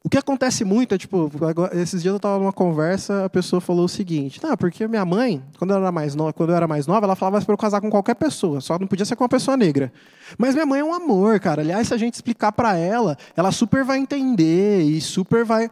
O 0.07 0.09
que 0.09 0.17
acontece 0.17 0.65
muito 0.65 0.95
é, 0.95 0.99
tipo, 0.99 1.29
esses 1.73 2.01
dias 2.01 2.13
eu 2.13 2.19
estava 2.19 2.39
numa 2.39 2.53
conversa, 2.53 3.25
a 3.25 3.29
pessoa 3.29 3.61
falou 3.61 3.87
o 3.87 3.89
seguinte: 3.89 4.41
ah, 4.45 4.57
porque 4.57 4.87
minha 4.87 5.05
mãe, 5.05 5.43
quando 5.59 5.73
eu 5.73 5.79
era 5.79 5.91
mais 5.91 6.15
nova, 6.15 6.33
quando 6.33 6.51
eu 6.51 6.57
era 6.57 6.69
mais 6.69 6.87
nova, 6.87 7.07
ela 7.07 7.17
falava 7.17 7.45
para 7.45 7.53
eu 7.53 7.59
casar 7.59 7.81
com 7.81 7.91
qualquer 7.91 8.15
pessoa, 8.15 8.61
só 8.61 8.79
não 8.79 8.87
podia 8.87 9.05
ser 9.05 9.17
com 9.17 9.25
uma 9.25 9.29
pessoa 9.29 9.57
negra. 9.57 9.93
Mas 10.39 10.55
minha 10.55 10.65
mãe 10.65 10.79
é 10.79 10.85
um 10.85 10.95
amor, 10.95 11.41
cara. 11.41 11.61
Aliás, 11.61 11.89
se 11.89 11.95
a 11.95 11.97
gente 11.97 12.15
explicar 12.15 12.53
para 12.53 12.77
ela, 12.77 13.19
ela 13.37 13.51
super 13.51 13.83
vai 13.83 13.99
entender 13.99 14.83
e 14.83 15.01
super 15.01 15.45
vai. 15.45 15.69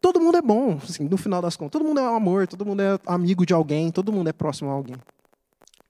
Todo 0.00 0.20
mundo 0.20 0.38
é 0.38 0.42
bom, 0.42 0.78
assim, 0.82 1.04
no 1.04 1.16
final 1.16 1.42
das 1.42 1.56
contas. 1.56 1.72
Todo 1.72 1.86
mundo 1.86 2.00
é 2.00 2.10
um 2.10 2.16
amor, 2.16 2.46
todo 2.46 2.64
mundo 2.64 2.80
é 2.80 2.98
amigo 3.06 3.44
de 3.44 3.52
alguém, 3.52 3.90
todo 3.90 4.12
mundo 4.12 4.28
é 4.28 4.32
próximo 4.32 4.70
a 4.70 4.72
alguém. 4.72 4.96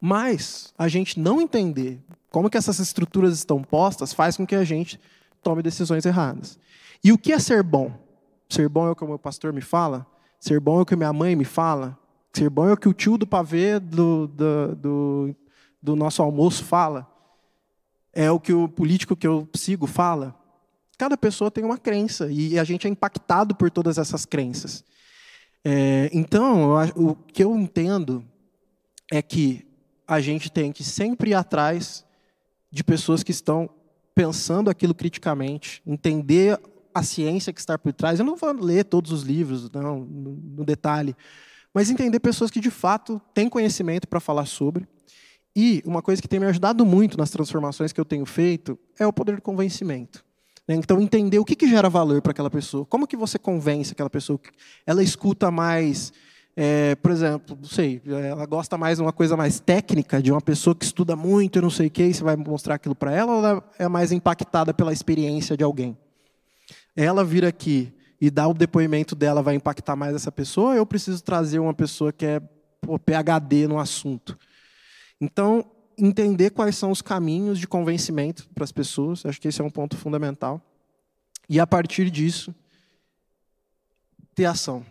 Mas 0.00 0.74
a 0.76 0.88
gente 0.88 1.20
não 1.20 1.40
entender 1.40 2.00
como 2.30 2.50
que 2.50 2.56
essas 2.56 2.78
estruturas 2.78 3.34
estão 3.34 3.62
postas 3.62 4.12
faz 4.12 4.36
com 4.36 4.46
que 4.46 4.54
a 4.54 4.64
gente 4.64 5.00
tome 5.42 5.62
decisões 5.62 6.04
erradas. 6.04 6.58
E 7.04 7.12
o 7.12 7.18
que 7.18 7.32
é 7.32 7.38
ser 7.38 7.62
bom? 7.62 7.92
Ser 8.48 8.68
bom 8.68 8.88
é 8.88 8.90
o 8.90 8.96
que 8.96 9.04
o 9.04 9.08
meu 9.08 9.18
pastor 9.18 9.52
me 9.52 9.60
fala? 9.60 10.06
Ser 10.40 10.58
bom 10.58 10.80
é 10.80 10.82
o 10.82 10.86
que 10.86 10.96
minha 10.96 11.12
mãe 11.12 11.36
me 11.36 11.44
fala? 11.44 11.98
Ser 12.32 12.50
bom 12.50 12.68
é 12.68 12.72
o 12.72 12.76
que 12.76 12.88
o 12.88 12.94
tio 12.94 13.16
do 13.16 13.26
pavê 13.26 13.78
do, 13.78 14.26
do, 14.26 14.76
do, 14.76 15.36
do 15.82 15.96
nosso 15.96 16.22
almoço 16.22 16.64
fala? 16.64 17.06
É 18.12 18.30
o 18.30 18.40
que 18.40 18.52
o 18.52 18.68
político 18.68 19.14
que 19.14 19.26
eu 19.26 19.48
sigo 19.54 19.86
fala? 19.86 20.34
Cada 21.00 21.16
pessoa 21.16 21.50
tem 21.50 21.64
uma 21.64 21.78
crença 21.78 22.30
e 22.30 22.58
a 22.58 22.62
gente 22.62 22.86
é 22.86 22.90
impactado 22.90 23.54
por 23.54 23.70
todas 23.70 23.96
essas 23.96 24.26
crenças. 24.26 24.84
É, 25.64 26.10
então, 26.12 26.74
o 26.94 27.16
que 27.16 27.42
eu 27.42 27.56
entendo 27.56 28.22
é 29.10 29.22
que 29.22 29.66
a 30.06 30.20
gente 30.20 30.52
tem 30.52 30.70
que 30.70 30.84
sempre 30.84 31.30
ir 31.30 31.34
atrás 31.34 32.04
de 32.70 32.84
pessoas 32.84 33.22
que 33.22 33.30
estão 33.30 33.70
pensando 34.14 34.68
aquilo 34.68 34.94
criticamente, 34.94 35.80
entender 35.86 36.60
a 36.94 37.02
ciência 37.02 37.50
que 37.50 37.60
está 37.60 37.78
por 37.78 37.94
trás. 37.94 38.18
Eu 38.18 38.26
não 38.26 38.36
vou 38.36 38.52
ler 38.52 38.84
todos 38.84 39.10
os 39.10 39.22
livros, 39.22 39.70
não, 39.70 40.00
no 40.00 40.66
detalhe, 40.66 41.16
mas 41.72 41.88
entender 41.88 42.20
pessoas 42.20 42.50
que 42.50 42.60
de 42.60 42.70
fato 42.70 43.18
têm 43.32 43.48
conhecimento 43.48 44.06
para 44.06 44.20
falar 44.20 44.44
sobre. 44.44 44.86
E 45.56 45.82
uma 45.86 46.02
coisa 46.02 46.20
que 46.20 46.28
tem 46.28 46.38
me 46.38 46.44
ajudado 46.44 46.84
muito 46.84 47.16
nas 47.16 47.30
transformações 47.30 47.90
que 47.90 47.98
eu 47.98 48.04
tenho 48.04 48.26
feito 48.26 48.78
é 48.98 49.06
o 49.06 49.12
poder 49.14 49.36
do 49.36 49.42
convencimento. 49.42 50.28
Né? 50.70 50.76
Então, 50.76 51.00
entender 51.00 51.40
o 51.40 51.44
que, 51.44 51.56
que 51.56 51.68
gera 51.68 51.90
valor 51.90 52.22
para 52.22 52.30
aquela 52.30 52.48
pessoa. 52.48 52.86
Como 52.86 53.04
que 53.04 53.16
você 53.16 53.40
convence 53.40 53.90
aquela 53.90 54.08
pessoa? 54.08 54.38
Ela 54.86 55.02
escuta 55.02 55.50
mais, 55.50 56.12
é, 56.56 56.94
por 56.94 57.10
exemplo, 57.10 57.58
não 57.60 57.68
sei, 57.68 58.00
ela 58.06 58.46
gosta 58.46 58.78
mais 58.78 58.98
de 58.98 59.02
uma 59.02 59.12
coisa 59.12 59.36
mais 59.36 59.58
técnica, 59.58 60.22
de 60.22 60.30
uma 60.30 60.40
pessoa 60.40 60.72
que 60.72 60.84
estuda 60.84 61.16
muito 61.16 61.58
e 61.58 61.62
não 61.62 61.70
sei 61.70 61.88
o 61.88 61.90
que, 61.90 62.04
e 62.04 62.14
você 62.14 62.22
vai 62.22 62.36
mostrar 62.36 62.76
aquilo 62.76 62.94
para 62.94 63.12
ela, 63.12 63.32
ou 63.32 63.44
ela 63.44 63.70
é 63.80 63.88
mais 63.88 64.12
impactada 64.12 64.72
pela 64.72 64.92
experiência 64.92 65.56
de 65.56 65.64
alguém? 65.64 65.98
ela 66.96 67.24
vir 67.24 67.44
aqui 67.44 67.92
e 68.20 68.30
dar 68.30 68.46
o 68.46 68.54
depoimento 68.54 69.14
dela 69.14 69.42
vai 69.42 69.54
impactar 69.54 69.96
mais 69.96 70.14
essa 70.14 70.30
pessoa, 70.30 70.70
ou 70.70 70.76
eu 70.76 70.86
preciso 70.86 71.22
trazer 71.24 71.58
uma 71.58 71.74
pessoa 71.74 72.12
que 72.12 72.26
é 72.26 72.40
pô, 72.80 72.96
PhD 72.96 73.66
no 73.66 73.78
assunto. 73.78 74.38
Então, 75.20 75.64
entender 76.00 76.50
quais 76.50 76.76
são 76.76 76.90
os 76.90 77.02
caminhos 77.02 77.58
de 77.58 77.66
convencimento 77.66 78.48
para 78.54 78.64
as 78.64 78.72
pessoas, 78.72 79.24
acho 79.24 79.40
que 79.40 79.48
esse 79.48 79.60
é 79.60 79.64
um 79.64 79.70
ponto 79.70 79.96
fundamental. 79.96 80.60
E 81.48 81.58
a 81.60 81.66
partir 81.66 82.10
disso, 82.10 82.54
ter 84.34 84.44
ação. 84.44 84.84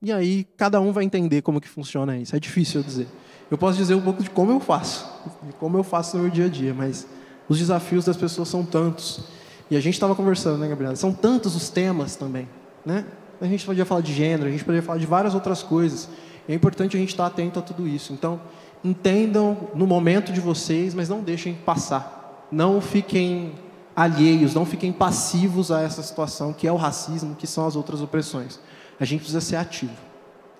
E 0.00 0.10
aí, 0.10 0.44
cada 0.56 0.80
um 0.80 0.92
vai 0.92 1.04
entender 1.04 1.42
como 1.42 1.60
que 1.60 1.68
funciona 1.68 2.16
isso. 2.16 2.34
É 2.34 2.40
difícil 2.40 2.80
eu 2.80 2.84
dizer. 2.84 3.08
Eu 3.50 3.58
posso 3.58 3.76
dizer 3.76 3.94
um 3.94 4.00
pouco 4.00 4.22
de 4.22 4.30
como 4.30 4.50
eu 4.50 4.58
faço, 4.58 5.06
de 5.42 5.52
como 5.54 5.76
eu 5.76 5.84
faço 5.84 6.16
no 6.16 6.22
meu 6.24 6.32
dia 6.32 6.46
a 6.46 6.48
dia, 6.48 6.72
mas 6.72 7.06
os 7.48 7.58
desafios 7.58 8.04
das 8.04 8.16
pessoas 8.16 8.48
são 8.48 8.64
tantos. 8.64 9.24
E 9.70 9.76
a 9.76 9.80
gente 9.80 9.94
estava 9.94 10.14
conversando, 10.14 10.58
né, 10.58 10.68
Gabriela? 10.68 10.96
São 10.96 11.12
tantos 11.12 11.54
os 11.54 11.68
temas 11.68 12.16
também, 12.16 12.48
né? 12.84 13.04
A 13.40 13.46
gente 13.46 13.66
podia 13.66 13.84
falar 13.84 14.00
de 14.00 14.12
gênero, 14.12 14.48
a 14.48 14.50
gente 14.50 14.64
poderia 14.64 14.82
falar 14.82 14.98
de 14.98 15.06
várias 15.06 15.34
outras 15.34 15.62
coisas. 15.62 16.08
É 16.48 16.54
importante 16.54 16.96
a 16.96 17.00
gente 17.00 17.10
estar 17.10 17.26
atento 17.26 17.58
a 17.58 17.62
tudo 17.62 17.86
isso. 17.86 18.12
Então, 18.12 18.40
entendam 18.84 19.68
no 19.74 19.86
momento 19.86 20.32
de 20.32 20.40
vocês, 20.40 20.94
mas 20.94 21.08
não 21.08 21.20
deixem 21.20 21.54
passar. 21.54 22.46
Não 22.50 22.80
fiquem 22.80 23.54
alheios, 23.94 24.54
não 24.54 24.64
fiquem 24.64 24.92
passivos 24.92 25.70
a 25.70 25.82
essa 25.82 26.02
situação 26.02 26.52
que 26.52 26.66
é 26.66 26.72
o 26.72 26.76
racismo, 26.76 27.36
que 27.36 27.46
são 27.46 27.66
as 27.66 27.76
outras 27.76 28.00
opressões. 28.00 28.58
A 28.98 29.04
gente 29.04 29.20
precisa 29.20 29.40
ser 29.40 29.56
ativo. 29.56 29.96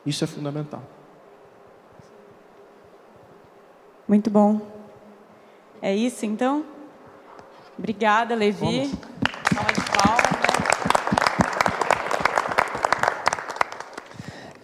Isso 0.04 0.24
é 0.24 0.26
fundamental. 0.26 0.82
Muito 4.06 4.30
bom. 4.30 4.60
É 5.80 5.94
isso, 5.94 6.26
então? 6.26 6.64
Obrigada, 7.78 8.34
Levi. 8.34 8.90
Salva 9.52 9.72
de 9.72 9.80
palmas. 9.90 10.22
Né? 10.22 10.42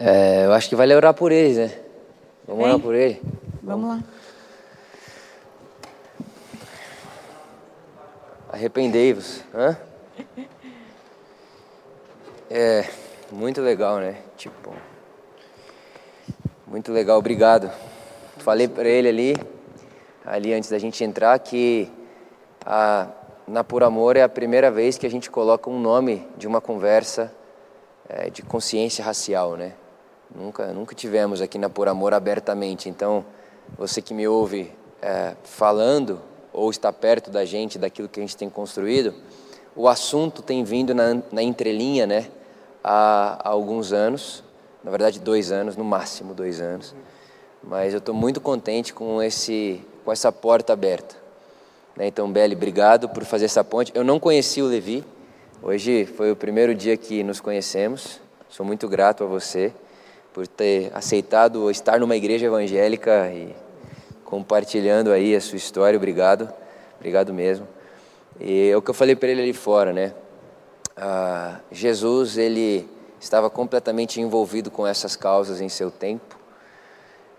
É, 0.01 0.47
eu 0.47 0.53
acho 0.53 0.69
que 0.69 0.77
vale 0.77 0.95
orar 0.95 1.15
por 1.15 1.33
eles, 1.33 1.57
né? 1.57 1.73
Vamos 2.47 2.63
Ei? 2.63 2.71
orar 2.71 2.81
por 2.81 2.95
ele? 2.95 3.21
Vamos 3.69 3.87
lá. 3.87 4.03
Arrependei-vos. 8.51 9.43
É, 12.49 12.89
muito 13.31 13.61
legal, 13.61 13.99
né? 13.99 14.23
Tipo, 14.39 14.73
muito 16.67 16.91
legal, 16.91 17.19
obrigado. 17.19 17.71
Falei 18.39 18.67
para 18.67 18.89
ele 18.89 19.07
ali, 19.07 19.37
ali 20.25 20.55
antes 20.55 20.71
da 20.71 20.79
gente 20.79 21.05
entrar, 21.05 21.39
que 21.39 21.93
a, 22.65 23.09
na 23.47 23.63
Por 23.63 23.83
Amor 23.83 24.17
é 24.17 24.23
a 24.23 24.31
primeira 24.31 24.71
vez 24.71 24.97
que 24.97 25.07
a 25.07 25.11
gente 25.11 25.31
coloca 25.31 25.69
um 25.69 25.79
nome 25.79 26.27
de 26.39 26.47
uma 26.47 26.63
conversa 26.63 27.31
é, 28.09 28.31
de 28.31 28.41
consciência 28.41 29.05
racial, 29.05 29.59
né? 29.59 29.75
Nunca, 30.35 30.69
nunca 30.69 30.95
tivemos 30.95 31.43
aqui 31.43 31.59
na 31.59 31.69
Por 31.69 31.87
Amor 31.87 32.15
abertamente. 32.15 32.89
Então, 32.89 33.27
você 33.77 34.01
que 34.01 34.15
me 34.15 34.27
ouve 34.27 34.73
é, 35.03 35.35
falando 35.45 36.21
ou 36.53 36.71
está 36.71 36.93
perto 36.93 37.31
da 37.31 37.45
gente, 37.45 37.79
daquilo 37.79 38.09
que 38.09 38.21
a 38.21 38.23
gente 38.23 38.37
tem 38.37 38.49
construído, 38.49 39.15
o 39.77 39.89
assunto 39.89 40.43
tem 40.43 40.65
vindo 40.65 40.95
na, 40.95 41.23
na 41.31 41.43
entrelinha, 41.43 42.07
né? 42.07 42.29
Há, 42.83 43.39
há 43.45 43.49
alguns 43.49 43.93
anos, 43.93 44.43
na 44.83 44.91
verdade 44.91 45.21
dois 45.21 45.53
anos, 45.53 45.77
no 45.77 45.85
máximo 45.85 46.35
dois 46.35 46.61
anos. 46.61 46.95
Mas 47.63 47.93
eu 47.93 47.99
estou 47.99 48.15
muito 48.15 48.41
contente 48.41 48.93
com 48.93 49.23
esse, 49.23 49.81
com 50.05 50.11
essa 50.11 50.33
porta 50.33 50.73
aberta. 50.73 51.17
Né? 51.97 52.07
Então, 52.07 52.31
Beli, 52.31 52.55
obrigado 52.55 53.09
por 53.09 53.25
fazer 53.25 53.45
essa 53.45 53.63
ponte. 53.63 53.93
Eu 53.95 54.03
não 54.03 54.19
conheci 54.19 54.63
o 54.63 54.67
Levi, 54.67 55.05
hoje 55.63 56.07
foi 56.07 56.31
o 56.31 56.37
primeiro 56.37 56.75
dia 56.75 56.97
que 56.97 57.23
nos 57.23 57.41
conhecemos. 57.41 58.21
Sou 58.49 58.65
muito 58.65 58.89
grato 58.89 59.25
a 59.25 59.27
você 59.27 59.73
por 60.33 60.47
ter 60.47 60.91
aceitado 60.95 61.71
estar 61.71 62.01
numa 62.01 62.17
igreja 62.17 62.47
evangélica 62.47 63.31
e 63.33 63.55
compartilhando 64.25 65.11
aí 65.11 65.35
a 65.35 65.41
sua 65.41 65.57
história. 65.57 65.97
Obrigado, 65.97 66.53
obrigado 66.97 67.33
mesmo. 67.33 67.67
E 68.41 68.69
é 68.71 68.77
o 68.77 68.83
que 68.83 68.91
eu 68.91 68.95
falei 68.95 69.17
para 69.17 69.29
ele 69.29 69.43
ali 69.43 69.53
fora, 69.53 69.93
né? 69.93 70.15
Ah, 70.97 71.61
Jesus, 71.73 72.37
ele 72.37 72.89
estava 73.21 73.49
completamente 73.51 74.21
envolvido 74.21 74.71
com 74.71 74.87
essas 74.87 75.17
causas 75.17 75.61
em 75.61 75.69
seu 75.69 75.91
tempo. 75.91 76.37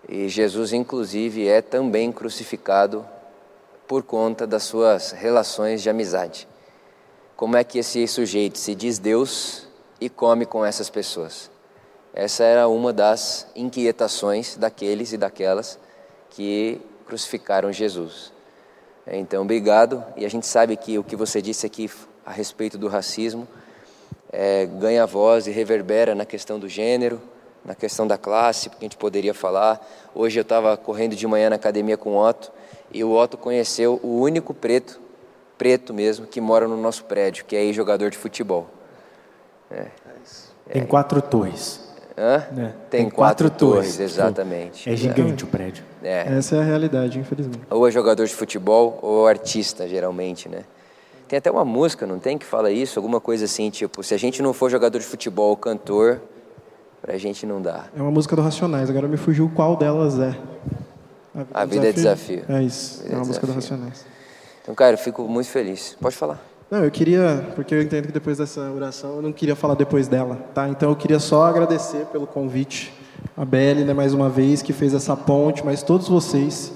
E 0.08 0.28
Jesus, 0.28 0.72
inclusive, 0.72 1.46
é 1.46 1.62
também 1.62 2.10
crucificado 2.10 3.06
por 3.86 4.02
conta 4.02 4.46
das 4.46 4.62
suas 4.62 5.12
relações 5.12 5.82
de 5.82 5.90
amizade. 5.90 6.46
Como 7.36 7.56
é 7.56 7.64
que 7.64 7.78
esse 7.78 8.06
sujeito 8.06 8.58
se 8.58 8.74
diz 8.74 8.98
Deus 8.98 9.66
e 10.00 10.08
come 10.08 10.46
com 10.46 10.64
essas 10.64 10.90
pessoas? 10.90 11.49
Essa 12.12 12.44
era 12.44 12.68
uma 12.68 12.92
das 12.92 13.46
inquietações 13.54 14.56
daqueles 14.56 15.12
e 15.12 15.16
daquelas 15.16 15.78
que 16.30 16.80
crucificaram 17.06 17.72
Jesus. 17.72 18.32
Então, 19.06 19.42
obrigado. 19.42 20.04
E 20.16 20.24
a 20.24 20.30
gente 20.30 20.46
sabe 20.46 20.76
que 20.76 20.98
o 20.98 21.04
que 21.04 21.16
você 21.16 21.40
disse 21.40 21.66
aqui 21.66 21.90
a 22.24 22.32
respeito 22.32 22.76
do 22.76 22.88
racismo 22.88 23.46
é, 24.32 24.66
ganha 24.66 25.06
voz 25.06 25.46
e 25.46 25.50
reverbera 25.50 26.14
na 26.14 26.24
questão 26.24 26.58
do 26.58 26.68
gênero, 26.68 27.20
na 27.64 27.74
questão 27.74 28.06
da 28.06 28.16
classe, 28.16 28.68
porque 28.68 28.84
a 28.84 28.86
gente 28.86 28.96
poderia 28.96 29.34
falar. 29.34 29.84
Hoje 30.14 30.38
eu 30.38 30.42
estava 30.42 30.76
correndo 30.76 31.16
de 31.16 31.26
manhã 31.26 31.50
na 31.50 31.56
academia 31.56 31.96
com 31.96 32.10
o 32.10 32.18
Otto 32.18 32.52
e 32.92 33.02
o 33.04 33.12
Otto 33.12 33.36
conheceu 33.36 34.00
o 34.02 34.20
único 34.20 34.54
preto, 34.54 35.00
preto 35.58 35.92
mesmo, 35.92 36.26
que 36.26 36.40
mora 36.40 36.66
no 36.66 36.76
nosso 36.76 37.04
prédio, 37.04 37.44
que 37.44 37.56
é 37.56 37.72
jogador 37.72 38.10
de 38.10 38.18
futebol. 38.18 38.68
É. 39.70 39.86
Tem 40.72 40.86
quatro 40.86 41.20
torres. 41.20 41.89
Hã? 42.16 42.36
É. 42.36 42.42
Tem, 42.44 42.72
Tem, 42.90 43.04
quatro, 43.04 43.48
quatro 43.48 43.50
torres, 43.50 43.96
torres, 43.96 44.00
exatamente. 44.00 44.90
É 44.90 44.96
gigante 44.96 45.44
é. 45.44 45.46
o 45.46 45.50
prédio. 45.50 45.84
É. 46.02 46.36
Essa 46.36 46.56
é 46.56 46.60
a 46.60 46.64
realidade, 46.64 47.18
infelizmente. 47.18 47.60
Ou 47.70 47.86
é 47.86 47.90
jogador 47.90 48.26
de 48.26 48.34
futebol 48.34 48.98
ou 49.02 49.26
artista, 49.26 49.88
geralmente, 49.88 50.48
né? 50.48 50.64
Tem 51.28 51.38
até 51.38 51.50
uma 51.50 51.64
música, 51.64 52.06
não 52.06 52.18
tem, 52.18 52.36
que 52.36 52.44
fala 52.44 52.70
isso? 52.70 52.98
Alguma 52.98 53.20
coisa 53.20 53.44
assim, 53.44 53.70
tipo, 53.70 54.02
se 54.02 54.12
a 54.12 54.18
gente 54.18 54.42
não 54.42 54.52
for 54.52 54.68
jogador 54.68 54.98
de 54.98 55.04
futebol 55.04 55.50
ou 55.50 55.56
cantor, 55.56 56.20
pra 57.00 57.16
gente 57.18 57.46
não 57.46 57.62
dá. 57.62 57.84
É 57.96 58.02
uma 58.02 58.10
música 58.10 58.34
do 58.34 58.42
Racionais, 58.42 58.90
agora 58.90 59.06
me 59.06 59.16
fugiu 59.16 59.50
qual 59.54 59.76
delas 59.76 60.18
é. 60.18 60.36
A 61.54 61.64
Vida, 61.64 61.88
é 61.88 61.92
Desafio. 61.92 62.44
É 62.48 62.62
isso, 62.62 63.04
é, 63.06 63.12
é 63.12 63.16
uma 63.16 63.24
música 63.24 63.46
do 63.46 63.52
Racionais. 63.52 64.04
Então, 64.62 64.74
cara, 64.74 64.94
eu 64.94 64.98
fico 64.98 65.22
muito 65.22 65.48
feliz. 65.48 65.96
Pode 66.00 66.16
falar. 66.16 66.49
Não, 66.70 66.84
eu 66.84 66.90
queria, 66.90 67.50
porque 67.56 67.74
eu 67.74 67.82
entendo 67.82 68.06
que 68.06 68.12
depois 68.12 68.38
dessa 68.38 68.70
oração 68.70 69.16
eu 69.16 69.22
não 69.22 69.32
queria 69.32 69.56
falar 69.56 69.74
depois 69.74 70.06
dela, 70.06 70.36
tá? 70.54 70.68
Então 70.68 70.90
eu 70.90 70.96
queria 70.96 71.18
só 71.18 71.44
agradecer 71.44 72.06
pelo 72.06 72.28
convite, 72.28 72.92
a 73.36 73.44
Belle, 73.44 73.84
né, 73.84 73.92
mais 73.92 74.14
uma 74.14 74.28
vez, 74.28 74.62
que 74.62 74.72
fez 74.72 74.94
essa 74.94 75.16
ponte, 75.16 75.64
mas 75.64 75.82
todos 75.82 76.08
vocês 76.08 76.72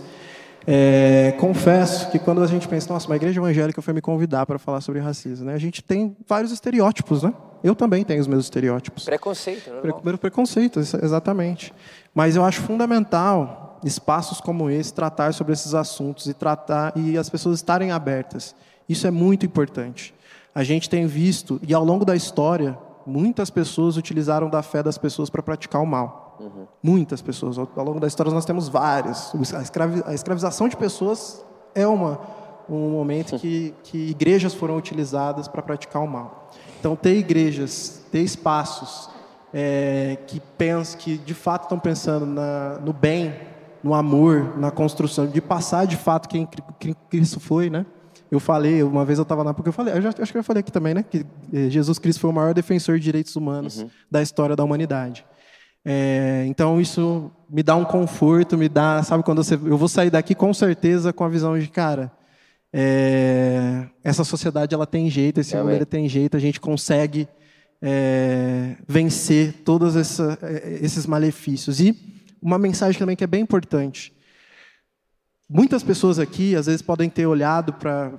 é, 0.66 1.34
confesso 1.38 2.10
que 2.10 2.18
quando 2.18 2.42
a 2.42 2.46
gente 2.46 2.66
pensa, 2.66 2.92
nossa, 2.92 3.06
uma 3.06 3.16
igreja 3.16 3.38
evangélica 3.38 3.80
foi 3.82 3.94
me 3.94 4.00
convidar 4.00 4.46
para 4.46 4.58
falar 4.58 4.80
sobre 4.80 5.00
racismo, 5.00 5.46
né? 5.46 5.54
A 5.54 5.58
gente 5.58 5.82
tem 5.82 6.16
vários 6.26 6.50
estereótipos, 6.50 7.22
né? 7.22 7.32
Eu 7.62 7.74
também 7.74 8.02
tenho 8.02 8.20
os 8.20 8.26
meus 8.26 8.44
estereótipos. 8.44 9.04
Preconceito, 9.04 9.70
normal. 9.70 10.00
Pre 10.00 10.16
preconceito, 10.16 10.80
exatamente. 10.80 11.72
Mas 12.14 12.34
eu 12.34 12.44
acho 12.44 12.62
fundamental 12.62 13.78
espaços 13.84 14.40
como 14.40 14.70
esse 14.70 14.92
tratar 14.92 15.32
sobre 15.34 15.52
esses 15.52 15.74
assuntos 15.74 16.26
e 16.26 16.34
tratar 16.34 16.92
e 16.96 17.16
as 17.16 17.28
pessoas 17.28 17.56
estarem 17.56 17.92
abertas. 17.92 18.54
Isso 18.88 19.06
é 19.06 19.10
muito 19.10 19.46
importante. 19.46 20.14
A 20.54 20.62
gente 20.62 20.88
tem 20.88 21.06
visto 21.06 21.60
e 21.66 21.74
ao 21.74 21.84
longo 21.84 22.04
da 22.04 22.14
história 22.14 22.78
muitas 23.06 23.50
pessoas 23.50 23.96
utilizaram 23.96 24.48
da 24.48 24.62
fé 24.62 24.82
das 24.82 24.96
pessoas 24.96 25.28
para 25.28 25.42
praticar 25.42 25.82
o 25.82 25.86
mal. 25.86 26.36
Uhum. 26.40 26.66
Muitas 26.82 27.22
pessoas. 27.22 27.58
Ao, 27.58 27.68
longo 27.76 28.00
da 28.00 28.06
história 28.06 28.32
nós 28.32 28.44
temos 28.44 28.68
várias. 28.68 29.32
A, 29.54 29.62
escravi, 29.62 30.02
a 30.06 30.14
escravização 30.14 30.68
de 30.68 30.76
pessoas 30.76 31.44
é 31.74 31.86
uma, 31.86 32.20
um 32.68 32.90
momento 32.90 33.36
que, 33.40 33.74
que 33.82 34.10
igrejas 34.10 34.54
foram 34.54 34.76
utilizadas 34.76 35.48
para 35.48 35.62
praticar 35.62 36.02
o 36.02 36.06
mal. 36.06 36.50
Então, 36.78 36.94
ter 36.94 37.16
igrejas, 37.16 38.04
ter 38.10 38.20
espaços 38.20 39.08
é, 39.52 40.18
que 40.26 40.40
pensam, 40.58 40.98
que 40.98 41.16
de 41.16 41.34
fato 41.34 41.62
estão 41.62 41.78
pensando 41.78 42.26
na, 42.26 42.78
no 42.80 42.92
bem, 42.92 43.34
no 43.82 43.94
amor, 43.94 44.58
na 44.58 44.70
construção, 44.70 45.26
de 45.26 45.40
passar 45.40 45.86
de 45.86 45.96
fato 45.96 46.28
quem, 46.28 46.48
quem 46.78 46.94
Cristo 47.08 47.38
foi, 47.38 47.70
né? 47.70 47.86
Eu 48.34 48.40
falei, 48.40 48.82
uma 48.82 49.04
vez 49.04 49.18
eu 49.18 49.22
estava 49.22 49.42
lá, 49.42 49.54
porque 49.54 49.68
eu 49.68 49.72
falei, 49.72 49.94
eu 49.94 50.02
já, 50.02 50.10
acho 50.18 50.32
que 50.32 50.38
eu 50.38 50.44
falei 50.44 50.60
aqui 50.60 50.72
também, 50.72 50.94
né? 50.94 51.02
Que 51.02 51.24
eh, 51.52 51.70
Jesus 51.70 51.98
Cristo 51.98 52.20
foi 52.20 52.30
o 52.30 52.32
maior 52.32 52.52
defensor 52.52 52.98
de 52.98 53.04
direitos 53.04 53.34
humanos 53.36 53.80
uhum. 53.80 53.90
da 54.10 54.20
história 54.22 54.56
da 54.56 54.64
humanidade. 54.64 55.24
É, 55.84 56.44
então 56.48 56.80
isso 56.80 57.30
me 57.48 57.62
dá 57.62 57.76
um 57.76 57.84
conforto, 57.84 58.56
me 58.56 58.68
dá, 58.68 59.02
sabe, 59.02 59.22
quando 59.22 59.44
você, 59.44 59.54
eu 59.54 59.76
vou 59.76 59.86
sair 59.86 60.08
daqui 60.08 60.34
com 60.34 60.54
certeza 60.54 61.12
com 61.12 61.24
a 61.24 61.28
visão 61.28 61.58
de 61.58 61.68
cara, 61.68 62.10
é, 62.72 63.86
essa 64.02 64.24
sociedade 64.24 64.74
ela 64.74 64.86
tem 64.86 65.10
jeito, 65.10 65.40
esse 65.40 65.54
mundo 65.54 65.70
ele 65.70 65.84
tem 65.84 66.08
jeito, 66.08 66.36
a 66.36 66.40
gente 66.40 66.58
consegue 66.58 67.28
é, 67.82 68.76
vencer 68.88 69.52
todos 69.62 69.94
essa, 69.94 70.38
esses 70.80 71.06
malefícios. 71.06 71.80
E 71.80 71.94
uma 72.40 72.58
mensagem 72.58 72.98
também 72.98 73.14
que 73.14 73.24
é 73.24 73.26
bem 73.26 73.42
importante. 73.42 74.13
Muitas 75.56 75.84
pessoas 75.84 76.18
aqui 76.18 76.56
às 76.56 76.66
vezes 76.66 76.82
podem 76.82 77.08
ter 77.08 77.26
olhado 77.26 77.74
para 77.74 78.18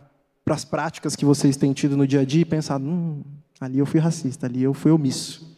as 0.49 0.63
práticas 0.63 1.17
que 1.17 1.25
vocês 1.25 1.57
têm 1.57 1.73
tido 1.73 1.97
no 1.97 2.07
dia 2.07 2.21
a 2.21 2.25
dia 2.25 2.43
e 2.43 2.45
pensado, 2.45 2.85
hum, 2.85 3.21
ali 3.59 3.77
eu 3.77 3.85
fui 3.85 3.99
racista, 3.99 4.45
ali 4.45 4.63
eu 4.63 4.73
fui 4.73 4.89
omisso. 4.89 5.53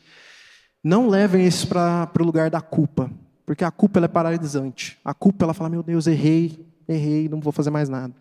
Não 0.84 1.08
levem 1.08 1.46
isso 1.46 1.68
para 1.68 2.12
o 2.20 2.24
lugar 2.24 2.50
da 2.50 2.62
culpa, 2.62 3.12
porque 3.46 3.64
a 3.64 3.70
culpa 3.70 4.00
é 4.00 4.08
paralisante. 4.08 4.98
A 5.06 5.14
culpa 5.14 5.46
ela 5.46 5.54
fala: 5.54 5.70
meu 5.70 5.84
Deus, 5.84 6.08
errei, 6.08 6.66
errei, 6.90 7.30
não 7.30 7.40
vou 7.40 7.54
fazer 7.54 7.70
mais 7.70 7.90
nada. 7.90 8.12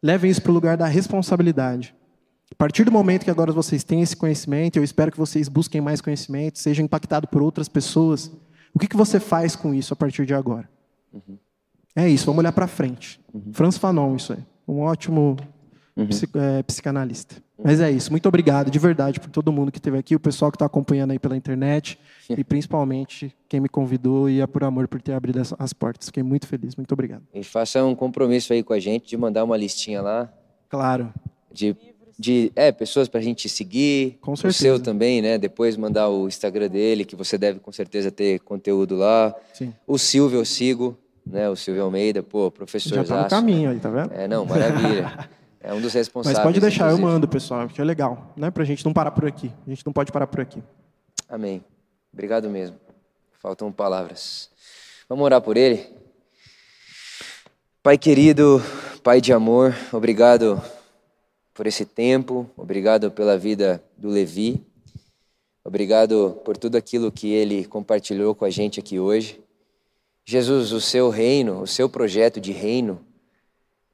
Levem 0.00 0.30
isso 0.30 0.40
para 0.40 0.52
o 0.52 0.54
lugar 0.54 0.76
da 0.76 0.86
responsabilidade. 0.86 1.92
A 2.48 2.54
partir 2.54 2.84
do 2.84 2.92
momento 2.92 3.24
que 3.24 3.30
agora 3.30 3.50
vocês 3.50 3.82
têm 3.82 4.02
esse 4.02 4.16
conhecimento, 4.16 4.76
eu 4.76 4.84
espero 4.84 5.10
que 5.10 5.18
vocês 5.18 5.48
busquem 5.48 5.80
mais 5.80 6.00
conhecimento, 6.00 6.60
sejam 6.60 6.84
impactados 6.84 7.28
por 7.28 7.42
outras 7.42 7.68
pessoas. 7.68 8.30
O 8.72 8.78
que, 8.78 8.86
que 8.86 8.96
você 8.96 9.18
faz 9.18 9.56
com 9.56 9.74
isso 9.74 9.92
a 9.92 9.96
partir 9.96 10.24
de 10.24 10.32
agora? 10.32 10.70
Uhum. 11.12 11.36
É 12.00 12.08
isso, 12.08 12.24
vamos 12.24 12.38
olhar 12.38 12.52
para 12.52 12.66
frente. 12.66 13.20
Uhum. 13.32 13.52
Franz 13.52 13.76
Fanon, 13.76 14.16
isso 14.16 14.32
aí. 14.32 14.38
Um 14.66 14.80
ótimo 14.80 15.36
uhum. 15.94 16.08
é, 16.34 16.62
psicanalista. 16.62 17.36
Mas 17.62 17.78
é 17.78 17.90
isso. 17.90 18.10
Muito 18.10 18.26
obrigado, 18.26 18.70
de 18.70 18.78
verdade, 18.78 19.20
por 19.20 19.28
todo 19.28 19.52
mundo 19.52 19.70
que 19.70 19.76
esteve 19.76 19.98
aqui, 19.98 20.16
o 20.16 20.20
pessoal 20.20 20.50
que 20.50 20.56
está 20.56 20.64
acompanhando 20.64 21.10
aí 21.10 21.18
pela 21.18 21.36
internet 21.36 21.98
e 22.30 22.42
principalmente 22.42 23.36
quem 23.46 23.60
me 23.60 23.68
convidou 23.68 24.30
e 24.30 24.40
é 24.40 24.46
por 24.46 24.64
amor 24.64 24.88
por 24.88 25.02
ter 25.02 25.12
abrido 25.12 25.42
as 25.58 25.72
portas. 25.74 26.08
Fiquei 26.08 26.22
muito 26.22 26.46
feliz. 26.46 26.74
Muito 26.74 26.92
obrigado. 26.92 27.22
E 27.34 27.44
faça 27.44 27.84
um 27.84 27.94
compromisso 27.94 28.54
aí 28.54 28.62
com 28.62 28.72
a 28.72 28.80
gente 28.80 29.10
de 29.10 29.16
mandar 29.18 29.44
uma 29.44 29.58
listinha 29.58 30.00
lá. 30.00 30.32
Claro. 30.70 31.12
De, 31.52 31.76
de 32.18 32.50
é, 32.56 32.72
pessoas 32.72 33.08
para 33.08 33.20
a 33.20 33.22
gente 33.22 33.46
seguir. 33.46 34.16
Com 34.22 34.34
certeza. 34.34 34.58
O 34.58 34.62
seu 34.62 34.80
também, 34.80 35.20
né? 35.20 35.36
Depois 35.36 35.76
mandar 35.76 36.08
o 36.08 36.28
Instagram 36.28 36.68
dele, 36.70 37.04
que 37.04 37.14
você 37.14 37.36
deve 37.36 37.60
com 37.60 37.72
certeza 37.72 38.10
ter 38.10 38.40
conteúdo 38.40 38.96
lá. 38.96 39.34
Sim. 39.52 39.74
O 39.86 39.98
Silvio 39.98 40.38
eu 40.38 40.44
sigo, 40.46 40.96
né? 41.30 41.48
O 41.48 41.56
Silvio 41.56 41.84
Almeida, 41.84 42.22
pô, 42.22 42.50
professor 42.50 42.94
Já 42.94 43.02
está 43.02 43.22
no 43.22 43.28
caminho 43.28 43.70
aí, 43.70 43.78
tá 43.78 43.90
vendo? 43.90 44.12
É, 44.12 44.28
não, 44.28 44.44
maravilha. 44.44 45.28
É 45.62 45.74
um 45.74 45.80
dos 45.82 45.92
responsáveis. 45.92 46.38
Mas 46.38 46.42
pode 46.42 46.58
deixar, 46.58 46.84
inclusive. 46.86 47.06
eu 47.06 47.12
mando, 47.12 47.28
pessoal, 47.28 47.68
que 47.68 47.78
é 47.78 47.84
legal, 47.84 48.32
né? 48.34 48.50
Para 48.50 48.62
a 48.62 48.66
gente 48.66 48.82
não 48.82 48.94
parar 48.94 49.10
por 49.10 49.26
aqui. 49.26 49.52
A 49.66 49.68
gente 49.68 49.84
não 49.84 49.92
pode 49.92 50.10
parar 50.10 50.26
por 50.26 50.40
aqui. 50.40 50.62
Amém. 51.28 51.62
Obrigado 52.10 52.48
mesmo. 52.48 52.76
Faltam 53.38 53.70
palavras. 53.70 54.48
Vamos 55.06 55.22
orar 55.22 55.42
por 55.42 55.58
ele? 55.58 55.86
Pai 57.82 57.98
querido, 57.98 58.62
Pai 59.02 59.18
de 59.18 59.32
amor, 59.32 59.74
obrigado 59.92 60.62
por 61.54 61.66
esse 61.66 61.86
tempo, 61.86 62.50
obrigado 62.54 63.10
pela 63.10 63.38
vida 63.38 63.82
do 63.96 64.10
Levi, 64.10 64.62
obrigado 65.64 66.38
por 66.44 66.54
tudo 66.54 66.76
aquilo 66.76 67.10
que 67.10 67.32
ele 67.32 67.64
compartilhou 67.64 68.34
com 68.34 68.44
a 68.44 68.50
gente 68.50 68.78
aqui 68.78 69.00
hoje. 69.00 69.40
Jesus, 70.30 70.70
o 70.70 70.80
seu 70.80 71.10
reino, 71.10 71.60
o 71.60 71.66
seu 71.66 71.88
projeto 71.88 72.40
de 72.40 72.52
reino, 72.52 73.00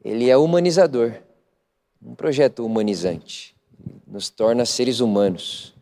ele 0.04 0.28
é 0.28 0.36
humanizador 0.36 1.14
um 2.04 2.14
projeto 2.14 2.64
humanizante, 2.64 3.56
nos 4.06 4.28
torna 4.28 4.64
seres 4.64 5.00
humanos. 5.00 5.74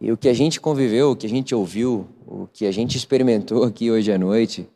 E 0.00 0.12
o 0.12 0.16
que 0.16 0.28
a 0.28 0.34
gente 0.34 0.60
conviveu, 0.60 1.10
o 1.10 1.16
que 1.16 1.26
a 1.26 1.30
gente 1.30 1.54
ouviu, 1.54 2.06
o 2.26 2.46
que 2.46 2.66
a 2.66 2.70
gente 2.70 2.96
experimentou 2.96 3.64
aqui 3.64 3.90
hoje 3.90 4.12
à 4.12 4.18
noite, 4.18 4.68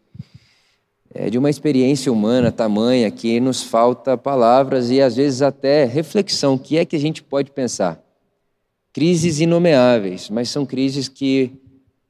é 1.14 1.30
de 1.30 1.38
uma 1.38 1.50
experiência 1.50 2.12
humana 2.12 2.50
tamanha 2.50 3.10
que 3.10 3.38
nos 3.40 3.62
falta 3.62 4.16
palavras 4.16 4.90
e 4.90 5.00
às 5.00 5.16
vezes 5.16 5.42
até 5.42 5.84
reflexão. 5.84 6.54
O 6.54 6.58
que 6.58 6.78
é 6.78 6.84
que 6.84 6.96
a 6.96 7.00
gente 7.00 7.22
pode 7.22 7.50
pensar? 7.50 8.02
Crises 8.92 9.38
inomeáveis, 9.40 10.30
mas 10.30 10.48
são 10.48 10.64
crises 10.64 11.08
que 11.08 11.52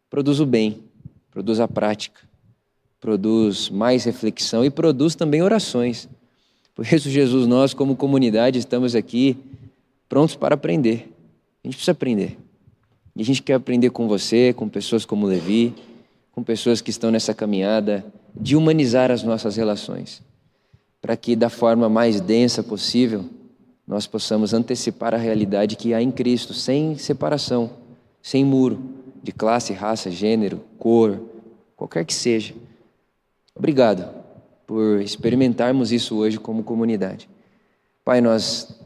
produzem 0.08 0.44
o 0.44 0.48
bem, 0.48 0.84
produz 1.30 1.60
a 1.60 1.68
prática, 1.68 2.25
produz 3.00 3.68
mais 3.70 4.04
reflexão 4.04 4.64
e 4.64 4.70
produz 4.70 5.14
também 5.14 5.42
orações. 5.42 6.08
Por 6.74 6.86
isso, 6.86 7.08
Jesus, 7.08 7.46
nós, 7.46 7.72
como 7.72 7.96
comunidade, 7.96 8.58
estamos 8.58 8.94
aqui 8.94 9.36
prontos 10.08 10.36
para 10.36 10.54
aprender. 10.54 11.12
A 11.64 11.68
gente 11.68 11.76
precisa 11.76 11.92
aprender. 11.92 12.38
E 13.14 13.22
a 13.22 13.24
gente 13.24 13.42
quer 13.42 13.54
aprender 13.54 13.90
com 13.90 14.06
você, 14.06 14.52
com 14.52 14.68
pessoas 14.68 15.04
como 15.04 15.26
Levi, 15.26 15.74
com 16.32 16.42
pessoas 16.42 16.82
que 16.82 16.90
estão 16.90 17.10
nessa 17.10 17.32
caminhada 17.32 18.04
de 18.38 18.54
humanizar 18.54 19.10
as 19.10 19.22
nossas 19.22 19.56
relações, 19.56 20.22
para 21.00 21.16
que, 21.16 21.34
da 21.34 21.48
forma 21.48 21.88
mais 21.88 22.20
densa 22.20 22.62
possível, 22.62 23.24
nós 23.86 24.06
possamos 24.06 24.52
antecipar 24.52 25.14
a 25.14 25.18
realidade 25.18 25.76
que 25.76 25.94
há 25.94 26.02
em 26.02 26.10
Cristo, 26.10 26.52
sem 26.52 26.98
separação, 26.98 27.70
sem 28.20 28.44
muro 28.44 28.78
de 29.22 29.32
classe, 29.32 29.72
raça, 29.72 30.10
gênero, 30.10 30.60
cor, 30.78 31.20
qualquer 31.74 32.04
que 32.04 32.12
seja. 32.12 32.54
Obrigado 33.56 34.08
por 34.66 35.00
experimentarmos 35.00 35.90
isso 35.90 36.16
hoje 36.16 36.38
como 36.38 36.62
comunidade. 36.62 37.28
Pai, 38.04 38.20
nós 38.20 38.78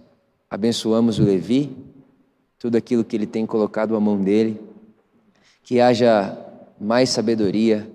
abençoamos 0.48 1.18
o 1.18 1.24
Levi, 1.24 1.76
tudo 2.59 2.76
aquilo 2.76 3.02
que 3.05 3.16
ele 3.16 3.26
tem 3.26 3.44
colocado 3.44 3.97
à 3.97 4.01
mão 4.01 4.22
dele, 4.22 4.60
que 5.64 5.80
haja 5.80 6.38
mais 6.80 7.10
sabedoria, 7.10 7.90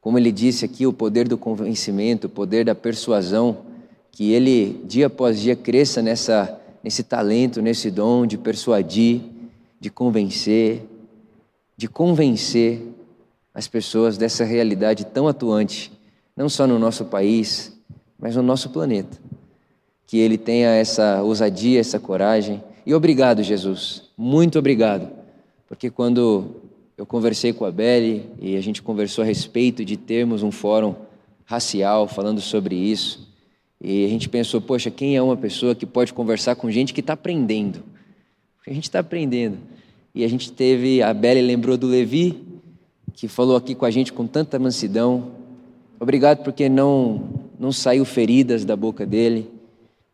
como 0.00 0.18
ele 0.18 0.32
disse 0.32 0.64
aqui, 0.64 0.86
o 0.86 0.92
poder 0.92 1.28
do 1.28 1.38
convencimento, 1.38 2.26
o 2.26 2.30
poder 2.30 2.64
da 2.64 2.74
persuasão, 2.74 3.58
que 4.10 4.32
ele 4.32 4.82
dia 4.84 5.06
após 5.06 5.38
dia 5.40 5.54
cresça 5.54 6.02
nessa 6.02 6.60
nesse 6.82 7.02
talento, 7.02 7.60
nesse 7.60 7.90
dom 7.90 8.26
de 8.26 8.38
persuadir, 8.38 9.20
de 9.78 9.90
convencer, 9.90 10.82
de 11.76 11.88
convencer 11.88 12.82
as 13.52 13.68
pessoas 13.68 14.16
dessa 14.16 14.44
realidade 14.44 15.04
tão 15.04 15.28
atuante, 15.28 15.92
não 16.36 16.48
só 16.48 16.66
no 16.66 16.78
nosso 16.78 17.04
país, 17.06 17.76
mas 18.18 18.36
no 18.36 18.42
nosso 18.42 18.70
planeta. 18.70 19.18
Que 20.06 20.18
ele 20.18 20.36
tenha 20.36 20.70
essa 20.70 21.22
ousadia, 21.22 21.80
essa 21.80 21.98
coragem. 21.98 22.62
E 22.84 22.94
obrigado, 22.94 23.42
Jesus. 23.42 24.10
Muito 24.16 24.58
obrigado. 24.58 25.08
Porque 25.68 25.90
quando 25.90 26.56
eu 26.96 27.06
conversei 27.06 27.52
com 27.52 27.64
a 27.64 27.70
Belle 27.70 28.28
e 28.40 28.56
a 28.56 28.60
gente 28.60 28.82
conversou 28.82 29.22
a 29.22 29.26
respeito 29.26 29.84
de 29.84 29.96
termos 29.96 30.42
um 30.42 30.50
fórum 30.50 30.94
racial 31.44 32.06
falando 32.06 32.40
sobre 32.40 32.74
isso, 32.74 33.28
e 33.80 34.04
a 34.04 34.08
gente 34.08 34.28
pensou, 34.28 34.60
poxa, 34.60 34.90
quem 34.90 35.16
é 35.16 35.22
uma 35.22 35.36
pessoa 35.36 35.74
que 35.74 35.86
pode 35.86 36.12
conversar 36.12 36.54
com 36.54 36.70
gente 36.70 36.92
que 36.92 37.00
está 37.00 37.14
aprendendo? 37.14 37.82
Porque 38.56 38.70
a 38.70 38.74
gente 38.74 38.84
está 38.84 38.98
aprendendo. 38.98 39.56
E 40.14 40.22
a 40.22 40.28
gente 40.28 40.52
teve, 40.52 41.02
a 41.02 41.14
Belle 41.14 41.40
lembrou 41.40 41.78
do 41.78 41.86
Levi, 41.86 42.42
que 43.14 43.26
falou 43.26 43.56
aqui 43.56 43.74
com 43.74 43.86
a 43.86 43.90
gente 43.90 44.12
com 44.12 44.26
tanta 44.26 44.58
mansidão. 44.58 45.30
Obrigado 46.00 46.42
porque 46.42 46.66
não, 46.66 47.28
não 47.58 47.70
saiu 47.70 48.06
feridas 48.06 48.64
da 48.64 48.74
boca 48.74 49.04
dele, 49.04 49.50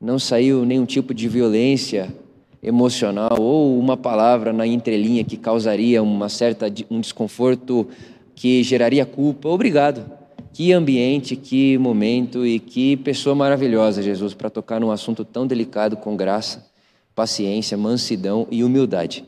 não 0.01 0.19
saiu 0.19 0.65
nenhum 0.65 0.85
tipo 0.85 1.15
de 1.15 1.29
violência 1.29 2.13
emocional 2.61 3.41
ou 3.41 3.79
uma 3.79 3.97
palavra 3.97 4.53
na 4.53 4.67
entrelinha 4.67 5.23
que 5.23 5.37
causaria 5.37 6.03
uma 6.03 6.29
certa 6.29 6.67
um 6.91 7.01
desconforto 7.01 7.87
que 8.35 8.65
geraria 8.65 9.07
culpa. 9.07 9.49
Obrigado. 9.49 10.05
Que 10.53 10.73
ambiente, 10.73 11.37
que 11.37 11.79
momento 11.79 12.45
e 12.45 12.59
que 12.59 12.97
pessoa 12.97 13.37
maravilhosa, 13.37 14.03
Jesus, 14.03 14.35
para 14.35 14.51
tocar 14.51 14.81
num 14.81 14.91
assunto 14.91 15.25
tão 15.25 15.47
delicado 15.47 15.97
com 15.97 16.17
graça, 16.17 16.67
paciência, 17.15 17.77
mansidão 17.77 18.49
e 18.51 18.65
humildade. 18.65 19.25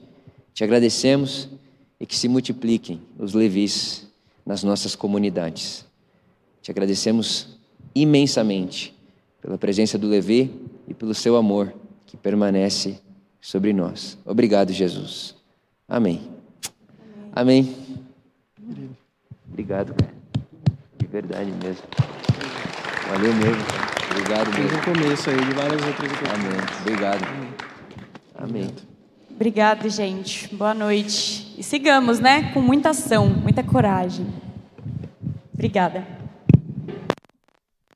Te 0.52 0.64
agradecemos 0.64 1.48
e 2.00 2.04
que 2.04 2.16
se 2.16 2.26
multipliquem 2.26 3.00
os 3.16 3.32
levis 3.32 4.08
nas 4.44 4.64
nossas 4.64 4.96
comunidades. 4.96 5.87
Te 6.68 6.72
agradecemos 6.72 7.58
imensamente 7.94 8.94
pela 9.40 9.56
presença 9.56 9.96
do 9.96 10.06
Levi 10.06 10.54
e 10.86 10.92
pelo 10.92 11.14
seu 11.14 11.34
amor 11.34 11.72
que 12.04 12.14
permanece 12.14 13.00
sobre 13.40 13.72
nós. 13.72 14.18
Obrigado, 14.22 14.70
Jesus. 14.70 15.34
Amém. 15.88 16.28
Amém. 17.32 17.74
Obrigado, 19.50 19.94
cara 19.94 20.12
verdade 21.10 21.50
mesmo. 21.64 21.84
Valeu 23.08 23.32
mesmo. 23.32 23.62
Obrigado 24.10 24.50
mesmo. 24.50 24.68
Fez 24.68 24.74
um 24.74 24.92
começo 24.92 25.30
aí 25.30 25.36
de 25.36 25.52
várias 25.52 25.86
outras 25.86 26.12
coisas. 26.12 26.34
Amém. 26.34 26.60
Obrigado. 26.82 27.28
Amém. 28.34 28.70
Obrigado, 29.30 29.88
gente. 29.88 30.54
Boa 30.54 30.74
noite. 30.74 31.54
E 31.56 31.62
sigamos, 31.62 32.20
né? 32.20 32.52
Com 32.52 32.60
muita 32.60 32.90
ação, 32.90 33.26
muita 33.30 33.62
coragem. 33.62 34.26
Obrigada. 35.54 36.17